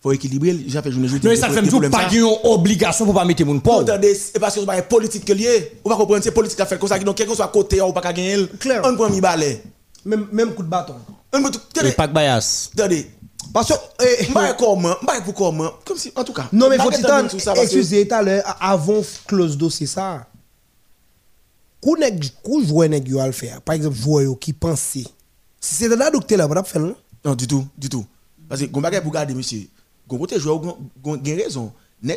Faut 0.00 0.12
équilibrer, 0.12 0.56
j'ai 0.66 0.80
fait 0.80 0.92
journée 0.92 1.08
jeudi. 1.08 1.26
Non, 1.26 1.34
ça 1.34 1.50
fait 1.50 1.60
tout, 1.62 1.80
pas 1.90 2.08
une 2.12 2.22
obligation 2.44 3.04
pour 3.04 3.14
pas 3.14 3.24
mettre 3.24 3.44
mon 3.44 3.58
pauvre. 3.58 3.80
attendez, 3.80 4.14
c'est 4.14 4.38
parce 4.38 4.54
que 4.54 4.60
c'est 4.60 4.66
pas 4.66 4.80
politique 4.82 5.24
que 5.24 5.32
lié. 5.32 5.72
Ou 5.84 5.88
pas 5.88 5.96
comprendre, 5.96 6.22
c'est 6.22 6.30
politique 6.30 6.56
qui 6.56 6.62
a 6.62 6.66
fait 6.66 6.78
comme 6.78 6.88
ça, 6.88 6.98
donc 7.00 7.16
quel 7.16 7.26
que 7.26 7.34
soit 7.34 7.48
côté 7.48 7.80
ou 7.82 7.92
pas 7.92 8.00
qu'à 8.00 8.12
gagner. 8.12 8.46
Clair. 8.60 8.80
On 8.84 8.94
prend 8.94 9.10
mi 9.10 9.20
balai. 9.20 9.60
Même, 10.04 10.28
même 10.32 10.54
coup 10.54 10.62
de 10.62 10.68
bâton. 10.68 10.94
On 11.34 11.40
prend 11.42 11.50
tout. 11.50 11.60
Pas 11.96 12.06
de 12.06 12.12
bias. 12.14 12.70
attendez. 12.74 13.10
Parce 13.52 13.68
que. 13.68 13.74
eh, 14.04 14.30
M'baye 14.30 14.54
comment, 14.58 14.94
m'baye 15.02 15.22
pour 15.22 15.34
comment. 15.34 15.70
Comme 15.84 15.96
si, 15.98 16.12
en 16.14 16.24
tout 16.24 16.32
cas. 16.32 16.48
Non, 16.52 16.68
mais 16.68 16.76
faut 16.78 16.90
que- 16.90 17.60
excusez 17.62 18.06
tout 18.08 18.14
à 18.14 18.22
l'heure, 18.22 18.56
avant 18.60 19.00
close 19.26 19.56
dossier 19.56 19.86
ça. 19.86 20.26
Kou 21.80 22.62
joueur 22.64 22.88
nèg 22.90 23.08
yo 23.08 23.20
al 23.20 23.32
faire? 23.32 23.60
Par 23.62 23.74
exemple, 23.74 23.96
joueur 23.96 24.38
qui 24.38 24.52
pensait. 24.52 25.04
Si 25.60 25.74
c'est 25.74 25.88
là 25.88 26.10
docteur 26.10 26.38
là, 26.38 26.48
pas 26.48 26.62
faire 26.64 26.82
non. 26.82 26.94
Non, 27.24 27.34
du 27.34 27.46
tout, 27.46 27.66
du 27.76 27.88
tout. 27.88 28.04
Parce 28.48 28.60
que, 28.60 28.66
gon 28.66 28.80
bagay 28.80 29.00
pour 29.00 29.12
garder, 29.12 29.34
monsieur, 29.34 29.66
gon 30.08 30.18
côté 30.18 30.38
joueur, 30.40 30.60
gon 31.02 31.20
raison. 31.24 31.72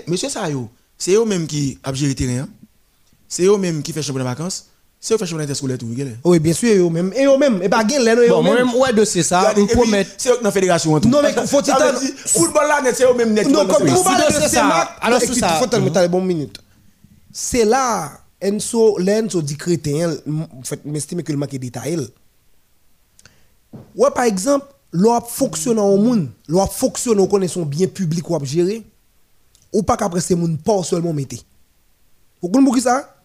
Monsieur 0.07 0.29
ça 0.29 0.49
yo, 0.49 0.69
c'est 0.97 1.13
eux 1.13 1.25
même 1.25 1.47
qui 1.47 1.77
a 1.83 1.93
géré 1.93 2.15
terrain. 2.15 2.43
hein. 2.43 2.49
C'est 3.27 3.43
eux 3.45 3.57
même 3.57 3.81
qui 3.83 3.93
fait 3.93 4.01
championnat 4.01 4.31
de 4.33 4.37
vacances. 4.37 4.67
C'est 5.03 5.17
fait 5.17 5.25
championnat 5.25 5.55
tout, 5.79 5.87
voyez. 5.87 6.15
Oui, 6.23 6.37
bien 6.37 6.53
sûr, 6.53 6.75
yo 6.75 6.87
même. 6.91 7.11
Et 7.15 7.23
yo 7.23 7.35
même, 7.35 7.59
et 7.63 7.69
pas 7.69 7.81
yo 7.81 8.29
Bon, 8.29 8.43
même. 8.43 8.71
ouais, 8.75 8.93
de 8.93 9.03
c'est 9.03 9.23
ça, 9.23 9.51
on 9.57 9.65
promet. 9.65 10.05
C'est 10.15 10.39
la 10.43 10.51
fédération. 10.51 10.99
tout. 10.99 11.09
Non, 11.09 11.23
mais 11.23 11.33
faut 11.47 11.59
dire, 11.59 11.75
Football 12.27 12.67
là, 12.67 12.81
net, 12.83 12.95
c'est 12.95 13.05
eux 13.05 13.13
même 13.15 13.33
net. 13.33 13.49
Non, 13.49 13.65
comme 13.65 13.87
c'est 13.87 14.47
ça, 14.47 14.95
alors 15.01 15.19
puis 15.19 15.33
ça, 15.33 15.55
faut 15.55 15.65
tellement 15.65 15.87
mhm. 15.87 15.91
t'as 15.93 16.03
les 16.03 16.07
bonnes 16.07 16.25
minutes. 16.25 16.59
C'est 17.33 17.65
là, 17.65 18.11
Enso, 18.43 18.99
l'Enso 18.99 19.41
dit 19.41 19.57
chrétien, 19.57 20.13
en 20.29 20.63
fait, 20.63 20.85
m'estime 20.85 21.23
que 21.23 21.31
le 21.31 21.37
marque 21.39 21.55
est 21.55 21.59
détaillé. 21.59 21.97
Ouais, 23.95 24.11
par 24.13 24.25
exemple, 24.25 24.67
l'on 24.91 25.19
fonctionne 25.21 25.79
au 25.79 25.97
monde, 25.97 26.29
l'on 26.47 26.67
fonctionne 26.67 27.19
au 27.19 27.27
connaissons 27.27 27.65
bien 27.65 27.87
public 27.87 28.29
ou 28.29 28.35
à 28.35 28.39
gérer, 28.43 28.83
ou 29.73 29.81
pas 29.81 29.97
qu'après 29.97 30.21
c'est 30.21 30.35
monde 30.35 30.59
pas 30.61 30.83
seulement 30.83 31.13
mettez. 31.13 31.41
Vous 32.39 32.49
comprenez 32.49 32.81
ça? 32.81 33.15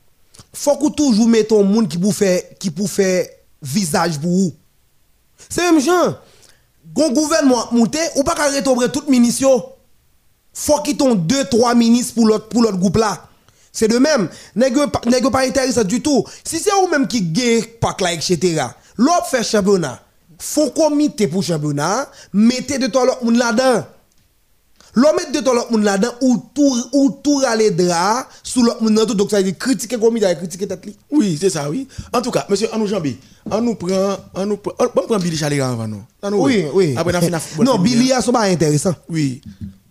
Faut 0.53 0.77
que 0.77 0.89
toujours 0.89 1.29
mette 1.29 1.53
un 1.53 1.63
monde 1.63 1.89
qui 1.89 1.99
pour 1.99 2.15
faire, 2.15 2.41
qui 2.59 2.71
pour 2.71 2.91
faire 2.91 3.27
visage 3.63 4.19
pour 4.19 4.31
vous. 4.31 4.55
C'est 5.49 5.63
même 5.63 5.81
genre, 5.81 6.21
gon 6.95 7.11
gouvernement 7.11 7.69
monté, 7.73 7.99
ou 8.17 8.23
pas 8.23 8.35
qu'à 8.35 8.49
rétablir 8.49 8.91
toute 8.91 9.09
munition. 9.09 9.65
Faut 10.53 10.81
qu'ils 10.81 10.97
t'ont 10.97 11.15
deux, 11.15 11.45
trois 11.45 11.75
ministres 11.75 12.15
pour 12.15 12.27
l'autre, 12.27 12.49
pour 12.49 12.63
l'autre 12.63 12.79
groupe 12.79 12.97
là. 12.97 13.29
C'est 13.73 13.89
de 13.89 13.99
même. 13.99 14.31
Yo 14.57 15.31
pas 15.31 15.47
intéressé 15.47 15.85
du 15.85 16.01
tout. 16.01 16.25
Si 16.43 16.59
c'est 16.59 16.71
vous 16.71 16.89
même 16.89 17.07
qui 17.07 17.21
gagne 17.21 17.63
pack 17.79 18.01
là, 18.01 18.15
etc. 18.15 18.63
L'autre 18.97 19.27
fait 19.27 19.43
championnat. 19.43 20.01
Faut 20.39 20.71
comité 20.71 21.29
pour 21.29 21.43
championnat, 21.43 22.11
mettez 22.33 22.79
de 22.79 22.87
toi 22.87 23.05
l'autre 23.05 23.25
monde 23.25 23.37
là-dedans. 23.37 23.85
L'on 24.97 25.13
met 25.13 25.31
de 25.31 25.45
toi 25.45 25.55
l'autre 25.55 25.71
monde 25.71 25.83
là-dedans 25.83 26.15
ou 26.23 26.43
tout 26.55 26.75
ou 26.95 27.21
tout 27.23 27.37
râler 27.37 27.71
drap 27.71 28.27
sous 28.43 28.63
l'autre 28.63 28.83
monde 28.83 29.07
tout 29.07 29.13
donc 29.15 29.31
ça 29.31 29.37
veut 29.37 29.43
dire 29.43 29.59
critiquer 29.59 29.99
comité, 29.99 30.27
critiquer 30.35 30.67
tête. 30.67 30.89
Oui, 31.11 31.37
c'est 31.39 31.51
ça, 31.51 31.69
oui. 31.69 31.87
En 32.15 32.23
tout 32.23 32.31
cas, 32.31 32.47
monsieur, 32.49 32.69
on 32.73 32.79
nous 32.79 32.87
jambe. 32.87 33.07
On 33.51 33.61
nous 33.61 33.75
prend, 33.75 34.17
on 34.35 34.47
nous 34.47 34.57
prend, 34.57 34.73
on 34.79 35.07
prend 35.07 35.19
Billy 35.19 35.37
Chaléra 35.37 35.69
avant 35.69 35.87
nous. 35.87 36.03
Oui, 36.33 36.65
oui. 36.73 36.95
Après, 36.97 37.13
on 37.15 37.19
a 37.19 37.21
fini 37.21 37.37
football 37.41 37.67
Non. 37.67 37.79
Billy 37.79 38.11
a 38.11 38.23
pas 38.23 38.45
intéressant. 38.45 38.95
Oui. 39.11 39.43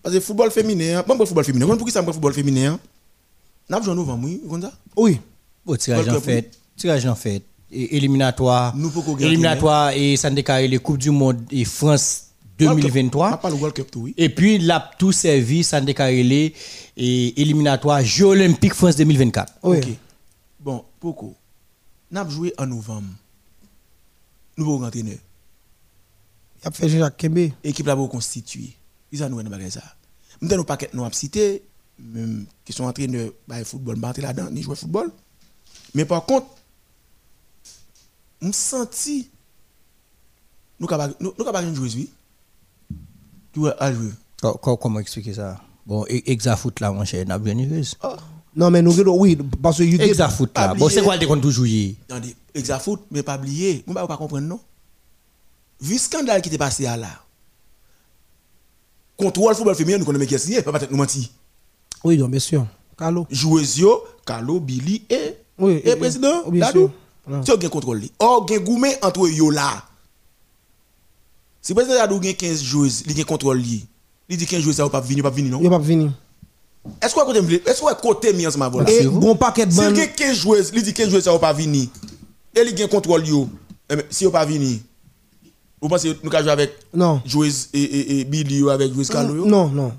Parce 0.02 0.16
que 0.16 0.22
football 0.22 0.50
féminin, 0.50 1.04
bon, 1.08 1.16
pour 1.18 1.28
football 1.28 1.46
féminin. 1.46 1.68
Pour 1.68 1.86
qui 1.86 1.92
ça, 1.94 2.02
pour 2.02 2.14
football 2.14 2.34
féminin? 2.34 2.80
N'a 3.70 3.80
pas 3.80 3.94
novembre, 3.94 4.26
oui, 4.28 4.42
comme 4.50 4.62
ça? 4.64 4.72
Oui. 4.98 5.20
Bon, 5.64 5.76
tirage 5.76 6.10
en 6.10 6.20
fait. 6.20 6.50
Tirage 6.76 7.06
en 7.06 7.16
fait. 7.16 7.44
Et 7.72 7.96
éliminatoire. 7.96 8.74
Éliminatoire 9.20 9.92
et 9.92 10.18
ça 10.18 10.32
déclaré 10.32 10.68
les 10.68 10.80
Coupes 10.80 10.98
du 10.98 11.12
Monde 11.12 11.42
et 11.52 11.64
France 11.64 12.25
2023. 12.58 13.38
parle 13.38 13.54
World 13.56 13.76
Cup, 13.76 13.92
tout, 13.92 14.02
oui. 14.02 14.14
Et 14.18 14.30
puis, 14.30 14.58
là, 14.60 14.92
tout 14.98 15.12
servi, 15.12 15.64
déclaré 15.82 16.24
les 16.24 16.54
et 16.98 17.42
éliminatoire 17.42 18.04
Jeux 18.04 18.28
Olympiques 18.28 18.74
France 18.74 18.96
2024. 18.96 19.54
Oui. 19.64 19.78
Ok. 19.78 19.88
Bon, 20.60 20.86
pourquoi? 21.00 21.30
N'a 22.12 22.24
pas 22.24 22.32
joué 22.32 22.54
en 22.58 22.66
novembre. 22.66 23.08
Nouveau 24.58 24.84
entraîneur. 24.84 25.18
Il 26.64 26.68
a 26.68 26.72
fait 26.72 26.90
Jacques 26.90 27.18
Kembe. 27.18 27.52
Équipe 27.64 27.86
là, 27.86 27.96
pour 27.96 28.10
constituer. 28.10 28.74
Ils 29.12 29.24
ont 29.24 29.30
nous 29.30 29.40
un 29.40 29.70
ça. 29.70 29.84
Nous 30.42 30.50
nous 30.50 30.64
paquet 30.64 30.90
nous 30.94 31.06
a 31.06 31.12
cité, 31.12 31.64
même 32.00 32.46
qui 32.64 32.74
sont 32.74 32.86
entraîneurs, 32.86 33.32
bah, 33.48 33.64
football, 33.64 34.04
entrer 34.04 34.22
là-dedans, 34.22 34.50
ni 34.50 34.62
jouer 34.64 34.76
football. 34.76 35.12
Mais 35.94 36.06
par 36.06 36.26
contre, 36.26 36.48
on 38.42 38.52
senti, 38.52 39.30
nous 40.80 40.88
nous 41.20 41.34
nous 41.38 41.72
de 41.72 41.76
jouer, 41.76 41.90
oui. 41.96 42.10
Tu 43.56 43.62
vois, 43.62 43.82
à 43.82 43.92
jouer. 43.94 44.12
Co- 44.42 44.54
co- 44.62 44.76
Comment 44.76 45.00
expliquer 45.00 45.34
ça? 45.34 45.62
Bon, 45.88 46.04
e- 46.10 46.22
Exafoot 46.30 46.78
là, 46.82 46.92
mon 46.92 47.06
cher, 47.06 47.26
n'a 47.26 47.40
bien 47.40 47.58
heureuse. 47.58 47.96
Non 48.54 48.70
mais 48.70 48.82
nous 48.82 48.92
oui 49.18 49.38
parce 49.64 49.78
que 49.78 49.84
Exafoot 49.84 50.52
là. 50.58 50.74
Bon, 50.74 50.90
c'est 50.90 51.02
quoi 51.02 51.16
le 51.16 51.26
qu'on 51.26 51.40
toujours 51.40 51.66
jouer 51.66 51.96
Attendez, 52.10 52.36
Exafoot, 52.54 53.02
mais 53.12 53.24
pas 53.24 53.38
oublier, 53.38 53.82
vous 53.88 53.94
ne 53.94 54.06
pas 54.06 54.18
comprendre, 54.18 54.46
non? 54.46 54.60
Vu 55.80 55.94
le 55.94 56.00
scandale 56.00 56.42
qui 56.42 56.50
était 56.50 56.58
passé 56.58 56.86
à 56.86 56.98
là, 56.98 57.08
contrôle 59.18 59.56
football 59.56 59.76
féminin, 59.76 59.98
nous 60.00 60.06
connaissons 60.06 60.26
qui 60.26 60.36
est 60.36 60.38
signé, 60.38 60.62
pas 60.62 60.72
peut-être 60.74 60.92
nous 60.92 60.98
mentir. 60.98 61.28
Oui, 62.04 62.18
non, 62.18 62.28
bien 62.28 62.40
sûr. 62.40 62.66
Carlo. 62.98 63.26
joueurs 63.30 63.64
yo, 63.78 64.04
Carlo, 64.26 64.60
Billy 64.60 65.04
et 65.10 65.38
Oui, 65.60 65.82
et 65.84 65.92
et- 65.92 65.96
président 65.96 66.50
Dadou. 66.52 66.80
sûr. 66.80 66.92
Ah. 67.32 67.42
C'est 67.46 67.62
gen 67.62 67.70
contrôle. 67.70 68.04
Or 68.20 68.46
gen 68.48 68.60
goumé 68.64 68.96
entre 69.02 69.28
yo 69.30 69.50
là. 69.50 69.84
Si 71.66 71.74
président 71.74 71.96
Dadou 71.96 72.22
gen 72.22 72.36
15 72.36 72.62
joueuses, 72.62 73.04
li 73.08 73.16
gen 73.16 73.26
contrôle. 73.26 73.58
Li 73.58 74.38
dit 74.38 74.46
15 74.46 74.62
joueuses 74.62 74.76
ça 74.76 74.84
va 74.84 74.90
pas 74.92 75.02
venir, 75.02 75.24
pas 75.24 75.32
venir 75.32 75.52
non? 75.52 75.60
Il 75.64 75.68
pas 75.68 75.80
venir. 75.80 76.12
Est-ce 77.02 77.16
qu'on 77.16 77.96
qu'on 77.96 78.08
côté 78.14 78.34
mi 78.34 78.46
ensemble 78.46 78.70
voilà. 78.72 78.92
Et 78.92 79.08
bon 79.08 79.36
paquet 79.36 79.66
de 79.66 79.72
Si 79.72 79.80
il 79.80 79.96
gen 79.96 80.08
15 80.16 80.38
joueuses, 80.38 80.72
li 80.72 80.84
dit 80.84 80.94
15 80.94 81.10
joueuses 81.10 81.24
ça 81.24 81.32
va 81.32 81.40
pas 81.40 81.54
venir. 81.54 81.88
Et 82.56 82.64
li 82.64 82.78
gen 82.78 82.88
contrôle 82.88 83.28
yo. 83.28 83.50
Eh 83.90 83.96
si 84.12 84.26
yo 84.26 84.30
pas 84.30 84.46
venir. 84.46 84.78
Vous 85.82 85.90
pensez 85.90 86.16
nous 86.24 86.30
ka 86.30 86.44
jouer 86.44 86.52
avec 86.52 86.72
Non. 86.94 87.20
joueuses 87.26 87.70
et, 87.74 87.82
et, 87.82 88.20
et 88.20 88.26
Billy 88.26 88.70
avec 88.70 88.94
joueuses 88.94 89.10
Carlo? 89.10 89.44
Non, 89.48 89.68
non. 89.68 89.92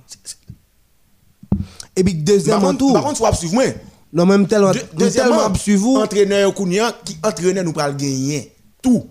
Et 1.97 2.05
puis 2.05 2.15
deuxièmement 2.15 2.75
tout. 2.77 2.93
par 2.93 3.03
contre, 3.03 3.17
soit 3.17 3.35
suivre 3.35 3.55
moi. 3.55 3.65
Non, 4.13 4.25
même 4.25 4.47
tellement 4.47 4.71
nous 4.97 5.11
tellement 5.11 5.53
suivre. 5.57 6.01
entraîneur 6.01 6.55
Kounia 6.55 6.95
qui 7.05 7.17
entraîneur 7.25 7.65
nous 7.65 7.73
pral 7.73 7.97
gagner 7.97 8.53
tout. 8.81 9.05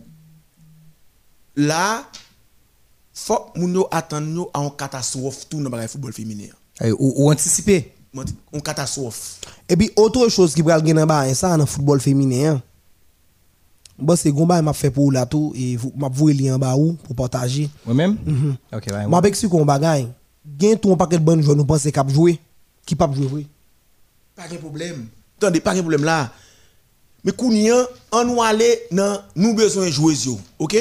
Là 1.57 2.05
faut 3.15 3.87
attendre 3.91 4.27
nous 4.27 4.47
à 4.53 4.59
une 4.59 4.71
catastrophe 4.75 5.47
tout 5.49 5.63
dans 5.63 5.75
le 5.75 5.87
football 5.87 6.13
féminin. 6.13 6.49
Ou, 6.99 7.13
ou 7.15 7.31
anticiper. 7.31 7.93
Une 8.53 8.61
catastrophe. 8.61 9.39
Et 9.67 9.75
puis 9.75 9.89
autre 9.95 10.27
chose 10.29 10.53
qui 10.53 10.61
va 10.61 10.79
gagner 10.79 10.93
dans 10.93 11.05
bas 11.05 11.33
ça 11.33 11.49
dans 11.51 11.57
le 11.57 11.65
football 11.65 11.99
féminin. 11.99 12.55
hein. 12.55 12.61
Bon, 13.97 14.15
c'est 14.15 14.31
Gomba 14.31 14.61
m'a 14.61 14.73
fait 14.73 14.91
pour 14.91 15.11
là 15.11 15.25
tout 15.25 15.53
et 15.55 15.77
vous 15.77 15.93
m'a 15.95 16.09
voué 16.09 16.33
li 16.33 16.51
en 16.51 16.59
bas 16.59 16.75
ou 16.75 16.93
pour 16.93 17.15
partager. 17.15 17.69
Moi-même? 17.85 18.17
Ok, 18.73 18.87
ouais. 18.91 19.07
Moi 19.07 19.17
avec 19.17 19.35
ce 19.35 19.47
qu'on 19.47 19.65
bagaille. 19.65 20.07
Gain 20.45 20.75
tout 20.75 20.91
un 20.91 20.97
paquet 20.97 21.17
de 21.17 21.23
bonnes 21.23 21.41
joueurs 21.41 21.55
nous 21.55 21.65
penser 21.65 21.91
cap 21.91 22.09
jouer. 22.09 22.39
Qui 22.85 22.95
pas 22.95 23.09
jouer. 23.11 23.47
Pas 24.35 24.47
de 24.49 24.57
problème. 24.57 25.07
Attendez, 25.37 25.61
pas 25.61 25.73
de 25.73 25.79
problème 25.79 26.03
là. 26.03 26.31
Mais 27.23 27.31
Kounia, 27.31 27.87
on 28.11 28.23
nous 28.25 28.41
aller 28.41 28.81
dans 28.91 29.19
nous 29.35 29.55
besoin 29.55 29.87
de 29.87 29.91
jouer 29.91 30.15
OK? 30.59 30.77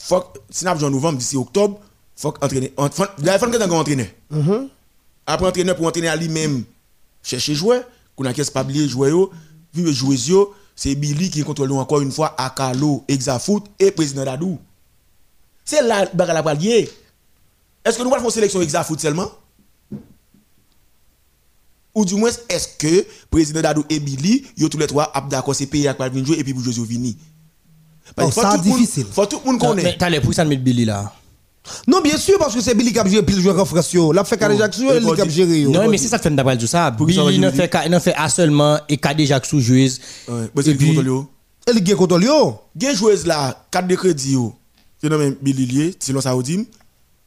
Faut 0.00 0.24
si 0.48 0.64
n'a 0.64 0.74
en 0.74 0.90
novembre 0.90 1.18
d'ici 1.18 1.36
octobre, 1.36 1.78
faut 2.16 2.34
entraîner. 2.40 2.72
Il 2.78 2.90
faut 2.90 3.04
que 3.04 3.56
tu 3.56 3.72
entraîner. 3.72 4.14
Après 5.26 5.46
entraîneur 5.46 5.76
pour 5.76 5.86
entraîner 5.86 6.08
à 6.08 6.16
lui-même 6.16 6.64
chercher 7.22 7.54
joueur, 7.54 7.84
qu'on 8.16 8.24
a 8.24 8.32
qu'est-ce 8.32 8.50
pas 8.50 8.62
oublier 8.62 8.86
yo, 8.86 9.30
vivre 9.74 9.92
jouer 9.92 10.16
c'est 10.74 10.94
Billy 10.94 11.28
qui 11.28 11.42
contrôle 11.42 11.70
encore 11.72 12.00
une 12.00 12.10
fois 12.10 12.34
Akalo, 12.38 13.04
Exafoot 13.06 13.66
et 13.78 13.90
président 13.90 14.24
Dadou. 14.24 14.58
C'est 15.66 15.82
là 15.82 16.06
bagarre 16.14 16.42
la 16.42 16.54
lié. 16.54 16.90
Est-ce 17.84 17.98
que 17.98 18.02
nous 18.02 18.12
allons 18.14 18.22
faire 18.22 18.32
sélection 18.32 18.62
Exafoot 18.62 18.98
seulement? 18.98 19.30
Ou 21.94 22.06
du 22.06 22.14
moins 22.14 22.30
est-ce 22.48 22.68
que 22.78 23.06
président 23.30 23.60
Dadou 23.60 23.84
et 23.90 24.00
Billy 24.00 24.46
yo 24.56 24.70
tous 24.70 24.78
les 24.78 24.86
trois 24.86 25.12
d'accord 25.28 25.54
c'est 25.54 25.66
pays 25.66 25.86
à 25.86 25.92
venir 25.92 26.24
jouer 26.24 26.38
et 26.38 26.44
puis 26.44 26.54
pour 26.54 26.62
jouer 26.62 26.86
vini 26.86 27.18
Oh, 28.18 28.30
ça, 28.30 28.58
difficile. 28.58 29.06
faut 29.10 29.26
tout 29.26 29.40
le 29.44 29.52
monde 29.52 29.60
Non, 29.62 29.68
connaît 29.70 29.82
Mais 29.82 29.96
t'as 29.98 30.10
les 30.10 30.20
pour 30.20 30.34
ça 30.34 30.44
de 30.44 30.48
mettre 30.48 30.62
Billy 30.62 30.84
là. 30.84 31.12
Non, 31.86 32.00
bien 32.00 32.16
sûr, 32.16 32.38
parce 32.38 32.54
que 32.54 32.60
c'est 32.60 32.74
Billy 32.74 32.92
qui 32.92 32.98
a 32.98 33.06
géré 33.06 33.22
pile 33.24 33.40
joueur 33.40 33.58
en 33.60 33.64
France. 33.64 33.94
L'a 34.14 34.24
fait 34.24 34.36
Kade 34.38 34.56
Jackson, 34.56 34.88
Et 34.90 34.96
il 34.96 35.02
pour 35.02 35.14
qui 35.14 35.20
a 35.20 35.28
géré. 35.28 35.64
Non, 35.64 35.88
mais 35.88 35.98
c'est 35.98 36.08
ça 36.08 36.18
que 36.18 36.24
fait 36.24 36.30
d'après 36.30 36.56
tout 36.56 36.66
ça. 36.66 36.94
Que 36.96 37.04
Billy 37.04 37.38
n'a 37.38 37.50
jouer. 37.50 38.00
fait 38.00 38.14
à 38.16 38.28
seulement 38.28 38.78
et 38.88 38.96
Kade 38.96 39.20
sous 39.44 39.60
joueuse. 39.60 40.00
Parce 40.26 40.66
que 40.66 40.72
puis- 40.72 40.88
contrôle 40.88 41.06
yo? 41.06 41.30
Et 41.68 41.72
il 41.72 41.84
gagne 41.84 41.96
contre 41.96 42.18
lui. 42.18 42.28
Gen 42.78 42.94
joueuse 42.96 43.26
là, 43.26 43.66
carte 43.70 43.86
de 43.86 43.94
crédit. 43.94 44.36
C'est 45.00 45.08
nommé 45.08 45.36
Billy 45.40 45.66
Lié, 45.66 45.94
selon 46.00 46.20
ça 46.20 46.34
dit. 46.42 46.66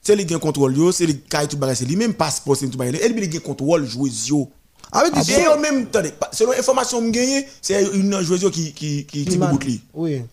C'est 0.01 0.15
lui 0.15 0.25
qui 0.25 0.33
contrôle 0.37 0.75
yo, 0.75 0.91
c'est 0.91 1.05
lui 1.05 1.19
qui 1.19 1.35
a 1.35 1.45
tout 1.47 1.55
bagage, 1.57 1.77
c'est 1.77 1.85
lui 1.85 1.95
même 1.95 2.13
passeport 2.13 2.57
c'est 2.57 2.67
tout 2.67 2.77
bagage. 2.77 2.99
Et 3.01 3.09
Billy 3.13 3.29
qui 3.29 3.39
contrôle 3.39 3.85
joueuse 3.85 4.27
yo. 4.27 4.49
Ah 4.91 5.03
oui, 5.05 5.21
Et 5.33 5.47
en 5.47 5.59
même 5.59 5.85
temps, 5.87 6.01
selon 6.31 6.51
information 6.51 6.99
que 7.11 7.17
j'ai 7.17 7.47
c'est 7.61 7.83
une 7.93 8.21
joueuse 8.21 8.49
qui 8.51 8.73
qui 8.73 9.05
qui 9.05 9.25
qui 9.25 9.37
bout. 9.37 9.59
Oui. 9.93 10.23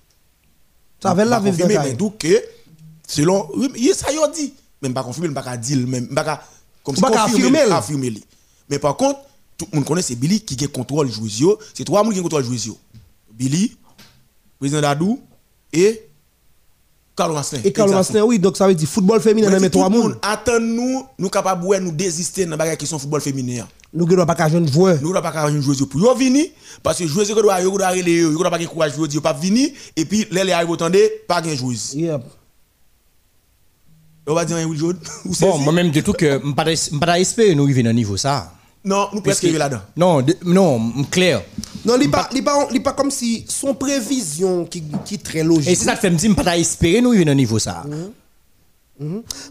Ça 1.03 1.11
avait 1.11 1.25
la 1.25 1.41
de 1.41 1.51
Kaye. 1.51 1.79
mais 1.83 1.93
donc 1.95 2.19
que 2.19 2.43
selon 3.07 3.49
oui, 3.55 3.69
il 3.77 3.95
ça 3.95 4.13
yo 4.13 4.21
dit 4.35 4.53
même 4.83 4.95
pas 4.95 5.03
confirmer 5.03 5.29
pas 5.35 5.57
dire 5.57 5.87
même 5.87 6.09
pas 6.09 6.43
comme 6.85 6.97
si 6.97 7.03
confirmer 7.03 7.61
affirmer. 7.71 8.15
mais 8.69 8.79
par 8.79 8.97
contre 8.97 9.21
tout 9.57 9.67
le 9.73 9.77
monde 9.79 9.87
connaît 9.87 10.03
c'est 10.03 10.15
Billy 10.15 10.41
qui 10.41 10.63
a 10.65 10.69
contrôle 10.69 11.11
joueuse 11.11 11.41
yo 11.41 11.59
c'est 11.75 11.85
trois 11.85 12.03
monde 12.03 12.15
qui 12.15 12.23
contrôle 12.23 12.45
joueuse 12.45 12.67
yo 12.67 12.79
Billy 13.33 13.77
président 14.59 14.81
Dadou 14.81 15.21
et 15.73 16.07
Carlo 17.17 17.37
Asselin 17.37 17.61
Et 17.65 17.73
Carlo 17.73 17.95
Asselin, 17.97 18.23
oui, 18.23 18.39
donc 18.39 18.57
ça 18.57 18.67
veut 18.67 18.75
dire 18.75 18.89
football 18.89 19.21
féminin, 19.21 19.59
Mais 19.61 19.69
trois 19.69 19.91
monde. 19.91 20.03
monde 20.03 20.19
attend 20.23 20.59
nous 20.61 21.05
nous 21.19 21.29
capable 21.29 21.65
ouais 21.67 21.79
nous 21.81 21.93
désister 21.93 22.47
dans 22.47 22.57
bagarre 22.57 22.79
question 22.79 22.99
football 22.99 23.21
féminin 23.21 23.67
Nous 23.93 24.07
ne 24.07 24.25
pas 24.25 24.49
jeune 24.49 24.71
joueur. 24.71 24.99
nous 25.03 25.13
n'a 25.13 25.21
pas 25.21 25.51
jouer 25.51 25.75
pour 25.87 26.01
yo 26.01 26.15
venir 26.15 26.47
parce 26.83 26.99
que 26.99 27.07
jouer 27.09 27.25
que 27.27 27.33
doit 27.43 27.61
yo 27.61 27.77
doit 27.77 27.89
aller 27.89 28.21
yo 28.21 28.31
doit 28.39 28.49
pas 28.51 28.59
de 28.59 28.67
courage 28.67 28.93
pour 28.93 29.09
dire 29.09 29.21
pas 29.21 29.33
venir 29.33 29.71
et 29.97 30.05
puis 30.05 30.27
les 30.31 30.45
les 30.45 30.53
arrive 30.53 30.71
autant 30.71 30.89
pas 31.27 31.43
gain 31.43 31.57
joueuse 31.57 31.95
Yep. 31.95 32.23
on 34.29 34.35
va 34.35 34.45
dire 34.45 34.57
un 34.59 34.65
Will 34.65 34.79
Jaune 34.79 34.99
Bon, 35.41 35.59
moi-même, 35.59 35.91
du 35.91 36.03
tout 36.05 36.13
que 36.13 36.41
je 36.41 36.47
ne 36.95 36.99
pas 37.01 37.19
espérer 37.19 37.55
nous 37.57 37.65
arriver 37.65 37.85
à 37.87 37.91
un 37.91 37.93
niveau 37.93 38.17
ça. 38.17 38.53
non 38.85 39.09
nous 39.13 39.23
presque 39.23 39.43
là-dedans 39.43 39.83
Non, 39.97 40.23
de- 40.23 40.37
non, 40.45 40.93
clair. 41.11 41.43
Non, 41.85 41.97
il 42.01 42.11
pas, 42.11 42.29
il 42.35 42.45
pas, 42.45 42.69
il 42.73 42.83
pas 42.83 42.93
comme 42.93 43.11
si 43.11 43.45
son 43.49 43.75
prévision 43.75 44.67
qui, 44.67 44.85
qui 45.05 45.15
est 45.15 45.23
très 45.25 45.43
logique. 45.43 45.69
Et 45.71 45.75
c'est 45.75 45.87
ça 45.87 45.95
que 45.95 46.01
fait 46.01 46.11
me 46.11 46.17
dire, 46.17 46.31
je 46.33 46.39
ne 46.39 46.45
pas 46.45 46.57
espérer 46.59 47.01
nous 47.01 47.11
arriver 47.11 47.29
à 47.29 47.33
un 47.33 47.35
niveau 47.35 47.59
ça. 47.59 47.83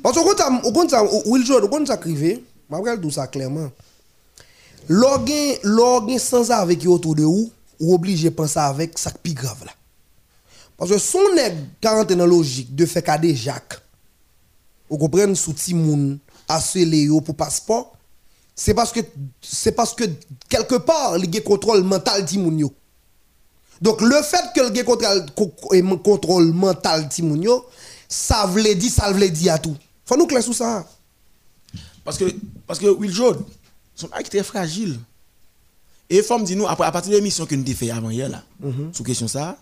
Parce 0.03 0.15
qu'au 0.15 0.23
compte, 0.23 0.41
au 0.63 0.71
compte, 0.71 0.93
au 0.93 1.31
Will 1.31 1.45
Jordan, 1.45 1.65
au 1.67 1.71
compte, 1.71 1.87
ça 1.87 1.97
je 2.71 2.75
regarde 2.75 3.01
tout 3.01 3.09
ça 3.11 3.25
clairement. 3.27 3.69
Login 4.87 6.17
sans 6.17 6.49
avec 6.51 6.85
autour 6.85 7.15
de 7.15 7.23
vous, 7.23 7.51
ou 7.79 7.93
obligé 7.93 8.29
de 8.29 8.35
penser 8.35 8.59
avec 8.59 8.97
ça 8.97 9.11
qui 9.23 9.33
grave 9.33 9.65
là. 9.65 9.71
Parce 10.77 10.91
que 10.91 10.97
son 10.97 11.33
nèg 11.35 11.55
40 11.81 12.13
dans 12.13 12.25
logique 12.25 12.73
de 12.75 12.85
faire 12.85 13.03
cadet 13.03 13.35
Jacques, 13.35 13.81
vous 14.89 14.97
comprenez, 14.97 15.35
sous 15.35 15.53
Timoun, 15.53 16.17
assuré 16.47 17.03
yo 17.03 17.21
pour 17.21 17.35
passeport, 17.35 17.95
c'est 18.55 18.73
parce 18.73 18.91
que, 18.91 18.99
c'est 19.41 19.71
parce 19.71 19.93
que 19.93 20.05
quelque 20.49 20.75
part, 20.75 21.17
il 21.17 21.33
y 21.33 21.43
contrôle 21.43 21.83
mental 21.83 22.25
Timoun. 22.25 22.69
Donc 23.81 24.01
le 24.01 24.21
fait 24.21 24.43
que 24.55 24.61
le 24.61 24.83
contrôle, 24.83 25.25
co- 25.35 25.97
contrôle 26.03 26.51
mental 26.51 27.07
Timoun 27.07 27.45
ça 28.07 28.47
veut 28.47 28.75
dire, 28.75 28.91
ça 28.91 29.11
veut 29.11 29.29
dire 29.29 29.53
à 29.53 29.59
tout. 29.59 29.75
Faut 30.05 30.17
nous 30.17 30.25
clair 30.25 30.41
sur 30.41 30.55
ça. 30.55 30.85
parce 32.03 32.17
que 32.17 32.25
parce 32.65 32.79
que 32.79 32.87
Will 32.87 33.11
Jaune 33.13 33.43
son 33.99 34.07
mec 34.07 34.27
était 34.27 34.43
fragile 34.43 34.97
et 36.09 36.23
femme 36.23 36.43
dit 36.45 36.55
nous 36.55 36.67
après 36.67 36.85
à 36.85 36.91
partir 36.91 37.11
de 37.11 37.17
l'émission 37.17 37.45
que 37.45 37.53
nous 37.53 37.63
avons 37.63 37.75
fait 37.75 37.91
avant 37.91 38.09
hier 38.09 38.29
là 38.29 38.43
sur 38.93 39.03
question 39.03 39.27
ça 39.27 39.57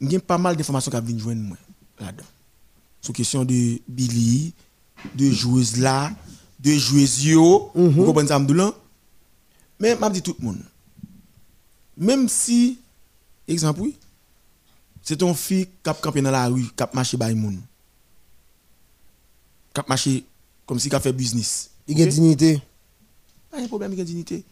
il 0.00 0.12
y 0.12 0.16
a 0.16 0.20
pas 0.20 0.38
mal 0.38 0.56
d'informations 0.56 0.92
qui 0.92 1.00
viennent 1.00 1.18
joindre 1.18 1.42
moi 1.42 1.56
là-dedans. 1.98 2.24
Sur 3.00 3.12
question 3.12 3.44
de 3.44 3.80
Billy 3.88 4.54
de 5.14 5.30
joueuse 5.30 5.76
là 5.76 6.12
de 6.60 6.70
joueuse 6.70 7.24
yo 7.24 7.72
vous 7.74 8.04
comprenez 8.04 8.28
ça 8.28 8.38
mais 9.80 9.96
m'a 9.96 10.10
dit 10.10 10.22
tout 10.22 10.36
le 10.38 10.44
monde. 10.44 10.62
Même 11.96 12.28
si 12.28 12.78
exemple 13.48 13.80
oui 13.80 13.96
c'est 15.02 15.16
ton 15.16 15.34
fille 15.34 15.66
qui 15.66 15.90
a 15.90 15.94
campé 15.94 16.22
dans 16.22 16.30
la 16.30 16.46
rue 16.46 16.68
qui 16.76 16.82
a 16.82 16.90
marché 16.92 17.16
by 17.16 17.34
moun 17.34 17.60
qui 19.74 19.80
a 19.80 19.84
marché 19.88 20.24
comme 20.64 20.78
si 20.78 20.88
qui 20.88 20.94
a 20.94 21.00
fait 21.00 21.12
business. 21.12 21.70
Il 21.88 21.98
y 21.98 22.02
a 22.02 22.06
dignité. 22.06 22.60
Pas 23.58 23.64
de 23.64 23.68
problème 23.68 23.88
avec 23.90 23.98
la 23.98 24.04
dignité. 24.04 24.44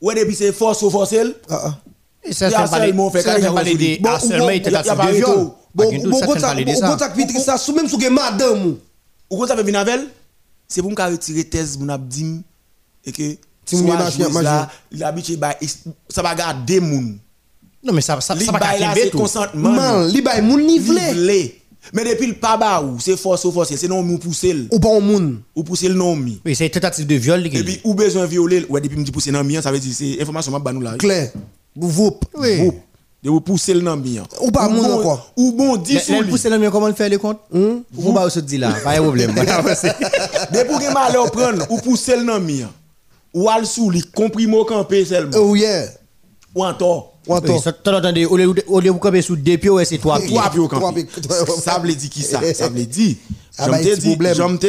Ouais, 0.00 0.14
depuis 0.14 0.34
c'est 0.34 0.52
force 0.52 0.80
ou 0.82 0.88
force 0.88 1.12
elle. 1.12 1.34
Ah, 1.50 1.60
ah. 1.66 1.78
Et 2.24 2.32
ça, 2.32 2.48
Il 2.48 2.52
y 2.52 2.54
c'est 2.54 2.60
a 2.60 2.66
pas 2.66 2.78
les 2.78 2.86
seulement 2.86 3.10
fait 3.10 3.20
ça, 3.20 3.32
carrière 3.32 3.50
c'est 3.50 3.54
pas 3.54 3.62
les 3.62 3.70
aujourd'hui. 3.72 3.88
des 3.88 3.98
Bon, 5.74 5.90
de 5.90 5.98
viol. 6.64 7.40
Ça, 7.44 7.58
sous 7.58 7.74
même 7.74 7.88
sous 7.88 7.98
que 7.98 8.08
madame 8.08 8.66
ou. 8.66 8.78
C'est 10.66 10.80
pour 10.80 10.90
me 10.90 11.10
retirer 11.10 11.44
thèse 11.44 11.76
mon 11.78 11.90
abdim 11.90 12.40
et 13.04 13.12
que 13.12 13.36
Si 13.66 13.76
joueuse 13.76 14.42
là, 14.42 14.70
bah 15.38 15.54
ça 16.08 16.22
va 16.22 16.34
garder 16.34 16.80
moun. 16.80 17.18
Non, 17.84 17.92
mais 17.92 18.00
ça, 18.00 18.18
ça, 18.20 18.34
ça 18.38 18.52
va 18.52 18.58
tout. 19.10 19.18
consentement. 19.18 20.04
Li 20.04 20.22
bay 20.22 20.40
moun 20.40 20.64
nivelé. 20.64 21.61
Mais 21.92 22.04
depuis 22.04 22.28
le 22.28 22.34
pas 22.34 22.56
bas 22.56 22.80
ou 22.80 23.00
c'est 23.00 23.16
force 23.16 23.44
ou 23.44 23.50
force, 23.52 23.74
c'est 23.74 23.88
non 23.88 24.02
nous 24.02 24.18
pousser 24.18 24.68
Ou 24.70 24.78
pas 24.78 24.96
un 24.96 25.00
moun. 25.00 25.40
ou 25.54 25.64
pousser 25.64 25.88
le 25.88 25.94
non 25.94 26.14
mi. 26.14 26.40
Oui, 26.44 26.54
c'est 26.54 26.68
tentative 26.68 27.06
de 27.06 27.14
viol. 27.16 27.44
Et 27.46 27.50
puis 27.50 27.80
ou 27.82 27.94
besoin 27.94 28.24
violer, 28.26 28.64
ouais 28.68 28.80
depuis 28.80 28.96
me 28.96 29.04
dit 29.04 29.10
pousser 29.10 29.32
non 29.32 29.42
mi, 29.42 29.60
ça 29.60 29.72
veut 29.72 29.80
dire 29.80 29.92
c'est 29.92 30.20
information 30.22 30.52
m'a 30.56 30.72
nous 30.72 30.80
là. 30.80 30.94
Clair. 30.96 31.32
Vous. 31.74 32.18
Oui. 32.34 32.60
Ou 32.60 32.74
de 33.22 33.30
vous 33.30 33.40
pousser 33.40 33.74
le 33.74 33.80
non 33.80 33.96
mi. 33.96 34.20
Ou 34.40 34.50
pas 34.50 34.68
moun 34.68 34.86
bon- 34.86 35.00
encore. 35.00 35.32
Ou 35.36 35.52
bon 35.52 35.76
dit 35.76 35.98
sous 35.98 36.22
lui. 36.22 36.30
pousser 36.30 36.50
le 36.50 36.58
mieux, 36.58 36.70
comment 36.70 36.86
le 36.88 36.94
faire 36.94 37.08
les 37.08 37.18
comptes 37.18 37.40
Vous 37.50 38.12
va 38.12 38.30
se 38.30 38.40
dire 38.40 38.60
là, 38.60 38.72
pas 38.84 38.96
de 38.96 39.00
problème. 39.02 39.34
De 39.34 40.62
pou 40.68 40.80
gen 40.80 40.92
malheur 40.92 41.30
prendre 41.32 41.66
ou 41.70 41.78
pousser 41.78 42.16
le 42.16 42.22
nan 42.24 42.42
mi. 42.42 42.62
Ou 43.34 43.48
al 43.48 43.64
sou 43.66 43.90
li 43.90 44.02
comprimo 44.14 44.64
campé 44.64 45.04
seulement. 45.04 45.36
Oh 45.38 45.56
yeah. 45.56 45.86
Ou 46.54 46.64
en 46.64 46.74
tort. 46.74 47.11
T'as 47.84 47.98
entendu, 47.98 48.24
au 48.26 48.36
lieu 48.36 48.52
au 48.66 48.80
lieu 48.80 48.90
de 48.92 49.22
sous 49.22 49.36
deux 49.36 49.56
pieds, 49.58 49.70
ouais, 49.70 49.84
c'est 49.84 49.98
trois 49.98 50.18
pieds. 50.20 50.34
Trois 50.80 50.92
pieds. 50.94 51.06
Ça 51.60 51.78
veut 51.78 51.94
dire 51.94 52.10
qui 52.10 52.22
ça 52.22 52.40
Ça 52.52 52.68
veut 52.68 52.84
dire. 52.86 53.16
J'aime 53.58 53.70
te 53.80 53.94
petit 53.94 53.96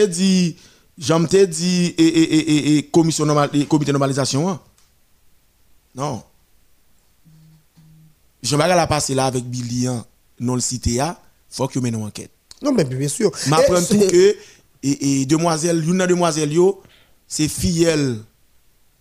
dit, 0.06 0.56
te 1.28 1.46
dit, 1.46 1.86
et 1.98 2.04
et 2.04 2.36
et 2.36 2.52
et 2.52 2.78
et 2.78 2.84
commission 2.84 3.26
normal 3.26 3.50
et 3.54 3.66
comité 3.66 3.88
de 3.90 3.94
normalisation. 3.94 4.50
hein? 4.50 4.60
Non. 5.96 6.22
Je 8.42 8.56
vais 8.56 8.68
la 8.76 8.88
passer 8.88 9.16
là 9.16 9.26
avec 9.26 9.46
Billy 9.46 9.88
hein, 9.88 10.06
non 10.40 10.56
le 10.56 10.62
cité 10.62 11.00
a, 11.00 11.18
faut 11.50 11.68
que 11.68 11.80
mène 11.80 11.96
une 11.96 12.04
enquête. 12.04 12.32
Non, 12.62 12.74
mais 12.74 12.84
bien 12.84 13.08
sûr. 13.08 13.32
Et 13.62 13.66
tout 13.86 14.00
c'est- 14.00 14.08
que 14.12 14.36
et, 14.84 15.22
et 15.22 15.26
demoiselle, 15.26 15.80
l'une 15.80 16.00
des 16.00 16.08
demoiselles 16.08 16.52
c'est 17.28 17.48
filleule. 17.48 18.20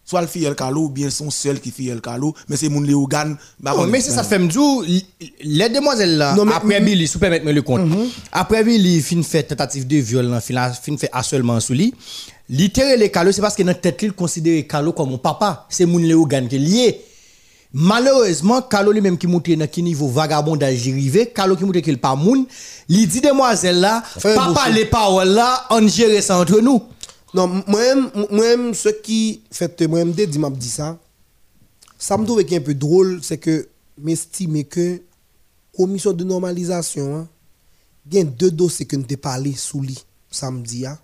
Soit 0.05 0.21
le 0.21 0.27
filleule 0.27 0.57
Carlo 0.57 0.83
ou 0.83 0.89
bien 0.89 1.09
son 1.11 1.31
seul 1.31 1.61
qui 1.61 1.71
filleule 1.71 2.01
Carlo, 2.01 2.35
mais 2.49 2.57
c'est 2.57 2.69
mon 2.69 2.81
Léogan. 2.81 3.37
Non, 3.63 3.87
mais 3.87 4.01
c'est 4.01 4.11
ça 4.11 4.25
fait 4.25 4.39
me 4.39 4.49
dire, 4.49 5.07
les 5.43 5.69
demoiselles 5.69 6.17
là, 6.19 6.35
Non, 6.35 6.45
mais- 6.45 6.53
après 6.55 6.81
Billy, 6.81 7.07
si 7.07 7.15
vous 7.15 7.21
permettez 7.21 7.45
me 7.47 7.53
le 7.53 7.63
compte, 7.63 7.83
après 8.33 8.65
Billy, 8.65 9.01
fin 9.01 9.23
fait 9.23 9.45
tentative 9.45 9.87
de 9.87 9.97
viol, 9.99 10.27
là, 10.27 10.41
fin, 10.41 10.73
fin 10.73 10.97
fait 10.97 11.09
harcèlement 11.13 11.61
sous 11.61 11.73
lui, 11.75 11.95
littéralement 12.51 12.99
les 12.99 13.11
Carlo, 13.13 13.31
c'est 13.31 13.41
parce 13.41 13.55
que 13.55 13.63
dans 13.63 13.75
tête, 13.75 14.01
il 14.03 14.13
considère 14.13 14.67
Carlo 14.67 14.93
comme 14.93 15.11
mon 15.11 15.19
papa, 15.19 15.67
c'est 15.69 15.87
mon 15.87 15.99
Léogan 15.99 16.49
qui 16.49 16.57
est 16.57 16.59
lié. 16.59 17.01
Malheureusement, 17.75 18.61
Carlo 18.61 18.93
lui-même 18.93 19.17
qui 19.17 19.27
monte 19.27 19.49
dans 19.51 19.67
qui 19.67 19.83
niveau 19.83 20.07
vagabondage 20.09 20.81
arrivé, 20.89 21.27
Carlo 21.35 21.57
qui 21.57 21.65
monte 21.65 21.81
qu'il 21.81 21.97
pas 21.97 22.15
moun, 22.15 22.45
il 22.89 23.09
dit 23.09 23.21
demoiselle 23.23 23.81
là, 23.81 24.03
papa 24.23 24.69
les 24.69 24.85
paroles 24.85 25.29
là, 25.29 25.65
on 25.71 25.87
gère 25.89 26.23
ça 26.23 26.39
entre 26.39 26.61
nous. 26.61 26.83
Non, 27.35 27.63
moi-même, 27.67 28.75
ce 28.75 28.89
qui 28.91 29.43
fait, 29.51 29.81
moi-même, 29.83 30.13
dit, 30.13 30.39
m'a 30.39 30.51
dit 30.51 30.69
ça, 30.69 30.99
ça 31.99 32.19
me 32.19 32.27
trouve 32.27 32.41
un 32.41 32.61
peu 32.61 32.75
drôle, 32.75 33.21
c'est 33.23 33.39
que 33.39 33.69
m'estime 33.99 34.65
que 34.65 35.01
commission 35.75 36.13
de 36.13 36.25
normalisation, 36.25 37.17
hein, 37.17 37.29
il 38.11 38.19
y 38.19 38.21
a 38.21 38.25
deux 38.25 38.51
dossiers 38.51 38.87
que 38.87 38.97
nous 38.97 39.07
parlé 39.17 39.55
sous 39.55 39.81
lit 39.81 40.05
samedi. 40.31 40.85
Hein, 40.85 40.99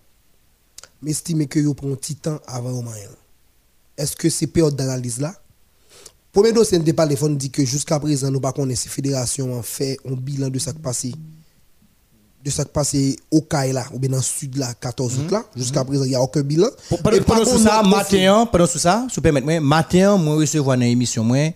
mais 1.01 1.13
estime 1.13 1.47
que 1.47 1.61
vous 1.61 1.75
prend 1.75 1.93
un 1.93 1.95
petit 1.95 2.17
temps 2.17 2.41
avant 2.47 2.83
moyen. 2.83 3.09
Est-ce 3.97 4.17
que 4.17 4.29
c'est 4.29 4.47
période 4.47 4.77
d'analyse 4.77 5.21
là? 5.21 5.35
Premier 6.33 6.53
dossier, 6.53 6.79
nous 6.79 6.95
parlé, 6.95 7.17
on 7.23 7.31
dit 7.31 7.51
que 7.51 7.65
jusqu'à 7.65 7.99
présent, 7.99 8.31
nous 8.31 8.41
ne 8.41 8.51
connaissons 8.51 8.67
pas 8.67 8.75
si 8.77 8.89
fédération 8.89 9.59
a 9.59 9.63
fait 9.63 9.99
un 10.05 10.13
bilan 10.13 10.51
de 10.51 10.59
ce 10.59 10.71
qui 10.71 10.79
passé 10.79 11.15
de 12.45 12.51
ce 12.51 12.63
qui 12.63 12.69
passé 12.69 13.17
au 13.31 13.41
CAI 13.43 13.73
là, 13.73 13.85
ou 13.93 13.99
bien 13.99 14.11
dans 14.11 14.19
le 14.19 14.23
sud 14.23 14.57
là, 14.57 14.73
14 14.81 15.19
août 15.19 15.31
là. 15.31 15.45
Jusqu'à 15.57 15.85
présent, 15.85 16.05
il 16.05 16.11
n'y 16.11 16.15
a 16.15 16.21
aucun 16.21 16.43
bilan. 16.43 16.69
Pendant 16.89 17.17
Et 17.17 17.21
par 17.21 17.37
pendant 17.37 17.51
contre, 17.51 17.63
ça, 17.63 17.83
matin, 17.83 18.49
pendant 18.51 18.67
ça, 18.67 19.07
si 19.09 19.17
vous 19.17 19.23
permettez, 19.23 19.61
matin, 19.61 20.17
moi, 20.17 20.37
recevoir 20.37 20.77
dans 20.77 20.85
l'émission, 20.85 21.25
moi, 21.25 21.53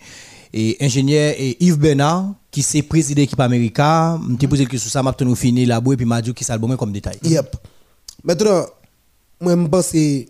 et 0.52 0.76
ingénieur 0.80 1.34
et 1.38 1.56
Yves 1.64 1.78
Bernard, 1.78 2.34
qui 2.50 2.62
c'est 2.62 2.82
président 2.82 3.16
de 3.16 3.20
l'équipe 3.20 3.40
américaine, 3.40 4.18
je 4.40 4.46
posé 4.46 4.66
que 4.66 4.76
sur 4.76 4.90
ça, 4.90 5.02
tenu 5.16 5.34
fini 5.34 5.64
là-bas, 5.64 5.92
et 5.92 5.96
puis 5.96 6.04
m'a 6.04 6.20
dit 6.20 6.34
qui 6.34 6.44
ça 6.44 6.56
le 6.56 6.76
comme 6.76 6.92
détail. 6.92 7.18
Yep. 7.22 7.56
Maintenant, 8.24 8.66
moi, 9.40 9.56
je 9.56 9.66
pense 9.68 9.90
que 9.90 10.26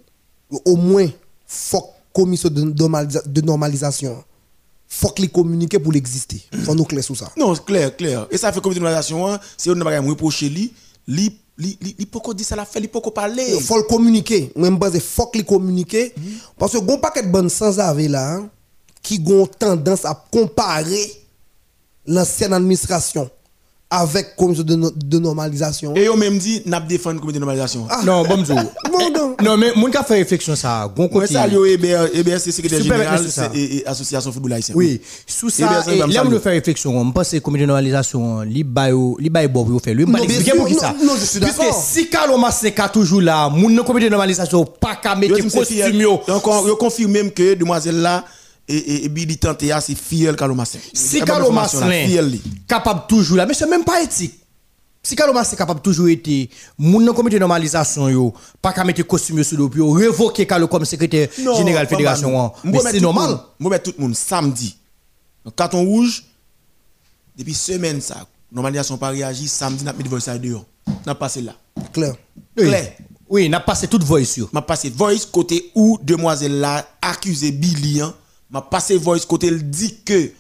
au 0.65 0.77
moins, 0.77 1.09
faut 1.47 1.91
commission 2.13 2.51
de 2.51 3.41
normalisation. 3.41 4.23
Faut 4.95 5.09
que 5.09 5.23
les 5.23 5.29
communiquer 5.29 5.79
pour 5.79 5.91
l'exister. 5.91 6.43
faut 6.65 6.75
nous 6.75 6.85
clair 6.85 7.03
sur 7.03 7.17
ça. 7.17 7.33
Non, 7.39 7.55
c'est 7.55 7.65
clair, 7.65 7.97
clair. 7.97 8.27
Et 8.31 8.37
ça 8.37 8.53
fait 8.53 8.61
de 8.61 8.69
normalisation, 8.69 9.27
hein, 9.27 9.41
si 9.57 9.71
on 9.71 9.75
n'a 9.75 9.85
pas 9.85 9.99
reproché 10.01 10.51
lui, 10.51 10.73
lui, 11.09 11.39
lui, 11.57 11.79
lui, 11.81 11.95
lui, 11.99 12.07
pourquoi 12.07 12.35
dire 12.35 12.45
ça 12.47 12.57
la 12.57 12.67
fait, 12.67 12.79
lui, 12.79 12.89
pourquoi 12.89 13.15
parler. 13.15 13.43
Il 13.55 13.63
faut 13.63 13.79
le 13.79 13.85
communiquer. 13.85 14.53
Je 14.55 14.69
pense 14.69 14.91
qu'il 14.91 15.01
faut 15.01 15.27
que 15.27 15.39
les 15.39 15.45
communiquer. 15.45 16.13
Parce 16.59 16.73
que 16.73 16.79
il 16.79 16.91
un 16.93 16.99
paquet 16.99 17.23
de 17.23 17.29
bonnes 17.29 17.49
sans 17.49 17.79
avec 17.79 18.11
là, 18.11 18.35
hein, 18.35 18.51
qui 19.03 19.23
ont 19.27 19.47
tendance 19.47 20.05
à 20.05 20.27
comparer 20.31 21.11
l'ancienne 22.07 22.53
administration 22.53 23.31
avec 23.95 24.35
commission 24.37 24.65
de, 24.65 24.75
no- 24.75 24.91
de 24.91 25.19
normalisation. 25.19 25.95
Et 25.95 26.09
on 26.09 26.17
même 26.17 26.39
dit, 26.39 26.63
n'a 26.65 26.81
pas 26.81 26.87
défendu 26.87 27.17
le 27.17 27.21
comité 27.21 27.39
de 27.39 27.45
normalisation. 27.45 27.87
Ah. 27.91 28.01
Non, 28.05 28.23
bon, 28.25 28.39
m'dou. 28.39 28.55
Bon, 28.93 29.11
non. 29.11 29.37
Non, 29.43 29.57
mais 29.57 29.73
mon 29.77 29.91
cas 29.91 30.03
fait 30.03 30.15
réflexion 30.15 30.55
ça, 30.57 30.87
bon 30.95 31.09
côté. 31.09 31.33
ça, 31.35 31.47
yo, 31.49 31.65
EBR, 31.67 32.09
EBR, 32.15 32.39
c'est 32.39 32.53
secrétaire 32.53 32.81
Super, 32.83 32.97
général 32.99 33.21
mais 33.21 33.27
c'est 33.29 33.33
ça. 33.41 33.51
c'est- 33.53 33.59
et, 33.59 33.77
et 33.79 33.87
association 33.87 34.33
football 34.33 34.53
haïtien. 34.55 34.75
Oui, 34.77 35.01
sous 35.27 35.49
Eh 35.59 35.63
bien, 35.63 35.83
ça, 35.83 35.91
là, 36.07 36.23
on 36.25 36.31
nous 36.31 36.39
fait 36.41 36.51
réflexion, 36.51 36.97
on 36.99 37.11
pense 37.13 37.31
que 37.31 37.37
le 37.37 37.41
comité 37.41 37.63
de 37.63 37.67
normalisation, 37.69 38.43
pour 39.69 39.83
faire. 39.83 39.95
Lui, 39.95 40.05
Non, 40.07 40.13
pour 40.57 40.67
qui 40.69 40.75
ça. 40.75 40.95
je 41.19 41.25
suis 41.25 41.41
si 41.73 42.09
toujours 42.89 43.21
là, 43.21 43.49
comité 43.83 44.07
de 44.07 44.11
normalisation, 44.11 44.65
pas 44.65 44.97
qu'à 44.97 45.15
mettre 45.17 45.35
costume. 45.51 46.03
Donc, 46.27 46.47
on 46.47 46.71
on 46.71 46.77
confirme 46.77 47.13
même 47.13 47.31
que 47.31 47.55
demoiselle 47.55 48.01
là, 48.01 48.25
et, 48.69 49.05
et, 49.05 49.09
Billy 49.09 49.37
Tantea, 49.37 49.81
c'est 49.81 49.95
fiel 49.97 50.37
Carlo 50.37 50.55
Massin. 50.55 50.79
Si 50.93 51.21
li. 51.21 52.43
capable 52.69 53.03
toujours 53.09 53.37
là, 53.37 53.47
mais 53.47 53.55
c'est 53.55 53.67
même 53.67 53.85
pas 53.85 54.03
éthique. 54.03 54.43
Si 55.05 55.17
Carlo 55.17 55.33
Maslin 55.33 55.57
capable 55.59 55.81
toujours 55.81 56.09
été, 56.09 56.49
nan 56.79 57.13
comité 57.13 57.35
de 57.35 57.41
normalisation 57.41 58.09
yo, 58.09 58.33
pas 58.61 58.73
qu'à 58.73 58.85
mettre 58.85 59.03
costume 59.03 59.39
yo 59.39 59.45
sur 59.45 59.59
le 59.59 59.69
puis 59.69 59.83
révoquer 59.83 60.47
Carlo 60.47 60.69
comme 60.69 60.85
secrétaire 60.85 61.29
général 61.57 61.89
fédération. 61.89 62.53
Mais 62.63 62.79
c'est 62.79 63.01
normal. 63.01 63.37
Moi, 63.59 63.71
mettre 63.71 63.91
tout 63.91 63.95
le 63.99 64.05
monde 64.05 64.15
samedi. 64.15 64.77
Donc, 65.45 65.57
carton 65.57 65.85
rouge, 65.85 66.25
depuis 67.37 67.55
semaine, 67.55 68.01
ça, 68.01 68.29
normalisation 68.53 68.97
pas 68.97 69.09
réagi, 69.09 69.49
samedi, 69.49 69.83
n'a 69.83 69.93
mis 69.93 70.05
voice 70.05 70.21
ça 70.21 70.39
dehors. 70.39 70.65
N'a 71.05 71.17
passé 71.17 71.43
là. 71.43 71.57
Clair. 71.93 72.15
Oui. 72.57 72.69
Clair. 72.69 72.93
Oui, 73.29 73.49
n'a 73.49 73.59
passé 73.59 73.89
toute 73.89 74.05
voix 74.05 74.25
sur. 74.25 74.51
m'a 74.53 74.63
passé 74.63 74.91
voice 74.91 75.27
côté 75.27 75.73
où 75.75 75.99
demoiselle 76.03 76.61
là 76.61 76.87
accusé 77.01 77.51
Billy 77.51 78.01
hein. 78.01 78.15
M'a 78.53 78.61
passé 78.63 78.97
voice 78.97 79.25
côté 79.27 79.47
il 79.49 79.69
dit 79.71 80.01
que 80.05 80.31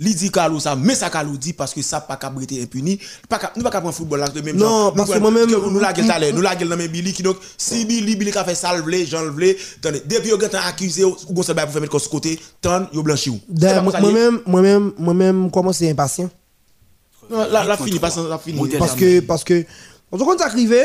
li 0.00 0.14
dit 0.14 0.30
Carlo 0.30 0.60
ça 0.60 0.76
mais 0.76 0.94
ça 0.94 1.10
Carlo 1.10 1.36
dit 1.36 1.52
parce 1.52 1.74
que 1.74 1.82
ça 1.82 2.00
pas 2.00 2.16
capable 2.16 2.38
rester 2.38 2.62
impuni 2.62 3.00
pas 3.28 3.40
nous 3.56 3.62
pas 3.64 3.70
capable 3.70 3.92
football 3.92 4.20
là 4.20 4.28
de 4.28 4.40
même 4.40 4.56
Non, 4.56 4.66
genre. 4.68 4.94
parce 4.94 5.10
que 5.10 5.18
moi-même- 5.18 5.46
que 5.50 5.68
nous 5.70 5.80
la 5.80 5.92
gueule 5.92 6.34
nous 6.34 6.40
la 6.40 6.54
gueule 6.54 6.68
dans 6.68 6.76
même 6.76 6.86
Billy 6.90 7.12
qui 7.12 7.22
donc 7.24 7.36
si 7.56 7.84
Billy 7.84 8.14
Billy 8.14 8.30
a 8.36 8.44
fait 8.44 8.54
ça 8.54 8.76
le 8.76 8.82
vle 8.82 9.04
Jean 9.04 9.22
le 9.22 9.30
vle. 9.30 9.56
Attendez 9.78 10.02
depuis 10.06 10.32
au 10.32 10.38
gars 10.38 10.48
accusé 10.66 11.04
ou 11.04 11.16
gon 11.30 11.42
ça 11.42 11.52
pour 11.54 11.68
faire 11.72 11.80
mettre 11.80 11.98
sur 11.98 12.10
côté 12.10 12.38
tant 12.60 12.86
yo 12.92 13.02
blanchi 13.02 13.30
ou 13.30 13.40
C'est 13.48 13.54
D'ailleurs, 13.54 13.84
pas 13.84 13.90
comme 13.90 13.92
ça, 13.92 14.00
moi-même, 14.12 14.40
moi-même, 14.46 14.92
moi-même, 14.98 15.50
comment 15.50 15.72
c'est 15.72 15.90
impatient? 15.90 16.30
non 17.30 17.46
la 17.50 17.64
la 17.64 17.76
fini 17.76 17.98
pas 17.98 18.10
la 18.28 18.38
fini. 18.38 18.68
Parce 18.78 18.94
que, 18.94 19.20
parce 19.20 19.44
que, 19.44 19.64
on 20.10 20.36
arrivé, 20.36 20.80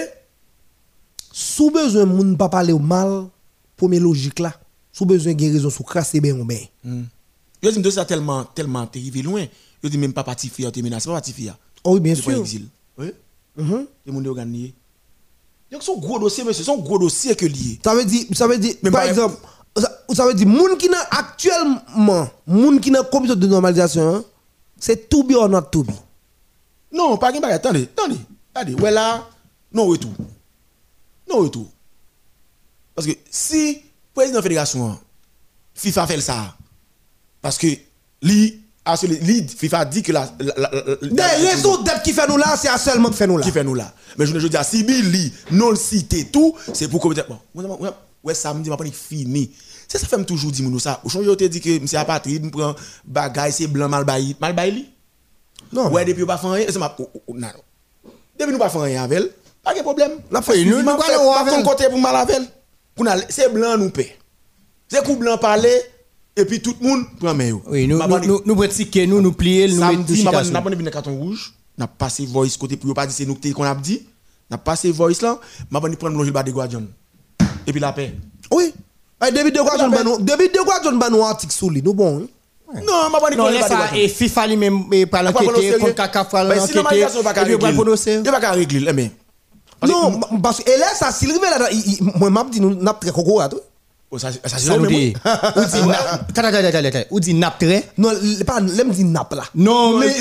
sous 1.32 1.72
besoin, 1.72 2.06
moun 2.06 2.36
pas 2.38 2.50
parler 2.50 2.74
au 2.74 2.80
mal, 2.80 3.26
première 3.78 4.02
logique 4.02 4.40
là, 4.40 4.54
sous 4.94 5.06
besoin 5.06 5.34
de 5.34 5.44
raison, 5.44 5.70
sous 5.70 5.84
crasser 5.84 6.22
bien 6.22 6.40
ou 6.40 6.46
bien. 6.46 6.60
yo 7.62 7.72
dit 7.72 7.82
de 7.82 7.90
ça 7.90 8.06
tellement 8.06 8.46
tellement 8.46 8.88
terrible 8.88 9.22
loin 9.22 9.46
yo 9.82 9.90
dit 9.90 9.98
même 9.98 10.14
pas 10.14 10.24
parti 10.24 10.48
fier 10.48 10.72
terminé 10.72 10.98
c'est 11.00 11.08
pas 11.08 11.14
parti 11.14 11.34
fier 11.34 11.58
Oh 11.84 11.96
oui, 11.96 12.00
bien 12.00 12.16
sûr. 12.16 12.32
exil 12.40 12.68
oui 12.98 13.12
les 14.06 14.12
monde 14.12 14.28
organisé 14.28 14.74
donc 15.72 15.82
son 15.84 15.98
gros 15.98 16.20
dossier 16.20 16.44
monsieur 16.44 16.64
son 16.64 16.78
gros 16.78 17.00
dossier 17.00 17.36
que 17.36 17.46
lié 17.46 17.80
Ça 17.84 17.96
veut 17.96 18.06
dire, 18.06 18.26
ça 18.34 18.48
veut 18.48 18.60
dire, 18.60 18.76
par 18.92 19.04
exemple, 19.04 19.36
ça, 19.76 20.06
ça 20.14 20.28
veut 20.28 20.36
dire, 20.36 20.46
moun 20.48 20.78
qui 20.78 20.88
n'a 20.88 21.02
actuellement, 21.10 22.30
moun 22.46 22.80
qui 22.80 22.92
n'a 22.92 23.02
commission 23.04 23.36
de 23.36 23.48
normalisation, 23.48 24.18
hein, 24.18 24.24
c'est 24.78 25.10
to 25.10 25.24
be 25.24 25.32
or 25.34 25.50
not 25.50 25.64
to 25.72 25.84
be. 25.84 25.92
Non, 26.92 27.18
pas 27.18 27.32
de 27.32 27.44
Attendez, 27.44 27.84
attendez. 27.84 28.20
Attendez, 28.54 28.76
ouais 28.76 28.92
là, 28.92 29.28
non 29.74 29.88
retour. 29.88 30.14
Non 31.28 31.40
retour. 31.40 31.66
Parce 32.94 33.08
que 33.08 33.14
si 33.32 33.82
président 34.14 34.34
de 34.34 34.38
la 34.38 34.44
fédération, 34.44 35.00
FIFA 35.76 36.08
fait 36.08 36.22
ça, 36.22 36.56
parce 37.42 37.58
que 37.58 37.68
lui, 38.22 38.62
a 38.86 38.96
sur 38.98 39.08
le- 39.10 39.16
lui, 39.16 39.48
FIFA 39.48 39.86
dit 39.86 40.04
que 40.04 40.12
la. 40.12 40.28
Des 41.02 41.22
raisons 41.48 41.82
d'être 41.84 42.04
qui 42.04 42.14
fait 42.14 42.28
nous 42.28 42.38
là, 42.38 42.56
c'est 42.58 42.68
à 42.70 42.78
seulement 42.78 43.10
qui 43.10 43.16
fait 43.18 43.28
nous 43.28 43.38
là. 43.38 43.44
qui 43.46 43.52
fait 43.52 43.64
nous 43.64 43.76
là. 43.76 43.94
Mais 44.18 44.26
je 44.26 44.34
ne 44.34 44.40
veux 44.40 44.50
dire, 44.50 44.64
si 44.64 44.84
Billy 44.84 45.32
non 45.52 45.70
le 45.72 45.76
cité 45.76 46.26
tout, 46.26 46.56
c'est 46.74 46.88
pour 46.88 47.00
commettre. 47.02 47.28
Bon, 47.28 47.40
moi, 47.56 47.64
moi, 47.66 47.78
moi, 47.80 47.98
ouais, 48.24 48.34
samedi, 48.36 48.70
m'a 48.70 48.78
pas 48.78 48.86
fini. 48.86 49.52
C'est 49.88 49.98
ça 49.98 50.08
fait 50.08 50.18
me 50.18 50.26
toujours 50.26 50.52
dire 50.52 50.70
nous 50.70 50.80
ça. 50.80 51.00
Au 51.04 51.10
change, 51.10 51.26
je 51.26 51.32
te 51.32 51.44
dis 51.46 51.60
que 51.62 51.80
monsieur 51.80 51.98
Apatride, 52.00 52.44
me 52.46 52.50
prend 52.52 52.76
bagaille, 53.06 53.52
c'est 53.52 53.68
blanc 53.68 53.90
mal 53.90 54.04
bailli. 54.06 54.36
Mal 54.40 54.54
bailli? 54.54 54.90
Non, 55.72 55.90
Ouais, 55.92 56.06
depuis 56.06 56.26
pas 56.26 56.38
faire 56.38 56.52
rien, 56.52 56.66
c'est 56.70 56.78
ma. 56.80 56.94
oh, 57.00 57.10
oh, 57.14 57.22
oh, 57.28 57.34
non. 57.38 57.48
Depuis 58.40 58.52
nous 58.52 58.60
pas 58.60 58.70
faire 58.70 58.82
rien 58.82 59.04
avec 59.04 59.18
elle, 59.20 59.30
pas 59.64 59.74
de 59.74 59.82
problème. 59.82 60.12
La 60.32 60.42
fait, 60.42 60.64
nous, 60.66 60.78
nous, 60.78 60.84
mal 60.84 60.98
c'est 63.30 63.52
blanc 63.54 63.78
nous 63.78 63.90
paie. 63.90 64.18
C'est 64.88 65.04
coup 65.04 65.16
blanc 65.16 65.38
parler 65.38 65.74
et 66.36 66.46
puis 66.46 66.62
tout 66.62 66.76
le 66.82 66.88
monde 66.88 67.06
prend 67.20 67.34
main. 67.34 67.60
Oui, 67.68 67.88
nous, 67.88 67.98
nous, 68.00 68.20
nous, 68.20 68.42
nous 68.46 68.56
pratiquons, 68.56 69.08
nous, 69.08 69.22
nous 69.22 69.32
plier, 69.34 69.68
nous 69.68 69.76
mettons 69.76 70.04
tout 70.04 70.08
Samedi, 70.16 70.24
ma 70.24 70.32
bande- 70.32 70.44
citation. 70.46 70.54
n'a 70.54 70.62
pas 70.62 70.70
de 70.84 70.90
carton 70.90 71.16
rouge, 71.18 71.54
n'a 71.78 71.88
passé 71.88 72.26
voice 72.26 72.58
côté 72.60 72.78
pour 72.78 72.94
pas 72.94 73.06
dire 73.06 73.16
c'est 73.16 73.26
nous 73.26 73.38
qu'on 73.54 73.64
a 73.64 73.76
dit. 73.76 74.02
N'a 74.50 74.58
passé 74.58 74.92
voice 74.92 75.22
là, 75.22 75.40
ma 75.72 75.80
bande 75.80 75.96
prendre 75.96 76.22
le 76.24 76.32
bas 76.32 76.44
de 76.44 76.52
Guadion. 76.52 76.86
Et 77.66 77.72
puis 77.72 77.80
la 77.80 77.94
paix. 77.94 78.14
Oui. 78.52 78.74
Eh, 79.26 79.32
David 79.32 79.56
de 79.56 79.62
quoi 79.62 79.78
John 79.80 79.90
Banou, 79.90 80.18
David 80.20 80.52
de 80.54 80.60
quoi 80.60 80.80
John 80.84 81.00
Banou 81.00 81.24
article 81.24 81.54
sous 81.54 81.70
lui, 81.70 81.82
nous 81.82 81.94
bon. 81.94 82.28
Non, 82.76 83.10
ma 83.12 83.20
bande 83.20 83.36
Non, 83.38 83.46
ça, 83.62 83.96
et 83.96 84.08
FIFA 84.08 84.48
lui-même, 84.48 84.84
Après, 85.14 85.24
l'enquêter, 85.24 85.78
pour 85.78 85.96
Kaka, 85.96 86.26
faire 86.26 86.48
Ben, 86.48 86.56
l'enquêter, 86.58 86.84
pas 86.84 86.96
et 86.96 87.46
puis 87.46 87.58
pour 87.58 87.68
le 87.68 87.74
prononcer. 87.74 88.16
il 88.16 88.32
pas 88.32 88.40
qu'à 88.42 88.52
régler, 88.52 88.92
mais. 88.94 89.12
Non, 89.88 90.20
parce 90.42 90.60
que 90.62 90.70
là 90.80 90.88
ça 90.96 91.12
s'il 91.12 91.30
là, 91.30 91.70
moi 92.16 92.30
m'a 92.30 92.44
dit 92.46 92.60
nous 92.62 92.74
n'a 92.76 92.94
très 92.94 93.12
coco 93.12 93.40
à 93.40 93.50
tout. 93.50 93.60
Oh, 94.16 94.20
ça, 94.20 94.30
dit, 94.30 94.38
ou 97.10 97.20
dit, 97.20 97.34
nap 97.34 97.58
très? 97.58 97.90
Non, 97.98 98.12
pas 98.46 98.60
l'aime 98.60 98.92
dit 98.92 99.04
nappe 99.06 99.34
là. 99.34 99.44
Non, 99.56 99.98
mais, 99.98 100.14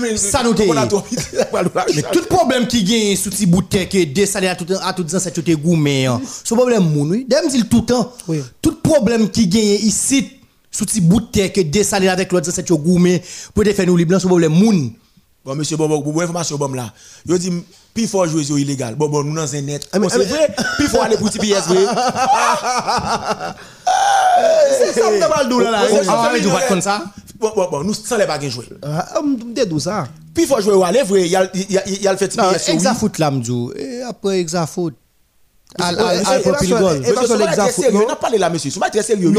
mais 0.00 0.16
ça. 0.16 0.42
Mais 1.96 2.02
tout 2.12 2.24
problème 2.28 2.68
qui 2.68 2.84
gagne 2.84 3.16
sous 3.16 3.30
petit 3.30 3.46
bout 3.46 3.68
que 3.68 4.04
descendre 4.04 4.48
à 4.50 4.54
tout 4.54 4.66
à 4.80 4.92
tout 4.92 5.04
ça 5.08 5.18
c'est 5.18 5.50
gourmet. 5.54 6.06
hein. 6.06 6.20
Ce 6.44 6.54
problème 6.54 6.84
moun 6.84 7.10
oui, 7.10 7.26
d'ailleurs 7.28 7.46
me 7.46 7.50
dit 7.50 7.64
tout 7.64 7.80
le 7.80 7.86
temps. 7.86 8.12
Tout 8.62 8.76
problème 8.80 9.28
qui 9.30 9.48
gagne 9.48 9.64
ici 9.82 10.38
sous 10.70 10.84
petit 10.84 11.00
bout 11.00 11.28
que 11.32 11.60
descendre 11.62 12.08
avec 12.08 12.30
l'autre 12.30 12.52
c'est 12.52 12.68
gourmet 12.70 13.20
pour 13.52 13.64
faire 13.64 13.86
nous 13.86 13.96
libre 13.96 14.16
ce 14.20 14.28
problème 14.28 14.52
moun. 14.52 14.92
Bon, 15.44 15.56
monsieur 15.56 15.76
Bobo, 15.76 16.00
bon, 16.00 16.12
bon 16.12 16.20
information 16.20 16.56
bon 16.56 16.72
là. 16.72 16.92
Yo 17.26 17.36
dit, 17.36 17.50
puis 17.92 18.06
faut 18.06 18.24
jouer 18.26 18.44
sur 18.44 18.58
illégal. 18.58 18.94
Bon, 18.94 19.08
bon, 19.08 19.24
nous 19.24 19.34
dans 19.34 19.54
un 19.54 19.60
net. 19.60 19.88
Ah, 19.92 19.98
mais- 19.98 20.06
Bon, 20.06 20.12
c'est 20.12 20.22
ah, 20.22 20.34
vrai, 20.34 20.54
puis 20.78 20.86
faut 20.86 21.00
aller 21.00 21.16
pour 21.16 21.30
TPS, 21.30 21.66
vrai. 21.66 21.84
C'est 24.78 25.00
ça 25.00 25.10
me 25.10 25.18
pas 25.28 25.42
le 25.42 25.64
là. 25.64 25.82
Ah, 26.08 26.30
mais 26.32 26.40
tu 26.40 26.48
comme 26.68 26.80
ça. 26.80 27.02
Bon, 27.40 27.50
bon, 27.56 27.68
bon, 27.70 27.82
nous 27.82 27.92
sans 27.94 28.16
les 28.18 28.26
bagues 28.26 28.48
jouer. 28.48 28.66
Ah, 28.82 29.20
me 29.20 29.52
dit 29.52 29.66
d'où 29.66 29.80
ça? 29.80 30.06
Puis 30.32 30.46
faut 30.46 30.60
jouer 30.60 30.74
ou 30.74 30.84
aller, 30.84 31.02
vrai, 31.02 31.22
il 31.22 31.28
y 31.32 31.36
a, 31.36 31.50
il 31.52 31.72
y 31.72 31.78
a, 31.78 31.88
il 31.88 32.02
y 32.02 32.06
a 32.06 32.12
le 32.12 32.18
fait 32.18 32.28
TPS. 32.28 32.68
Exafoot 32.68 33.18
là 33.18 33.30
m'dou. 33.32 33.72
Et 33.76 34.02
après 34.02 34.38
Exafoot. 34.38 34.94
Pas 35.76 35.90
pas 37.12 37.24
très 37.24 37.36
l'exafoot, 37.38 37.74
sérieux, 37.74 37.98
non? 37.98 38.06
On 38.06 38.12
a 38.12 38.16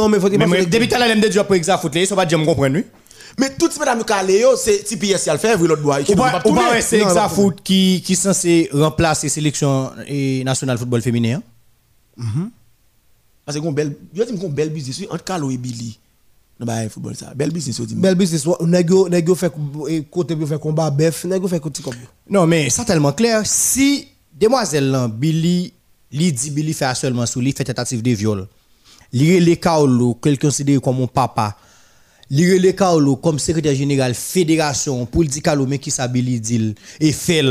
mais 0.09 0.19
faut 0.19 0.29
pas 0.29 0.47
moi, 0.47 0.57
depuis 0.65 0.89
tout 0.89 0.95
à 0.95 0.99
l'heure, 0.99 1.15
me 1.15 1.55
Exafoot 1.55 2.05
ça 2.05 2.15
va 2.15 2.25
dire 2.25 2.39
lui. 2.39 2.85
Mais 3.39 3.49
tout 3.57 3.69
ce 3.71 3.79
madame 3.79 3.97
nous 3.97 4.03
calé, 4.03 4.41
yo, 4.41 4.55
c'est 4.55 4.83
TPS 4.83 5.23
qui 5.23 5.29
a 5.29 5.33
le 5.33 5.39
fait, 5.39 5.57
l'autre 5.57 5.81
bois. 5.81 5.99
Ou 6.07 6.15
pas, 6.15 6.81
c'est 6.81 6.99
Non, 6.99 7.13
non, 7.13 7.49
qui 7.63 8.01
qui 8.05 8.15
censé 8.15 8.69
remplacer 8.71 9.29
sélection 9.29 9.91
et 10.07 10.43
nationale 10.43 10.77
football 10.77 11.01
féminin? 11.01 11.41
hein? 12.19 12.49
Parce 13.45 13.57
yo 13.57 13.61
dit 14.25 14.37
qu'on 14.39 14.49
belle 14.49 14.69
business 14.69 15.01
entre 15.09 15.23
Carlo 15.23 15.51
et 15.51 15.57
Billy. 15.57 15.99
Bah, 16.59 16.87
football 16.89 17.15
ça. 17.15 17.33
Bel 17.35 17.51
business, 17.51 17.79
on 17.79 17.83
dit. 17.83 17.95
Bel 17.95 18.15
business, 18.15 18.45
yo 18.45 18.57
nèg 19.09 19.27
yo 19.27 19.35
fait 19.35 19.51
eh, 19.89 20.03
côté 20.03 20.35
fait 20.45 20.59
combat 20.59 20.89
bœuf, 20.89 21.25
nèg 21.25 21.41
yo 21.41 21.47
fait 21.47 21.59
côté 21.59 21.81
comme 21.83 21.95
yo. 21.95 22.07
Non, 22.29 22.47
mais 22.47 22.69
ça 22.69 22.85
tellement 22.85 23.11
clair. 23.11 23.41
Si 23.45 24.07
demoiselle 24.39 24.95
Billy, 25.11 25.73
li 26.11 26.31
dit 26.31 26.51
Billy 26.51 26.73
fait 26.73 26.93
seulement 26.95 27.25
sous 27.25 27.41
lui 27.41 27.51
fait 27.51 27.63
tentative 27.65 28.01
de 28.01 28.11
viol. 28.11 28.47
Li 29.11 29.39
les 29.39 29.57
Kaolo, 29.57 30.13
quelqu'un 30.15 30.47
considéré 30.47 30.79
comme 30.79 30.97
mon 30.97 31.07
papa. 31.07 31.57
Li 32.33 32.57
les 32.57 32.73
Kaolo 32.73 33.15
comme 33.17 33.37
secrétaire 33.37 33.75
général 33.75 34.15
fédération 34.15 35.05
pour 35.05 35.21
le 35.21 35.27
dire 35.27 35.43
Kaolo 35.43 35.67
mais 35.67 35.77
qui 35.77 35.91
ça 35.91 36.07
Billy 36.07 36.39
dit 36.39 36.73
et 36.99 37.11
fait. 37.11 37.43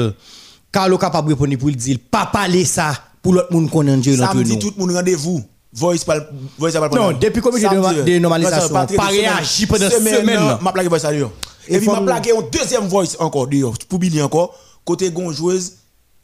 Kaolo 0.72 0.98
capable 0.98 1.28
répondre 1.28 1.56
pour 1.56 1.68
le 1.68 1.74
dire 1.76 1.98
pas 2.10 2.26
parler 2.26 2.64
ça 2.64 2.92
pour 3.22 3.34
l'autre 3.34 3.52
monde 3.52 3.70
connaît 3.70 3.96
Dieu 3.98 4.14
entre 4.14 4.32
Samedi, 4.32 4.50
nous. 4.54 4.58
tout 4.58 4.72
le 4.76 4.80
monde 4.80 4.96
rendez-vous. 4.96 5.40
Voice 5.72 6.04
pas 6.04 6.18
voice 6.58 6.72
Non, 6.94 7.12
depuis 7.12 7.40
comité 7.40 7.68
de 7.68 7.80
Samedi, 7.80 8.44
ça, 8.44 8.68
pas 8.68 9.06
réagi 9.06 9.66
pendant 9.66 9.88
Semaine, 9.88 10.58
m'a 10.60 10.72
plaqué 10.72 10.88
voice 10.88 11.04
à 11.04 11.12
dehors. 11.12 11.30
Et 11.68 11.78
puis 11.78 11.86
m'a 11.86 12.00
plaqué 12.00 12.32
un 12.32 12.42
deuxième 12.50 12.88
voice 12.88 13.16
encore 13.20 13.46
dehors. 13.46 13.74
Pour 13.88 14.00
Billy 14.00 14.20
encore, 14.20 14.58
côté 14.84 15.12
gon 15.12 15.30
joueuse 15.30 15.74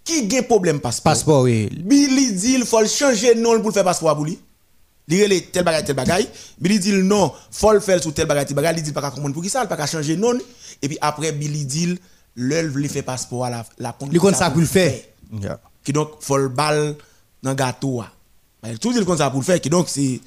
qui 0.03 0.27
gagne 0.27 0.43
problème 0.43 0.81
passeport? 0.81 1.13
Passeport, 1.13 1.43
oui. 1.43 1.69
Billy 1.73 2.33
dit 2.33 2.55
il 2.55 2.65
faut 2.65 2.85
changer 2.87 3.37
nom 3.37 3.61
pour 3.61 3.73
faire 3.73 3.85
passeport 3.85 4.17
pour 4.17 4.25
lui. 4.25 4.37
Il 5.11 5.23
relè 5.23 5.41
tel 5.51 5.65
bagay 5.65 5.85
tel 5.85 5.97
bagay. 5.97 6.29
Billy 6.61 6.79
dit 6.79 6.93
non, 6.93 7.33
faut 7.51 7.73
le 7.73 7.81
faire 7.81 8.03
sous 8.03 8.13
tel 8.13 8.27
bagay 8.27 8.45
tel 8.45 8.55
bagay, 8.55 8.75
il 8.77 8.83
dit 8.83 8.93
pas 8.93 9.01
qu'à 9.01 9.11
comprendre 9.11 9.33
pour 9.35 9.43
qui 9.43 9.49
ça, 9.49 9.63
il 9.63 9.69
pas 9.69 9.77
qu'à 9.77 9.87
changer 9.87 10.17
de 10.17 10.21
nom 10.21 10.39
et 10.83 10.89
puis 10.89 10.99
après 11.01 11.33
Billy 11.33 11.65
dit 11.65 11.99
l'œuvre 12.37 12.77
lui 12.79 12.89
fait 12.89 13.03
passeport 13.03 13.45
à 13.47 13.51
la 13.51 13.67
la 13.79 13.93
compte 13.93 14.13
Li 14.13 14.19
kon 14.19 14.33
ça 14.35 14.51
pour 14.51 14.61
le 14.61 14.67
faire. 14.67 14.95
qui 15.83 15.93
donc 15.93 16.11
faut 16.21 16.37
le 16.37 16.49
bal 16.49 16.95
dans 17.43 17.55
gâteau. 17.55 18.01
ah. 18.03 18.13
Bah, 18.63 18.69
Tout 18.81 18.93
dit 18.93 19.01
le 19.01 19.17
ça 19.17 19.31
pour 19.31 19.41
le 19.41 19.45
faire 19.45 19.61
qui 19.61 19.71
donc 19.71 19.89
c'est 19.89 20.21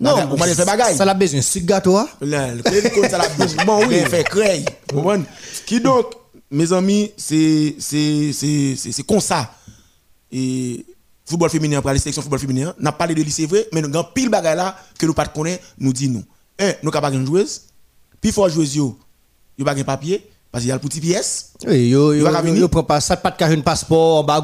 Non, 0.00 0.14
on 0.30 0.36
m'a 0.36 0.46
fait 0.46 0.64
bagay. 0.64 0.94
Ça 0.94 1.04
l'a 1.04 1.14
besoin 1.14 1.40
de 1.40 1.66
gâteau. 1.66 1.98
Là, 2.20 2.54
le 2.54 2.62
de 2.62 2.88
compte, 2.94 3.10
ça 3.10 3.18
la 3.18 3.28
bouche. 3.30 3.56
Bon, 3.66 3.84
oui, 3.88 3.96
fait 4.06 4.22
créer. 4.22 4.64
Vous 4.92 5.00
comprenez? 5.02 5.24
Qui 5.66 5.80
donc, 5.80 6.06
mes 6.50 6.72
amis, 6.72 7.10
c'est, 7.16 7.74
c'est, 7.80 8.30
c'est, 8.32 8.76
c'est, 8.76 8.92
c'est 8.92 9.02
comme 9.02 9.20
ça. 9.20 9.52
Et, 10.30 10.86
football 11.28 11.50
féminin, 11.50 11.78
après 11.78 11.92
la 11.92 11.98
sélection 11.98 12.22
football 12.22 12.40
féminin, 12.40 12.74
n'a 12.80 12.92
pas 12.92 12.98
parlé 12.98 13.14
de 13.14 13.22
lycée 13.22 13.46
vrai, 13.46 13.66
mais 13.72 13.82
nous 13.82 13.88
avons 13.96 14.08
pile 14.14 14.28
bagay 14.30 14.54
là, 14.54 14.76
que 14.98 15.06
nous 15.06 15.14
pas 15.14 15.26
connaître, 15.26 15.64
nous 15.78 15.92
dit 15.92 16.08
nous. 16.08 16.24
Un, 16.58 16.72
nous 16.82 16.90
avons 16.92 17.00
pas 17.00 17.12
une 17.12 17.26
joueuse. 17.26 17.62
Puis, 18.20 18.32
faut 18.32 18.48
joueuse 18.48 18.74
yo, 18.76 18.96
yo 19.58 19.64
pas 19.64 19.74
un 19.76 19.84
papier, 19.84 20.26
parce 20.50 20.62
qu'il 20.62 20.68
y 20.70 20.72
a 20.72 20.74
le 20.74 20.80
petit 20.80 21.00
pièce. 21.00 21.52
Oui, 21.66 21.88
yo, 21.88 22.12
yo, 22.14 22.24
va 22.24 22.32
yo, 22.32 22.42
venir? 22.42 22.60
yo 22.60 22.68
prend 22.68 22.82
pas 22.82 23.00
ça 23.00 23.16
pas 23.16 23.30
de 23.30 23.60
passeport, 23.62 24.20
un 24.20 24.24
Ba 24.24 24.40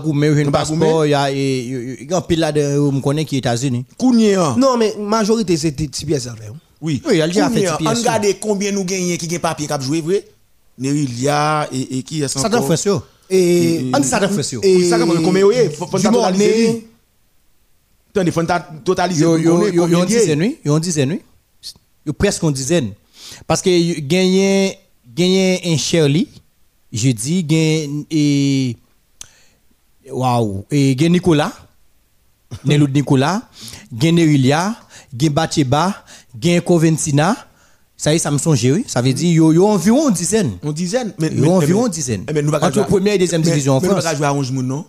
passeport, 0.53 1.07
il 1.07 1.11
y 1.11 1.15
a 1.15 1.31
il 1.31 2.09
y 2.09 2.13
a 2.13 2.17
un 2.17 2.21
pile 2.21 2.41
là 2.41 2.53
de 2.53 2.79
on 2.79 3.01
connaît 3.01 3.25
qui 3.25 3.37
est 3.37 3.39
États-Unis. 3.39 3.85
Kounye, 3.99 4.35
hein. 4.35 4.55
Non, 4.59 4.77
mais 4.77 4.95
majorité 4.99 5.57
c'est 5.57 5.73
petit 5.73 6.05
pièce 6.05 6.25
ça 6.25 6.35
fait. 6.37 6.47
hein. 6.49 6.55
Oui, 6.81 7.03
Oui, 7.09 7.19
elle 7.19 7.23
a 7.23 7.49
fait 7.51 7.61
petit 7.63 7.77
pièce, 7.79 7.97
On 7.97 7.99
regarde 7.99 8.27
combien 8.41 8.71
nous 8.71 8.85
gagnons 8.85 9.17
qui 9.17 9.27
gagne 9.27 9.41
papier 9.41 9.67
qui 9.67 9.85
joué 9.85 10.01
vrai. 10.03 10.25
Nerilia 10.79 11.69
et, 11.73 11.99
et 11.99 12.03
qui 12.03 12.23
est 12.23 12.29
Ça 12.29 12.49
dans 12.49 12.63
France 12.63 12.85
yo. 12.85 13.03
Et 13.31 13.91
On 13.95 13.99
dit 13.99 14.09
ça 14.09 14.21
yo. 14.21 14.61
et 14.63 14.77
Oui, 14.77 14.89
ça 14.89 14.99
comme 14.99 15.23
combien 15.23 15.45
oui, 15.45 15.57
du. 15.69 16.85
Attendez, 18.11 18.31
faut 18.31 18.43
totaliser. 18.85 19.23
Yo 19.25 19.39
combien 19.39 19.69
une 19.69 19.89
il 19.89 19.91
y 19.93 20.03
a. 20.03 20.07
dizaine 20.07 20.41
oui, 20.41 20.59
yo 20.65 20.77
une 20.77 20.81
dizaine 20.83 21.13
oui. 21.13 22.13
Presque 22.19 22.43
une 22.43 22.53
dizaine. 22.53 22.93
Parce 23.47 23.63
que 23.63 24.01
gagné 24.01 24.79
gagné 25.15 25.61
un 25.65 25.77
Shirley 25.77 26.27
jeudi 26.93 27.43
gagne 27.45 28.05
et 28.11 28.77
waouh 30.11 30.65
et 30.71 30.95
gagne 30.95 31.13
Nicolas 31.13 31.53
Nelou 32.65 32.87
Nicolas, 32.89 33.43
gagne 33.93 34.17
Nerilia, 34.17 34.77
gagne 35.13 35.33
Bacheba, 35.33 36.05
gagne 36.37 36.61
Coventina. 36.61 37.37
Ça 37.97 38.13
y 38.13 38.17
est, 38.17 38.19
ça 38.19 38.31
me 38.31 38.39
songe, 38.39 38.63
oui. 38.65 38.85
Ça 38.89 39.01
veut 39.01 39.13
dire 39.13 39.33
yo 39.33 39.53
yo 39.53 39.67
environ 39.69 40.09
une 40.09 40.15
dizaine. 40.15 40.53
Une 40.63 40.73
dizaine? 40.73 41.15
Mais, 41.19 41.31
Yo 41.33 41.51
environ 41.53 41.87
une 41.87 41.93
dizaine. 41.93 42.25
Mais 42.33 42.43
Entre 42.45 42.73
jouer- 42.75 42.85
première 42.85 43.15
et 43.15 43.19
deuxième 43.19 43.41
mais- 43.43 43.51
division 43.51 43.77
en 43.77 43.81
mais 43.81 43.87
nous 43.87 43.93
France. 43.95 44.05
pas 44.05 44.15
jouer 44.17 44.27
à 44.27 44.35
11 44.35 44.51
moun, 44.51 44.67
non? 44.67 44.85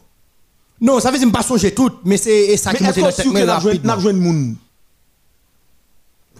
Non, 0.82 1.00
ça 1.00 1.12
veut 1.12 1.18
dire 1.20 1.28
me 1.28 1.32
pas 1.32 1.44
songer 1.44 1.72
tout, 1.72 1.90
mais 2.04 2.18
c'est 2.18 2.58
ça 2.58 2.72
Mais 2.72 2.80
qui 2.80 2.84
monte 2.84 2.98
est-ce 2.98 3.00
qu'on 3.00 3.06
la 3.06 3.12
tête 3.14 3.26
mais 3.28 3.44
rapidement. 3.44 3.96
n'a 3.96 4.02
joué 4.02 4.14
de 4.14 4.18
moun? 4.18 4.56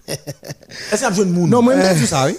Est-ce 0.08 1.00
qu'on 1.02 1.06
a 1.06 1.12
joué 1.12 1.24
de 1.24 1.30
moun? 1.30 1.48
Non, 1.50 1.62
moi 1.62 1.74
je 1.94 2.00
dis 2.00 2.06
ça, 2.06 2.26
oui. 2.26 2.36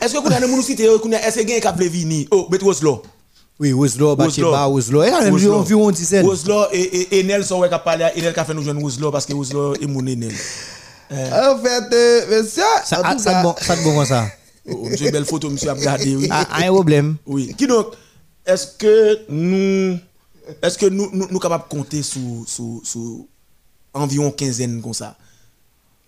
Est-ce 0.00 0.14
que 0.14 0.18
vous 0.26 0.32
avez 0.32 0.46
moun 0.46 0.62
cité, 0.62 0.86
vous 0.88 0.94
avez 1.12 1.16
est-ce 1.16 1.40
que 1.40 1.44
quelqu'un 1.46 1.72
qui 1.72 1.84
a 1.84 1.88
venir? 1.88 2.26
Oh, 2.30 2.46
bet 2.50 2.62
Oslo. 2.62 3.02
Oui, 3.58 3.72
Oslo, 3.72 4.14
Bacheba, 4.14 4.68
Oslo. 4.68 5.02
Et 5.02 5.10
là, 5.10 5.30
Oslo. 5.32 5.54
environ 5.54 5.88
une 5.90 5.94
dizaine. 5.96 6.26
Oslo 6.26 6.64
et 6.72 7.08
Enel 7.20 7.44
sont 7.44 7.60
qui 7.62 7.72
a 7.74 7.78
parlé, 7.78 8.04
Enel 8.16 8.32
qui 8.34 8.40
a 8.40 8.44
fait 8.44 8.52
nous 8.54 8.62
joindre 8.62 8.82
Oslo 8.84 9.10
parce 9.10 9.24
que 9.26 9.32
Oslo 9.32 9.74
est 9.74 9.86
mon 9.86 10.00
Enel. 10.06 10.32
En 11.10 11.58
fait, 11.58 11.94
euh, 11.94 12.42
monsieur, 12.42 12.62
Ça, 12.84 13.00
en 13.00 13.02
ah, 13.04 13.14
tout 13.14 13.22
ça, 13.22 13.42
bon, 13.42 13.54
ça 13.60 13.76
de 13.76 13.82
bon 13.82 13.94
comme 13.96 14.06
ça? 14.06 14.26
Oh, 14.68 14.88
Monsieur 14.88 15.12
belle 15.12 15.24
photo 15.24 15.48
monsieur 15.48 15.70
a 15.70 15.74
regardé 15.74 16.16
oui. 16.16 16.26
Ah, 16.28 16.44
un 16.56 16.66
problème. 16.66 17.14
Oui. 17.24 17.54
Qui 17.56 17.68
donc, 17.68 17.92
est-ce 18.44 18.66
que 18.76 19.20
nous, 19.28 19.96
est-ce 20.60 20.76
que 20.76 20.86
nous, 20.86 21.08
nous, 21.12 21.28
nous 21.30 21.38
capables 21.38 21.62
de 21.62 21.76
compter 21.76 22.02
sur, 22.02 22.20
sur, 22.48 22.80
sur 22.82 23.26
environ 23.94 24.32
quinzaine 24.32 24.82
comme 24.82 24.92
ça? 24.92 25.16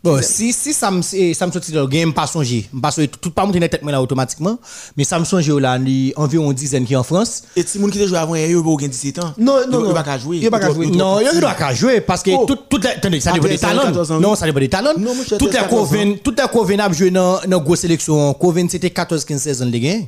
Bon, 0.03 0.21
si, 0.23 0.53
si 0.53 0.73
ça 0.73 0.93
me, 0.93 1.03
sortit 1.03 1.73
le 1.73 1.85
game, 1.89 2.13
pas 2.15 2.29
songer. 2.29 2.69
Pas 2.81 2.93
songer, 2.93 3.09
tout 3.09 3.33
pas 3.33 3.45
monter 3.45 3.59
tête 3.69 3.83
moi, 3.83 3.91
là 3.91 4.01
automatiquement. 4.01 4.57
Mais 4.97 5.03
ça 5.03 5.19
me 5.19 5.25
songe 5.25 5.51
là, 5.51 5.77
il 5.85 6.13
environ 6.15 6.53
dizaine 6.53 6.85
qui 6.85 6.93
est 6.93 6.97
en 6.97 7.03
France. 7.03 7.43
Et 7.57 7.65
si 7.65 7.81
moun 7.81 7.91
qui 7.91 7.99
te 7.99 8.07
joue 8.07 8.15
avant, 8.15 8.37
il 8.37 8.49
y 8.49 8.85
a 8.85 8.89
17 8.89 9.19
ans. 9.19 9.35
Non, 9.37 9.67
non, 9.69 9.89
Il 9.89 9.93
va 9.93 10.05
pas 10.05 10.17
jouer. 10.17 10.37
Il 10.37 10.49
va 10.49 10.61
pas 10.61 10.73
jouer. 10.73 10.87
Non, 10.87 11.19
il 11.21 11.41
y 11.41 11.45
a 11.45 11.55
qu'à 11.55 11.75
jouer 11.75 12.01
parce 12.01 12.23
que 12.23 12.31
Oh. 12.31 12.45
tout, 12.47 12.57
tout, 12.69 12.81
attendez, 12.87 13.19
ça 13.19 13.33
dépend 13.33 13.49
des 13.49 13.59
13 13.59 13.77
ans, 13.77 13.83
14 13.87 14.09
talents. 14.09 14.21
Non, 14.21 14.37
ça 14.37 14.47
dépend 14.47 14.61
des 14.61 14.69
talents. 14.69 14.93
Moi, 14.97 15.13
Tout 15.27 15.49
est 15.49 15.51
13, 15.51 15.63
14 15.63 15.73
ans. 15.73 15.77
Coven, 15.77 16.19
tout 16.21 16.35
Coven 16.53 16.81
a 16.81 16.93
joué 16.93 17.11
dans, 17.11 17.41
dans 17.49 17.61
grosse 17.61 17.81
sélection. 17.81 18.33
Coven, 18.35 18.69
c'était 18.69 18.91
14, 18.91 19.25
15, 19.25 19.43
16 19.43 19.63
ans 19.63 19.67
de 19.67 19.79
gain. 19.79 20.03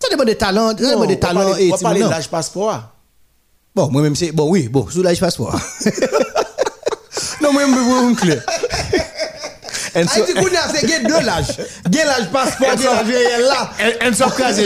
Ça 0.00 0.08
dépend 0.10 0.24
des 0.24 0.36
talents, 0.36 0.70
ça 0.70 0.74
dépend 0.74 1.06
des 1.06 1.18
talents 1.18 1.56
et 1.56 1.72
On 1.72 1.76
va 1.76 1.94
de 1.94 2.00
l'âge 2.00 2.28
passeport. 2.28 2.82
Bon, 3.74 3.88
moi-même, 3.90 4.16
c'est. 4.16 4.32
Bon, 4.32 4.48
oui, 4.50 4.68
bon, 4.68 4.88
sous 4.90 5.02
l'âge 5.02 5.20
passeport. 5.20 5.54
non, 7.42 7.52
moi-même, 7.52 7.74
je 8.20 8.30
veux 8.30 8.67
clair. 9.92 10.06
Ah, 10.10 10.20
dit 10.26 10.34
qu'on 10.34 10.46
a 10.46 10.74
c'est 10.74 10.86
gain 10.86 11.08
deux 11.08 11.24
l'âge. 11.24 11.46
Gain 11.88 12.04
l'âge 12.04 12.30
passeport, 12.30 12.76
gain 12.76 12.90
l'âge 12.94 13.06
réel 13.06 13.42
là. 13.42 13.70
Elle 14.00 14.14
sort 14.14 14.34
crase 14.34 14.58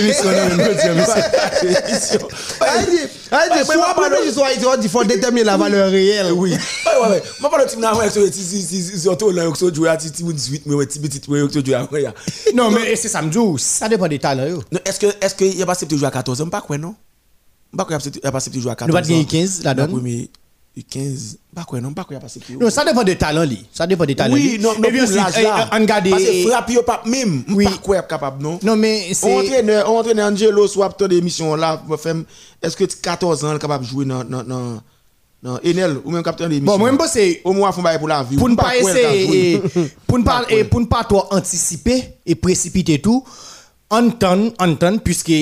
non, 4.11 4.17
soit 4.33 4.49
nous, 4.61 4.83
il 4.83 4.89
faut 4.89 5.05
déterminer 5.05 5.45
la 5.45 5.57
valeur 5.57 5.91
réelle. 5.91 6.33
Oui. 6.33 6.53
Ouais, 6.53 7.09
ouais. 7.11 7.23
Moi, 7.41 7.51
pas 7.51 7.63
le 7.63 7.69
c'est 8.63 8.99
surtout 8.99 9.31
là, 9.31 9.45
jouer 9.75 9.89
à 9.89 9.97
Titi 9.97 10.23
18, 10.23 10.63
mais 10.67 10.75
petit 11.01 11.21
jouer 11.25 11.41
à. 12.07 12.15
Non, 12.55 12.71
mais 12.71 12.95
c'est 12.97 13.09
ça 13.09 13.23
me 13.23 13.31
dit, 13.31 13.63
ça 13.63 13.89
dépend 13.89 14.09
des 14.09 14.19
talents. 14.19 14.61
Est-ce 14.85 15.01
que, 15.01 15.07
est-ce 15.21 15.35
qu'il 15.35 15.57
y 15.59 15.63
a 15.63 15.67
pas 15.67 15.73
accepté 15.73 15.95
de 15.95 15.99
jouer 15.99 16.09
à 16.09 16.13
14 16.13 16.41
ans? 16.43 16.49
Pas 16.49 16.61
quoi, 16.61 16.77
non? 16.79 16.95
Pas 17.77 17.85
quoi, 17.85 17.97
il 18.05 18.21
y 18.23 18.27
a 18.27 18.31
pas 18.33 18.39
accepté 18.39 18.59
de 18.59 18.63
jouer 18.63 18.73
à 18.73 18.75
14 18.75 18.89
Nous 18.91 18.97
ans. 18.97 19.01
va 19.03 19.09
gagner 19.09 19.25
15, 19.25 19.63
la 19.65 19.75
Dans 19.75 19.83
donne. 19.85 19.93
premier- 19.93 20.31
15, 20.81 21.37
pas 21.55 21.65
quoi, 21.65 21.81
non? 21.83 21.93
Pas 21.93 22.05
quoi. 22.05 22.19
Non, 22.59 22.71
ça 22.71 22.83
dépend 22.83 23.05
des 23.05 23.17
talents, 23.17 23.43
li. 23.43 23.67
Ça 23.73 23.87
dépend 23.87 24.07
des 24.07 24.15
talents. 24.17 24.33
Oui, 24.35 24.59
non, 24.59 24.71
non, 24.79 24.89
Et 24.89 25.07
sûr, 25.07 25.17
l'âge 25.17 25.35
eh, 25.39 25.47
on 25.71 25.81
regarde. 25.81 26.09
Parce 26.09 26.23
que 26.23 26.29
eh, 26.31 26.47
frappe, 26.47 26.73
pas 26.87 27.03
même. 27.05 27.45
Oui. 27.51 27.65
Pas 27.67 27.73
quoi, 27.83 28.03
capable, 28.03 28.43
non? 28.43 28.59
Non, 28.63 28.75
mais 28.75 29.09
On 29.11 29.15
c'est. 29.15 29.37
entraîne, 29.37 29.71
on 29.87 29.99
entraîne 29.99 30.21
Angelo 30.21 30.67
soit 30.67 30.89
ton 30.91 31.09
émission 31.09 31.55
là, 31.57 31.83
est-ce 32.63 32.75
que 32.75 32.85
tu 32.85 32.97
14 32.97 33.45
ans, 33.45 33.59
capable 33.59 33.85
de 33.85 33.91
jouer 33.91 34.07
dans, 34.07 34.25
dans 34.25 35.59
Enel, 35.63 35.99
ou 36.05 36.11
même 36.11 36.23
capitaine 36.23 36.49
d'émission? 36.49 36.79
Bon, 36.79 36.91
moi, 36.93 37.07
je 37.07 37.13
c'est. 37.13 37.41
Au 37.45 37.53
moins, 37.53 37.71
faut 37.71 37.83
pour 37.99 38.09
la 38.09 38.23
vie. 38.23 38.37
pour 38.37 38.49
ne 38.49 38.55
pas 38.55 38.75
essayer 38.75 39.61
pour 40.07 40.19
ne 40.19 40.25
pas 40.25 40.45
pour 40.71 40.81
ne 40.81 40.87
pas 40.87 41.05
trop 41.05 41.25
anticiper 41.33 42.15
et 42.25 42.35
précipiter 42.35 42.99
tout 42.99 43.23
entendre 43.91 44.53
entendre 44.59 45.01
puisque 45.05 45.33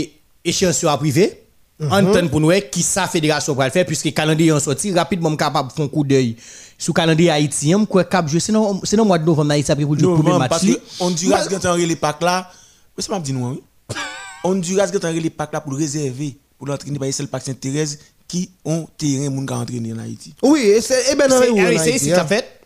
échéance 0.45 0.83
à 0.83 0.97
privé 0.97 1.37
Mhm. 1.37 1.40
Entendre 1.89 2.29
pour 2.31 2.41
nous 2.41 2.51
qui 2.71 2.83
sa 2.83 3.07
fédération 3.07 3.55
pour 3.55 3.65
le 3.65 3.71
faire 3.71 3.87
puisque 3.87 4.13
calendrier 4.13 4.53
en 4.53 4.61
sorti 4.61 4.93
rapidement 4.93 5.35
capable 5.37 5.69
de 5.71 5.75
faire 5.75 5.85
un 5.85 5.89
coup 5.89 6.05
d'œil 6.05 6.37
sous 6.77 6.93
calendrier 6.93 7.31
haïtien 7.31 7.85
quoi 7.85 8.05
cap 8.05 8.27
jouer 8.29 8.41
sinon 8.41 8.81
sinon 8.85 9.05
mois 9.05 9.19
de 9.19 9.25
novembre 9.25 9.53
Haïti 9.53 9.71
a 9.71 9.77
pris 9.77 9.85
pour 9.85 9.95
le 9.97 10.03
premier 10.03 10.39
match 10.39 10.49
parce 10.51 10.63
li. 10.63 10.77
que 10.77 10.81
Honduras 11.05 11.47
qui 11.47 11.55
est 11.55 11.87
les 11.87 11.97
packs 11.97 12.23
là, 12.23 12.51
mais 12.97 13.03
c'est 13.03 13.11
pas 13.11 13.21
dit 13.21 13.33
nous, 13.33 13.49
oui. 13.51 13.63
Honduras 14.45 14.89
qui 14.89 14.97
est 14.97 15.13
les 15.21 15.31
packs 15.31 15.53
là 15.53 15.61
pour 15.61 15.75
réserver, 15.75 16.37
pour 16.59 16.67
l'entraîner 16.67 16.99
par 16.99 17.09
le 17.09 17.27
pack 17.27 17.43
Sainte-Thérèse 17.43 17.99
qui 18.27 18.51
ont 18.65 18.87
terrain 18.97 19.29
moun 19.29 19.47
entraîner 19.51 19.93
en 19.93 19.99
Haïti. 19.99 20.35
Oui, 20.43 20.61
et 20.61 20.81
c'est 20.81 21.03
eh 21.13 21.15
ben 21.17 21.29
non, 21.29 21.37
C'est- 21.41 21.51
oui, 21.51 21.61
en 21.61 21.69
oui, 21.69 21.79
c'est 21.99 22.13
hein. 22.13 22.27
fait 22.27 22.61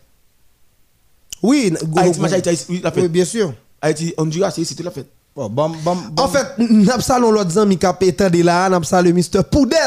Oui, 1.43 1.73
Haïti, 1.97 2.19
match 2.19 2.31
Haïti, 2.33 2.49
Haïti, 2.49 2.65
oui, 2.69 2.81
la 2.83 2.89
Oui, 2.93 3.01
fête. 3.01 3.11
bien 3.11 3.25
sûr. 3.25 3.53
Haïti, 3.81 4.13
Honduras, 4.17 4.51
c'est 4.51 4.61
ici, 4.61 4.75
tout 4.75 4.83
la 4.83 4.91
fête. 4.91 5.09
Bon 5.35 5.49
bon 5.49 5.69
bon 5.81 5.97
En 6.17 6.27
fait, 6.29 6.47
n'a 6.59 6.99
salon 7.01 7.31
l'autre 7.31 7.57
ami 7.59 7.77
qui 7.77 7.85
a 7.85 7.93
pété 7.93 8.29
de 8.29 8.41
là, 8.43 8.69
n'a 8.69 8.81
salon 8.83 9.13
Mr. 9.13 9.43
Poudel. 9.51 9.79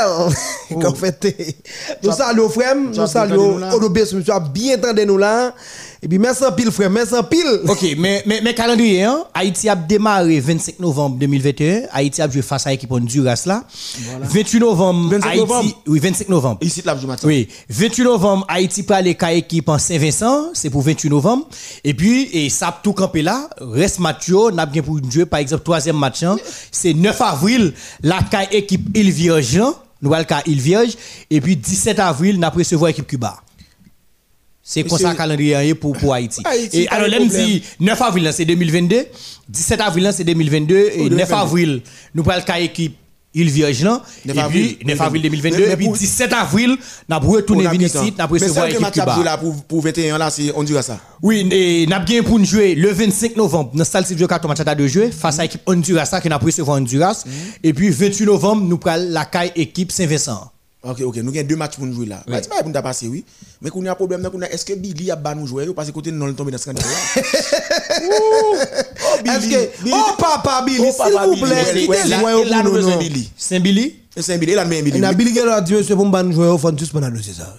En 0.74 0.94
fait, 0.94 1.56
nous 2.02 2.12
saluons 2.12 2.48
frère, 2.50 2.76
nous 2.76 3.06
saluons 3.06 3.58
nous? 3.58 3.74
Odobes, 3.74 3.98
monsieur 3.98 4.32
bien 4.52 4.76
entendu 4.76 5.06
nous 5.06 5.16
là? 5.16 5.54
Et 6.00 6.08
puis, 6.08 6.18
merci 6.18 6.44
en 6.44 6.52
pile, 6.52 6.70
frère, 6.70 6.90
merci 6.90 7.14
en 7.14 7.24
pile. 7.24 7.60
Ok, 7.66 7.84
mais, 7.98 8.22
mais, 8.24 8.40
mais 8.42 8.54
calendrier, 8.54 9.02
hein, 9.02 9.24
Haïti 9.34 9.68
a 9.68 9.74
démarré 9.74 10.38
25 10.38 10.78
novembre 10.78 11.16
2021. 11.18 11.82
Haïti 11.90 12.22
a 12.22 12.30
joué 12.30 12.42
face 12.42 12.66
à 12.68 12.70
l'équipe 12.70 12.90
Honduras 12.90 13.42
là. 13.46 13.64
28 14.22 14.60
novembre, 14.60 15.10
25 15.10 15.28
Haïti. 15.28 15.40
novembre. 15.40 15.82
Oui, 15.86 15.98
25 15.98 16.28
novembre. 16.28 16.58
Ici, 16.60 16.82
là, 16.84 16.94
matin. 16.94 17.26
Oui, 17.26 17.48
28 17.68 18.04
novembre, 18.04 18.46
Haïti 18.48 18.84
peut 18.84 18.94
aller 18.94 19.16
qu'à 19.16 19.32
équipe 19.32 19.68
en 19.68 19.78
Saint-Vincent, 19.78 20.50
c'est 20.54 20.70
pour 20.70 20.82
28 20.82 21.10
novembre. 21.10 21.48
Et 21.82 21.94
puis, 21.94 22.28
et 22.32 22.48
ça 22.48 22.68
a 22.68 22.80
tout 22.82 22.92
campé 22.92 23.22
là, 23.22 23.48
reste 23.60 23.98
match, 23.98 24.30
n'a 24.52 24.66
bien 24.66 24.82
pour 24.82 24.98
jouer, 25.10 25.26
par 25.26 25.40
exemple, 25.40 25.64
troisième 25.64 25.96
match, 25.96 26.22
hein, 26.22 26.36
c'est 26.70 26.94
9 26.94 27.20
avril, 27.20 27.72
la 28.02 28.20
équipe 28.52 28.96
Île 28.96 29.10
Vierge, 29.10 29.56
hein, 29.56 29.74
nous 30.00 30.14
allons 30.14 30.26
Île 30.46 30.60
Vierge, 30.60 30.96
et 31.30 31.40
puis 31.40 31.56
17 31.56 31.98
avril, 31.98 32.38
n'a 32.38 32.50
recevoir 32.50 32.90
équipe 32.90 33.06
Cuba. 33.06 33.40
C'est 34.70 34.84
comme 34.84 34.98
ça 34.98 35.10
le 35.12 35.16
calendrier 35.16 35.74
pour, 35.74 35.96
pour 35.96 36.12
Haïti? 36.12 36.42
Haïti, 36.44 36.82
et 36.82 36.88
alors, 36.88 37.08
là, 37.08 37.18
dit 37.24 37.62
9 37.80 38.02
avril, 38.02 38.30
c'est 38.34 38.44
2022, 38.44 39.06
17 39.48 39.80
avril, 39.80 40.10
c'est 40.12 40.24
2022, 40.24 40.90
et 40.94 41.08
9 41.08 41.32
avril, 41.32 41.80
nous 42.14 42.22
allons 42.28 42.42
qu'à 42.42 42.60
équipe 42.60 42.94
Île 43.34 43.48
Vierge, 43.48 43.82
là, 43.82 44.02
9 44.26 44.36
et 44.36 44.40
avril, 44.40 44.76
puis 44.76 44.86
9 44.86 45.00
avril 45.00 45.22
2022, 45.22 45.58
Mais- 45.58 45.66
mais 45.68 45.72
et 45.72 45.76
puis 45.76 45.86
pour- 45.86 45.96
17 45.96 46.32
avril, 46.34 46.76
nous 47.56 47.70
venir 47.70 47.80
la 47.80 47.86
ici, 47.86 47.96
nous 47.96 48.12
Mais 48.18 48.24
recevoir 48.24 48.66
c'est 48.66 48.72
que 48.72 48.74
équipe 48.74 48.80
match 48.82 48.98
à 48.98 49.00
Cuba. 49.02 49.24
là 49.24 49.38
pour, 49.38 49.64
pour 49.64 49.80
21 49.80 50.18
là, 50.18 50.30
c'est 50.30 50.52
Honduras 50.54 50.82
ça. 50.82 51.00
Oui, 51.22 51.48
et 51.50 51.86
nous 51.86 51.92
avons 51.94 52.04
bien 52.04 52.22
pour 52.22 52.38
nous 52.38 52.44
jouer 52.44 52.74
le 52.74 52.90
25 52.90 53.36
novembre, 53.36 53.70
dans 53.74 53.84
Stade 53.84 54.06
Silvio 54.06 54.26
Carton 54.26 54.48
match 54.48 54.60
à 54.60 54.74
de 54.74 54.86
jouer 54.86 55.10
face 55.12 55.38
à 55.38 55.42
l'équipe 55.42 55.62
Honduras, 55.66 56.04
ça, 56.04 56.20
qui 56.20 56.28
n'a 56.28 56.38
pas 56.38 56.44
recevoir 56.46 56.76
Honduras. 56.78 57.24
Et 57.64 57.72
puis 57.72 57.88
28 57.88 58.26
novembre, 58.26 58.62
nous 58.64 58.76
prenons 58.76 59.06
la 59.10 59.24
caille 59.24 59.52
équipe 59.56 59.92
Saint-Vincent. 59.92 60.50
Ok, 60.80 61.00
ok, 61.00 61.16
nous 61.16 61.32
avons 61.36 61.42
deux 61.46 61.56
matchs 61.56 61.74
pour 61.76 61.86
nous 61.86 61.92
jouer 61.92 62.06
là. 62.06 62.22
Bah, 62.28 62.38
c'est 62.40 62.48
pas 62.48 62.62
pour 62.62 62.68
nous 62.70 62.80
passer, 62.82 63.08
oui. 63.08 63.24
Mais 63.60 63.68
qu'on 63.68 63.84
a 63.86 63.90
un 63.90 63.94
problème, 63.96 64.22
qu'on 64.30 64.40
a- 64.42 64.46
est-ce 64.46 64.64
que 64.64 64.74
Billy 64.74 65.10
a 65.10 65.16
ban 65.16 65.34
nous 65.34 65.46
jouer 65.46 65.66
parce 65.74 65.88
que 65.88 65.92
côté 65.92 66.12
nous, 66.12 66.24
on 66.24 66.32
tombe 66.34 66.50
dans 66.52 66.56
ce 66.56 66.62
scandale 66.62 66.84
là. 66.84 67.22
Oh, 68.12 68.56
Billy. 69.24 69.48
que. 69.50 69.82
Billy- 69.82 69.92
Oh, 69.96 70.12
papa 70.18 70.62
Billy, 70.64 70.78
Oh, 70.80 70.92
s'il 71.04 71.12
vous 71.18 71.34
Billy. 71.34 71.42
plaît, 71.42 71.86
Ouais, 71.88 71.96
quittez 72.02 72.22
ouais, 72.24 72.44
le 72.44 72.50
là- 72.50 72.62
nous 72.62 72.72
besoin 72.72 72.92
non. 72.92 72.98
Billy. 72.98 73.28
Saint-Billy 73.36 73.96
Et 74.16 74.22
c'est 74.22 74.34
un 74.34 74.38
Billy, 74.38 74.54
là, 74.54 74.64
nous 74.64 74.70
Billy. 74.70 75.00
Oui. 75.00 75.14
Billy 75.16 75.34
Gelo 75.34 75.50
a 75.50 75.60
dit, 75.60 75.74
monsieur, 75.74 75.96
pour 75.96 76.06
me 76.06 76.32
jouer 76.32 76.46
au 76.46 76.58
fond, 76.58 76.72
tous 76.72 76.90
pendant 76.90 77.08
le 77.08 77.20
c'est 77.22 77.32
ça. 77.34 77.56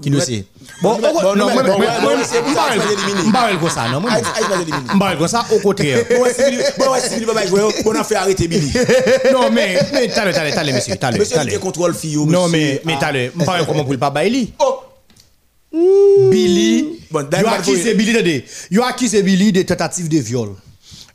Oh, 0.00 0.02
Qui 0.02 0.10
nous 0.10 0.20
sait? 0.20 0.44
Bon, 0.82 0.98
bon, 0.98 1.36
non, 1.36 1.50
moi, 1.52 1.62
m'parle 1.62 3.58
comme 3.58 3.68
ça, 3.68 3.88
non, 3.90 4.00
éliminer. 4.00 4.94
m'parle 4.94 5.18
comme 5.18 5.28
ça, 5.28 5.44
au 5.52 5.58
contraire. 5.58 6.04
Bon, 6.10 6.22
ouais, 6.22 6.32
si 6.32 6.42
Billy- 6.50 6.62
bon, 6.78 6.86
si 7.02 7.14
Billy 7.16 7.26
pas 7.26 7.46
jouer, 7.46 7.60
on 7.84 7.94
a 7.94 8.02
fait 8.04 8.14
arrêter 8.14 8.48
Billy. 8.48 8.72
non, 9.32 9.50
mais, 9.50 9.78
mais, 9.92 10.08
t'as 10.08 10.24
le, 10.24 10.32
t'as 10.32 10.64
le, 10.64 10.72
monsieur, 10.72 10.96
t'as 10.96 11.10
le, 11.10 11.18
Monsieur, 11.18 11.58
contrôle 11.58 11.94
fille. 11.94 12.16
oh, 12.16 12.24
Non, 12.24 12.48
mais, 12.48 12.80
mais 12.86 12.94
Ah. 12.96 12.98
t'as 13.00 13.12
le, 13.12 13.30
m'parle 13.34 13.66
comment 13.66 13.84
pour 13.84 13.92
le 13.92 13.98
pas. 13.98 14.12
Oh, 14.58 14.80
Billy, 16.30 17.00
Bon, 17.10 17.20
yo 17.20 17.26
d'ailleurs, 17.26 17.52
accusé 17.52 17.94
Billy 17.94 18.12
de, 18.22 18.42
yo 18.70 18.82
accusé 18.82 19.22
Billy 19.22 19.52
de 19.52 19.62
tentative 19.62 20.08
de 20.08 20.18
viol. 20.18 20.50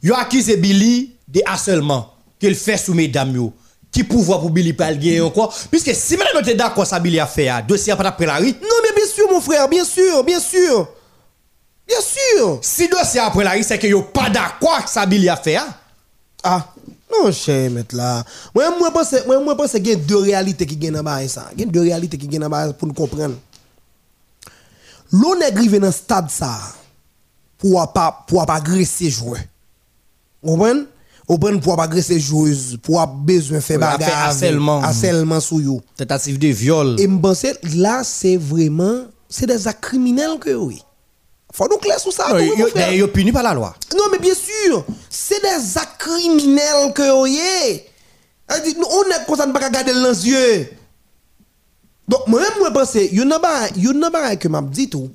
Yo 0.04 0.14
accusé 0.16 0.58
Billy 0.58 1.12
de 1.28 1.42
harcèlement 1.46 2.14
qu'il 2.40 2.54
fait 2.56 2.78
sous 2.78 2.94
mesdames 2.94 3.34
yo. 3.36 3.52
Qui 3.96 4.04
pouvoir 4.04 4.42
pour 4.42 4.50
Billy 4.50 4.74
pas 4.74 4.94
gagner 4.94 5.22
encore 5.22 5.56
puisque 5.72 5.96
si 5.96 6.18
maintenant 6.18 6.42
tu 6.44 6.50
es 6.50 6.54
d'accord 6.54 6.86
ça 6.86 7.00
Billy 7.00 7.18
a 7.18 7.26
fait 7.26 7.48
à 7.48 7.62
dossier 7.62 7.96
pas 7.96 8.04
après 8.04 8.26
la 8.26 8.36
rue. 8.36 8.52
Non, 8.52 8.78
mais 8.84 8.94
bien 8.94 9.06
sûr, 9.08 9.26
mon 9.32 9.40
frère, 9.40 9.70
bien 9.70 9.86
sûr, 9.86 10.22
bien 10.22 10.42
sûr. 10.42 10.90
Bien 11.88 12.02
sûr. 12.02 12.60
Si 12.62 12.90
dossier 12.90 13.22
après 13.22 13.46
la 13.46 13.52
rue 13.52 13.64
c'est 13.64 13.80
que 13.80 13.88
yo 13.88 14.02
pas 14.02 14.30
d'accord 14.30 14.86
ça 14.86 15.06
Billy 15.06 15.30
a 15.30 15.38
fait 15.38 15.56
à. 15.56 15.68
Ah, 16.44 16.74
non, 17.10 17.32
cher, 17.32 17.72
maître 17.72 17.96
là. 17.96 18.26
Moi, 18.54 18.66
moi, 18.78 18.92
pense, 18.92 19.16
moi, 19.26 19.40
moi, 19.40 19.56
pense 19.56 19.72
qu'il 19.72 19.88
y 19.88 19.92
a 19.94 19.96
deux 19.96 20.18
réalités 20.18 20.66
qui 20.66 20.76
viennent 20.76 21.02
dans 21.02 21.28
ça. 21.30 21.46
Il 21.54 21.62
y 21.62 21.64
a 21.64 21.66
deux 21.66 21.84
réalités 21.84 22.18
qui 22.18 22.28
viennent 22.28 22.50
dans 22.50 22.74
pour 22.74 22.90
nous 22.90 22.94
comprendre. 22.94 23.36
L'on 25.14 25.40
est 25.40 25.56
arrivé 25.56 25.80
dans 25.80 25.94
stade 25.94 26.30
ça 26.30 26.60
pour 27.58 27.94
pas 27.94 28.26
pour 28.28 28.46
pas 28.46 28.56
agresser 28.56 29.10
joueur. 29.10 29.40
Vous 30.44 30.58
comprenez? 30.58 30.84
Vous 31.28 31.36
comprenez 31.36 31.60
pour 31.60 31.80
agresser 31.82 32.20
joueuse, 32.20 32.78
pour 32.84 33.02
avoir 33.02 33.18
besoin 33.18 33.58
de 33.58 33.64
faire 33.64 33.80
bagarre. 33.80 34.28
harcèlement. 34.28 34.82
Harcèlement 34.82 35.40
sur 35.40 35.58
vous. 35.58 35.82
Tentative 35.98 36.38
de 36.38 36.48
viol. 36.50 36.96
Et 37.00 37.04
je 37.04 37.18
pense 37.18 37.42
que 37.42 37.78
là, 37.78 38.04
c'est 38.04 38.38
vraiment. 38.38 39.06
C'est 39.28 39.48
des 39.48 39.68
actes 39.68 39.84
criminels 39.84 40.38
que 40.40 40.54
oui. 40.54 40.82
Faut 41.52 41.68
nous 41.70 41.78
clair 41.78 42.00
sur 42.00 42.12
ça. 42.14 42.32
Non, 42.32 42.40
yo- 42.40 42.68
yo 42.94 43.08
puni 43.08 43.32
par 43.32 43.42
la 43.44 43.54
loi. 43.54 43.74
Non, 43.98 44.04
mais 44.12 44.20
bien 44.20 44.34
sûr, 44.36 44.86
c'est 45.10 45.42
des 45.42 45.78
actes 45.78 46.00
criminels 46.00 46.94
que 46.94 47.26
dit, 48.64 48.76
nous, 48.78 48.86
On 48.88 49.04
est 49.04 49.26
comme 49.26 49.36
ça, 49.36 49.46
nous 49.48 49.54
ne 49.54 49.58
pas 49.58 49.70
garder 49.70 49.94
dans 49.94 50.10
les 50.10 50.28
yeux. 50.28 50.70
Donc, 52.08 52.28
moi-même, 52.28 52.50
moi, 52.60 52.72
pense, 52.72 52.94
il 52.96 53.16
y 53.18 53.22
en 53.24 53.32
a 53.32 53.40
pas, 53.40 53.68
il 53.76 53.84
y 53.84 53.88
en 53.88 54.02
a 54.04 54.12
pas 54.12 54.36
que 54.36 54.48
m'a 54.48 54.62
dit 54.62 54.90
tout. 54.90 55.10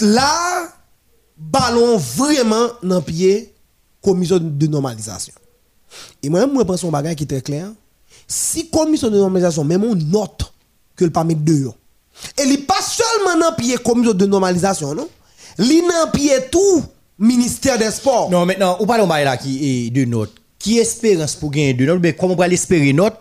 Là, 0.00 0.68
ballon 1.50 1.96
vraiment 1.96 2.68
dans 2.82 3.02
pied, 3.02 3.54
commission 4.02 4.38
de 4.40 4.66
normalisation. 4.66 5.34
Et 6.22 6.28
moi-même, 6.28 6.52
moi, 6.52 6.64
pense 6.64 6.84
un 6.84 6.90
bagage 6.90 7.16
qui 7.16 7.24
est 7.24 7.26
très 7.26 7.40
clair. 7.40 7.68
Si 8.26 8.68
commission 8.68 9.08
de 9.08 9.16
normalisation, 9.16 9.64
même 9.64 9.84
on 9.84 9.94
note 9.94 10.52
que 10.94 11.04
le 11.04 11.10
pas 11.10 11.24
mettre 11.24 11.40
dehors. 11.42 11.76
Et 12.38 12.42
il 12.44 12.64
pas 12.66 12.80
seulement 12.82 13.38
dans 13.38 13.54
pied 13.54 13.76
commission 13.78 14.12
de 14.12 14.26
normalisation, 14.26 14.94
non? 14.94 15.08
Il 15.58 15.82
dans 15.82 16.10
pied 16.10 16.32
tout 16.50 16.84
ministère 17.18 17.78
des 17.78 17.90
Sports. 17.90 18.30
Non, 18.30 18.46
maintenant, 18.46 18.76
on 18.80 18.86
parle 18.86 19.02
de 19.02 19.24
là 19.24 19.36
qui 19.36 19.86
est 19.86 19.90
de 19.90 20.04
notes. 20.04 20.34
Qui 20.58 20.78
espérance 20.78 21.36
pour 21.36 21.50
gagner 21.50 21.74
de 21.74 21.86
notes, 21.86 22.00
mais 22.02 22.14
comment 22.14 22.34
on 22.34 22.36
va 22.36 22.48
l'espérer 22.48 22.92
notes 22.92 23.16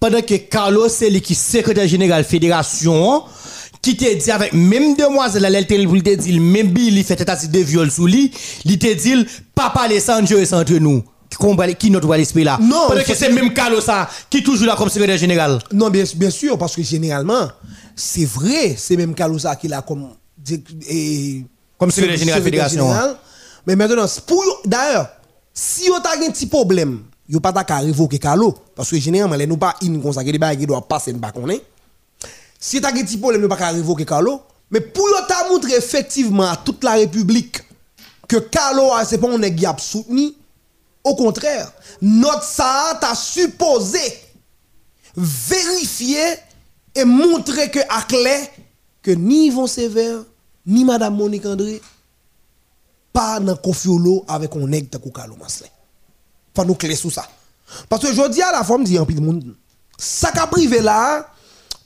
pendant 0.00 0.20
que 0.20 0.34
Carlos, 0.34 0.88
c'est 0.88 1.08
lui 1.08 1.20
qui 1.20 1.36
secrétaire 1.36 1.86
général 1.86 2.24
fédération, 2.24 3.22
qui 3.82 3.96
te 3.96 4.14
dit 4.14 4.30
avec 4.30 4.52
même 4.52 4.94
demoiselle, 4.94 5.44
elle 5.44 5.66
il 5.70 6.02
te 6.02 6.14
dit, 6.14 6.38
même 6.38 6.68
Billy 6.68 7.02
fait 7.02 7.16
tentative 7.16 7.50
de 7.50 7.60
viol 7.60 7.90
sous 7.90 8.06
lui, 8.06 8.30
il 8.64 8.78
te 8.78 8.92
dit, 8.92 9.26
papa 9.54 9.88
les 9.88 10.00
sans 10.00 10.20
Dieu 10.22 10.40
est 10.40 10.52
entre 10.52 10.74
nous. 10.74 11.02
Qui 11.78 11.90
notre 11.90 12.08
va 12.08 12.18
l'espérer 12.18 12.44
là? 12.44 12.58
Non, 12.60 12.88
il 12.96 13.04
que 13.04 13.14
c'est 13.14 13.30
même 13.32 13.54
Carlos 13.54 13.80
ça, 13.80 14.10
qui 14.28 14.38
est 14.38 14.42
toujours 14.42 14.66
là 14.66 14.74
comme 14.76 14.88
secrétaire 14.88 15.16
général. 15.16 15.60
Non, 15.72 15.88
bien, 15.88 16.02
bien 16.16 16.28
sûr, 16.28 16.58
parce 16.58 16.74
que 16.74 16.82
généralement, 16.82 17.48
c'est 17.94 18.24
vrai, 18.24 18.74
c'est 18.76 18.96
même 18.96 19.14
Kalousa 19.14 19.54
qui 19.54 19.68
l'a 19.68 19.80
comme. 19.80 20.08
et- 20.88 21.44
Comme 21.78 21.90
secrétaire 21.92 22.18
général 22.18 22.42
fédération, 22.42 22.84
général. 22.88 23.16
Mais 23.66 23.76
maintenant, 23.76 24.06
pour 24.26 24.42
d'ailleurs, 24.66 25.08
si 25.54 25.88
vous 25.88 25.94
avez 25.94 26.26
un 26.26 26.30
petit 26.30 26.46
problème, 26.46 27.02
vous 27.28 27.40
pas 27.40 27.52
qu'à 27.64 27.78
révoquer 27.78 28.18
Kalo, 28.18 28.52
parce 28.74 28.90
que 28.90 28.98
généralement, 28.98 29.36
les 29.36 29.46
nous 29.46 29.56
pas 29.56 29.76
in 29.82 30.00
comme 30.00 30.12
ça, 30.12 30.24
qui 30.24 30.66
doivent 30.66 30.82
passer, 30.88 31.12
nous 31.12 31.20
pas 31.20 31.30
connaître. 31.30 31.64
Si 32.62 32.78
vous 32.78 32.84
avez 32.84 33.00
un 33.00 33.04
petit 33.04 33.16
problème, 33.16 33.48
pas 33.48 33.56
révoquer 33.70 34.04
Kalo, 34.04 34.42
mais 34.70 34.80
pour 34.80 35.08
t'a 35.26 35.48
montrer 35.48 35.76
effectivement 35.76 36.50
à 36.50 36.56
toute 36.56 36.84
la 36.84 36.92
République 36.92 37.62
que 38.28 38.36
Kalo, 38.36 38.90
c'est 39.06 39.16
pas 39.18 39.30
un 39.30 39.50
qui 39.50 39.64
a 39.64 39.74
soutenu, 39.78 40.32
au 41.02 41.14
contraire, 41.16 41.72
notre 42.02 42.44
ça 42.44 42.98
t'a 43.00 43.14
supposé 43.14 43.98
vérifier 45.16 46.22
et 46.94 47.04
montrer 47.04 47.70
que 47.70 47.80
à 47.88 48.02
clair 48.02 48.46
que 49.02 49.10
ni 49.10 49.46
Yvon 49.46 49.66
Sévère 49.66 50.18
ni 50.66 50.84
Madame 50.84 51.16
Monique 51.16 51.46
André 51.46 51.80
pas 53.12 53.40
dans 53.40 53.56
avec 54.28 54.54
un 54.54 54.66
nègre 54.66 54.98
de 54.98 55.10
Kalo 55.10 55.34
Maslin. 55.36 55.66
Faut 56.54 56.64
nous 56.64 56.74
clair 56.74 56.96
sur 56.96 57.10
ça. 57.10 57.26
Parce 57.88 58.02
que 58.02 58.12
je 58.12 58.28
dis 58.28 58.42
à 58.42 58.52
la 58.52 58.62
femme 58.62 58.84
dit 58.84 58.98
en 58.98 59.06
pile 59.06 59.20
monde 59.22 59.56
ça 59.96 60.30
qu'a 60.30 60.46
privé 60.46 60.80
là 60.80 61.26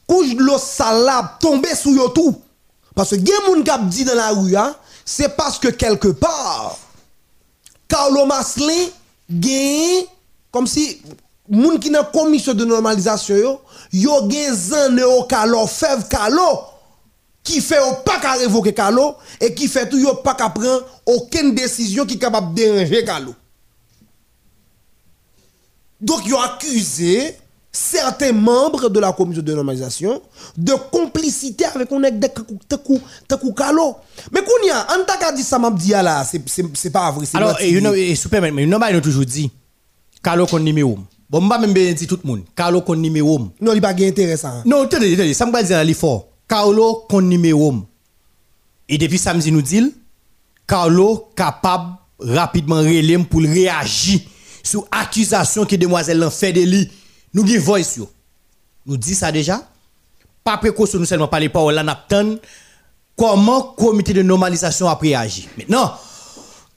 couche 0.07 0.35
de 0.35 0.43
l'eau 0.43 0.59
salade 0.59 1.27
tomber 1.41 1.75
sous 1.75 1.95
yo 1.95 2.09
tout. 2.09 2.41
Parce 2.95 3.11
que 3.11 3.17
gen 3.17 3.47
moun 3.47 3.65
k'ap 3.65 3.89
dit 3.89 4.05
dans 4.05 4.15
la 4.15 4.31
rue 4.31 4.57
hein, 4.57 4.75
c'est 5.05 5.37
parce 5.37 5.59
que 5.59 5.69
quelque 5.69 6.09
part 6.09 6.79
Carlo 7.89 8.25
Maslin 8.27 8.89
gagne 9.31 10.05
comme 10.51 10.67
si 10.67 11.03
moun 11.49 11.79
qui 11.79 11.91
dans 11.91 12.05
commission 12.05 12.55
de 12.55 12.65
normalisation 12.65 13.37
yo 13.37 13.61
yo 13.93 14.31
gen 14.31 14.55
zan 14.55 15.01
Carlo 15.29 15.67
fèv 15.67 16.07
Carlo 16.09 16.61
qui 17.43 17.61
fait 17.61 17.79
pas 18.05 18.19
qu'à 18.21 18.33
révoquer 18.33 18.73
Carlo 18.73 19.17
et 19.41 19.55
qui 19.55 19.69
fait 19.69 19.89
tout 19.89 20.03
pas 20.25 20.35
qu'à 20.35 20.53
aucune 21.05 21.55
décision 21.55 22.07
qui 22.07 22.19
capable 22.19 22.55
de 22.55 22.63
déranger. 22.63 23.05
Donc 26.01 26.27
yo 26.27 26.39
accusé 26.39 27.37
certains 27.75 28.33
membres 28.33 28.89
de 28.89 29.01
la 29.01 29.13
commission 29.13 29.43
de 29.43 29.53
normalisation 29.53 30.23
de 30.57 30.73
complicité 30.93 31.65
avec 31.65 31.89
takou 32.69 33.01
takou 33.27 33.53
Carlo. 33.53 33.97
Mais 34.33 34.43
qu'on 34.43 34.65
y 34.65 34.71
a, 34.71 34.87
en 34.93 35.05
ta 35.05 35.33
dit 35.33 35.43
ça 35.43 35.59
m'a 35.59 35.73
dit 35.73 35.91
là, 35.91 36.25
c'est 36.25 36.91
pas 36.91 37.11
vrai, 37.11 37.27
c'est 37.27 37.37
Alors, 37.37 37.61
et, 37.61 37.71
you 37.71 37.81
know, 37.81 37.93
et 37.93 38.15
super, 38.15 38.41
mais 38.41 38.65
know, 38.65 38.79
nous 38.79 39.01
toujours 39.01 39.25
dit, 39.25 39.51
Carlo 40.23 40.47
kon 40.47 40.61
numéro. 40.61 40.99
Bon, 41.29 41.41
m'a 41.41 41.59
même 41.59 41.73
bien 41.73 41.93
dit 41.93 42.07
tout 42.07 42.21
le 42.23 42.29
monde, 42.29 42.43
Carlo 42.55 42.81
kon 42.81 42.95
numéro. 42.95 43.41
non, 43.61 43.73
il 43.75 43.81
pas 43.81 43.89
intéressant. 43.89 44.63
Non, 44.65 44.83
attendez, 44.83 45.13
attendez, 45.15 45.35
ça 45.35 45.45
me 45.45 45.63
dire 45.63 45.77
dans 45.77 45.87
l'effort. 45.87 46.29
Carlo 46.49 47.05
kon 47.09 47.23
numéro. 47.23 47.75
Et 48.89 48.99
depuis 48.99 49.19
samedi 49.19 49.51
nous 49.51 49.63
dit, 49.63 49.93
Carlo 50.65 51.29
capable 51.35 51.95
rapidement 52.21 52.77
relais 52.77 53.19
pour 53.19 53.41
réagir 53.41 54.21
sur 54.63 54.87
accusation 54.93 55.65
que 55.67 55.75
demoiselle 55.75 56.19
l'en 56.19 56.31
fait 56.31 56.53
de 56.53 56.61
lui. 56.61 56.89
Nous 57.35 57.43
avons 57.43 57.61
voice. 57.61 57.99
Nous 58.87 58.97
dit 58.97 59.15
ça 59.15 59.33
déjà. 59.33 59.61
Pas 60.45 60.57
précaution 60.59 60.99
nous 60.99 61.05
seulement 61.05 61.29
parler 61.29 61.49
paroles 61.49 61.75
là 61.75 61.83
n'attend 61.83 62.37
comment 63.17 63.75
le 63.79 63.83
comité 63.85 64.13
de 64.13 64.23
normalisation 64.23 64.89
a 64.89 64.95
réagi. 64.95 65.49
Maintenant, 65.59 65.93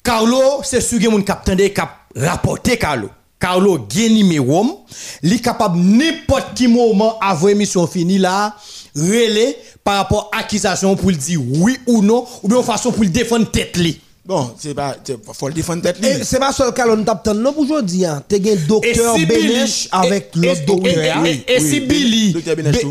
Carlo, 0.04 0.62
c'est 0.64 0.82
sûr 0.82 1.00
que 1.00 1.08
mon 1.08 1.22
capitaine 1.22 1.58
qui 1.58 1.82
a 1.82 1.90
rapporté 2.16 2.78
Carlo. 2.78 3.10
Carlo 3.40 3.86
gen 3.88 4.14
numéro, 4.14 4.86
il 5.22 5.34
est 5.34 5.40
capable 5.40 5.78
n'importe 5.78 6.56
qui 6.56 6.68
moment 6.68 7.20
avant 7.20 7.50
émission 7.50 7.86
finie 7.86 8.18
là, 8.18 8.56
relais 8.96 9.58
par 9.84 9.98
rapport 9.98 10.32
à 10.34 10.40
accusation 10.40 10.96
pour 10.96 11.12
le 11.12 11.18
dire 11.18 11.40
oui 11.60 11.78
ou 11.86 12.02
non, 12.02 12.26
ou 12.42 12.48
bien 12.48 12.64
façon 12.64 12.92
pour 12.92 13.04
le 13.04 13.10
défendre 13.10 13.52
tête. 13.52 13.78
Bon, 14.28 14.52
c'est 14.60 14.74
pas, 14.74 14.96
c'est- 15.06 15.18
faut 15.34 15.48
le 15.48 15.54
défendre 15.54 15.82
tête 15.82 16.00
li. 16.02 16.08
Et 16.08 16.24
c'est 16.24 16.38
pas 16.40 16.52
seul 16.52 16.74
cas 16.74 16.86
on 16.90 17.02
tape 17.04 17.24
tant 17.24 17.34
non 17.34 17.54
pour 17.54 17.64
aujourd'hui 17.64 18.04
hein. 18.06 18.22
T'es 18.28 18.36
un 18.36 18.54
Et 18.54 18.56
docteur 18.58 19.16
Benesh 19.16 19.88
avec 19.92 20.36
l'autre 20.36 20.62
et- 20.62 20.66
docteur. 20.66 21.26
et- 21.26 21.60
si 21.62 21.80
Billy, 21.80 22.36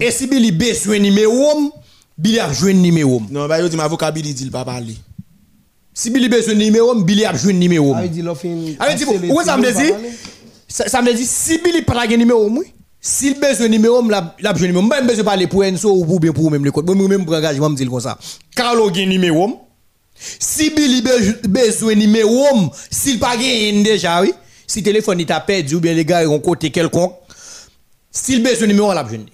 et 0.00 0.10
si 0.10 0.26
Billy 0.26 0.50
besoin 0.52 0.98
numéro, 0.98 1.72
Billy 2.16 2.40
a 2.40 2.50
joué 2.50 2.72
numéro. 2.72 3.20
Non, 3.30 3.46
bah, 3.46 3.60
yo 3.60 3.68
dit, 3.68 3.76
ma 3.76 3.84
avocat 3.84 4.10
Billy 4.10 4.32
dit, 4.32 4.44
il 4.44 4.50
pas 4.50 4.64
parler. 4.64 4.96
Si 5.92 6.08
Billy 6.08 6.30
besoin 6.30 6.54
numéro, 6.54 6.94
Billy 6.94 7.26
a 7.26 7.34
joué 7.36 7.52
numéro. 7.52 7.92
Ah, 7.94 8.04
il 8.06 8.10
dit 8.10 8.22
l'offre 8.22 8.46
Ah, 8.78 8.94
dit, 8.94 9.04
où 9.04 9.42
ça 9.42 9.58
me 9.58 9.70
dit? 9.70 9.92
ça, 10.68 11.02
me 11.02 11.12
dit 11.12 11.26
si 11.26 11.58
Billy 11.58 11.82
pas 11.82 12.06
la 12.06 12.16
numéro 12.16 12.48
moi 12.48 12.64
s'il 12.98 13.38
besoin 13.38 13.68
numéro 13.68 14.02
la 14.08 14.34
la 14.40 14.52
besoin 14.52 14.68
numéro 14.68 14.84
même 14.86 15.06
besoin 15.06 15.22
parler 15.24 15.46
pour 15.46 15.62
Enzo 15.62 15.90
ou 15.94 16.04
pour 16.04 16.18
bien 16.18 16.32
pour 16.32 16.50
même 16.50 16.64
le 16.64 16.72
code 16.72 16.90
moi 16.90 17.06
même 17.08 17.24
pour 17.24 17.34
engagement 17.34 17.68
me 17.70 17.76
dire 17.76 17.88
comme 17.88 18.00
ça 18.00 18.18
Carlo 18.56 18.92
gen 18.92 19.08
numéro 19.08 19.60
si 20.18 20.70
Billy 20.70 21.02
be- 21.02 21.46
besoin 21.48 21.94
numéro 21.94 22.46
s'il 22.90 23.18
pas 23.18 23.36
gagne 23.36 23.82
déjà 23.82 24.20
oui. 24.22 24.32
Si 24.66 24.82
téléphone 24.82 25.20
il 25.20 25.26
t'a 25.26 25.40
perdu 25.40 25.76
ou 25.76 25.80
bien 25.80 25.94
les 25.94 26.04
gars 26.04 26.22
ils 26.22 26.28
ont 26.28 26.40
côté 26.40 26.70
quelconque 26.70 27.14
s'il 28.10 28.42
besoin 28.42 28.66
numéro 28.66 28.92
la 28.92 29.02
besoin 29.02 29.24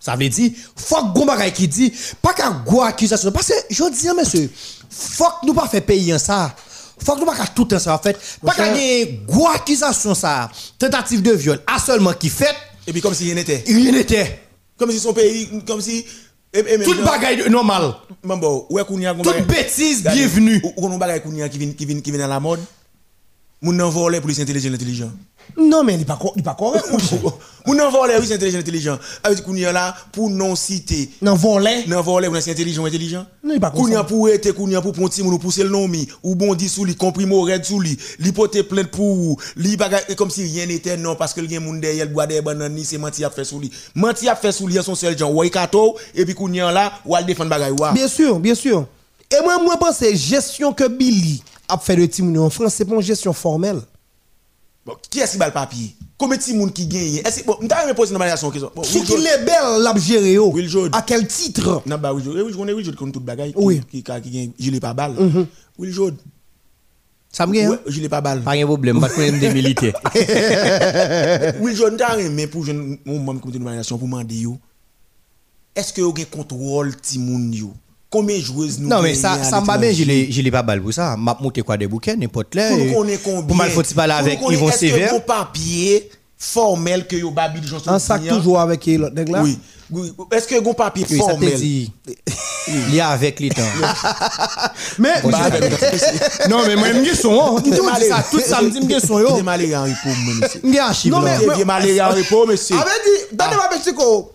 ça 0.00 0.14
veut 0.16 0.28
dire 0.28 0.52
faut 0.76 1.12
que 1.12 1.24
bagay 1.26 1.52
qui 1.52 1.68
dit 1.68 1.92
pas 2.22 2.32
qu'à 2.32 2.50
go 2.50 2.82
accusation 2.82 3.32
parce 3.32 3.48
que 3.48 3.54
je 3.70 3.84
dis 3.90 4.08
monsieur 4.16 4.50
faut 4.90 5.24
que 5.42 5.46
nous 5.46 5.54
pas 5.54 5.68
faire 5.68 5.82
payer 5.84 6.18
ça. 6.18 6.54
Faut 7.04 7.14
que 7.14 7.20
nous 7.20 7.26
pas 7.26 7.36
qu'à 7.36 7.46
tout 7.46 7.68
ça 7.78 7.94
en 7.94 7.98
fait. 7.98 8.18
Pas 8.44 8.54
qu'à 8.54 8.68
gagner 8.70 9.20
go 9.28 9.46
accusation 9.54 10.14
ça. 10.14 10.50
Tentative 10.78 11.20
de 11.22 11.32
viol. 11.32 11.60
À 11.66 11.78
seulement 11.78 12.12
qui 12.14 12.28
fait 12.30 12.54
Et 12.86 12.92
puis, 12.92 13.00
comme 13.02 13.14
si 13.14 13.24
rien 13.24 13.34
n'était. 13.34 13.62
rien 13.66 13.92
n'était. 13.92 14.40
Comme 14.76 14.90
si 14.90 14.98
son 14.98 15.12
pays, 15.12 15.48
comme 15.66 15.80
si. 15.80 16.04
Même 16.54 16.82
toute 16.82 16.96
gens- 16.96 17.04
bagaille 17.04 17.48
normal. 17.50 17.94
Bon, 18.24 18.66
ouais, 18.70 18.82
toute 19.22 19.46
bêtise 19.46 20.02
bienvenue. 20.02 20.60
Ou 20.76 20.88
bagay 20.98 21.20
qui 21.48 21.84
vient 21.84 22.00
qui 22.00 22.10
vient 22.10 22.24
à 22.24 22.28
la 22.28 22.40
mode? 22.40 22.60
Moun 23.60 23.76
nan 23.76 23.90
volé 23.90 24.20
pour 24.20 24.28
les 24.28 24.40
intelligents 24.40 24.72
intelligents. 24.72 25.10
Non, 25.56 25.82
mais 25.82 25.94
il 25.94 26.04
pas, 26.04 26.18
il 26.36 26.42
pas 26.42 26.54
correct. 26.54 26.84
mon 26.92 26.98
cher. 26.98 27.18
Moun 27.66 27.76
nan 27.76 27.90
volé 27.90 28.14
intelligent 28.14 28.58
intelligent. 28.58 28.98
Avec 29.24 29.42
Kounia 29.42 29.72
là 29.72 29.96
pour 30.12 30.30
non 30.30 30.54
citer 30.54 31.10
nan 31.20 31.34
volé 31.34 31.84
nan 31.88 32.40
c'est 32.40 32.52
intelligent 32.52 32.84
intelligent. 32.84 33.26
Non, 33.42 33.54
il 33.54 33.60
pas 33.60 33.72
ça. 33.74 34.04
pour 34.04 34.28
être 34.28 34.52
Kounia 34.52 34.80
pour 34.80 34.92
ponti 34.92 35.24
moun 35.24 35.34
ou 35.34 35.38
pousser 35.38 35.64
le 35.64 35.70
nom 35.70 35.88
mi 35.88 36.06
ou 36.22 36.36
bondi 36.36 36.68
sous 36.68 36.84
li 36.84 36.94
comprimo 36.94 37.40
red 37.42 37.64
sous 37.64 37.80
li, 37.80 37.98
li 38.20 38.30
pote 38.32 38.62
plainte 38.62 38.92
pour 38.92 39.40
li 39.56 39.76
bagay 39.76 40.14
comme 40.16 40.30
si 40.30 40.44
rien 40.44 40.66
n'était 40.66 40.96
non 40.96 41.16
parce 41.16 41.34
que 41.34 41.46
gen 41.46 41.64
moun 41.64 41.80
derrière 41.80 42.06
le 42.06 42.12
bois 42.12 42.28
des 42.28 42.40
bananes 42.40 42.74
ni 42.74 42.84
c'est 42.84 42.98
menti 42.98 43.24
a 43.24 43.30
fait 43.30 43.44
sous 43.44 43.58
li. 43.58 43.72
Menti 43.94 44.28
a 44.28 44.36
fait 44.36 44.52
sous 44.52 44.68
li 44.68 44.80
son 44.80 44.94
seul 44.94 45.18
gens 45.18 45.32
ouais 45.32 45.50
kato 45.50 45.96
et 46.14 46.24
puis 46.24 46.34
Kounia 46.34 46.70
là 46.70 46.92
ou 47.04 47.16
al 47.16 47.26
défendre 47.26 47.50
bagay 47.50 47.72
wa. 47.72 47.90
Bien 47.90 48.06
sûr, 48.06 48.38
bien 48.38 48.54
sûr. 48.54 48.86
Et 49.30 49.42
moi, 49.44 49.62
moi, 49.62 49.76
pense 49.76 50.02
gestion 50.14 50.72
que 50.72 50.88
Billy 50.88 51.42
a 51.68 51.78
fait 51.78 51.96
de 51.96 52.06
Timouni 52.06 52.38
en 52.38 52.50
France, 52.50 52.74
c'est 52.74 52.84
pas 52.84 52.94
une 52.94 53.02
gestion 53.02 53.32
formelle. 53.32 53.80
Bon, 54.86 54.94
qui 55.10 55.20
est-ce 55.20 55.32
qui 55.32 55.38
bat 55.38 55.46
le 55.48 55.52
papier 55.52 55.94
Combien 56.16 56.38
de 56.38 56.52
monde 56.54 56.72
qui 56.72 56.86
gagne 56.86 57.16
Est-ce 57.24 57.40
que 57.42 57.46
bon, 57.46 57.58
me 57.60 57.92
poser 57.94 58.14
une 58.14 58.18
question 58.20 58.50
question. 58.50 58.72
Bon, 58.74 58.82
Qui 58.82 59.00
qui 59.02 59.06
Jordan- 59.06 59.24
les 59.38 59.44
belles 59.44 59.82
l'a 59.82 59.94
géré 59.96 60.32
yo? 60.32 60.50
Will 60.50 60.68
Jordan. 60.68 60.90
À 60.98 61.02
quel 61.02 61.26
titre? 61.28 61.82
Non 61.86 61.98
bah 61.98 62.12
oui, 62.14 62.22
je 62.24 62.30
oui, 62.30 62.50
je 62.50 62.56
connais 62.56 62.72
oui, 62.72 62.82
je 62.84 62.90
connais 62.90 63.12
toute 63.12 63.24
bagaille 63.24 63.52
Oui. 63.54 63.82
qui 63.90 64.02
qui 64.02 64.30
gagne 64.30 64.50
gilet 64.58 64.80
pas 64.80 64.94
balle. 64.94 65.14
Will 65.78 65.92
Jordan. 65.92 66.18
ça 67.30 67.46
me 67.46 67.52
gagne 67.52 67.68
Ouais, 67.68 67.78
gilet 67.86 68.08
pas 68.08 68.20
balle. 68.22 68.42
pas 68.42 68.56
de 68.56 68.64
problème 68.64 68.98
pas 68.98 69.08
problème 69.10 69.38
des 69.38 69.52
militaires 69.52 70.00
Will 71.60 71.76
Jordan 71.76 71.98
t'a 71.98 72.16
mais 72.30 72.46
pour 72.46 72.64
mon 73.04 73.18
membre 73.18 73.40
comité 73.42 73.58
de 73.58 73.64
nomination 73.64 73.98
pour 73.98 74.08
demander 74.08 74.34
yo. 74.36 74.58
Est-ce 75.76 75.92
que 75.92 76.00
vous 76.00 76.10
avez 76.10 76.24
contrôle 76.24 76.96
Timoun 76.96 77.52
yo 77.52 77.72
Combien 78.10 78.38
de 78.38 78.42
joueuses 78.42 78.78
nous 78.78 78.88
non 78.88 79.02
mais 79.02 79.14
ça 79.14 79.32
à 79.32 79.44
ça 79.44 79.60
m'a 79.60 79.76
bien 79.76 79.92
je 79.92 80.02
l'ai 80.40 80.50
pas 80.50 80.62
balle 80.62 80.80
pour 80.80 80.92
ça 80.94 81.14
m'a 81.16 81.36
monté 81.40 81.60
quoi 81.62 81.76
des 81.76 81.86
bouquets 81.86 82.16
n'importe 82.16 82.54
là 82.54 82.70
Pour 82.70 82.94
combien 82.94 83.16
pour 83.18 83.54
mal 83.54 83.70
faut 83.70 83.82
parler 83.94 84.14
Pour 84.14 84.20
avec 84.26 84.40
Yvon 84.40 84.68
Est-ce 84.68 84.72
que 84.72 84.78
Sévère 84.78 85.10
bon 85.12 85.20
papier 85.20 86.10
formel 86.38 87.06
que 87.06 87.16
yo 87.16 87.30
babil 87.30 87.66
Johnson 87.66 87.90
En 87.90 87.98
sac 87.98 88.26
toujours 88.26 88.60
avec 88.60 88.86
l'autre 88.86 89.14
nègre 89.14 89.32
là? 89.32 89.42
Oui. 89.42 89.58
Oui. 89.90 90.12
Est-ce 90.32 90.46
que 90.48 90.60
bon 90.60 90.72
papier 90.74 91.04
oui 91.10 91.18
ça 91.18 91.24
formel 91.24 91.54
dit 91.56 91.92
il 92.68 92.94
y 92.94 93.00
a 93.00 93.08
avec 93.08 93.40
les 93.40 93.48
temps 93.50 93.62
Mais, 94.98 95.10
Bah, 95.24 95.48
non 96.48 96.60
mais 96.66 96.76
moi 96.76 96.92
me 96.92 97.14
son 97.14 97.56
hein. 97.56 97.60
Tout 97.62 97.84
malé- 97.84 98.08
ça 98.08 98.24
tout 98.30 98.40
samedi 98.40 98.80
me 98.86 98.98
son 99.00 99.18
yo 99.20 99.36
te 99.36 99.42
malé 99.42 99.74
en 99.76 99.82
repos, 99.84 100.14
monsieur. 100.40 100.60
me 100.64 100.78
archive 100.78 101.12
Non, 101.12 101.20
mais- 101.20 101.38
Qui 101.54 101.60
est 101.62 101.64
malé 101.64 102.00
en 102.00 102.08
repos, 102.10 102.46
monsieur. 102.46 102.76
avait 102.76 102.90
dit, 103.04 103.36
donnez-moi 103.36 103.68
Mexico. 103.72 104.32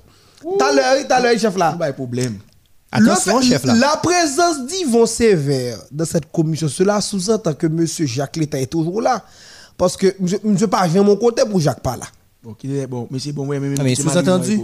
T'as 0.60 0.72
l'heure, 0.74 0.96
t'as 1.08 1.20
l'heure, 1.20 1.40
chef 1.40 1.56
là. 1.56 1.76
Pas 1.78 1.88
de 1.92 1.96
problème. 1.96 2.38
Attention 2.94 3.40
Le- 3.40 3.46
chef 3.46 3.64
là 3.66 3.76
La 3.76 3.98
présence 3.98 4.66
d'Yvon 4.68 5.06
Sévère 5.06 5.80
dans 5.92 6.06
cette 6.06 6.32
commission, 6.32 6.68
cela 6.68 7.02
sous-entend 7.02 7.54
que 7.54 7.68
M. 7.68 7.86
Jacques 7.88 8.36
Léta 8.38 8.60
est 8.60 8.68
toujours 8.68 9.02
là. 9.02 9.24
Parce 9.78 9.98
que 9.98 10.16
je 10.24 10.36
ne 10.44 10.56
veux 10.56 10.68
pas 10.68 10.88
venir 10.88 11.04
mon 11.04 11.16
côté 11.16 11.44
pour 11.50 11.60
Jacques 11.60 11.82
pas 11.82 11.98
là. 11.98 12.06
Bon, 12.44 12.56
bon, 12.90 13.08
monsieur, 13.10 13.32
bon, 13.32 13.48
ouais, 13.48 13.60
même. 13.60 13.76
Ah, 13.80 13.84
mais 13.84 13.96
sous-entendu. 13.96 14.60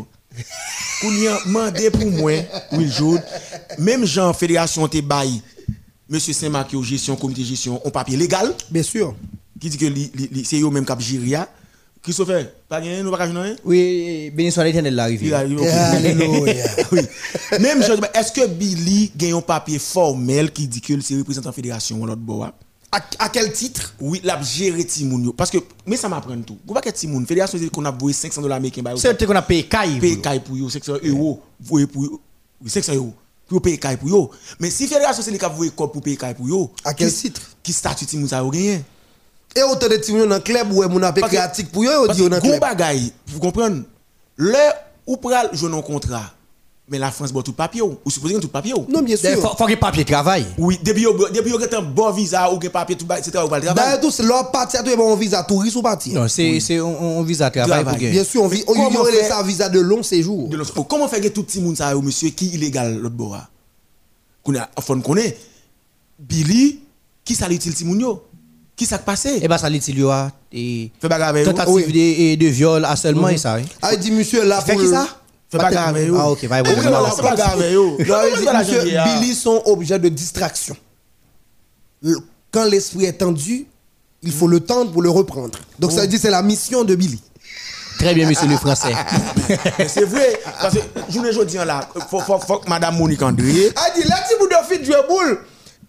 Kounia, 1.02 1.38
mandé 1.48 1.90
pour 1.90 2.06
moi, 2.12 2.34
Will 2.74 2.92
Joud, 2.92 3.22
même 3.78 4.06
Jean 4.06 4.34
Fédération 4.34 4.88
te 4.88 5.00
bail, 5.02 5.42
monsieur 6.10 6.34
Saint-Marc, 6.34 6.76
gestion, 6.84 7.16
comité 7.16 7.42
de 7.42 7.48
gestion, 7.48 7.82
on 7.86 7.90
papier 7.90 8.18
légal, 8.18 8.54
Bien 8.70 8.84
sûr. 8.84 9.16
qui 9.60 9.70
dit 9.70 9.78
que 9.78 9.86
c'est 10.44 10.60
eux 10.62 10.70
même 10.70 10.86
qui 10.86 10.94
Jiria. 11.00 11.48
Christopher, 12.02 12.50
pas 12.70 12.80
gagné, 12.80 13.04
nous 13.04 13.12
pas 13.12 13.28
gagner, 13.28 13.52
hein? 13.52 13.56
oui 13.66 14.32
béni 14.34 14.52
soit 14.52 14.64
l'éternel 14.64 14.94
Il 14.94 14.96
l'arrivée. 14.96 15.34
Alléluia. 15.34 16.64
oui. 16.94 17.02
Même 17.60 17.84
Jean, 17.84 17.98
est-ce 18.14 18.32
que 18.32 18.48
Billy 18.48 19.12
gagne 19.16 19.34
un 19.34 19.42
papier 19.42 19.80
formel 19.80 20.52
qui 20.52 20.66
dit 20.68 20.80
que 20.82 21.00
c'est 21.02 21.16
représentant 21.18 21.52
fédération 21.52 21.98
ou 22.02 22.06
l'autre 22.06 22.22
bois? 22.22 22.54
À, 22.92 23.02
à 23.20 23.30
quel 23.30 23.52
titre? 23.52 23.94
Oui, 24.00 24.20
la 24.24 24.42
gérer 24.42 24.84
Timoun. 24.86 25.32
Parce 25.34 25.52
que, 25.52 25.58
mais 25.86 25.96
ça 25.98 26.10
m'apprend 26.10 26.36
tout. 26.42 26.58
Vous 26.66 26.74
voyez 26.74 26.90
que 26.92 26.98
Timoun, 26.98 27.26
fédération 27.28 27.58
dit 27.60 27.70
qu'on 27.70 27.86
a 27.86 27.92
voué 27.92 28.14
500 28.14 28.42
dollars 28.42 28.58
américains. 28.58 28.82
bah, 28.82 28.94
c'est 28.96 29.26
qu'on 29.26 29.36
a 29.36 29.42
payé 29.42 29.64
caille 29.64 30.00
paye 30.00 30.20
caille 30.22 30.40
pour 30.40 30.58
yo, 30.58 30.70
500 30.70 30.94
euros, 31.04 31.42
voué 31.60 31.86
pour 31.86 32.04
oui, 32.62 32.70
500 32.70 32.96
euros, 32.96 33.14
pour 33.48 33.62
payer 33.62 33.78
caille 33.78 33.98
pour 33.98 34.10
yo. 34.10 34.32
Mais 34.60 34.72
si 34.72 34.88
fédération 34.88 35.22
c'est 35.22 35.32
les 35.32 35.38
qui 35.38 35.46
voué 35.56 35.70
corps 35.70 35.92
pour 35.92 36.02
payer 36.02 36.16
caille 36.18 36.34
pour 36.34 36.48
yo, 36.48 36.72
À 36.84 36.94
quel 36.94 37.10
qui- 37.10 37.16
titre? 37.24 37.42
Qui 37.62 37.74
statut 37.74 38.06
Timoun 38.06 38.28
ça 38.30 38.40
yo 38.40 38.50
gagné? 38.50 38.82
Et 39.56 39.64
autant 39.64 39.88
de 39.88 39.96
Timouni 39.96 40.28
dans 40.28 40.36
le 40.36 40.42
club 40.42 40.72
où 40.72 40.84
on 40.84 41.02
a 41.04 41.12
que- 41.12 41.22
créatique 41.22 41.72
pour 41.72 41.84
eux, 41.84 42.08
on 42.08 42.14
dit 42.14 42.20
que 42.20 42.24
on 42.24 42.32
a 42.32 42.40
gros 42.40 42.50
club. 42.50 42.62
bagay, 42.62 43.00
vous 43.28 43.40
comprenez? 43.40 43.82
Le 44.38 44.54
ou 45.08 45.18
pral 45.18 45.50
jouer 45.54 45.74
un 45.76 45.82
contrat, 45.82 46.32
mais 46.88 47.00
la 47.00 47.10
France 47.12 47.32
boit 47.32 47.42
tout 47.44 47.54
papier 47.54 47.82
ou, 47.82 47.98
supposé 48.10 48.36
que 48.36 48.40
tout 48.40 48.48
papier 48.48 48.74
ou? 48.76 48.86
Non, 48.88 49.02
bien 49.02 49.16
il 49.22 49.30
faut 49.36 49.42
sûr. 49.42 49.58
faut 49.58 49.66
que 49.66 49.74
papier 49.74 50.06
travail 50.06 50.46
Oui, 50.58 50.80
depuis 50.84 51.04
depuis 51.34 51.50
yo 51.52 51.60
un 51.60 51.82
bon 51.82 52.12
visa 52.12 52.52
ou 52.54 52.58
un 52.64 52.70
papier 52.70 52.96
tout 52.96 53.06
etc. 53.18 53.40
ou 53.44 53.48
pas 53.48 53.58
le 53.60 53.66
travail. 53.66 53.84
D'ailleurs, 53.86 54.02
tout, 54.02 54.12
c'est 54.12 54.24
leur 54.24 54.52
parti 54.52 54.78
à 54.78 54.84
tout, 54.84 54.92
on 54.98 55.16
visa 55.16 55.44
touriste 55.44 55.76
ou 55.76 55.82
parti. 55.82 56.14
non 56.14 56.28
c'est 56.28 56.60
c'est 56.60 56.80
on 56.80 57.26
à 57.42 57.50
travail 57.50 57.84
pour 57.84 57.98
Bien 57.98 58.24
sûr, 58.24 58.44
on 58.44 58.48
vit, 58.48 58.64
on 58.68 58.74
faire- 58.76 59.28
ça 59.28 59.44
visa 59.44 59.68
de 59.68 59.80
long 59.80 60.04
séjour. 60.04 60.48
Comment 60.88 61.08
faire 61.08 61.22
que 61.22 61.28
tout 61.30 61.44
petit 61.44 61.60
monde 61.60 61.76
ça 61.76 61.92
yo, 61.92 62.02
monsieur 62.02 62.30
qui 62.30 62.50
illégal 62.50 62.98
l'autre 62.98 63.16
bois? 63.16 63.48
Qu'on 64.44 64.56
a 64.56 64.70
enfin 64.78 65.02
connaît 65.02 65.36
Billy 66.20 66.80
qui 67.26 67.36
ça 67.36 67.48
l'utile 67.48 67.74
petit 67.74 67.84
moun 67.86 68.00
yo? 68.00 68.24
Qui 68.80 68.86
ça 68.86 68.98
passé? 68.98 69.40
et 69.42 69.48
bah 69.50 69.58
ça 69.58 69.70
l'utilise 69.70 70.06
là 70.06 70.32
et 70.54 70.90
avec 71.04 71.44
tentative 71.44 71.92
de 71.92 71.98
et 72.00 72.38
de 72.38 72.48
viol 72.48 72.86
harcèlement 72.86 73.28
et 73.28 73.38
ça 73.38 73.58
oui 73.58 73.64
Ah, 73.82 73.94
il 73.94 74.00
dit, 74.00 74.10
monsieur, 74.10 74.46
là, 74.46 74.62
Fait 74.62 74.72
pour 74.72 74.82
qui 74.82 74.88
le- 74.88 74.94
ça? 74.94 75.06
Fais 75.52 75.58
bagarre 75.58 75.90
avec 75.90 76.08
yo. 76.08 76.16
Ah, 76.18 76.30
ok, 76.30 76.48
pas 76.48 76.62
Oui, 76.62 76.72
problème. 76.72 76.94
voilà, 76.94 77.12
Fais 77.12 77.22
bagarre 77.24 77.52
avec 77.54 77.72
dit, 78.38 78.44
Voilà, 78.44 78.60
monsieur. 78.60 78.82
Billy 79.20 79.36
sont 79.36 79.62
objets 79.66 80.00
de 80.00 80.08
distraction. 80.08 80.78
Le- 82.02 82.20
Quand 82.52 82.64
l'esprit 82.64 83.04
est 83.04 83.14
tendu, 83.18 83.68
il 84.24 84.32
faut 84.32 84.48
le 84.48 84.62
tendre 84.62 84.92
pour 84.94 85.02
le 85.02 85.10
reprendre. 85.10 85.60
Donc 85.78 85.92
ça 85.92 86.02
veut 86.02 86.08
dire 86.08 86.20
c'est 86.22 86.32
la 86.32 86.42
mission 86.42 86.86
de 86.86 86.96
Billy. 86.96 87.20
très 87.98 88.14
bien 88.14 88.30
monsieur 88.30 88.48
le 88.48 88.56
français 88.56 88.94
c'est 89.90 90.06
vrai, 90.06 90.40
parce 90.62 90.74
que 90.76 91.12
journée 91.12 91.30
aujourd'hui 91.32 91.58
là, 91.58 91.82
faut, 92.10 92.22
faut, 92.22 92.40
faut 92.40 92.60
que 92.60 92.70
Madame 92.70 92.96
Monique 92.98 93.22
André, 93.22 93.74
Ah, 93.76 93.88
il 93.98 94.04
dit, 94.04 94.08
là, 94.08 94.16
si 94.26 94.36
vous 94.40 94.48
devez 94.48 94.64
faire 94.78 94.86
jouer 94.86 95.08
boule, 95.10 95.40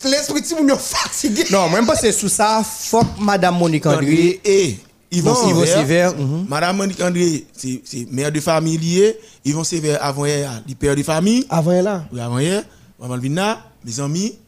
l'esprit, 0.09 0.43
si 0.45 0.55
vous 0.55 0.67
fatigué. 0.77 1.45
non 1.51 1.69
même 1.69 1.87
pas 1.87 1.97
c'est 1.97 2.13
sous 2.13 2.29
ça 2.29 2.63
fuck 2.65 3.07
madame 3.19 3.57
Monique 3.59 3.87
André 3.87 4.41
et 4.45 4.79
Yvon 5.13 5.33
Non, 5.33 5.49
Yvon 5.49 5.67
Sévère. 5.67 6.17
Mhm. 6.17 6.47
Madame 6.49 6.77
Monique 6.77 7.01
André, 7.03 7.45
c'est 7.57 7.83
c'est 7.85 8.07
mère 8.11 8.31
de 8.31 8.41
famille 8.41 8.79
liée. 8.79 9.19
Yvon 9.45 9.65
Sévère 9.65 9.99
avant 10.05 10.25
hier, 10.25 10.63
il 10.69 10.77
père 10.77 10.95
de 10.95 11.03
famille. 11.03 11.45
Avant 11.51 11.73
là? 11.83 12.05
Oui, 12.13 12.21
avant 12.21 12.39
hier, 12.39 12.63
avant 13.03 13.17
le 13.17 13.21
vina, 13.23 13.59
mes 13.85 13.99
amis. 14.01 14.39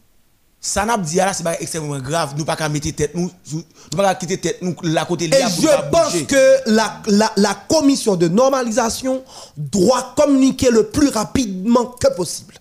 Ça 0.64 0.84
n'a 0.84 0.96
pas 0.96 1.02
dit 1.02 1.16
là, 1.16 1.32
c'est 1.32 1.42
pas 1.42 1.58
extrêmement 1.58 1.98
grave. 1.98 2.34
Nous 2.38 2.44
pas 2.44 2.54
qu'à 2.54 2.68
mettre 2.68 2.88
tête 2.92 3.12
nous, 3.16 3.28
nous 3.52 3.62
pas 3.96 4.04
qu'à 4.04 4.14
quitter 4.14 4.38
tête 4.38 4.58
nous 4.62 4.76
la 4.84 5.04
côté 5.04 5.24
Et 5.24 5.30
je 5.30 5.90
pense 5.90 6.12
que 6.28 6.70
la, 6.70 7.02
la, 7.08 7.32
la 7.36 7.54
commission 7.68 8.14
de 8.14 8.28
normalisation 8.28 9.24
doit 9.56 10.14
communiquer 10.16 10.70
le 10.70 10.84
plus 10.84 11.08
rapidement 11.08 11.86
que 11.86 12.14
possible. 12.14 12.54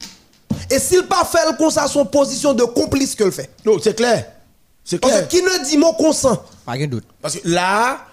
Et 0.71 0.79
s'il 0.79 1.03
pas 1.03 1.25
fait 1.25 1.39
le 1.59 1.69
ça, 1.69 1.87
son 1.87 2.05
position 2.05 2.53
de 2.53 2.63
complice 2.63 3.13
que 3.15 3.25
le 3.25 3.31
fait. 3.31 3.49
Non, 3.65 3.77
c'est 3.81 3.95
clair. 3.95 4.31
C'est 4.83 4.97
Parce 4.99 5.13
clair. 5.13 5.27
que 5.27 5.31
qui 5.35 5.41
ne 5.43 5.65
dit 5.65 5.77
mon 5.77 5.93
consent? 5.93 6.41
Pas 6.65 6.77
de 6.77 6.85
doute. 6.85 7.03
Parce 7.21 7.35
que 7.35 7.47
là, 7.47 8.05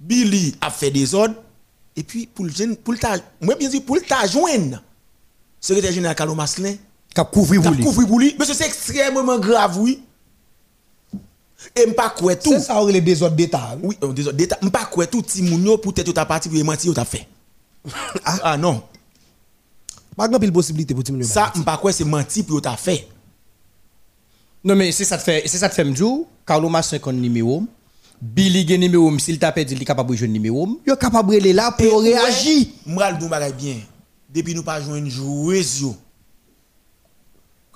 Billy 0.00 0.56
a 0.60 0.70
fait 0.70 0.90
des 0.90 1.14
ordres. 1.14 1.34
Et 1.96 2.02
puis, 2.02 2.26
pour 2.26 2.44
le 2.44 2.50
jeune, 2.52 2.76
pour 2.76 2.92
le 2.92 2.98
ta, 2.98 3.16
moi, 3.40 3.54
bien 3.56 3.70
sûr, 3.70 3.82
pour 3.84 3.96
le 3.96 4.02
ta 4.02 4.26
joindre, 4.26 4.82
secrétaire 5.60 5.92
général 5.92 6.14
Carlo 6.16 6.34
Maslin, 6.34 6.74
qui 7.14 7.22
pour 7.32 7.44
a 7.50 7.70
lui. 7.70 7.84
couvert 7.84 8.06
pour 8.06 8.18
lui. 8.20 8.36
Mais 8.38 8.44
c'est 8.46 8.64
extrêmement 8.66 9.38
grave, 9.38 9.78
oui. 9.78 10.02
Et 11.74 11.86
m'pas 11.86 12.10
quoi 12.10 12.36
tout. 12.36 12.52
C'est 12.52 12.60
ça, 12.60 12.80
les 12.84 13.00
désordres 13.00 13.34
d'État. 13.36 13.76
Oui, 13.82 13.98
euh, 14.04 14.12
désolé, 14.12 14.36
déta- 14.46 14.58
m'pas 14.64 14.84
quoi 14.84 15.06
tout, 15.06 15.22
ti 15.22 15.42
moun 15.42 15.64
yo, 15.64 15.76
peut-être 15.76 16.12
ta 16.12 16.24
parti 16.24 16.48
pour 16.48 16.64
mentir, 16.64 16.94
ta 16.94 17.04
fait. 17.04 17.26
Ah 18.24 18.56
non. 18.56 18.82
Pas 20.18 20.26
grand 20.26 20.40
pile 20.40 20.52
possibilité 20.52 20.94
pour 20.94 21.04
diminuer. 21.04 21.24
Ça, 21.24 21.52
m'pas 21.54 21.76
quoi 21.76 21.92
c'est 21.92 22.04
mentir 22.04 22.44
pour 22.44 22.60
ta 22.60 22.76
fait. 22.76 23.06
Non 24.64 24.74
mais 24.74 24.90
c'est 24.90 25.04
ça 25.04 25.16
te 25.16 25.22
fait 25.22 25.44
c'est 25.46 25.58
ça 25.58 25.68
te 25.68 25.74
fait 25.76 25.84
me 25.84 25.92
dire 25.92 26.26
Carlo 26.44 26.68
Massin 26.68 26.98
kon 26.98 27.12
numéro 27.12 27.62
Billy 28.20 28.66
gen 28.66 28.80
numéro 28.80 29.16
s'il 29.20 29.38
t'a 29.38 29.52
perdu 29.52 29.74
il 29.74 29.82
est 29.82 29.84
capable 29.84 30.10
de 30.10 30.16
jouer 30.16 30.26
numéro 30.26 30.80
yo 30.84 30.96
capable 30.96 31.40
de 31.40 31.52
là 31.52 31.70
pour 31.70 32.02
réagir. 32.02 32.66
M'ral 32.84 33.16
dou 33.16 33.28
bagay 33.28 33.52
bien. 33.52 33.76
Depuis 34.28 34.56
nous 34.56 34.64
pas 34.64 34.80
jouer 34.80 34.98
une 34.98 35.08
joueuse 35.08 35.82
yo. 35.82 35.96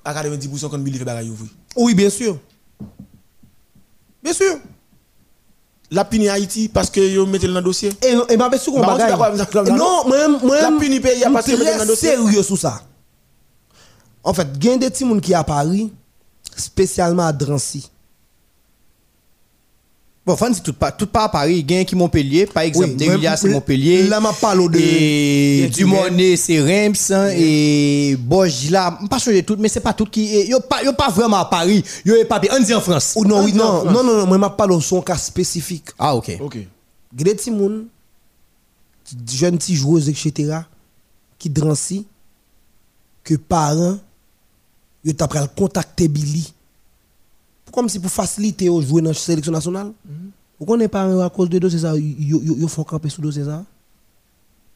À 0.05 0.13
90% 0.13 0.69
quand 0.69 0.79
Billy 0.79 0.99
fait 0.99 1.05
bagay 1.05 1.29
yo. 1.29 1.37
oui. 1.41 1.49
Oui, 1.77 1.95
bien 1.95 2.11
sûr. 2.11 2.41
Bien 4.21 4.33
sûr. 4.33 4.59
La 5.93 6.05
puni 6.07 6.29
Haïti 6.29 6.69
parce 6.69 6.89
que 6.89 7.01
yo 7.01 7.27
mettez 7.27 7.47
le 7.47 7.53
dans 7.53 7.61
le 7.61 7.65
dossier. 7.67 7.93
Et, 8.03 8.33
et 8.33 8.37
m'a 8.39 8.51
sur 8.59 8.73
Bah, 8.81 8.97
non? 9.77 10.09
Moi, 10.09 10.29
moi, 10.43 10.61
La 10.61 10.73
puni 10.79 11.01
pays 11.01 11.21
moi, 11.29 11.41
passé 11.41 11.55
le 11.55 11.65
dans 11.79 11.85
dossier. 11.87 12.09
sérieux 12.09 12.43
sur 12.43 12.57
ça. 12.57 12.81
En 14.25 14.33
fait, 14.33 14.49
il 14.57 14.65
y 14.65 14.71
a 14.71 14.77
des 14.79 14.89
petits 14.89 15.07
gens 15.07 15.21
qui 15.21 15.35
à 15.35 15.45
Paris, 15.45 15.93
spécialement 16.57 17.27
à 17.27 17.33
Drancy. 17.33 17.91
Bon, 20.25 20.37
fan 20.37 20.55
c'est 20.55 20.63
tout 20.63 20.73
pas 20.73 20.93
tout 20.93 21.09
pas 21.09 21.25
à 21.25 21.29
Paris, 21.29 21.65
gain 21.65 21.83
qui 21.83 21.97
Montpellier, 21.97 22.47
par 22.47 22.63
exemple, 22.63 22.95
moi, 23.05 23.37
c'est 23.37 23.49
Montpellier. 23.49 24.05
là, 24.05 24.21
m'a 24.21 24.33
parlé 24.33 24.69
de- 24.69 24.79
et 24.79 25.67
de- 25.69 25.75
Dumonet 25.75 26.37
c'est 26.37 26.61
Reims 26.61 27.11
hein, 27.11 27.31
et 27.35 28.17
là, 28.71 28.97
pas 29.11 29.19
changer 29.19 29.43
tout 29.43 29.57
mais 29.59 29.69
c'est 29.69 29.81
pas 29.81 29.93
tout 29.93 30.07
qui 30.07 30.33
est- 30.33 30.47
yo 30.47 30.61
pas 30.61 30.81
yo 30.85 30.93
pas 30.93 31.09
vraiment 31.09 31.39
à 31.39 31.45
Paris, 31.47 31.83
yo 32.05 32.15
est 32.15 32.25
pas 32.25 32.41
on 32.57 32.63
dit 32.63 32.73
en 32.73 32.81
France. 32.81 33.15
Ou 33.17 33.25
non, 33.25 33.43
oui, 33.43 33.53
non, 33.53 33.85
non, 33.85 34.05
non, 34.05 34.17
non, 34.19 34.27
moi, 34.29 34.39
m'a 34.39 34.51
parlé 34.51 34.77
de 34.77 34.81
son 34.81 35.03
cas 35.03 35.17
spécifique. 35.17 35.87
Ah 35.99 36.15
OK. 36.15 36.37
OK. 36.41 36.55
Il 36.55 37.19
y 37.19 37.23
a 37.23 37.25
des 37.25 37.35
petits 37.35 37.51
gens, 37.51 37.87
des 39.13 39.37
jeunes 39.37 39.59
petits 39.59 39.75
joueuses, 39.75 40.09
etc., 40.09 40.55
qui 41.37 41.51
Drancy, 41.51 42.07
que 43.25 43.35
parents, 43.35 43.99
ils 45.05 45.11
ont 45.13 45.17
après 45.25 45.41
contacter 45.57 46.07
Billy. 46.07 46.53
Comme 47.73 47.89
si 47.89 47.99
pour 47.99 48.11
faciliter 48.11 48.69
au 48.69 48.81
jouer 48.83 49.03
dans 49.03 49.11
la 49.11 49.15
sélection 49.15 49.51
nationale. 49.51 49.93
Vous 50.61 50.67
connaissez 50.67 50.89
pas 50.89 51.25
à 51.25 51.31
cause 51.31 51.49
de 51.49 51.59
dossier 51.59 51.81
ça, 51.81 51.95
ils 51.97 52.69
font 52.69 52.85
camper 52.85 53.09
sous 53.09 53.21
dossier 53.21 53.45
ça. 53.45 53.65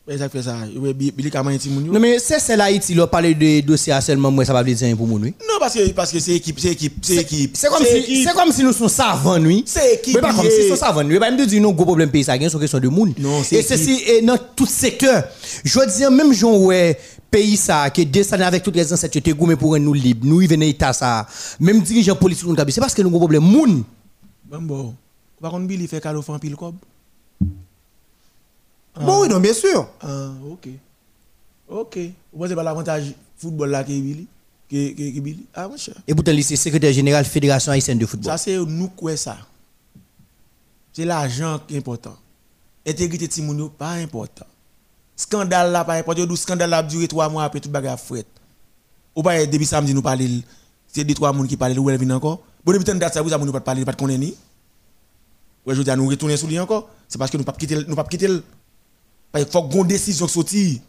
Mais 0.08 0.18
ça 0.18 0.28
moun 0.28 1.86
yo. 1.86 1.92
Non 1.92 1.98
mais 1.98 2.18
c'est 2.20 2.56
là 2.56 2.64
Haïti 2.64 2.94
là 2.94 3.08
parler 3.08 3.34
de 3.34 3.60
dossier 3.60 3.92
seulement 4.00 4.30
moi 4.30 4.44
ça 4.44 4.52
va 4.52 4.62
dire 4.62 4.78
rien 4.78 4.94
pour 4.94 5.06
moi. 5.06 5.18
Non, 5.18 5.32
parce 5.58 5.74
que 5.74 5.90
parce 5.90 6.12
que 6.12 6.20
c'est 6.20 6.36
équipe, 6.36 6.60
c'est 6.60 6.72
équipe, 6.72 6.94
c'est 7.02 7.16
équipe. 7.16 7.56
C'est 7.56 7.68
comme 7.68 7.84
si 7.84 8.22
c'est 8.22 8.32
comme 8.32 8.52
si 8.52 8.62
nous 8.62 8.72
sommes 8.72 8.88
savants 8.88 9.40
oui. 9.40 9.64
C'est 9.66 9.94
équipe 9.94 10.14
Mais 10.14 10.20
pas 10.20 10.32
comme 10.32 10.48
si 10.48 10.60
nous 10.62 10.68
sommes 10.68 10.76
savants. 10.76 11.04
Oui, 11.04 11.18
pas 11.18 11.32
me 11.32 11.44
dire 11.44 11.60
non 11.60 11.72
gros 11.72 11.84
problème 11.84 12.10
pays 12.10 12.22
ça 12.22 12.38
gagne 12.38 12.48
sur 12.48 12.60
question 12.60 12.78
de 12.78 12.88
monde. 12.88 13.14
Non, 13.18 13.42
c'est 13.42 13.56
Et 13.56 13.62
ceci 13.62 14.00
est 14.06 14.22
dans 14.22 14.38
tout 14.54 14.66
secteur. 14.66 15.24
Je 15.64 15.78
veux 15.78 15.86
dire 15.86 16.10
même 16.12 16.32
gens 16.32 16.56
ouais 16.56 16.98
pays 17.30 17.56
ça 17.56 17.90
qui 17.90 18.06
descend 18.06 18.40
avec 18.42 18.62
toutes 18.62 18.76
les 18.76 18.92
ancêtres 18.92 19.20
te 19.20 19.30
goumé 19.30 19.56
pour 19.56 19.78
nous 19.78 19.92
libre. 19.92 20.26
Nous 20.26 20.42
y 20.42 20.46
venons 20.46 20.66
état 20.66 20.92
ça. 20.92 21.26
Même 21.60 21.80
dirigeants 21.82 22.16
politiques 22.16 22.46
nous. 22.46 22.56
C'est 22.56 22.80
parce 22.80 22.94
que 22.94 23.02
nous 23.02 23.08
avons 23.08 23.16
un 23.16 23.20
problème 23.20 23.42
monde. 23.42 23.84
Bon 24.44 24.62
bon. 24.62 24.94
Par 25.40 25.50
contre 25.50 25.66
Billy 25.66 25.86
fait 25.86 26.00
cadeau 26.00 26.22
fan 26.22 26.38
pile 26.38 26.56
cob. 26.56 26.76
Bon, 28.98 29.20
oui, 29.20 29.28
non, 29.28 29.40
bien 29.40 29.52
sûr. 29.52 29.86
Ah, 30.00 30.30
OK. 30.50 30.68
OK. 31.68 31.98
Vous 32.32 32.38
pensez 32.38 32.54
pas 32.54 32.62
l'avantage 32.62 33.12
football 33.36 33.70
là 33.70 33.84
que 33.84 33.88
Billy? 33.88 34.26
Que 34.70 34.92
que 34.92 35.20
Billy? 35.20 35.44
Ah 35.54 35.68
mon 35.68 35.76
cher. 35.76 35.94
Et 36.08 36.14
pourtant 36.14 36.32
c'est 36.40 36.56
secrétaire 36.56 36.92
général 36.92 37.24
Fédération 37.24 37.72
haïtienne 37.72 37.98
de 37.98 38.06
football. 38.06 38.32
Ça 38.32 38.38
c'est 38.38 38.56
nous 38.56 38.88
quoi 38.88 39.16
ça. 39.16 39.36
C'est 40.92 41.04
l'argent 41.04 41.60
qui 41.66 41.74
est 41.74 41.78
important. 41.78 42.16
Intégrité 42.86 43.28
ti 43.28 43.42
moun 43.42 43.58
yo 43.58 43.68
pas 43.68 43.98
important. 43.98 44.46
Scandale 45.16 45.72
là 45.72 45.82
pas 45.84 45.94
important, 45.94 46.20
Yo 46.20 46.26
dou 46.26 46.36
scandale 46.36 46.68
là 46.70 46.82
durer 46.82 47.08
3 47.08 47.30
mois 47.30 47.44
après 47.44 47.60
tout 47.60 47.70
bagarre 47.70 47.98
fret. 47.98 48.26
Ou 49.14 49.22
pas 49.22 49.46
depuis 49.46 49.64
samedi 49.64 49.94
nous 49.94 50.02
parler 50.02 50.42
c'est 50.86 51.04
deux 51.04 51.14
trois 51.14 51.32
moun 51.32 51.48
qui 51.48 51.56
parler 51.56 51.78
ou 51.78 51.88
elle 51.88 51.98
vient 51.98 52.16
encore. 52.16 52.40
Bon 52.64 52.72
depuis 52.72 52.84
tant 52.84 52.94
de 52.94 52.98
date 52.98 53.14
ça 53.14 53.22
vous 53.22 53.32
a 53.32 53.38
moun 53.38 53.50
pas 53.50 53.60
parler 53.60 53.84
pas 53.84 53.92
de 53.92 53.96
connaître 53.96 54.20
ni. 54.20 54.34
Ouais, 55.66 55.74
je 55.74 55.82
dis 55.82 55.90
à 55.90 55.96
nous 55.96 56.06
retourner 56.06 56.36
sur 56.36 56.46
lui 56.46 56.58
encore, 56.60 56.88
c'est 57.08 57.18
parce 57.18 57.30
que 57.30 57.36
nous 57.36 57.44
pas 57.44 57.52
quitter 57.52 57.76
nous 57.88 57.96
pas 57.96 58.04
quitter 58.04 58.28
il 59.36 59.46
faut 59.46 59.62
qu'on 59.62 59.84
décision 59.84 60.28
sortir. 60.28 60.80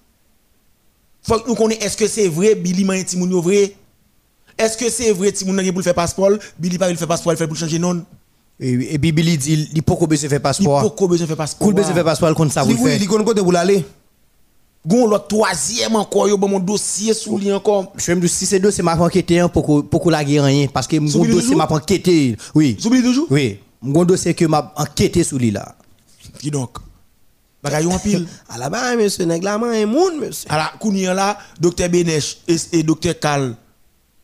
Faut 1.22 1.40
que 1.40 1.48
nous 1.48 1.56
connaissions 1.56 1.86
est-ce 1.86 1.98
que 1.98 2.08
c'est 2.08 2.28
vrai 2.28 2.54
Billy 2.56 2.84
man 2.84 3.04
ti 3.04 3.18
moun 3.18 3.32
yo 3.32 3.42
vrai? 3.42 3.76
Est-ce 4.58 4.78
que 4.78 4.90
c'est 4.90 5.12
vrai 5.14 5.32
ti 5.32 5.46
moun 5.46 5.56
nan 5.56 5.72
pour 5.72 5.84
faire 5.84 5.96
passeport, 5.96 6.32
Billy 6.60 6.78
pas 6.78 6.90
il 6.90 6.98
fait 6.98 7.08
passeport, 7.08 7.32
il 7.32 7.38
fait 7.38 7.48
pour 7.48 7.56
changer 7.58 7.80
non 7.80 8.06
Et, 8.60 9.00
puis 9.00 9.12
Billy 9.12 9.38
dit 9.38 9.70
il 9.74 9.84
faut 9.88 9.96
qu'on 9.96 10.06
besoin 10.06 10.30
faire 10.30 10.40
Il 10.40 10.42
passeport? 10.42 10.82
faut 10.82 10.90
qu'on 10.92 11.08
besoin 11.08 11.28
faire 11.28 11.38
passeport? 11.38 11.66
Cool 11.66 11.76
besoin 11.76 11.94
faire 11.94 12.04
passeport 12.04 12.36
comme 12.36 12.52
ça 12.52 12.64
vous 12.64 12.76
Oui, 12.84 12.98
il 13.00 13.08
connaît 13.08 13.24
pour 13.24 13.52
l'aller. 13.52 13.86
Gon 14.88 15.06
l'autre 15.08 15.28
troisième 15.28 15.98
encore 15.98 16.30
yo 16.30 16.38
bon 16.38 16.48
mon 16.48 16.60
dossier 16.60 17.14
sous 17.14 17.38
lui 17.38 17.52
encore. 17.52 17.92
Je 17.98 18.14
me 18.14 18.22
dis 18.22 18.30
si 18.30 18.46
c'est 18.46 18.60
dossier 18.60 18.84
m'a 18.84 18.96
enquêté 18.98 19.46
pour 19.52 20.04
que 20.04 20.10
la 20.10 20.24
guerre 20.24 20.46
rien 20.46 20.68
parce 20.72 20.88
que 20.88 20.98
mon 20.98 21.26
dossier 21.26 21.56
m'a 21.56 21.70
enquêté. 21.70 22.38
Oui. 22.56 22.78
J'oublie 22.80 23.02
toujours 23.02 23.28
Oui. 23.30 23.60
Mon 23.82 24.06
dossier 24.06 24.34
que 24.34 24.46
m'a 24.46 24.74
enquêté 24.78 25.24
sur 25.24 25.38
lui 25.38 25.52
là. 25.52 25.76
Qui 26.40 26.52
donc 26.52 26.78
Bagay 27.64 27.86
en 27.86 28.00
pile. 28.00 28.28
À 28.50 28.58
la 28.58 28.70
bas, 28.70 28.96
monsieur, 28.96 29.26
nèg 29.26 29.44
la 29.44 29.56
un 29.56 29.86
monde, 29.86 30.20
monsieur. 30.22 30.50
Alors, 30.50 30.78
Kounien 30.80 31.14
là, 31.14 31.38
docteur 31.60 31.90
Benesh 31.90 32.38
et, 32.48 32.84
docteur 32.84 33.20
Kal, 33.20 33.56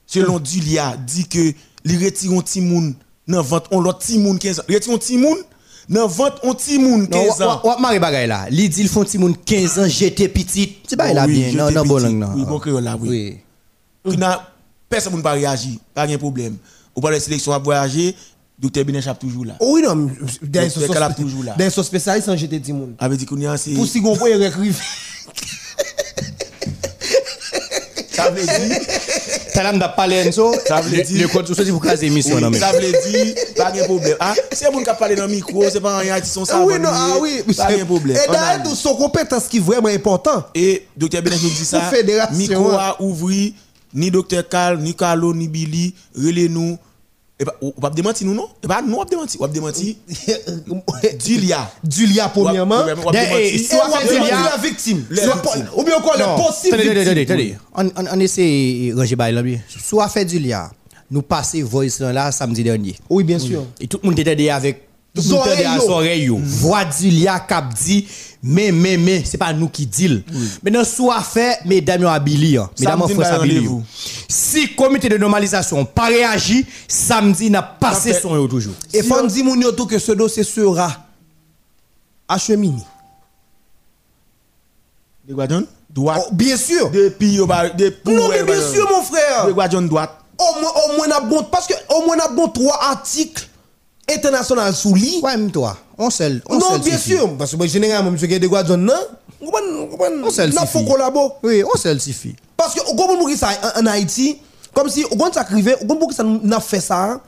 selon 0.06 0.40
Dulia, 0.40 0.96
dit 0.98 1.28
que 1.28 1.54
les 1.84 1.98
retirent 1.98 2.38
un 2.38 2.42
petit 2.42 2.62
moun, 2.62 2.94
nan 3.28 3.42
vente 3.42 3.68
on 3.72 3.82
l'autre 3.82 4.00
petit 4.00 4.20
moun 4.20 4.38
15 4.38 4.60
ans. 4.60 4.64
Les 4.70 4.76
retirent 4.76 5.20
moun, 5.90 6.00
nan 6.00 6.08
vente 6.08 6.40
un 6.44 6.54
petit 6.54 6.80
moun 6.80 7.08
15 7.08 7.42
ans. 7.42 7.62
Non, 7.64 7.80
mari 7.80 8.00
bagay 8.00 8.28
là. 8.28 8.48
Li 8.50 8.70
dit 8.70 8.88
font 8.88 9.04
ti 9.04 9.18
moun 9.18 9.36
15 9.36 9.80
ans 9.80 9.88
j'étais 9.88 10.28
petit. 10.28 10.78
C'est 10.88 10.98
pas 10.98 11.12
Oh 11.12 11.14
là 11.14 11.28
bien. 11.28 11.52
Non 11.54 11.68
j'étais 11.68 11.80
non 11.80 11.86
bon 11.86 11.98
langue 11.98 12.18
non. 12.18 12.30
Oui, 12.36 12.46
bon 12.46 12.60
créole 12.60 12.84
là, 12.84 12.98
oui. 13.00 13.38
Oui. 14.06 14.12
Qui 14.12 14.18
n'a 14.18 14.50
personne 14.90 15.22
pas 15.22 15.32
réagi, 15.34 15.80
pas 15.94 16.08
de 16.08 16.18
problème. 16.18 16.58
Ou 16.96 17.02
pas 17.02 17.12
de 17.12 17.20
sélection 17.20 17.52
à 17.54 17.58
voyager, 17.58 18.16
docteur 18.60 18.86
Benesh 18.86 19.08
a 19.08 19.16
toujours 19.16 19.46
là. 19.46 19.56
Oh 19.60 19.72
oui, 19.76 19.82
non, 19.82 19.96
Donc, 19.96 20.70
son 20.70 20.92
a 20.94 21.14
toujours 21.14 21.44
là. 21.44 21.54
derrière 21.58 21.74
son 21.74 21.84
spécialiste 21.84 22.30
en 22.30 22.38
jeté 22.38 22.60
du 22.60 22.74
monde. 22.74 22.94
Avait 23.00 23.18
dit 23.18 23.28
c'est 23.58 23.74
Pour 23.74 23.88
si 23.88 24.00
gon 24.02 24.16
point, 24.16 24.30
il 24.30 24.44
écrive. 24.44 24.80
ça 28.14 28.30
veut 28.30 28.42
dire 28.46 28.78
T'as 29.54 29.64
l'âme 29.64 29.80
d'a 29.80 29.90
parler 29.90 30.16
Enzo. 30.28 30.54
Ça 30.66 30.82
veut 30.82 30.96
Le- 30.98 31.04
dire- 31.04 31.22
Le 31.22 31.28
compte 31.28 31.54
sur 31.54 31.66
pour 31.74 31.82
caser 31.82 32.08
émission 32.08 32.40
non 32.40 32.48
Oui, 32.48 32.54
mais. 32.54 32.60
ça 32.60 32.72
veut 32.72 32.80
dire 33.12 33.36
pas 33.56 33.72
de 33.72 33.84
problème. 33.84 34.18
Ah, 34.20 34.34
c'est 34.52 34.72
bon 34.72 34.80
qui 34.80 34.90
parler 34.98 35.16
dans 35.16 35.26
le 35.28 35.32
micro, 35.34 35.64
c'est 35.72 35.80
pas 35.82 35.98
rien 35.98 36.20
qui 36.20 36.30
sont 36.30 36.46
ça. 36.46 36.58
Ah 36.58 36.64
oui, 36.66 36.80
non, 36.80 36.90
ah 36.92 37.18
oui. 37.22 37.44
Pas 37.56 37.72
de 37.74 37.84
problème. 37.84 38.18
Et 38.18 38.30
dit. 38.64 38.70
tout 38.70 38.76
son 38.76 38.96
compétence 38.96 39.48
qui 39.48 39.58
est 39.58 39.62
vraiment 39.62 39.90
important. 39.90 40.44
Et 40.56 40.88
docteur 40.98 41.22
Benet 41.22 41.36
nous 41.42 41.50
dit 41.50 41.66
ça. 41.66 41.82
Fédération, 41.82 42.36
Micro 42.36 42.72
hein. 42.72 42.78
a 42.80 43.02
ouvri, 43.02 43.54
ni 43.94 44.10
docteur 44.12 44.48
Carl, 44.48 44.80
ni 44.80 44.96
Carlo, 44.96 45.34
ni 45.34 45.48
Billy, 45.48 45.94
relais 46.16 46.48
nous. 46.50 46.78
Et 47.44 47.46
pas, 47.46 47.56
ou 47.62 47.72
pas 47.72 47.90
démentir 47.90 48.26
nous 48.26 48.34
non? 48.34 48.48
Et 48.64 48.68
pas 48.68 48.82
nous 48.82 48.96
on 48.96 49.04
démentir, 49.04 49.42
on 49.42 49.48
démentir. 49.48 49.96
Julia. 51.26 51.70
Julia, 51.90 52.30
premièrement. 52.30 52.78
Ou- 52.78 52.80
ou- 52.80 52.84
ou- 53.06 53.10
ou- 53.10 53.12
Des- 53.12 53.20
démentir. 53.20 53.38
eh, 53.38 53.56
Et 53.56 53.58
soit 53.58 53.84
on 53.86 53.92
va 53.92 54.02
Julia- 54.02 54.50
la 54.56 54.62
victime. 54.62 55.06
Ou 55.76 55.84
bien 55.84 55.98
encore 55.98 56.18
Non. 56.18 56.38
les 56.38 56.44
possibles 56.44 56.76
Attendez, 57.00 57.22
attendez. 57.24 57.56
On, 57.76 57.86
on, 57.88 58.06
on 58.14 58.20
essaie 58.20 58.92
de 58.92 58.96
ranger 58.98 59.16
bail 59.16 59.34
là. 59.34 59.44
bien. 59.44 59.60
Soit 59.68 60.08
fait 60.08 60.26
du 60.26 60.40
lia. 60.40 60.72
Nous 61.12 61.22
passer 61.22 61.62
voice 61.62 62.00
là 62.00 62.32
samedi 62.32 62.64
dernier. 62.64 62.96
Oui, 63.10 63.24
bien 63.24 63.40
sûr. 63.40 63.66
Et 63.82 63.88
tout 63.88 64.00
le 64.02 64.10
monde 64.10 64.18
était 64.20 64.50
avec 64.50 64.88
tout 65.14 65.22
le 65.22 65.30
monde 65.30 65.48
était 65.48 66.20
yo. 66.22 66.40
Voix 66.42 66.86
du 66.86 67.10
lia 67.10 67.40
cap 67.42 67.74
dit 67.74 68.08
mais 68.44 68.74
mais 68.74 68.98
mais 68.98 69.24
c'est 69.26 69.38
pas 69.38 69.54
nous 69.54 69.70
qui 69.70 69.86
dit. 69.86 70.24
Maintenant 70.62 70.84
soit 70.84 71.22
fait 71.22 71.60
mesdames 71.66 72.06
habili 72.06 72.58
hein. 72.58 72.70
Mesdames. 72.78 73.04
Si 74.28 74.76
comité 74.76 75.08
de 75.08 75.18
normalisation 75.18 75.86
pas 75.86 76.08
réagi, 76.08 76.66
samedi 76.88 77.50
n'a 77.50 77.62
passé 77.64 78.10
Ça 78.10 78.16
fait- 78.16 78.22
son 78.22 78.36
yo 78.36 78.48
toujours. 78.48 78.74
Et 78.94 79.02
faut 79.02 79.26
dire 79.28 79.76
tout 79.76 79.86
que 79.86 79.98
ce 79.98 80.12
dossier 80.12 80.44
sera 80.44 80.92
acheminé. 82.28 82.84
De 85.26 85.34
Guadjon, 85.34 85.66
droite. 85.90 86.26
Oh, 86.28 86.34
bien 86.34 86.58
sûr. 86.58 86.90
Depuis, 86.92 87.40
bah, 87.48 87.70
depuis. 87.70 88.14
Non, 88.14 88.28
mais 88.28 88.44
bien 88.44 88.58
bah, 88.58 88.74
sûr, 88.74 88.90
mon 88.90 89.02
frère. 89.04 89.48
De 89.48 89.54
Guadjon, 89.54 89.84
droite. 89.84 90.12
Au 90.38 90.60
moins, 90.60 90.72
au 90.72 90.98
moins, 90.98 91.08
n'a 91.08 91.22
bon, 91.22 91.44
parce 91.44 91.66
que 91.66 91.74
au 91.96 92.06
moins, 92.06 92.18
n'a 92.18 92.28
bon 92.28 92.50
trois 92.50 92.78
articles 92.84 93.48
internationaux 94.10 94.72
sous 94.74 94.96
lit. 94.96 95.20
Ouais, 95.24 95.38
même 95.38 95.52
toi. 95.52 95.78
On 95.98 96.10
seul. 96.10 96.42
On 96.48 96.58
Non, 96.58 96.80
bien 96.80 96.98
sûr. 96.98 97.38
Parce 97.38 97.52
que 97.52 97.58
moi, 97.58 97.68
généralement, 97.68 98.12
monsieur 98.12 98.28
Guédé 98.28 98.48
Guadjon, 98.48 98.78
non. 98.78 98.94
On 99.42 100.30
seul 100.30 100.52
suffit. 100.52 100.68
faut 100.68 100.84
collaborer. 100.84 101.34
Oui, 101.44 101.64
on 101.64 101.78
seul 101.78 102.00
suffit. 102.00 102.36
Parce 102.56 102.74
que, 102.76 102.82
au 102.90 102.94
moment 102.94 103.22
où 103.22 103.36
ça 103.36 103.50
en, 103.80 103.86
Haïti, 103.86 104.38
comme 104.74 104.90
si, 104.90 105.04
au 105.06 105.16
moment 105.16 105.30
où 105.30 105.34
ça 105.34 105.42
arrivait, 105.42 105.76
au 105.82 105.86
moment 105.86 106.08
où 106.08 106.12
ça 106.12 106.24
n'a 106.24 106.60
fait 106.60 106.80
ça, 106.80 107.22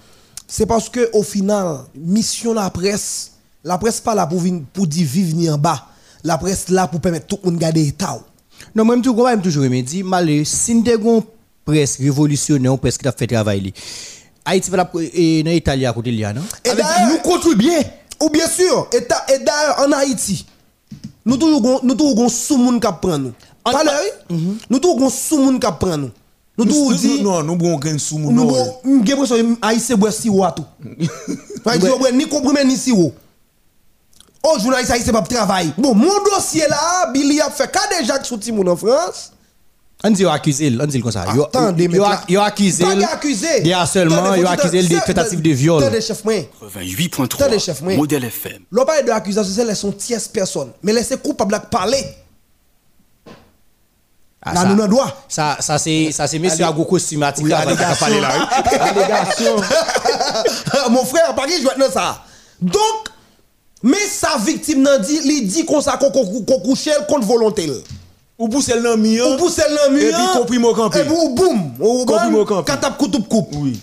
c'est 0.48 0.66
parce 0.66 0.90
que, 0.90 1.10
au 1.14 1.24
final, 1.24 1.80
mission 1.96 2.54
la 2.54 2.70
presse, 2.70 3.32
la 3.64 3.78
presse 3.78 4.00
pas 4.00 4.16
là 4.16 4.28
pour, 4.28 4.42
pour 4.74 4.88
dire 4.88 5.08
vivre 5.08 5.36
ni 5.36 5.50
en 5.50 5.58
bas. 5.58 5.88
La 6.24 6.38
presse 6.38 6.70
là 6.70 6.88
pour 6.88 7.02
permettre 7.02 7.28
tout 7.28 7.40
le 7.44 7.50
monde 7.50 7.56
de 7.56 7.62
garder 7.62 7.84
l'état. 7.84 8.20
Non, 8.74 8.86
moi, 8.86 8.96
je 8.96 9.10
me 9.10 9.42
toujours 9.42 9.66
aimé 9.66 9.82
dit, 9.82 10.04
malé, 10.04 10.46
si 10.46 10.74
nous 10.74 10.90
avons 10.92 11.24
presse 11.66 11.98
révolutionnaire, 11.98 12.78
presse 12.78 12.98
qui 12.98 13.08
a 13.08 13.12
fait 13.12 13.28
travail, 13.28 13.74
Haïti 14.46 14.70
va 14.70 14.78
dans 14.78 15.00
l'Italie 15.00 15.86
à 15.86 15.94
côté 15.94 16.12
de 16.12 16.34
non? 16.34 16.42
Et 16.64 16.70
nous 17.10 17.18
contribuons. 17.20 17.84
Ou 18.22 18.30
bien 18.30 18.48
sûr, 18.48 18.88
et, 18.94 19.00
d'ailleurs 19.40 19.80
en 19.80 19.92
Haïti, 19.92 20.46
nous 21.26 21.36
toujours 21.36 21.82
nous 21.84 21.96
toujours 21.96 22.16
gon 22.16 22.30
sous 22.30 22.58
moun 22.58 22.80
qui 22.80 22.88
prend 23.02 23.18
nous. 23.18 23.34
Pas? 23.64 23.84
Nous 24.30 24.80
toujours 24.80 24.98
gon 24.98 25.10
sous 25.10 25.38
moun 25.38 25.60
qui 25.60 25.68
prend 25.80 25.98
nous. 25.98 26.12
Nous 26.58 26.66
toujours 26.66 26.94
dit 26.94 27.22
Non, 27.22 27.44
nous 27.44 27.54
avons 27.54 27.80
un 27.84 27.98
sous 27.98 28.18
mon 28.18 28.32
nous 28.32 28.46
bon 28.46 29.04
que 29.04 29.66
Haïtien 29.66 29.98
boit 29.98 30.12
sirop 30.12 30.46
à 30.46 30.52
tout. 30.54 30.66
Haïtien 31.66 31.98
boit 31.98 32.12
ni 32.12 32.26
comprimé 32.28 32.64
ni 32.64 32.78
sirop. 32.78 33.14
Oh, 34.48 34.60
journaliste 34.60 34.92
haïtien 34.92 35.12
pas 35.12 35.24
travail. 35.24 35.74
Bon, 35.76 35.96
mon 35.96 36.24
dossier 36.24 36.68
là, 36.70 37.12
Billy 37.12 37.42
a 37.42 37.50
fait 37.50 37.72
cas 37.72 37.88
déjà 37.98 38.20
que 38.20 38.28
sorti 38.28 38.52
mon 38.52 38.68
en 38.68 38.76
France? 38.76 39.32
On 40.08 40.12
dit 40.12 40.24
accusé, 40.26 40.72
on 40.80 40.86
dit 40.86 41.02
comme 41.02 41.12
ça. 41.12 41.26
Yo- 41.36 41.46
Attendez, 41.46 41.86
yo- 41.86 41.90
mais 41.90 41.98
yo 42.30 42.40
accusé. 42.42 42.84
Pas 42.84 43.14
accusé. 43.14 43.62
De 43.62 43.72
harcèlement, 43.72 44.18
Attendez, 44.18 44.42
yo 44.42 44.46
faut- 44.46 44.54
accusé 44.54 44.84
de 44.84 45.00
tentative 45.00 45.42
de 45.42 45.50
viol. 45.50 45.82
Attendez, 45.84 46.02
chef 46.02 46.24
moi. 46.24 46.34
88.3 46.62 47.42
Attendez, 47.42 47.60
chef, 47.60 47.82
moi. 47.82 47.96
Modèle 47.96 48.26
FM. 48.26 48.60
L'on 48.72 48.86
parle 48.86 49.04
de 49.04 49.10
l'accusation, 49.10 49.52
c'est 49.56 49.66
laisser 49.66 49.82
son 49.82 49.92
tierce 49.92 50.28
personne. 50.28 50.70
Mais 50.84 50.94
laisser 50.94 51.18
coupable 51.18 51.56
à 51.56 51.60
parler. 51.60 52.04
Ah, 54.44 54.54
Là, 54.54 54.62
ça- 54.62 54.68
nous 54.68 54.88
droit. 54.88 55.26
Ça, 55.28 55.58
ça 55.60 55.80
c'est, 55.80 56.12
ça 56.12 56.28
c'est 56.28 56.38
monsieur 56.38 56.66
Ago 56.66 56.86
costumatique 56.86 57.52
a 57.52 57.58
allégation. 57.62 57.96
parlé 58.00 58.22
là. 58.22 58.30
oui. 58.38 58.78
Allégation. 58.80 59.56
Mon 60.92 61.04
frère, 61.04 61.34
pas 61.34 61.48
qui 61.48 61.60
jouer 61.64 61.72
dans 61.80 61.90
ça. 61.92 62.22
Donc, 62.62 63.10
mais 63.82 63.98
sa 64.08 64.38
victime 64.38 64.84
n'a 64.84 65.00
dit, 65.00 65.20
il 65.26 65.48
dit 65.48 65.66
qu'on 65.66 65.82
couche 65.82 66.88
elle 66.88 67.08
contre 67.08 67.26
volonté. 67.26 67.68
Ou 68.38 68.50
pousse 68.50 68.70
le 68.70 68.82
nom 68.82 68.98
mien. 68.98 69.24
Ou 69.34 69.38
pousse 69.38 69.58
le 69.58 69.94
mur. 69.94 70.02
Et 70.04 70.12
puis 70.12 70.24
comprime 70.34 70.66
au 70.66 70.74
campé. 70.74 71.00
Et 71.00 71.04
puis 71.04 71.14
ou 71.14 71.30
boum. 71.30 71.74
Ou 71.80 72.06
Comprime 72.06 72.36
au 72.36 72.46
campé. 72.46 72.72
Tape 72.80 72.98
couteau 72.98 73.20
coupe. 73.20 73.50
Oui. 73.56 73.80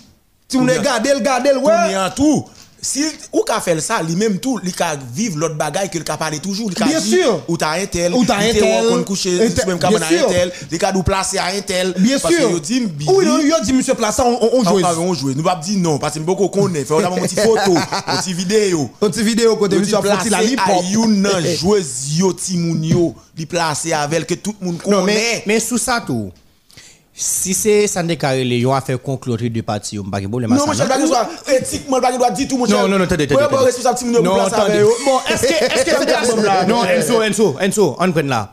Si 0.47 0.57
on 0.57 0.65
le 0.65 0.79
garde, 0.79 1.05
le 1.05 1.59
Tout 1.59 1.65
ouais. 1.65 2.09
tout. 2.15 2.45
Si 2.83 3.01
ou 3.31 3.41
ka 3.43 3.61
fait 3.61 3.79
ça, 3.79 4.03
lui 4.03 4.15
même 4.15 4.39
tout, 4.39 4.59
il 4.63 4.73
ka 4.73 4.97
vivre 5.15 5.37
l'autre 5.37 5.55
bagaille 5.55 5.89
que 5.89 5.97
le 5.97 6.03
ka 6.03 6.17
parler 6.17 6.39
toujours, 6.39 6.69
il 6.69 6.75
ka 6.75 6.85
Bien 6.85 6.99
dit, 6.99 7.11
sûr. 7.11 7.41
ou 7.47 7.55
t'as 7.55 7.79
un 7.81 7.85
tel, 7.85 8.13
Ou 8.13 8.25
t'as 8.25 8.35
un 8.37 8.51
tel. 8.51 9.05
tu 9.05 9.53
tel. 9.53 9.67
même 9.67 9.79
ka 9.79 9.87
un 9.87 10.27
tel, 10.29 10.51
il 10.69 10.77
ka 10.77 10.91
dou 10.91 11.01
placer 11.01 11.37
à 11.37 11.45
un 11.45 11.61
tel. 11.61 11.93
Bien 11.97 12.19
parce 12.19 12.33
sûr. 12.35 12.47
que 12.47 12.51
yo 12.53 12.59
dit 12.59 12.83
Oui, 13.07 13.25
yo 13.25 13.55
dit 13.63 13.71
monsieur 13.71 13.93
place 13.95 14.19
on 14.19 14.37
on 14.41 14.49
on 14.59 14.63
joue. 14.65 15.01
on 15.01 15.13
jouer. 15.13 15.33
Nous 15.33 15.43
pas 15.43 15.55
dire 15.55 15.79
non 15.79 15.97
parce 15.97 16.15
que 16.15 16.19
beaucoup 16.19 16.49
connaît, 16.49 16.83
faire 16.83 16.99
une 16.99 17.21
petite 17.21 17.39
photo, 17.39 17.71
une 18.07 18.17
petite 18.17 18.35
vidéo. 18.35 18.89
On 19.01 19.07
petite 19.09 19.23
vidéo 19.23 19.55
côté 19.55 19.77
monsieur 19.77 19.97
dit 20.01 20.07
a 20.09 20.19
fait 20.19 20.29
la 20.29 20.37
à 20.39 20.81
yon 20.91 21.07
nan 21.07 21.41
joueuse 21.55 22.17
yo 22.17 22.33
ti 22.33 22.57
moun 22.57 22.83
yo, 22.83 23.15
li 23.37 23.45
placer 23.45 23.93
avec 23.93 24.27
que 24.27 24.33
tout 24.35 24.55
le 24.59 24.65
monde 24.67 24.77
Non, 24.85 25.03
mais, 25.03 25.13
connaît. 25.13 25.43
mais 25.45 25.59
sous 25.59 25.77
ça 25.77 26.03
tout, 26.05 26.31
si 27.15 27.53
c'est 27.53 27.87
déclaré, 28.03 28.41
ils 28.41 28.65
ont 28.65 28.73
affaire 28.73 28.99
conclure 29.01 29.37
de 29.37 29.61
parties, 29.61 29.99
on 29.99 30.03
pas 30.09 30.19
de 30.19 30.27
problème. 30.27 30.49
Non, 30.49 30.65
mon 30.65 30.73
cher, 30.73 30.87
pas 30.87 30.97
éthiquement, 31.53 32.01
pas 32.01 32.11
doit 32.17 32.31
dire 32.31 32.47
tout, 32.47 32.57
mon 32.57 32.65
cher. 32.65 32.81
Non, 32.81 32.87
non, 32.87 32.97
non, 32.97 33.03
attendez, 33.05 33.25
attendez. 33.25 33.45
Bon, 33.51 33.57
responsable, 33.57 34.15
avec 34.17 34.79
yo. 34.79 34.91
Bon, 35.05 35.19
est-ce 35.29 35.41
que, 35.43 35.53
est-ce 35.53 35.85
que 35.85 36.01
me 36.35 36.41
fait 36.41 36.67
Non, 36.67 36.83
là. 36.83 36.95
Enzo, 36.95 37.21
Enzo, 37.21 37.55
Enzo, 37.61 37.95
on 37.99 38.11
prend 38.11 38.23
là. 38.23 38.51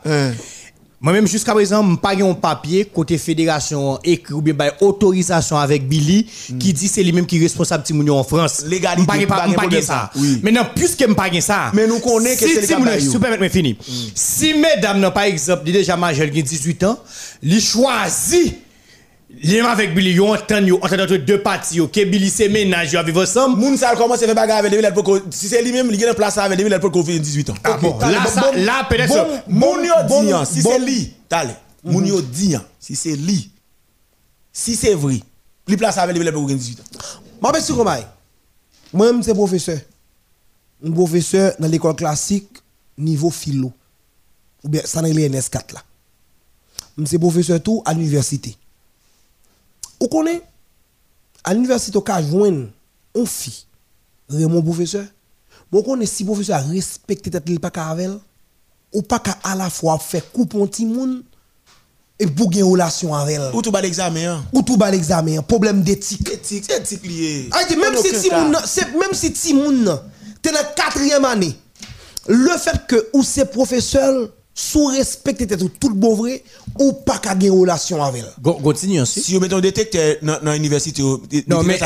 Moi-même, 1.03 1.27
jusqu'à 1.27 1.53
présent, 1.53 1.83
je 1.83 1.95
pas 1.95 2.13
un 2.13 2.33
papier 2.35 2.85
côté 2.85 3.17
fédération 3.17 3.99
écrit 4.03 4.35
ou 4.35 4.41
bien 4.41 4.53
autorisation 4.81 5.57
avec 5.57 5.87
Billy 5.87 6.27
qui 6.59 6.73
dit 6.73 6.87
c'est 6.87 7.01
lui-même 7.01 7.25
qui 7.25 7.37
est 7.37 7.41
responsable 7.41 7.83
de 7.83 8.09
en 8.11 8.23
France. 8.23 8.63
Légalité, 8.67 9.25
pas 9.25 9.81
ça. 9.81 10.11
Oui. 10.15 10.39
Maintenant, 10.43 10.67
puisque 10.75 11.03
je 11.07 11.13
pas 11.13 11.41
ça. 11.41 11.71
Mais 11.73 11.87
nous 11.87 11.99
connaissons 11.99 12.45
que 12.45 12.51
si 12.51 12.67
c'est 12.67 12.77
le. 12.77 12.99
Si 12.99 13.17
permettez, 13.17 13.45
je 13.45 13.49
finis. 13.49 13.77
Si 14.13 14.53
mesdames, 14.53 15.11
par 15.11 15.23
exemple, 15.23 15.63
il 15.65 15.75
est 15.75 15.79
déjà 15.79 15.97
majeur, 15.97 16.27
il 16.27 16.37
a 16.37 16.41
18 16.43 16.83
ans, 16.83 16.99
il 17.41 17.59
choisit 17.59 18.53
Lien 19.43 19.65
avec 19.65 19.95
Billy, 19.95 20.13
yo 20.13 20.27
entend 20.27 20.65
yo 20.65 20.77
entend 20.81 20.99
entre 21.03 21.17
deux 21.17 21.41
parties 21.41 21.77
yo 21.77 21.87
que 21.87 22.03
Billy 22.05 22.31
yo 22.91 23.03
vivre 23.03 23.23
ensemble. 23.23 23.59
Moun 23.59 23.75
il 23.75 24.93
peut 24.93 25.21
si 25.31 25.47
c'est 25.47 25.61
lui 25.63 25.71
même, 25.71 25.89
il 25.91 26.05
a 26.05 26.13
place 26.13 26.37
avec 26.37 26.59
lui, 26.59 26.69
il 26.69 26.79
peut 26.79 27.03
faire 27.03 27.19
18 27.19 27.49
ans. 27.49 27.53
Ah 27.63 27.77
bon, 27.77 27.97
moun 29.47 29.85
yo 29.85 30.35
hein, 30.35 30.45
si. 30.45 30.61
Moun 31.83 32.05
yo 32.05 32.21
dit, 32.21 32.55
hein, 32.55 32.63
si 32.79 32.95
c'est 32.95 33.15
lui, 33.15 33.49
si 34.53 34.75
c'est 34.75 34.93
vrai, 34.93 35.19
il 35.67 35.77
place 35.77 35.97
avec 35.97 36.15
lui, 36.15 36.23
il 36.23 36.31
peut 36.31 36.47
faire 36.47 36.57
18 36.57 36.79
ans. 36.79 36.83
Moi, 37.41 37.51
je 37.55 37.61
suis 37.61 37.73
comme 37.73 37.89
Moi, 38.93 39.11
je 39.17 39.21
suis 39.23 39.33
professeur. 39.33 39.79
Un 40.85 40.91
professeur 40.91 41.53
dans 41.59 41.67
l'école 41.67 41.95
classique, 41.95 42.49
niveau 42.97 43.31
philo. 43.31 43.71
Ou 44.63 44.69
bien, 44.69 44.81
ça 44.85 45.01
dans 45.01 45.07
l'ENS4 45.07 45.73
là. 45.73 45.83
Je 46.97 47.05
suis 47.05 47.17
professeur 47.17 47.61
tout 47.61 47.81
à 47.85 47.93
l'université. 47.93 48.55
Vous 50.01 50.07
connaissez 50.07 50.41
À 51.43 51.53
l'université, 51.53 51.95
on 51.95 52.01
peut 52.01 52.11
joindre 52.27 52.67
une 53.15 53.27
fille. 53.27 53.65
Mon 54.29 54.61
professeur. 54.63 55.05
Bon, 55.71 55.83
connaît 55.83 56.07
si 56.07 56.25
professeur 56.25 56.57
a 56.57 56.61
respecté 56.61 57.29
tête 57.29 57.59
pas 57.59 57.69
avec 57.81 58.05
elle, 58.05 58.17
ou 58.93 59.03
pas 59.03 59.21
à 59.43 59.55
la 59.55 59.69
fois 59.69 59.99
faire 59.99 60.31
coupe 60.31 60.55
un 60.55 60.65
petit 60.65 60.85
monde 60.85 61.21
et 62.19 62.25
pour 62.25 62.49
gagner 62.49 62.63
relation 62.63 63.13
avec 63.13 63.35
elle. 63.35 63.51
Ou 63.53 63.61
tout 63.61 63.71
bas 63.71 63.81
l'examen, 63.81 64.37
hein. 64.37 64.45
Ou 64.53 64.63
tout 64.63 64.75
bas 64.75 64.89
l'examen, 64.89 65.41
problème 65.43 65.83
d'éthique. 65.83 66.29
Éthique, 66.29 66.71
éthique 66.71 67.05
lié. 67.05 67.49
Ah, 67.51 67.63
même 67.69 67.95
En 67.95 68.01
si 68.01 68.11
Timoun, 68.21 68.57
même 68.99 69.13
si 69.13 69.31
Timoun, 69.33 69.99
t'es 70.41 70.51
dans 70.51 70.57
la 70.57 70.63
quatrième 70.63 71.25
année, 71.25 71.55
le 72.27 72.57
fait 72.57 72.87
que 72.87 73.09
ou 73.13 73.23
c'est 73.23 73.45
professeur 73.45 74.29
sous 74.53 74.85
respecter 74.87 75.47
tout 75.47 75.69
tout 75.79 75.89
le 75.89 75.95
bon 75.95 76.13
vrai 76.15 76.43
ou 76.79 76.93
pas 76.93 77.17
qu'à 77.19 77.33
gagner 77.35 77.49
relation 77.49 78.03
avec 78.03 78.23
Continue. 78.43 79.05
Si 79.05 79.33
vous 79.33 79.39
mettez 79.39 79.55
un 79.55 79.61
détecteur 79.61 80.15
dans 80.21 80.39
dans 80.43 80.53
l'université, 80.53 81.01
Non, 81.47 81.63
mais 81.63 81.79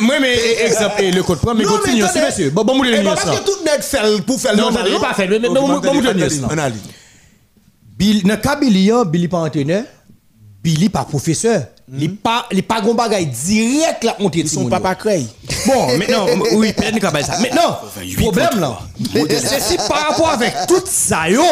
moi, 0.00 0.16
mais 0.20 0.36
exemple, 0.64 1.02
le 1.02 1.22
code 1.22 1.38
point, 1.38 1.54
mais 1.54 1.64
continue 1.64 2.04
ensuite, 2.04 2.24
monsieur. 2.24 2.50
Bon, 2.50 2.64
bon, 2.64 2.76
moulin, 2.76 2.96
Eh, 2.98 3.02
nous, 3.02 3.10
parce 3.10 3.22
ça. 3.22 3.36
que 3.36 3.44
tout 3.44 3.64
nèg 3.64 3.82
fait 3.82 4.22
pour 4.26 4.40
faire 4.40 4.52
le 4.56 4.62
Non, 4.62 4.72
pas 5.00 5.14
fait. 5.14 5.28
Mais, 5.28 5.38
bon. 5.38 5.80
Bill, 7.96 8.22
dans 8.22 8.34
le 8.34 8.92
hein, 8.92 9.04
Billy 9.04 9.28
pas 9.28 9.38
entraîneur, 9.38 9.84
Billy 10.62 10.88
pas 10.88 11.04
professeur. 11.04 11.66
Il 11.98 12.16
pas, 12.16 12.46
il 12.52 12.62
pas 12.62 12.80
gon 12.80 12.94
bagay 12.94 13.26
direct 13.26 14.04
là, 14.04 14.16
monter 14.20 14.40
Ils 14.40 14.48
sont 14.48 14.68
papa 14.68 14.94
crey. 14.94 15.26
Bon, 15.66 15.96
maintenant, 15.98 16.26
oui, 16.52 16.72
peut-être 16.72 16.96
y 16.96 17.04
a 17.04 17.22
ça. 17.22 17.38
Maintenant, 17.38 17.78
88.3. 17.98 18.16
problème 18.16 18.60
là, 18.60 18.78
c'est 19.28 19.60
si 19.60 19.76
par 19.76 20.08
rapport 20.08 20.30
avec 20.30 20.54
tout 20.68 20.82
ça, 20.86 21.28
yo, 21.28 21.42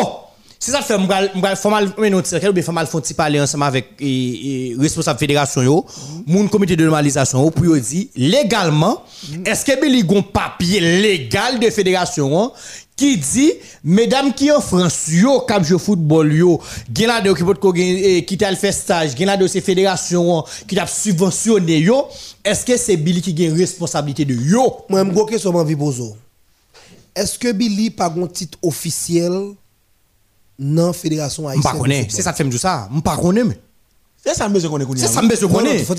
c'est 0.60 0.70
ça 0.70 0.82
fait, 0.82 0.96
m'gal, 0.96 1.30
m'gal, 1.34 1.56
faut 1.56 1.70
mal, 1.70 1.90
mais 1.98 2.10
non, 2.10 2.22
c'est 2.24 2.46
ou 2.48 2.52
bien 2.52 2.62
faut 2.62 2.72
mal, 2.72 2.86
faut 2.86 3.00
parler 3.16 3.40
ensemble 3.40 3.64
avec, 3.64 3.94
responsable 4.78 5.18
fédération 5.18 5.62
yo, 5.62 5.84
moun 6.26 6.48
comité 6.48 6.76
de 6.76 6.84
normalisation 6.84 7.42
yo, 7.42 7.50
pour 7.50 7.76
dire, 7.76 8.06
légalement, 8.14 9.02
est-ce 9.44 9.64
que 9.64 9.80
Billy 9.80 10.04
gon 10.04 10.22
papier 10.22 10.80
légal 10.80 11.58
de 11.58 11.68
fédération, 11.70 12.52
qui 12.98 13.16
dit, 13.16 13.52
mesdames 13.84 14.34
qui 14.34 14.50
en 14.50 14.60
France, 14.60 15.06
yo, 15.08 15.40
cap 15.46 15.64
jeu 15.64 15.78
football, 15.78 16.32
yo, 16.34 16.60
gen 16.92 17.06
la 17.06 17.20
de 17.20 17.32
qui 17.32 17.44
peut 17.44 17.54
eh, 17.76 18.24
qui 18.26 18.36
t'a 18.36 18.50
le 18.50 18.56
fait 18.56 18.72
stage, 18.72 19.16
gen 19.16 19.26
la 19.26 19.36
de 19.36 19.46
ces 19.46 19.60
fédérations, 19.60 20.44
qui 20.66 20.74
t'a 20.74 20.86
subventionné, 20.86 21.78
yo, 21.78 22.08
est-ce 22.44 22.66
que 22.66 22.76
c'est 22.76 22.96
Billy 22.96 23.22
qui 23.22 23.32
gagne 23.32 23.52
responsabilité 23.52 24.24
de 24.24 24.34
yo? 24.34 24.78
Moi, 24.88 25.04
je 25.04 25.10
me 25.10 25.26
question 25.26 25.54
envie 25.54 25.76
poser. 25.76 26.10
Est-ce 27.14 27.38
que 27.38 27.52
Billy 27.52 27.90
pas 27.90 28.12
un 28.14 28.26
titre 28.26 28.58
officiel 28.62 29.32
dans 30.58 30.88
la 30.88 30.92
Fédération 30.92 31.46
haïtienne 31.46 31.72
de 31.74 31.78
connaît, 31.78 31.94
football? 32.00 32.16
c'est 32.16 32.22
ça 32.22 32.32
que 32.32 32.36
fait 32.36 32.44
me 32.44 32.50
ça. 32.50 32.88
M'pa 32.90 33.16
connaît, 33.16 33.44
mais. 33.44 33.58
C'est 34.28 34.34
ça 34.34 34.48
me 34.48 34.58
qu'on 34.68 34.78
est 34.80 34.84
C'est 34.98 35.06
ça 35.14 35.22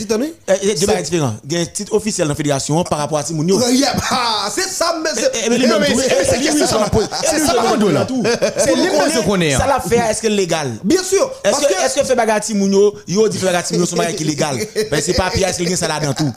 tenir? 0.06 0.30
Eh, 0.48 0.54
eh, 0.62 0.76
deux 0.76 0.86
différents. 1.02 1.34
Il 1.50 1.54
y 1.54 1.58
a 1.58 1.62
un 1.62 1.66
titre 1.66 1.94
officiel 1.94 2.28
dans 2.28 2.34
la 2.34 2.36
fédération 2.36 2.84
par 2.84 3.00
rapport 3.00 3.18
à 3.18 3.24
Timoun 3.24 3.48
yo. 3.48 3.60
Yeah, 3.70 3.94
ah, 4.12 4.50
c'est 4.54 4.62
ça, 4.70 4.96
mais 5.04 5.10
c'est. 5.16 5.32
Eh, 5.34 5.50
c'est- 5.50 5.56
eh, 5.56 6.52
c'est 6.52 6.64
eh, 6.64 6.68
ça, 6.68 6.90
posé. 6.92 7.08
C'est 7.22 7.32
Eh, 7.36 7.40
lui, 7.40 7.40
ça, 7.40 7.54
je 7.54 7.56
ça, 7.56 7.90
là. 7.92 8.08
C'est 8.58 8.76
lui, 8.76 8.90
je 9.14 9.20
connais, 9.28 9.54
hein. 9.54 9.60
l'affaire, 9.68 10.10
est-ce 10.10 10.22
que 10.22 10.28
légal? 10.28 10.72
Bien 10.84 11.04
sûr. 11.04 11.32
Est-ce 11.44 11.60
que, 11.62 11.66
que. 11.96 12.00
que 12.00 12.06
fait 12.06 12.16
bagarre 12.16 12.40
yo 13.08 13.28
dit 13.28 13.38
fait 13.38 13.46
bagarre 13.46 13.64
Timoun 13.64 13.82
yo, 13.84 13.88
son 13.88 13.96
bagage 13.96 14.16
qui 14.16 14.24
est 14.24 14.28
légal? 14.28 14.58
Ben, 14.92 15.02
c'est 15.04 15.14
papier, 15.14 15.46
est-ce 15.46 15.58
a 15.74 15.76
ça 15.78 15.88
là 15.88 16.00
dans 16.00 16.14
tout? 16.14 16.32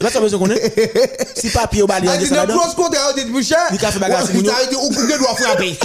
Là, 0.00 0.10
ça 0.10 0.20
dire 0.28 0.38
qu'on 0.38 0.50
est? 0.50 1.30
Si 1.36 1.48
papier 1.50 1.82
au 1.82 1.86
il 2.04 2.08
Ah, 2.08 2.12
a 2.12 2.16
dit, 2.16 2.26
ça 2.26 2.34
là 2.36 2.46
dedans. 2.46 2.58
cross 2.58 2.74
côté, 2.74 2.98
on 3.10 3.14
dit, 3.16 3.24
Michel. 3.30 3.56
Il 3.72 3.84
a 3.84 3.90
fait 3.90 3.98
bagarre, 3.98 4.22
Ouais, 4.22 4.26
Timoun 4.28 4.44
yo. 4.44 4.50
ça 4.52 4.56
veut 4.62 4.68
dire, 4.68 4.82
ou 4.82 4.88
Kouké 4.90 5.18
doit 5.18 5.34
frapper. 5.36 5.78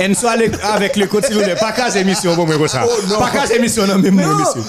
Enso 0.00 0.26
avec 0.28 0.96
le 0.96 1.06
coach, 1.06 1.24
s'il 1.26 1.34
vous 1.36 1.42
plaît. 1.42 1.56
Pas 1.56 1.72
qu'à 1.72 1.88
émission, 1.98 2.34
bon, 2.34 2.46
mais 2.46 2.56
ça. 2.68 2.84
Oh, 3.10 3.20
non. 3.20 3.26
Pas 3.26 3.46
qu'à 3.46 3.54
émission, 3.54 3.86
non, 3.86 3.98
même, 3.98 4.14
Non, 4.14 4.26
moi, 4.26 4.54
monsieur. 4.54 4.62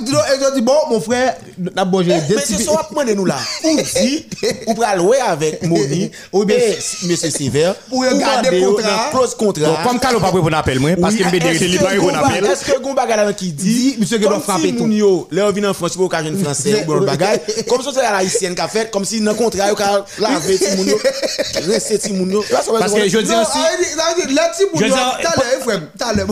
Et 0.00 0.54
dis, 0.54 0.62
bon, 0.62 0.74
mon 0.90 1.00
frère, 1.00 1.36
n'a 1.58 1.84
pas 1.86 2.02
joué 2.02 2.14
Mais 2.28 2.42
c'est 2.44 2.62
ça, 2.62 2.88
on 2.94 3.04
nous 3.14 3.24
là. 3.24 3.36
Ou 3.64 3.76
dit, 3.76 4.26
ou 4.66 4.74
pral 4.74 5.00
avec 5.28 5.62
Moni, 5.66 6.10
ou 6.32 6.44
bien 6.44 6.56
Monsieur 7.04 7.30
Sévère, 7.30 7.74
Pour 7.88 8.00
regarder 8.00 8.50
demander 8.50 8.64
contrat. 8.76 9.06
un 9.08 9.10
clause 9.10 9.34
contrat. 9.34 9.78
Comme 9.86 9.98
Carlo 10.00 10.20
pas 10.20 10.30
pour 10.30 10.54
appel 10.54 10.80
moi 10.80 10.90
parce 11.00 11.14
que 11.14 11.22
dit 11.58 11.68
libre 11.68 11.88
que 11.88 11.96
pour 11.96 12.10
Gomba- 12.10 12.26
appel. 12.26 12.44
Est-ce 12.46 12.64
que 12.64 12.78
Gomba 12.80 13.06
là 13.06 13.32
qui 13.32 13.52
dit, 13.52 13.62
Dit, 13.92 13.96
monsieur 13.98 14.18
comme 14.18 14.42
si 14.60 14.74
tout. 14.74 15.26
là 15.30 15.46
on 15.48 15.52
vient 15.52 15.70
en 15.70 15.74
France 15.74 15.96
pour 15.96 16.10
français, 16.10 16.82
ou 16.82 16.86
bon 16.86 17.04
bagay, 17.04 17.40
comme 17.68 17.82
ça 17.82 17.90
c'est 17.94 18.02
la 18.02 18.16
haïtienne 18.16 18.54
qui 18.54 18.60
a 18.60 18.68
fait, 18.68 18.90
comme 18.90 19.04
si 19.04 19.20
dans 19.20 19.32
le 19.32 19.36
contrat, 19.36 19.68
yo 19.68 19.74
ka 19.74 20.04
laver 20.18 20.58
ti 20.58 20.76
moun 20.76 20.88
yo, 20.88 20.98
moun 22.12 22.30
yo. 22.30 22.44
Parce 22.78 22.92
que 22.92 23.08
je 23.08 23.18
dis 23.18 23.34
aussi 23.34 23.58
là, 24.34 24.52
si 24.56 24.64
dis- 24.64 24.82
t'as 25.22 25.36
l'air, 25.36 25.60
frère, 25.62 25.80
t'as 25.98 26.12
l'air. 26.12 26.26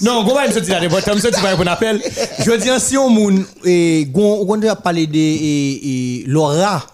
Non, 0.00 0.24
go 0.24 0.34
va 0.34 0.46
me 0.46 0.52
sortir 0.52 0.74
là, 0.74 0.80
mais 0.80 0.88
me 1.14 1.20
sortir 1.20 1.56
pour 1.56 1.68
appel. 1.68 2.02
Je 2.38 2.50
veux 2.50 2.58
dire 2.58 2.80
si 2.80 2.96
on 3.06 3.10
moun 3.10 3.44
et 3.64 4.08
on 4.14 4.56
doit 4.56 4.76
parler 4.76 5.06
de 5.06 5.16
et, 5.16 6.20
et 6.20 6.24
l'aura. 6.26 6.86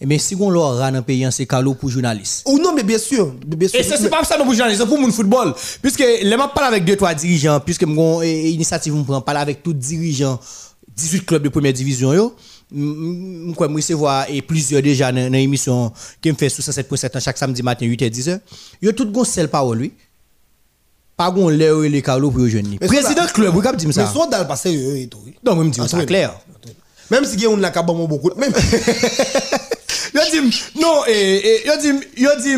Mais 0.00 0.18
si 0.18 0.36
on 0.38 0.48
l'aura 0.50 0.90
dans 0.90 0.98
le 0.98 1.02
pays 1.02 1.26
c'est 1.32 1.46
Carlo 1.46 1.74
pour 1.74 1.90
journaliste. 1.90 2.44
Ou 2.46 2.58
non, 2.58 2.72
mais 2.72 2.84
bien 2.84 2.98
sûr. 2.98 3.34
bien 3.44 3.68
sûr. 3.68 3.80
Et 3.80 3.82
c'est 3.82 4.08
pas 4.08 4.22
ça 4.22 4.36
pour 4.36 4.52
journaliste, 4.52 4.80
c'est 4.80 4.86
pour 4.86 4.98
mon 4.98 5.10
football. 5.10 5.54
Puisque 5.82 6.00
les 6.22 6.36
m'a 6.36 6.48
parlé 6.48 6.68
avec 6.68 6.84
deux 6.84 6.96
trois 6.96 7.14
dirigeants, 7.14 7.58
puisque 7.60 7.82
mon 7.84 8.22
initiative 8.22 8.94
me 8.94 9.02
prend 9.02 9.20
parler 9.20 9.40
avec 9.40 9.62
tous 9.62 9.72
dirigeants 9.72 10.38
18 10.96 11.26
clubs 11.26 11.42
de 11.42 11.48
première 11.48 11.72
division 11.72 12.12
yo. 12.12 12.34
Me 12.70 13.74
recevoir 13.74 14.26
et 14.28 14.42
plusieurs 14.42 14.82
déjà 14.82 15.10
dans 15.10 15.32
l'émission 15.32 15.90
qui 16.20 16.30
me 16.30 16.36
fait 16.36 16.50
sous 16.50 16.60
107.7 16.60 17.16
ans 17.16 17.20
chaque 17.20 17.38
samedi 17.38 17.62
matin 17.62 17.86
8h 17.86 18.10
10h. 18.10 18.40
Yo 18.82 18.92
tout 18.92 19.10
gon 19.10 19.24
seul 19.24 19.48
parole 19.48 19.78
lui. 19.78 19.92
Pas 21.18 21.30
gon 21.32 21.48
l'air 21.48 21.82
et 21.82 21.88
les 21.88 22.00
Carlo 22.00 22.30
pour 22.30 22.46
jeune. 22.48 22.78
Président 22.78 23.26
ça- 23.26 23.32
club, 23.32 23.52
vous 23.52 23.60
cap 23.60 23.74
dire 23.76 23.88
Mais 23.88 23.92
ça. 23.92 24.06
soit 24.06 24.28
dans 24.28 24.38
le 24.38 24.46
passé, 24.46 24.68
euh, 24.74 24.96
et 25.02 25.08
tout. 25.08 25.18
Non, 25.44 25.56
moi 25.56 25.64
me 25.64 25.70
dis 25.70 25.80
ça 25.88 26.04
clair. 26.06 26.32
Même 27.10 27.24
si 27.24 27.44
on 27.46 27.58
qu'à 27.60 27.82
bon 27.82 28.06
beaucoup. 28.06 28.30
Même. 28.36 28.52
Yo 30.14 30.20
dis 30.32 30.64
non 30.80 31.02
et 31.06 31.62
yo 31.66 31.72
dis 31.80 31.92
yo 32.16 32.30
dis 32.42 32.56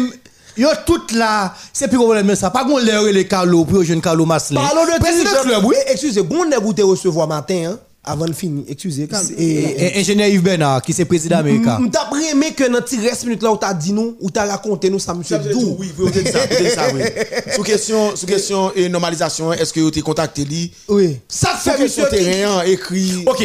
yo 0.56 0.68
tout 0.86 1.00
là, 1.14 1.54
c'est 1.72 1.88
plus 1.88 1.96
problème 1.98 2.26
mais 2.26 2.36
ça 2.36 2.50
pas 2.50 2.64
gon 2.64 2.78
l'air 2.78 3.06
et 3.06 3.12
les 3.12 3.26
Carlo 3.26 3.64
pour 3.64 3.82
jeune 3.82 4.00
Carlo 4.00 4.24
Maslin. 4.26 4.60
Parlons 4.60 4.84
de 4.84 4.98
Président 5.00 5.30
club 5.42 5.64
oui. 5.64 5.74
Eh, 5.88 5.92
Excusez, 5.92 6.22
bon, 6.22 6.44
on 6.46 6.52
a 6.52 6.58
goûté 6.60 6.82
recevoir 6.82 7.26
matin, 7.26 7.72
hein, 7.72 7.78
avant 8.02 8.26
de 8.26 8.32
finir. 8.32 8.64
Excusez. 8.68 9.08
Et. 9.36 9.96
Et- 9.96 10.00
Ingénieur 10.00 10.28
Yves 10.28 10.42
Bernard, 10.42 10.82
qui 10.82 10.92
c'est 10.92 11.04
président 11.04 11.38
américain? 11.38 11.78
M 11.80 11.90
t'as 11.90 12.08
aimé 12.30 12.52
que 12.56 12.64
dans 12.70 12.80
tes 12.80 12.96
reste 12.98 13.24
minutes 13.24 13.42
là 13.42 13.52
où 13.52 13.56
t'as 13.56 13.74
dit 13.74 13.92
nous, 13.92 14.16
où 14.20 14.30
t'as 14.30 14.46
raconté 14.46 14.88
nous 14.90 14.98
ça, 14.98 15.12
monsieur 15.14 15.38
Dou. 15.38 15.76
Oui, 15.78 15.90
vous 15.96 16.06
avez 16.08 16.22
dit 16.22 16.30
ça, 16.70 16.88
oui. 16.94 17.02
Sous 17.54 17.62
question, 17.62 18.16
sous 18.16 18.26
question 18.26 18.72
et 18.74 18.88
normalisation, 18.88 19.52
est-ce 19.52 19.72
que 19.72 19.80
vous 19.80 19.88
avez 19.88 20.00
contacté 20.02 20.44
lui? 20.44 20.72
Oui. 20.88 21.18
Ça 21.28 21.50
Sous 21.62 21.70
fait, 21.70 21.76
question 21.76 22.04
monsieur. 22.04 22.18
terrain, 22.18 22.62
écrit. 22.64 23.24
Ok, 23.26 23.44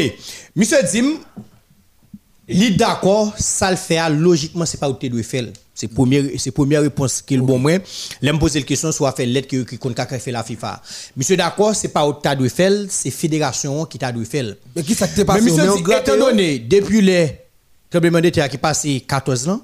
monsieur 0.55 0.77
Dim, 0.91 1.15
il 2.47 2.77
d'accord, 2.77 3.33
ça 3.37 3.71
le 3.71 3.77
fait, 3.77 3.97
logiquement, 4.09 4.65
c'est 4.65 4.79
pas 4.79 4.89
où 4.89 4.93
tu 4.93 5.09
dois 5.09 5.23
faire. 5.23 5.45
C'est 5.73 5.87
première, 5.87 6.23
c'est 6.37 6.51
première 6.51 6.81
réponse 6.81 7.21
qu'il 7.21 7.41
bon 7.41 7.59
moi. 7.59 7.79
Là, 8.21 8.31
me 8.31 8.39
poser 8.39 8.59
la 8.59 8.65
question, 8.65 8.91
soit 8.91 9.11
fait 9.11 9.25
lettre 9.25 9.47
qui, 9.47 9.77
compte 9.77 9.99
fait 9.99 10.31
la 10.31 10.43
FIFA. 10.43 10.81
Monsieur 11.17 11.35
d'accord, 11.35 11.75
c'est 11.75 11.89
pas 11.89 12.07
où 12.07 12.13
tu 12.13 12.35
dois 12.35 12.49
faire, 12.49 12.71
c'est 12.87 13.11
fédération 13.11 13.83
qui 13.85 13.97
t'a 13.97 14.11
doit 14.11 14.23
faire. 14.23 14.55
Mais 14.75 14.83
qui 14.83 14.93
ça 14.93 15.07
t'est 15.07 15.25
passé? 15.25 15.41
monsieur 15.41 15.63
Mais 15.75 15.81
gratte, 15.81 16.07
étant 16.07 16.17
yo? 16.17 16.29
donné, 16.29 16.59
depuis 16.59 17.01
les 17.01 17.39
tremblements 17.89 18.21
de 18.21 18.29
terre 18.29 18.47
qui 18.47 18.57
passé 18.57 19.03
14 19.05 19.49
ans, 19.49 19.61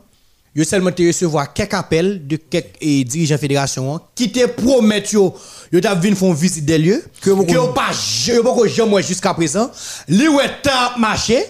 yo 0.53 0.65
seulement 0.65 0.91
te 0.91 1.01
recevoir 1.07 1.53
quelques 1.53 1.73
appels 1.73 2.27
de 2.27 2.35
quelques 2.35 2.75
eh, 2.81 3.05
dirigeants 3.05 3.37
fédération 3.37 4.01
qui 4.13 4.31
te 4.31 4.45
promettent 4.47 5.13
yo 5.13 5.33
yo 5.71 5.79
t'a 5.79 5.95
vinn 5.95 6.15
font 6.15 6.33
visite 6.33 6.65
des 6.65 6.77
lieux 6.77 7.03
que 7.21 7.29
yo 7.29 7.67
pas 7.71 7.91
yo 8.27 8.43
pas 8.43 8.67
jamais 8.67 9.01
jusqu'à 9.01 9.33
présent 9.33 9.71
li 10.09 10.27
ouais 10.27 10.51
tant 10.61 10.99
marché 10.99 11.41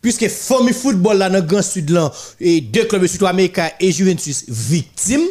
puisque 0.00 0.28
famille 0.28 0.72
football 0.74 1.18
là 1.18 1.28
dans 1.30 1.44
grand 1.44 1.62
sud 1.62 1.90
là 1.90 2.12
et 2.40 2.60
deux 2.60 2.84
clubs 2.84 3.06
sud-américains 3.06 3.70
et 3.80 3.92
Juventus 3.92 4.44
victimes 4.48 5.26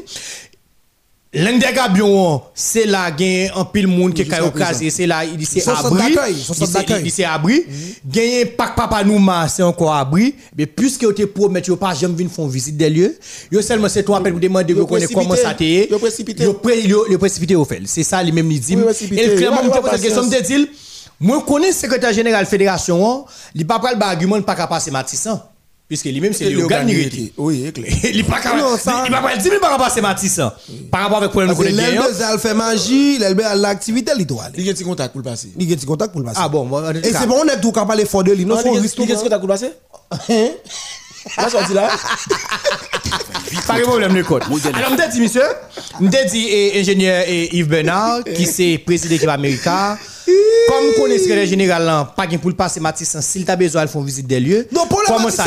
L'un 1.38 1.58
des 1.58 1.68
gabions, 1.76 2.42
c'est 2.54 2.86
là, 2.86 3.12
gagne 3.12 3.52
un 3.54 3.66
pile 3.66 3.88
monde 3.88 4.14
qui 4.14 4.24
présent. 4.24 4.48
occasion, 4.48 4.88
c'est 4.90 5.06
là, 5.06 5.26
il 5.26 5.36
dit 5.36 5.46
abri, 5.68 6.14
il 6.30 7.04
il 7.04 7.12
c'est 7.12 7.26
abri, 7.26 7.66
gagner 8.06 8.46
Pac 8.46 8.74
Papa 8.74 9.04
Nouma, 9.04 9.46
c'est 9.50 9.62
encore 9.62 9.94
abri, 9.94 10.34
mais 10.58 10.66
puisque 10.66 11.04
vous 11.04 11.12
te 11.12 11.24
promettez, 11.24 11.72
vous 11.72 11.76
pas 11.76 11.94
jamais 11.94 12.16
venir 12.16 12.32
faire 12.32 12.48
visite 12.48 12.78
des 12.78 12.90
lieux, 12.90 13.18
yo 13.52 13.62
seulement 13.62 13.90
c'est 13.90 14.04
toi 14.04 14.20
appel 14.20 14.32
pour 14.32 14.40
demander 14.40 14.72
vous 14.74 14.88
connaissez 14.88 15.14
comment 15.14 15.36
ça 15.36 15.54
t'est, 15.54 15.90
Yo 15.92 16.00
précipité. 16.00 16.46
yo 16.46 16.54
pré- 16.54 16.88
yo 16.88 17.06
yo 17.10 17.18
précipité 17.18 17.54
au 17.58 17.66
fait, 17.66 17.82
c'est 17.86 18.04
ça 18.04 18.24
lui 18.24 18.32
même 18.32 18.48
lui 18.48 18.58
dit, 18.58 18.78
et 19.12 19.36
clairement 19.36 19.62
me 19.62 19.70
pose 19.72 19.92
la 19.92 20.00
question, 20.00 20.24
me 20.24 20.42
dit 20.42 20.70
moi 21.20 21.44
connais 21.48 21.72
secrétaire 21.72 22.14
général 22.14 22.46
fédération, 22.46 23.26
il 23.54 23.66
pas 23.66 23.80
pral 23.80 23.98
ba 23.98 24.08
argument 24.08 24.42
pas 24.42 24.54
capable 24.56 24.76
passer 24.76 24.92
Matissan, 24.92 25.42
puisque 25.88 26.06
lui 26.06 26.20
même 26.20 26.34
c'est 26.34 26.50
le 26.50 26.68
gars 26.68 26.80
Organisé. 26.80 27.34
Oui, 27.38 27.72
clair. 27.72 27.88
il 28.04 28.26
pas 28.26 28.42
ça- 28.42 29.04
il 29.06 29.12
pas 29.12 29.22
capable 29.22 29.42
dire 29.42 29.60
par 29.60 29.72
rapport 29.72 29.88
à 29.88 30.02
Matissan, 30.02 30.52
par 30.92 31.02
rapport 31.02 31.18
avec 31.20 31.30
problème 31.32 31.52
de 31.52 31.56
Parce 31.56 31.68
que 31.70 31.74
connaître 31.76 32.20
l'elbe, 32.20 32.40
fait 32.40 32.54
magie, 32.54 33.18
l'elbe 33.18 33.42
a 33.42 33.56
l'activité, 33.56 34.12
il 34.18 34.26
doit 34.26 34.44
aller. 34.46 34.56
Il 34.58 34.66
y 34.66 34.70
a 34.70 34.74
un 34.74 34.84
contact 34.84 35.12
pour 35.14 35.20
le 35.22 35.26
passer. 35.26 35.52
Il 35.58 35.70
y 35.70 35.74
a 35.74 35.78
un 35.82 35.86
contact 35.86 36.12
pour 36.12 36.22
le 36.22 36.26
passer. 36.28 36.40
Ah 36.42 36.50
bon, 36.50 36.70
Et 37.04 37.14
c'est 37.14 37.28
bon, 37.28 37.44
on 37.44 37.48
est 37.48 37.62
tout 37.62 37.72
capable 37.72 38.02
de 38.02 38.08
faire 38.08 38.24
de 38.24 38.32
lui. 38.34 38.42
Il 38.44 38.48
y 38.48 38.52
a 38.52 38.56
un 38.56 38.82
petit 38.82 38.96
contact 38.96 39.30
pour 39.40 39.48
le 39.48 39.54
passer? 39.54 39.72
Là, 41.38 41.50
sorti 41.50 41.74
là. 41.74 41.90
Pas 43.68 43.80
de 43.80 43.84
problème, 43.84 44.16
le 44.16 44.24
code. 44.24 44.44
Alors, 44.44 44.92
je 44.92 45.12
dit, 45.12 45.22
monsieur, 45.22 45.42
je 46.00 46.30
dit, 46.30 46.48
eh, 46.50 46.80
ingénieur 46.80 47.24
eh, 47.28 47.56
Yves 47.56 47.68
Bernard, 47.68 48.24
qui 48.24 48.46
c'est 48.46 48.78
président 48.78 49.10
de 49.10 49.14
l'équipe 49.14 49.30
américaine. 49.30 49.98
Comme 50.26 50.94
connaît 50.98 51.20
secrétaire 51.20 51.46
général, 51.46 51.84
là, 51.86 52.12
pas 52.16 52.28
pour 52.40 52.50
le 52.50 52.56
passer 52.56 52.80
Matissan, 52.80 53.22
s'il 53.22 53.46
t'a 53.46 53.56
besoin, 53.56 53.84
ils 53.84 53.88
font 53.88 54.02
visite 54.02 54.26
des 54.28 54.40
lieux. 54.40 54.68
Non, 54.72 54.88
pour 54.88 55.02
le 55.02 55.06
ça 55.32 55.44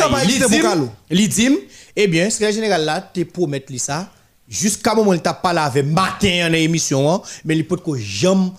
Lidim, 1.09 1.55
eh 1.95 2.07
bien, 2.07 2.29
secrétaire 2.29 2.55
général 2.55 2.85
là, 2.85 3.01
te 3.01 3.23
promet 3.23 3.59
ça, 3.77 4.09
jusqu'à 4.47 4.93
moment 4.95 5.11
où 5.11 5.13
il 5.13 5.21
t'a 5.21 5.33
parlé 5.33 5.59
avec 5.59 5.85
matin 5.85 6.47
en 6.49 6.53
émission, 6.53 7.11
hein, 7.13 7.21
mais 7.43 7.55
il 7.57 7.67
peut 7.67 7.77
que 7.77 7.95
jamais, 7.97 8.51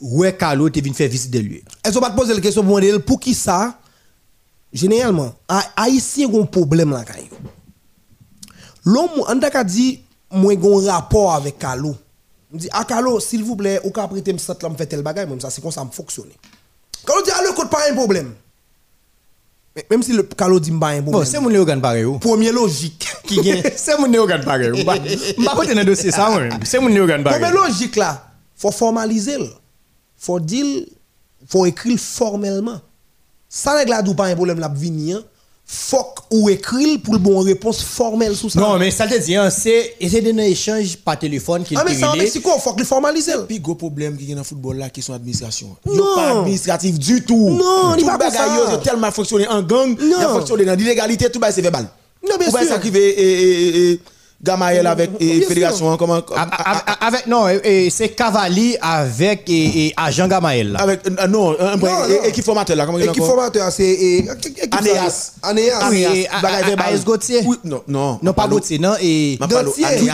ouais, 0.00 0.34
Carlo, 0.36 0.68
te 0.68 0.80
venu 0.80 0.94
faire 0.94 1.08
visite 1.08 1.30
des 1.30 1.42
lieux. 1.42 1.62
Est-ce 1.84 1.94
qu'on 1.94 2.00
va 2.00 2.10
te 2.10 2.16
poser 2.16 2.34
la 2.34 2.40
question 2.40 2.62
pour 2.98 3.20
qui 3.20 3.34
ça, 3.34 3.78
généralement, 4.72 5.32
Ha- 5.48 5.64
Haïtien 5.76 6.26
ont 6.28 6.42
un 6.42 6.46
problème 6.46 6.92
là. 6.92 7.04
L'homme, 8.84 9.10
on 9.28 9.38
t'a 9.38 9.64
dit, 9.64 10.00
moi, 10.30 10.52
un 10.54 10.92
rapport 10.92 11.34
avec 11.34 11.58
Carlo. 11.58 11.94
Je 12.52 12.58
dis, 12.58 12.68
ah, 12.72 12.84
Carlo, 12.84 13.20
s'il 13.20 13.44
vous 13.44 13.56
plaît, 13.56 13.80
ou 13.84 13.90
qu'à 13.90 14.08
prêter 14.08 14.32
me 14.32 14.38
cette 14.38 14.62
là, 14.62 14.68
me 14.68 14.76
fait 14.76 14.86
tel 14.86 15.02
bagage, 15.02 15.28
même 15.28 15.40
ça, 15.40 15.50
c'est 15.50 15.60
comme 15.60 15.70
ça, 15.70 15.84
me 15.84 15.90
fonctionne. 15.90 16.28
Carlo 17.06 17.22
dit, 17.22 17.30
ah, 17.34 17.42
le 17.46 17.52
code, 17.54 17.68
pas 17.70 17.90
un 17.90 17.94
problème. 17.94 18.34
Même 19.90 20.02
si 20.02 20.12
le 20.12 20.24
Carlo 20.24 20.58
dit, 20.58 20.72
pas 20.72 20.88
un 20.88 21.02
Bon, 21.02 21.12
problème. 21.12 21.30
c'est 21.30 21.38
mon 21.40 21.54
organe 21.54 21.80
pareil. 21.80 22.04
oh. 22.04 22.18
Premier 22.18 22.50
logique 22.50 23.06
qui 23.24 23.40
gagne? 23.40 23.62
C'est 23.76 23.96
mon 23.98 24.12
organe 24.14 24.42
pareil. 24.44 24.72
Je 24.74 24.80
ne 24.80 24.84
pas 24.84 25.64
dans 25.66 25.74
le 25.74 25.84
dossier 25.84 26.10
ça, 26.10 26.30
moi. 26.30 26.48
C'est 26.64 26.80
mon 26.80 26.94
organe 26.96 27.22
pareil. 27.22 27.40
mais 27.40 27.52
logique 27.52 27.94
là, 27.96 28.28
faut 28.56 28.72
formaliser. 28.72 29.38
le. 29.38 29.46
Faut 30.16 30.40
dire, 30.40 30.84
faut 31.46 31.64
écrire 31.66 31.96
formellement. 31.98 32.80
Ça 33.48 33.74
règle 33.74 33.90
là, 33.90 34.02
pas 34.02 34.26
un 34.26 34.34
problème 34.34 34.58
là, 34.58 34.68
venir. 34.68 35.22
Faut 35.70 36.14
ou 36.30 36.48
écrire 36.48 36.98
pour 37.04 37.12
le 37.12 37.18
bon 37.18 37.40
réponse 37.40 37.82
formelle 37.82 38.34
sous 38.34 38.48
ça. 38.48 38.58
Non, 38.58 38.78
mais 38.78 38.90
ça 38.90 39.06
te 39.06 39.18
dit, 39.18 39.36
hein, 39.36 39.50
c'est 39.50 39.96
essayer 40.00 40.22
échange 40.50 40.96
par 40.96 41.18
téléphone 41.18 41.62
qu'il 41.62 41.76
ah, 41.76 41.84
mais 41.86 41.94
ça 41.94 42.10
en 42.10 42.16
Mexico, 42.16 42.50
faut 42.58 42.72
que 42.72 42.78
le 42.78 42.86
formaliser. 42.86 43.32
le. 43.34 43.44
Puis 43.44 43.60
gros 43.60 43.74
problème 43.74 44.16
qui 44.16 44.24
est 44.30 44.34
dans 44.34 44.40
le 44.40 44.44
football 44.44 44.78
là, 44.78 44.88
qui 44.88 45.02
sont 45.02 45.12
administration. 45.12 45.76
Non. 45.84 46.14
Pas 46.14 46.40
administratif 46.40 46.98
du 46.98 47.22
tout. 47.22 47.50
Non, 47.50 47.94
il 47.98 48.04
pas 48.06 48.16
bagay 48.16 48.38
yo, 48.38 48.62
c'est 48.70 48.82
tellement 48.82 49.10
fonctionné 49.10 49.46
en 49.46 49.62
gang, 49.62 49.94
il 50.00 50.14
a 50.14 50.22
Non. 50.28 50.38
fonctionné 50.38 50.64
dans 50.64 50.74
l'illégalité, 50.74 51.30
tout 51.30 51.40
c'est 51.50 51.60
verbal. 51.60 51.86
Non, 52.26 52.36
bien 52.38 52.48
Ou 52.48 52.50
sûr. 52.50 52.66
ça 52.66 52.78
qui 52.78 52.90
fait 52.90 53.20
et, 53.20 54.00
Gamaël 54.40 54.86
avec 54.86 55.10
et, 55.18 55.40
fédération 55.42 55.96
comment 55.96 56.14
A- 56.14 56.42
a- 56.42 56.78
a- 56.78 57.06
Avec, 57.08 57.26
non, 57.26 57.46
c'est 57.90 58.10
Cavalli 58.10 58.76
avec 58.80 59.50
et, 59.50 59.86
et 59.86 59.94
agent 59.96 60.28
Gamaël. 60.28 60.72
là. 60.72 60.80
avec 60.80 61.00
euh, 61.08 61.26
non, 61.26 61.56
Non, 61.58 61.76
non. 61.76 62.22
équipe 62.24 62.44
formateur 62.44 62.76
là, 62.76 62.86
comment 62.86 62.98
il 62.98 63.06
Équipe 63.06 63.24
formateur, 63.24 63.70
c'est. 63.72 64.24
Anéas. 64.70 65.32
Anéas. 65.42 65.88
Oui, 65.90 66.04
Anéas, 66.30 66.62
verbal. 66.66 67.00
Gauthier. 67.04 67.40
Oui, 67.44 67.56
non, 67.64 67.82
non. 67.88 68.20
Non, 68.22 68.32
pas. 68.32 68.46
Gauthier, 68.46 68.78
non, 68.78 68.94
et. 69.00 69.38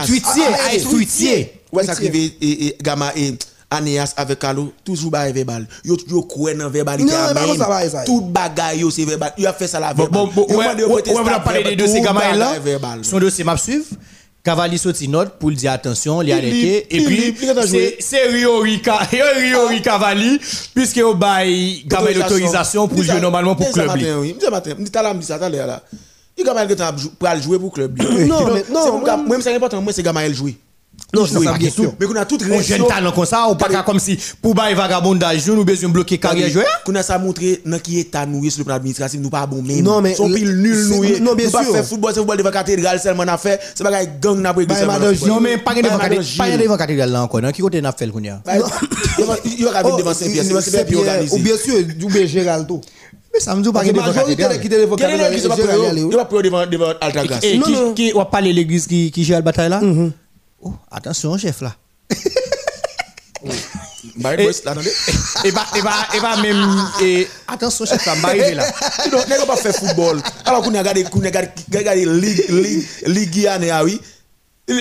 Tuitier, 0.07 0.43
AS 0.73 0.89
Tuitier. 0.89 1.61
Ouais, 1.71 1.85
ça 1.85 1.95
qui 1.95 2.09
fait 2.11 2.33
et, 2.41 2.77
Gama 2.83 3.13
et 3.17 3.35
Anéas 3.71 4.15
avec 4.17 4.39
Carlo, 4.39 4.73
toujours 4.85 5.11
bail 5.11 5.33
verbal. 5.33 5.67
Yo 5.85 5.97
yo 6.09 6.23
croit 6.23 6.55
dans 6.55 6.71
verbalité 6.71 7.11
Non, 7.11 7.19
comment 7.35 7.57
ça 7.59 7.69
va, 7.69 7.91
ça? 7.91 8.05
Tout 8.05 8.21
bagay 8.21 8.79
yo 8.79 8.91
c'est 8.91 9.05
verbal. 9.05 9.33
Il 9.37 9.45
a 9.47 9.53
fait 9.53 9.67
ça 9.67 9.81
la 9.81 9.93
Bon, 9.93 10.05
verbal. 10.05 10.27
bon, 10.27 10.31
bon, 10.33 10.47
Yo 10.49 10.59
ouais, 10.59 10.67
yo 10.79 11.19
on 11.19 11.23
va 11.25 11.41
parler 11.41 11.65
des 11.65 11.71
verbal. 11.71 11.77
dossiers 11.77 11.99
Tout 12.01 12.05
Gamaël 12.07 12.39
là. 12.39 12.53
verbal. 12.63 13.05
Son 13.05 13.19
dossier 13.19 13.43
m'a 13.43 13.57
suivre. 13.57 13.85
Cavalli 14.45 14.77
sorti 14.79 15.09
note 15.09 15.39
pour 15.39 15.49
lui 15.49 15.57
dire 15.57 15.73
attention, 15.73 16.21
il 16.21 16.29
arrêté. 16.35 16.87
Et 16.95 17.01
puis, 17.07 17.35
c'est 17.67 17.97
c'est 18.01 18.27
Rio 18.29 18.59
Rica, 18.59 18.97
Rio 18.99 19.67
Rica 19.69 19.93
Cavalli, 19.93 20.39
puisque 20.75 20.99
au 20.99 21.15
bail, 21.15 21.83
Gamaël 21.87 22.19
l'autorisation 22.19 22.87
pour 22.87 23.03
jouer 23.03 23.21
normalement 23.21 23.55
pour 23.57 23.67
club. 23.73 23.89
oui. 24.21 24.37
Matin. 24.51 24.75
Là, 25.03 25.15
dis 25.21 25.27
ça 25.27 25.39
là. 25.39 25.83
Il 26.37 26.45
que 26.69 26.75
t'as 26.75 26.93
pour 26.93 27.41
jouer 27.41 27.59
pour 27.59 27.73
club. 27.73 27.99
Non, 28.27 28.41
non, 28.71 28.99
moi- 29.27 29.39
c'est 29.41 29.55
important, 29.55 29.81
moi 29.81 29.93
c'est 29.93 30.03
Gamaël 30.03 30.35
jouer. 30.35 30.57
Non, 31.13 31.27
ça, 31.27 31.39
ça, 31.41 31.53
bien 31.53 31.71
sûr. 31.71 31.93
Mais 32.01 32.07
qu'on 32.07 32.17
a 32.17 32.25
tout 32.25 32.39
On 32.51 32.61
jeune 32.61 32.87
talent 32.87 33.13
comme 33.13 33.25
ça, 33.27 33.47
ou 33.49 33.55
pas 33.55 33.69
comme 33.85 34.01
si 34.01 34.19
pour 34.43 34.55
bailler 34.55 34.75
vagabondage, 34.75 35.47
nous 35.47 35.65
besoin 35.65 35.89
bloquer 35.91 36.19
carrière 36.19 36.49
joueur. 36.49 36.67
Qu'on 36.85 36.95
a 36.97 37.03
ça 37.03 37.19
montré 37.19 37.61
dans 37.65 37.79
qui 37.79 38.01
état 38.01 38.27
nous 38.27 38.49
sur 38.51 38.61
le 38.61 38.65
plan 38.65 38.75
administratif, 38.75 39.21
nous 39.21 39.31
pas 39.31 39.47
bon 39.47 39.63
même. 39.63 39.83
Non, 39.83 40.01
mais 40.01 40.15
son 40.15 40.29
le- 40.29 40.35
pile 40.35 40.57
nul 40.57 40.75
c'est- 40.89 40.95
nous. 41.21 41.25
non, 41.25 41.35
bien 41.35 41.47
nous 41.47 41.53
pas 41.53 41.63
sûr. 41.63 41.73
faire 41.73 41.85
football, 41.85 42.11
c'est 42.13 42.19
football 42.21 42.39
devant 42.39 42.51
cathédrale 42.51 42.99
seulement 42.99 43.23
a 43.23 43.39
fait, 43.39 43.61
c'est 43.75 43.85
pas 43.85 44.05
gang 44.07 44.41
n'a 44.41 44.53
pas. 44.55 44.65
Bah. 44.65 44.77
Non, 45.27 45.41
mais 45.41 45.59
pas 45.59 45.75
de 45.75 45.83
Bah, 45.83 45.89
devant 45.89 45.99
cathédrale- 45.99 46.37
pas 46.77 46.87
de 46.87 47.13
là 47.13 47.23
encore. 47.23 47.41
Dans 47.41 47.53
qui 47.53 47.63
côté 47.63 47.81
n'a 47.81 47.93
fait 47.93 48.07
le 48.07 48.13
kounia? 48.13 48.41
Bah, 48.45 48.55
Il 49.45 49.61
y 49.61 49.65
aura 49.67 49.83
Oh, 49.85 49.97
devant 49.97 50.15
Saint-Pierre, 50.15 50.45
Saint-Pierre 50.45 50.87
puis 50.87 50.97
Ou 50.97 51.39
bien 51.39 51.57
sûr, 51.57 51.75
ou 52.03 52.09
bien 52.09 52.27
Gérald 52.27 52.67
tout. 52.67 52.81
Mais 53.33 53.41
ça 53.41 53.55
me 53.55 53.63
dit 53.63 53.71
pas 53.73 53.85
de 53.85 53.91
que 53.91 53.97
majorité 53.97 54.45
qui 54.63 54.69
devant 54.69 54.97
cathédrale, 54.97 55.33
va 55.33 55.55
oui. 55.93 56.09
Il 56.11 56.17
va 56.17 56.25
prier 56.25 56.43
devant 56.43 56.67
devant 56.67 56.93
Altagas. 57.01 57.39
Qui, 57.39 57.59
non. 57.59 57.93
qui, 57.95 58.13
on 58.15 58.19
va 58.19 58.25
parler 58.27 58.53
l'église 58.53 58.87
qui, 58.87 59.11
qui 59.11 59.25
gère 59.25 59.39
la 59.39 59.43
bataille 59.43 59.71
là? 59.71 59.81
Oh, 60.65 60.73
attention, 60.91 61.37
chef 61.39 61.61
là. 61.61 61.75
Bah, 64.17 64.35
Et- 64.39 64.45
boss, 64.47 64.65
là, 64.65 64.73
attendez. 64.73 64.93
Et 65.45 65.53
bah, 65.53 65.67
et 65.77 65.83
bah, 65.83 65.91
et 66.15 66.21
bah 66.21 66.41
même, 66.41 66.67
et 67.03 67.27
attention, 67.49 67.85
chef 67.85 68.05
là, 68.07 68.13
arrivé 68.25 68.55
là. 68.55 68.65
Non, 69.13 69.19
n'est 69.29 69.47
pas 69.47 69.57
faire 69.57 69.75
football. 69.75 70.21
Alors 70.45 70.63
qu'on 70.63 70.75
a 70.75 70.79
regardé 70.79 71.03
qu'on 71.05 71.21
a 71.23 71.27
regardé 71.27 71.49
regardé 71.75 72.07
ligue 72.07 72.49
ligue 72.49 72.85
ligue 73.07 73.31
Guyane 73.31 73.65
ah 73.71 73.85
oui. 73.85 74.01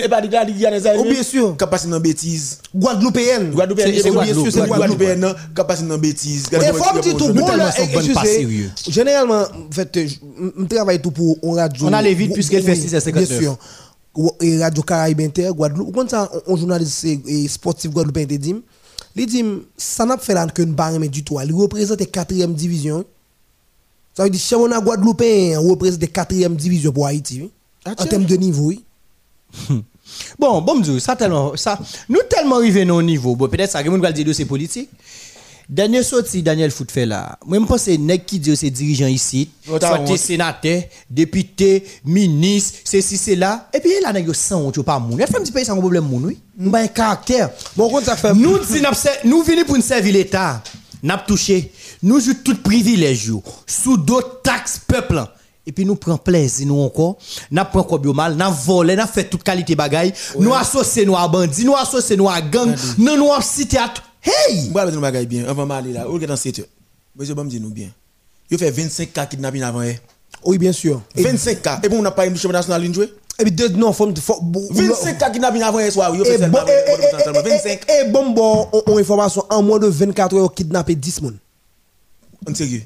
Pas 0.08 0.22
dit 0.22 0.28
la 0.28 0.44
ligue 0.44 0.56
Guyane 0.56 0.80
ça. 0.80 0.92
Oh, 0.96 1.04
bien 1.04 1.22
sûr. 1.22 1.56
Capacité 1.58 1.90
dans 1.90 2.00
bêtise. 2.00 2.58
Guadeloupéenne. 2.74 3.50
Guadeloupéenne, 3.50 3.92
C'est- 3.92 4.08
eh, 4.08 4.32
sûr, 4.32 4.46
c'est. 4.50 4.66
Guadeloupéenne, 4.66 5.34
capacité 5.54 5.88
dans 5.88 5.98
bêtise. 5.98 6.44
Et 6.52 6.72
faut 6.72 6.84
un 6.84 7.00
petit 7.00 7.14
tout 7.14 7.32
bon 7.34 7.46
là, 7.54 7.70
sérieux. 7.72 8.70
Généralement, 8.88 9.42
en 9.42 9.72
fait, 9.72 9.98
je 9.98 10.64
travaille 10.64 11.02
tout 11.02 11.10
pour 11.10 11.36
on 11.42 11.52
radio. 11.52 11.86
On 11.86 11.92
allait 11.92 12.14
vite 12.14 12.32
puisqu'elle 12.32 12.62
fait 12.62 12.72
Oui, 12.72 12.80
6 12.80 12.94
à 12.94 13.00
59. 13.00 13.28
Bien 13.28 13.38
sûr. 13.40 13.58
Et 14.40 14.62
Radio 14.62 14.82
Caraïbe 14.82 15.20
Inter, 15.20 15.50
Guadeloupe. 15.52 15.94
Quand 15.94 16.28
on 16.46 16.56
journaliste 16.56 17.04
et 17.04 17.48
sportif 17.48 17.90
Guadeloupe 17.90 18.28
te 18.28 18.34
dit, 18.34 18.54
il 19.16 19.26
dit, 19.26 19.44
ça 19.76 20.04
n'a 20.04 20.16
pas 20.16 20.22
fait 20.22 20.34
là 20.34 20.46
que 20.46 20.62
nous 20.62 20.74
pas 20.74 20.96
du 20.98 21.24
tout. 21.24 21.38
Il 21.40 21.52
représente 21.54 22.00
la 22.00 22.06
quatrième 22.06 22.54
division. 22.54 23.04
Ça 24.16 24.24
veut 24.24 24.30
dire, 24.30 24.40
si 24.40 24.54
on 24.54 24.70
a 24.70 24.80
Guadeloupe, 24.80 25.22
on 25.58 25.70
représente 25.70 26.00
la 26.00 26.06
quatrième 26.08 26.54
division 26.56 26.92
pour 26.92 27.06
Haïti. 27.06 27.50
Ah, 27.84 27.94
En 27.98 28.06
termes 28.06 28.24
de 28.24 28.36
niveau, 28.36 28.66
oui. 28.66 28.84
Bon, 30.38 30.60
bon, 30.60 30.82
ça 31.00 31.16
tellement, 31.16 31.56
ça, 31.56 31.78
nous 32.10 32.20
tellement 32.28 32.56
arrivés 32.56 32.88
au 32.90 33.02
niveau, 33.02 33.34
bon, 33.34 33.48
peut-être 33.48 33.70
ça, 33.70 33.82
que 33.82 33.88
nous 33.88 34.00
va 34.00 34.12
dire 34.12 34.26
de 34.26 34.32
c'est 34.32 34.44
politique. 34.44 34.90
Daniel 35.68 36.04
Foot 36.04 36.90
fait 36.90 37.06
là. 37.06 37.38
Moi, 37.46 37.58
je 37.58 37.64
pense 37.64 37.84
que 37.84 37.96
nèg 37.96 38.24
qui 38.24 38.38
dit 38.38 38.54
c'est 38.56 38.70
dirigeant 38.70 39.06
ici, 39.06 39.50
soit 39.66 40.16
sénateur, 40.16 40.82
député, 41.08 41.84
ministre, 42.04 42.80
c'est 42.84 43.34
là. 43.34 43.68
Et 43.72 43.80
puis 43.80 43.90
là, 44.02 44.12
nèg 44.12 44.30
sans 44.34 44.60
honte, 44.60 44.82
pas 44.82 44.98
moun. 44.98 45.18
Il 45.18 45.26
fait 45.26 45.38
un 45.38 45.40
petit 45.40 45.52
pays 45.52 45.64
sans 45.64 45.78
problème 45.78 46.04
moun, 46.04 46.26
oui. 46.26 46.38
Bah, 46.56 46.80
un 46.80 46.86
caractère. 46.86 47.50
Bon, 47.76 47.90
ça 48.02 48.16
fait. 48.16 48.34
Nous, 48.34 48.58
nous, 48.58 48.58
nous 49.24 49.42
venons 49.42 49.64
pour 49.64 49.76
nous 49.76 49.82
servir 49.82 50.12
l'État, 50.12 50.62
nous 51.02 51.14
touché, 51.26 51.72
nous 52.02 52.20
jouons 52.20 52.36
tout 52.44 52.56
privilège, 52.62 53.32
sous 53.66 53.96
d'autres 53.96 54.42
taxes 54.42 54.80
peuple. 54.86 55.24
Et 55.66 55.72
puis 55.72 55.86
nous 55.86 55.94
prenons 55.94 56.18
plaisir, 56.18 56.66
nous 56.66 56.78
encore, 56.78 57.16
nous 57.50 57.62
prenons 57.64 57.84
quoi 57.84 57.98
mal, 58.12 58.36
nous 58.36 58.52
volons, 58.66 58.94
nous 58.94 59.06
faisons 59.06 59.28
toute 59.30 59.42
qualité 59.42 59.74
bagaille, 59.74 60.12
nous 60.38 60.52
associons 60.52 61.06
nous 61.06 61.16
à 61.16 61.26
bandits, 61.26 61.64
nous 61.64 61.74
associons 61.74 62.18
nous 62.18 62.28
à 62.28 62.42
gang, 62.42 62.74
nous 62.98 63.16
nous 63.16 63.30
cité 63.40 63.78
à 63.78 63.88
tout. 63.88 64.02
Hey! 64.24 64.70
Moi, 64.70 64.90
je 64.90 64.98
vais 64.98 65.26
bien. 65.26 65.44
On 65.48 65.54
va 65.54 65.66
m'aller 65.66 65.92
là. 65.92 66.06
Est 66.20 66.26
dans 66.26 66.36
7 66.36 66.58
heures 66.60 66.66
Monsieur, 67.16 67.34
bon, 67.34 67.44
me 67.44 67.50
dit 67.50 67.60
nous 67.60 67.70
bien. 67.70 67.88
Il 68.50 68.58
fait 68.58 68.70
25 68.70 69.12
cas 69.12 69.26
kidnapping 69.26 69.62
avant 69.62 69.82
hier. 69.82 69.98
Oui, 70.44 70.58
bien 70.58 70.72
sûr. 70.72 71.00
Et, 71.14 71.22
25 71.22 71.62
cas. 71.62 71.80
Et 71.82 71.88
bon, 71.88 71.98
on 71.98 72.02
n'a 72.02 72.10
pas 72.10 72.26
une 72.26 72.34
championnat 72.36 72.58
national 72.60 72.92
jouer 72.92 73.12
et 73.36 73.42
puis, 73.42 73.50
deux- 73.52 73.68
non, 73.70 73.92
faut- 73.92 74.40
bon, 74.42 74.64
25 74.70 75.18
cas 75.18 75.30
kidnapping 75.30 75.62
avant 75.62 75.80
hier 75.80 75.90
soir. 75.92 76.14
Il 76.14 76.24
fait 76.24 76.38
bon, 76.38 76.58
seulement 76.58 76.66
et- 76.68 76.70
et- 76.70 77.38
et- 77.38 77.42
25. 77.42 77.90
et- 77.90 78.10
bon, 78.10 78.30
bon, 78.30 78.68
on, 78.72 78.82
on 78.86 78.98
information, 78.98 79.44
en 79.50 79.60
moins 79.62 79.80
de 79.80 79.88
24 79.88 80.36
heures, 80.36 80.54
kidnappé 80.54 80.94
10 80.94 81.20
personnes. 81.20 81.38
En 82.48 82.54
sérieux? 82.54 82.82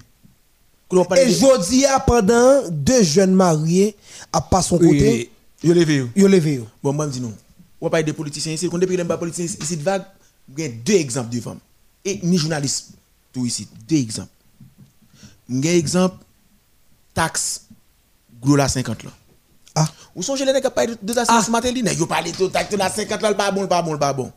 Et 0.90 1.27
de- 1.27 1.31
je 1.32 1.69
dis, 1.69 1.85
pendant 2.06 2.62
deux 2.70 3.02
jeunes 3.02 3.35
mariés, 3.35 3.94
à 4.32 4.40
pas 4.40 4.62
son 4.62 4.78
côté, 4.78 5.31
Yo 5.62 5.74
levé 5.74 5.97
yo. 5.97 6.09
ils 6.16 6.24
ont 6.24 6.28
levé. 6.28 6.55
yo. 6.55 6.66
Bon, 6.82 6.94
moi, 6.94 7.06
je 7.06 7.12
dis 7.12 7.20
non. 7.20 7.32
On 7.81 7.86
va 7.86 7.90
parler 7.90 8.05
des 8.05 8.12
politiciens 8.15 8.52
ici. 8.55 8.69
Quand 8.70 8.78
depuis 8.78 8.97
que 8.97 9.02
les 9.02 9.16
politiciens 9.19 9.44
ici 9.44 9.77
de 9.77 9.82
vague, 9.82 10.02
il 10.02 10.17
y 10.56 10.64
a 10.64 10.68
deux 10.68 10.94
exemples 10.94 11.34
de 11.34 11.40
femmes. 11.40 11.58
Et 12.04 12.20
ni 12.22 12.38
journalistes, 12.38 12.90
tout 13.32 13.44
ici. 13.46 13.68
Deux 13.88 13.96
exemples. 13.96 14.30
Il 15.48 15.64
y 15.64 15.68
a 15.68 15.74
exemple, 15.74 16.16
taxe, 17.14 17.62
gros 18.40 18.56
la 18.56 18.68
50 18.68 19.02
là. 19.04 19.10
Ah. 19.74 19.86
Où 20.14 20.22
sont 20.22 20.34
les 20.34 20.44
gens 20.44 20.52
qui 20.60 20.70
parlent 20.74 20.96
de 21.02 21.12
ça 21.12 21.24
ce 21.42 21.50
matin? 21.50 21.68
Ils 21.74 22.06
parlent 22.06 22.24
de 22.32 22.46
taxe 22.48 22.74
la 22.74 22.90
50 22.90 23.22
là, 23.22 23.30
le 23.30 23.36
pas 23.36 23.50
bon, 23.50 23.62
le 23.62 23.68
pas 23.68 23.82
bon, 23.82 23.92
le 23.92 23.98
pas 23.98 24.12
bon. 24.12 24.32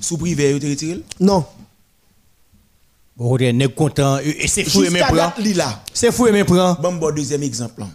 Sous 0.00 0.16
privé, 0.16 0.58
te 0.58 0.66
retiré? 0.66 0.94
Bon, 1.20 1.26
Non. 1.26 1.46
on 3.18 3.36
est 3.38 3.74
content, 3.74 4.18
et 4.18 4.46
c'est 4.48 4.64
fou, 4.64 4.82
date, 4.82 5.38
li 5.38 5.52
là. 5.52 5.82
C'est 5.92 6.10
fou, 6.10 6.26
mais 6.32 6.44
prend. 6.44 6.74
Bon, 6.80 6.94
bon, 6.94 7.14
deuxième 7.14 7.42
exemple. 7.42 7.80
là. 7.80 7.88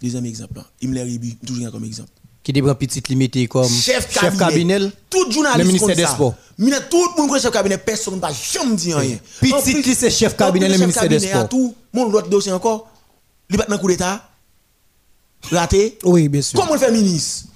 Deuxième 0.00 0.24
exemple. 0.26 0.56
là. 0.56 0.64
Il 0.80 0.90
me 0.90 0.94
l'a 0.94 1.04
toujours 1.44 1.70
comme 1.72 1.84
exemple. 1.84 2.10
Qui 2.44 2.52
déprend 2.52 2.74
petite 2.74 3.08
limitée 3.08 3.46
comme 3.48 3.66
chef 3.66 4.12
chef 4.12 4.36
cabinet. 4.36 4.74
cabinet. 4.78 4.92
Tout 5.08 5.30
journaliste 5.32 5.58
Le 5.58 5.64
ministère 5.64 5.96
des. 5.96 6.04
Sports. 6.04 6.34
Tout 6.58 6.64
le 6.66 7.16
monde 7.18 7.28
connaît 7.30 7.40
chef 7.40 7.50
cabinet, 7.50 7.78
personne 7.78 8.16
ne 8.16 8.20
va 8.20 8.30
jamais 8.30 8.76
dire 8.76 8.98
rien. 8.98 9.16
Petit 9.40 9.80
qui 9.80 9.94
c'est 9.94 10.10
chef 10.10 10.36
cabinet, 10.36 10.68
le 10.68 10.76
ministère 10.76 11.08
des 11.08 11.18
Sports. 11.18 11.48
tout, 11.48 11.74
mon 11.92 12.10
l'autre 12.10 12.28
dossier 12.28 12.52
encore, 12.52 12.88
il 13.48 13.56
va 13.56 13.64
dans 13.64 13.74
le 13.74 13.80
coup 13.80 13.88
d'état, 13.88 14.28
raté. 15.50 15.98
Oui, 16.04 16.28
bien 16.28 16.42
sûr. 16.42 16.60
Comment 16.60 16.72
on 16.72 16.74
le 16.74 16.80
fait 16.80 16.92
ministre? 16.92 17.46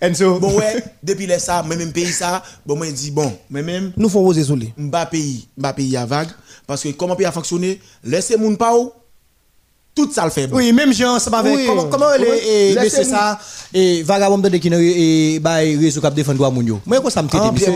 Enzo. 0.00 0.38
Bon 0.38 0.56
ouais, 0.56 0.82
depuis 1.02 1.26
les 1.26 1.38
ça, 1.38 1.62
même 1.62 1.92
pays 1.92 2.12
ça, 2.12 2.42
bon 2.64 2.76
moi 2.76 2.90
dit 2.90 3.10
bon, 3.10 3.36
moi 3.50 3.60
même 3.60 3.92
Nous 3.96 4.08
faut 4.08 4.22
vous 4.22 4.32
désoler. 4.32 4.72
m'ba 4.76 5.04
pays, 5.04 5.48
m'ba 5.56 5.72
pays 5.72 5.96
à 5.96 6.06
vague 6.06 6.30
parce 6.66 6.82
que 6.82 6.88
comment 6.90 7.14
pays 7.16 7.26
a 7.26 7.32
fonctionné, 7.32 7.80
laissez 8.02 8.36
moun 8.36 8.56
pa 8.56 8.72
ou 8.74 8.90
tout 9.96 10.10
ça 10.12 10.24
le 10.24 10.30
fait. 10.30 10.46
bon. 10.46 10.58
Oui, 10.58 10.72
même 10.72 10.92
Jean, 10.92 11.18
ça 11.18 11.30
va 11.30 11.38
avec. 11.38 11.54
Oui. 11.56 11.64
Comment, 11.66 11.84
comment 11.84 12.06
les, 12.18 12.76
c'est 12.90 13.04
ça, 13.04 13.38
et 13.72 14.02
vagabond 14.02 14.36
de 14.38 14.48
qui 14.58 14.68
et, 14.68 15.38
bah, 15.40 15.54
réseau 15.56 16.00
cap 16.02 16.12
défendre 16.14 16.36
droit 16.36 16.50
mounio. 16.50 16.80
Moi, 16.84 17.00
quoi 17.00 17.10
ça 17.10 17.22
me 17.22 17.28
tête, 17.28 17.40
Ah, 17.42 17.50
monsieur? 17.50 17.72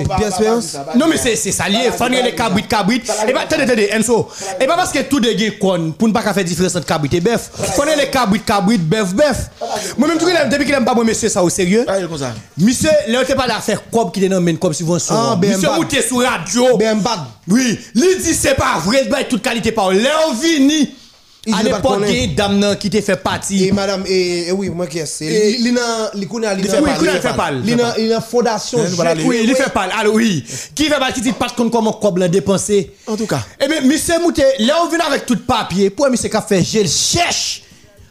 ça 0.60 0.82
va 0.84 0.94
Non, 0.94 1.06
mais 1.09 1.16
c'est, 1.16 1.34
c'est 1.34 1.51
ça 1.51 1.66
lié. 1.68 1.86
Pas- 1.86 1.92
Faut 1.92 1.98
pas- 2.05 2.09
les 2.10 2.34
cabrit, 2.34 2.62
cabrit. 2.68 3.02
Et 3.26 3.32
bah, 3.32 3.40
attendez, 3.44 3.62
attendez, 3.62 3.88
Enzo. 3.92 4.28
Et 4.60 4.66
pas 4.66 4.76
parce 4.76 4.92
que 4.92 4.98
tout 5.02 5.18
de 5.18 5.30
gens 5.30 5.52
con, 5.59 5.92
pour 5.98 6.09
ne 6.09 6.12
pas 6.12 6.20
faire 6.34 6.44
différence 6.44 6.76
entre 6.76 6.86
cabrit 6.86 7.09
et 7.14 7.20
bœuf. 7.20 7.51
Faut 7.74 7.84
les 7.84 8.10
cabrit, 8.10 8.40
cabrit, 8.40 8.76
bœuf, 8.78 9.14
bœuf. 9.14 9.51
Moi-même, 9.97 10.18
tout 10.18 10.26
le 10.26 10.51
depuis 10.51 10.66
qu'il 10.66 10.74
aime 10.74 10.84
pas 10.84 10.94
moi, 10.94 11.05
monsieur, 11.05 11.28
ça 11.30 11.42
au 11.42 11.48
sérieux. 11.48 11.84
Ah, 11.88 11.98
il 11.98 12.05
est 12.05 12.09
comme 12.09 12.18
ça. 12.18 12.34
Monsieur, 12.59 12.90
là, 13.09 13.24
t'es 13.24 13.34
pas 13.34 13.47
là 13.47 13.60
faire 13.60 13.82
comme 13.90 14.12
qui 14.12 14.28
dans 14.28 14.56
comme 14.59 14.74
subvention. 14.74 15.14
Ah, 15.16 15.36
ben, 15.40 15.52
Monsieur, 15.52 15.70
ou 15.78 15.84
t'es 15.84 16.02
sur 16.02 16.18
radio? 16.22 16.76
Ben. 16.76 17.01
Oui, 17.48 17.78
il 17.94 18.02
dit 18.22 18.34
c'est 18.34 18.55
pas 18.55 18.78
vrai, 18.84 19.02
il 19.05 19.26
toute 19.26 19.42
qualité 19.42 19.72
par 19.72 19.90
Léo 19.90 20.32
Vini. 20.40 20.94
Il 21.46 21.54
À 21.54 21.58
dit 21.58 21.64
l'époque, 21.64 22.02
il 22.06 22.14
y 22.14 22.20
a 22.20 22.24
une 22.24 22.34
dame 22.34 22.76
qui 22.78 22.90
te 22.90 23.00
fait 23.00 23.16
partie. 23.16 23.64
Et 23.64 23.72
madame, 23.72 24.04
et, 24.06 24.48
et 24.48 24.52
oui, 24.52 24.68
moi 24.68 24.86
qui 24.86 24.98
est. 24.98 25.20
Il 25.22 25.74
fait 25.74 26.76
a, 27.28 27.32
pas, 27.32 27.50
il 27.96 28.12
a, 28.12 28.20
fondation. 28.20 28.78
Oui, 29.24 29.40
il 29.44 29.54
fait 29.54 29.72
pas. 29.72 29.88
Alors 29.98 30.14
oui. 30.14 30.44
Qui 30.74 30.84
fait 30.84 30.98
partie 30.98 31.22
de 31.22 31.32
pas 31.32 31.48
contre 31.48 31.70
comment 31.70 31.98
l'a 32.16 32.28
dépensé? 32.28 32.92
En 33.06 33.16
tout 33.16 33.26
cas. 33.26 33.42
Eh 33.58 33.68
bien, 33.68 33.80
monsieur 33.80 34.20
Mouté, 34.20 34.42
là 34.58 34.82
on 34.84 34.88
vient 34.88 34.98
avec 35.06 35.24
tout 35.24 35.38
papier. 35.38 35.88
Pour 35.88 36.10
monsieur 36.10 36.28
qu'a 36.28 36.42
fait 36.42 36.62
gel 36.62 36.86
cherche. 36.86 37.62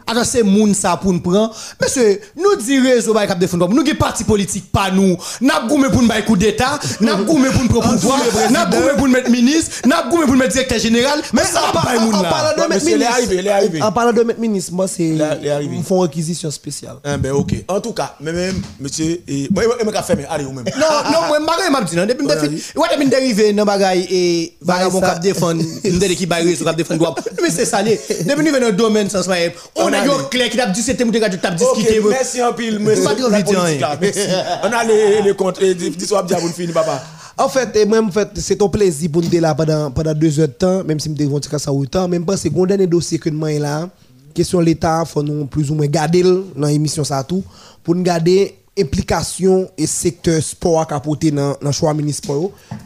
Attends, 0.09 0.23
c'est 0.23 0.41
moun 0.41 0.73
ça 0.73 0.97
pour 0.97 1.13
nous 1.13 1.19
prendre. 1.19 1.55
Monsieur, 1.79 2.19
nous 2.35 2.55
dit 2.55 2.79
réseau 2.79 3.13
ba 3.13 3.27
cap 3.27 3.37
défendre. 3.37 3.69
Nous 3.69 3.83
qui 3.83 3.93
parti 3.93 4.23
politique 4.23 4.71
pas 4.71 4.89
nous. 4.89 5.15
N'a 5.39 5.61
goumé 5.67 5.89
pour 5.89 6.01
nous 6.01 6.07
bailler 6.07 6.25
coup 6.25 6.35
d'état, 6.35 6.79
n'a 6.99 7.13
goumé 7.15 7.49
pour 7.49 7.61
nous 7.61 7.69
prendre 7.69 7.99
pouvoir, 7.99 8.19
n'a 8.49 8.65
goumé 8.65 8.89
pour 8.97 9.07
nous 9.07 9.13
mettre 9.13 9.29
ministre, 9.29 9.87
n'a 9.87 10.03
goumé 10.09 10.23
pour 10.23 10.33
nous 10.33 10.39
mettre 10.39 10.53
directeur 10.53 10.79
général. 10.79 11.21
Mais 11.31 11.43
ça 11.43 11.61
pas 11.71 11.99
moun 11.99 12.15
en 12.15 12.23
là. 12.23 12.29
parlant 12.29 12.53
de 12.55 12.69
mettre 12.69 12.85
monsieur, 12.85 12.97
il 12.97 13.47
est 13.47 13.61
ministre. 13.61 13.87
En 13.87 13.91
parlant 13.91 14.13
de 14.13 14.23
mettre 14.23 14.39
moi, 14.71 14.87
c'est. 14.87 15.03
Ils 15.03 15.83
font 15.83 15.99
réquisition 15.99 16.49
spéciale. 16.49 16.95
Ah, 17.03 17.17
ben 17.17 17.31
ok. 17.31 17.53
En 17.67 17.79
tout 17.79 17.93
cas, 17.93 18.15
mais 18.19 18.33
même, 18.33 18.61
monsieur, 18.79 19.21
et 19.27 19.47
moi, 19.53 19.63
je 19.79 19.85
vais 19.85 19.91
faire, 20.01 20.17
mais 20.17 20.25
allez, 20.27 20.43
vous 20.43 20.53
même. 20.53 20.65
Non, 20.75 21.11
non, 21.11 21.27
moi, 21.27 21.39
bagay 21.39 21.69
m'a 21.69 21.81
dit, 21.81 21.95
non, 21.95 22.05
depuis 22.07 22.25
ouais, 22.25 22.87
depuis 22.97 23.53
non, 23.53 23.63
bagay, 23.63 24.07
et, 24.09 24.57
cap 24.65 25.19
défendre, 25.19 25.61
qui 25.83 26.27
réseau 26.31 26.65
cap 26.65 26.75
défendre. 26.75 27.15
Mais 27.41 27.51
c'est 27.51 27.65
ça. 27.65 27.83
Depuis 27.83 28.43
nous 28.43 28.51
dans 28.51 28.59
le 28.59 28.71
domaine, 28.71 29.09
sans 29.09 29.29
on 29.75 29.93
On 29.99 30.01
a 30.01 30.05
yo 30.05 30.27
clair 30.29 30.49
qui 30.49 30.57
t'a 30.57 30.65
dit, 30.67 30.81
c'était 30.81 31.05
m'te 31.05 31.17
gars, 31.19 31.29
t'as 31.29 31.51
Ok, 31.51 31.77
discuté. 31.77 32.01
merci 32.07 32.41
en 32.41 32.53
pile, 32.53 32.79
monsieur. 32.79 33.03
Pas 33.03 33.15
de 33.15 33.21
politique, 33.21 33.55
hein. 33.55 33.77
là, 33.79 33.97
merci. 33.99 34.19
On 34.63 34.71
a 34.71 34.83
les, 34.83 35.33
comptes, 35.35 35.61
et 35.61 35.73
dis 35.75 36.05
soit 36.05 36.23
bien, 36.23 36.37
vous 36.37 36.49
finissez, 36.49 36.73
papa. 36.73 37.03
En 37.37 37.47
fait, 37.47 37.73
et 37.77 37.85
même, 37.85 38.07
en 38.07 38.11
fait, 38.11 38.29
c'est 38.35 38.61
un 38.61 38.67
plaisir 38.67 39.09
pour 39.11 39.21
nous 39.21 39.27
être 39.29 39.41
là 39.41 39.55
pendant, 39.55 39.91
pendant 39.91 40.13
deux 40.13 40.39
heures 40.39 40.47
de 40.47 40.53
temps, 40.53 40.83
même 40.83 40.99
si 40.99 41.09
nous 41.09 41.15
devons 41.15 41.39
dire 41.39 41.57
ça 41.59 41.71
autant. 41.71 42.07
Même 42.07 42.25
que 42.25 42.31
le 42.31 42.67
dernier 42.67 42.85
dossier 42.87 43.17
que 43.17 43.29
nous 43.29 43.45
avons 43.45 43.59
là, 43.59 43.89
question 44.33 44.59
de 44.59 44.65
l'État, 44.65 45.03
il 45.05 45.09
faut 45.09 45.23
nous 45.23 45.45
plus 45.45 45.71
ou 45.71 45.75
moins 45.75 45.87
garder 45.87 46.23
dans 46.23 46.67
l'émission 46.67 47.03
ça 47.03 47.23
tout, 47.23 47.43
pour 47.83 47.95
nous 47.95 48.03
garder 48.03 48.55
implication 48.77 49.69
et 49.77 49.87
secteur 49.87 50.41
sport 50.41 50.81
à 50.81 50.85
capoter 50.85 51.31
dans 51.31 51.55
le 51.61 51.71
choix 51.71 51.93
municipal. 51.93 52.37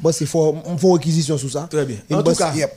Bon, 0.02 0.12
c'est 0.12 0.26
faut 0.26 0.56
faut 0.78 0.94
réquisition 0.94 1.38
sur 1.38 1.52
ça. 1.52 1.68
Très 1.70 1.86
bien. 1.86 1.98
En 2.12 2.22
tout 2.24 2.36
cas, 2.36 2.54
yep. 2.54 2.72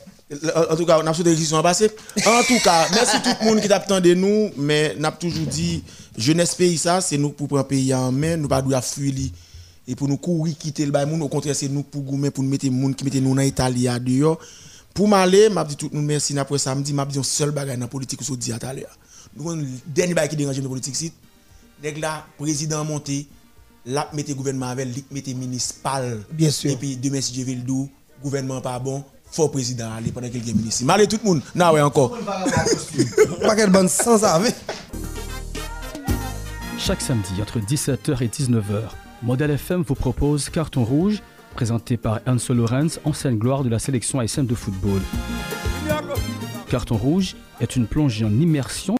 En 0.71 0.75
tout 0.75 0.85
cas, 0.85 0.99
on 1.01 1.07
a 1.07 1.13
fait 1.13 1.23
des 1.23 1.35
décisions 1.35 1.61
passées. 1.63 1.89
En 2.25 2.43
tout 2.43 2.59
cas, 2.63 2.87
merci 2.93 3.21
tout 3.21 3.29
le 3.41 3.45
monde 3.45 3.61
qui 3.61 3.67
de 4.01 4.13
nous, 4.13 4.51
mais 4.57 4.95
on 4.99 5.03
a 5.05 5.11
toujours 5.11 5.45
dit, 5.45 5.83
jeunesse 6.17 6.53
pays 6.55 6.77
ça, 6.77 6.99
c'est 6.99 7.17
nous 7.17 7.29
pour 7.29 7.47
prendre 7.47 7.63
le 7.63 7.67
pays 7.67 7.93
en 7.93 8.11
main, 8.11 8.35
nous 8.35 8.49
pas 8.49 8.61
doit 8.61 8.81
fuir 8.81 9.13
et 9.87 9.95
pour 9.95 10.07
nous 10.07 10.17
courir 10.17 10.57
quitter 10.57 10.85
le 10.85 10.91
bail 10.91 11.07
au 11.19 11.29
contraire 11.29 11.55
c'est 11.55 11.69
nous 11.69 11.83
pour 11.83 12.01
goumer 12.01 12.29
pour 12.29 12.43
nous 12.43 12.49
mettre 12.49 12.69
monde 12.69 12.95
qui 12.95 13.05
mettent 13.05 13.15
nous 13.15 13.33
dans 13.33 13.41
Italie 13.41 13.87
à 13.87 13.97
dehors. 13.99 14.37
Pour 14.93 15.07
m'aller, 15.07 15.49
m'a 15.49 15.63
dit 15.63 15.75
tout 15.75 15.89
nous 15.93 16.01
merci 16.01 16.37
après 16.37 16.57
samedi, 16.57 16.91
m'a 16.91 17.05
dit 17.05 17.17
un 17.17 17.23
seul 17.23 17.51
bagage 17.51 17.75
dans 17.75 17.81
la 17.81 17.87
politique 17.87 18.19
que 18.19 18.33
dit 18.33 18.51
à 18.51 18.73
l'heure. 18.73 18.97
Nous 19.35 19.65
dernier 19.85 20.13
bagage 20.13 20.31
qui 20.31 20.35
dérange 20.35 20.59
la 20.59 20.67
politique 20.67 20.95
c'est 20.95 21.11
dès 21.81 21.93
là 21.93 22.25
président 22.37 22.83
monté, 22.83 23.27
là 23.85 24.09
mettez 24.13 24.33
gouvernement 24.33 24.67
avec, 24.67 24.89
mettez 25.09 25.33
municipal. 25.33 26.19
Bien 26.31 26.51
sûr. 26.51 26.71
Et 26.71 26.75
puis 26.75 26.97
demain 26.97 27.21
si 27.21 27.33
je 27.33 27.45
vais 27.45 27.55
le 27.55 27.87
gouvernement 28.21 28.59
pas 28.59 28.79
bon, 28.79 29.03
faux 29.31 29.49
président 29.49 29.91
aller 29.97 30.11
pendant 30.11 30.29
quelques 30.29 30.45
minutes. 30.47 30.81
Malé 30.83 31.07
tout 31.07 31.19
le 31.23 31.29
monde. 31.29 31.41
Non, 31.55 31.71
ouais, 31.71 31.81
encore. 31.81 32.17
Paquet 33.41 33.67
bande 33.67 33.89
sans 33.89 34.23
avec. 34.23 34.55
Chaque 36.77 37.01
samedi 37.01 37.41
entre 37.41 37.59
17h 37.59 38.23
et 38.23 38.27
19h, 38.27 38.83
Modèle 39.21 39.51
FM 39.51 39.81
vous 39.81 39.95
propose 39.95 40.49
Carton 40.49 40.85
Rouge, 40.85 41.21
présenté 41.53 41.97
par 41.97 42.21
Ernst 42.25 42.49
Lorenz, 42.49 42.99
ancienne 43.03 43.37
gloire 43.37 43.63
de 43.63 43.69
la 43.69 43.79
sélection 43.79 44.19
haïtienne 44.19 44.45
de 44.45 44.55
football. 44.55 45.01
Carton 46.69 46.95
Rouge 46.95 47.35
est 47.59 47.75
une 47.75 47.87
plongée 47.87 48.23
en 48.23 48.31
immersion 48.31 48.95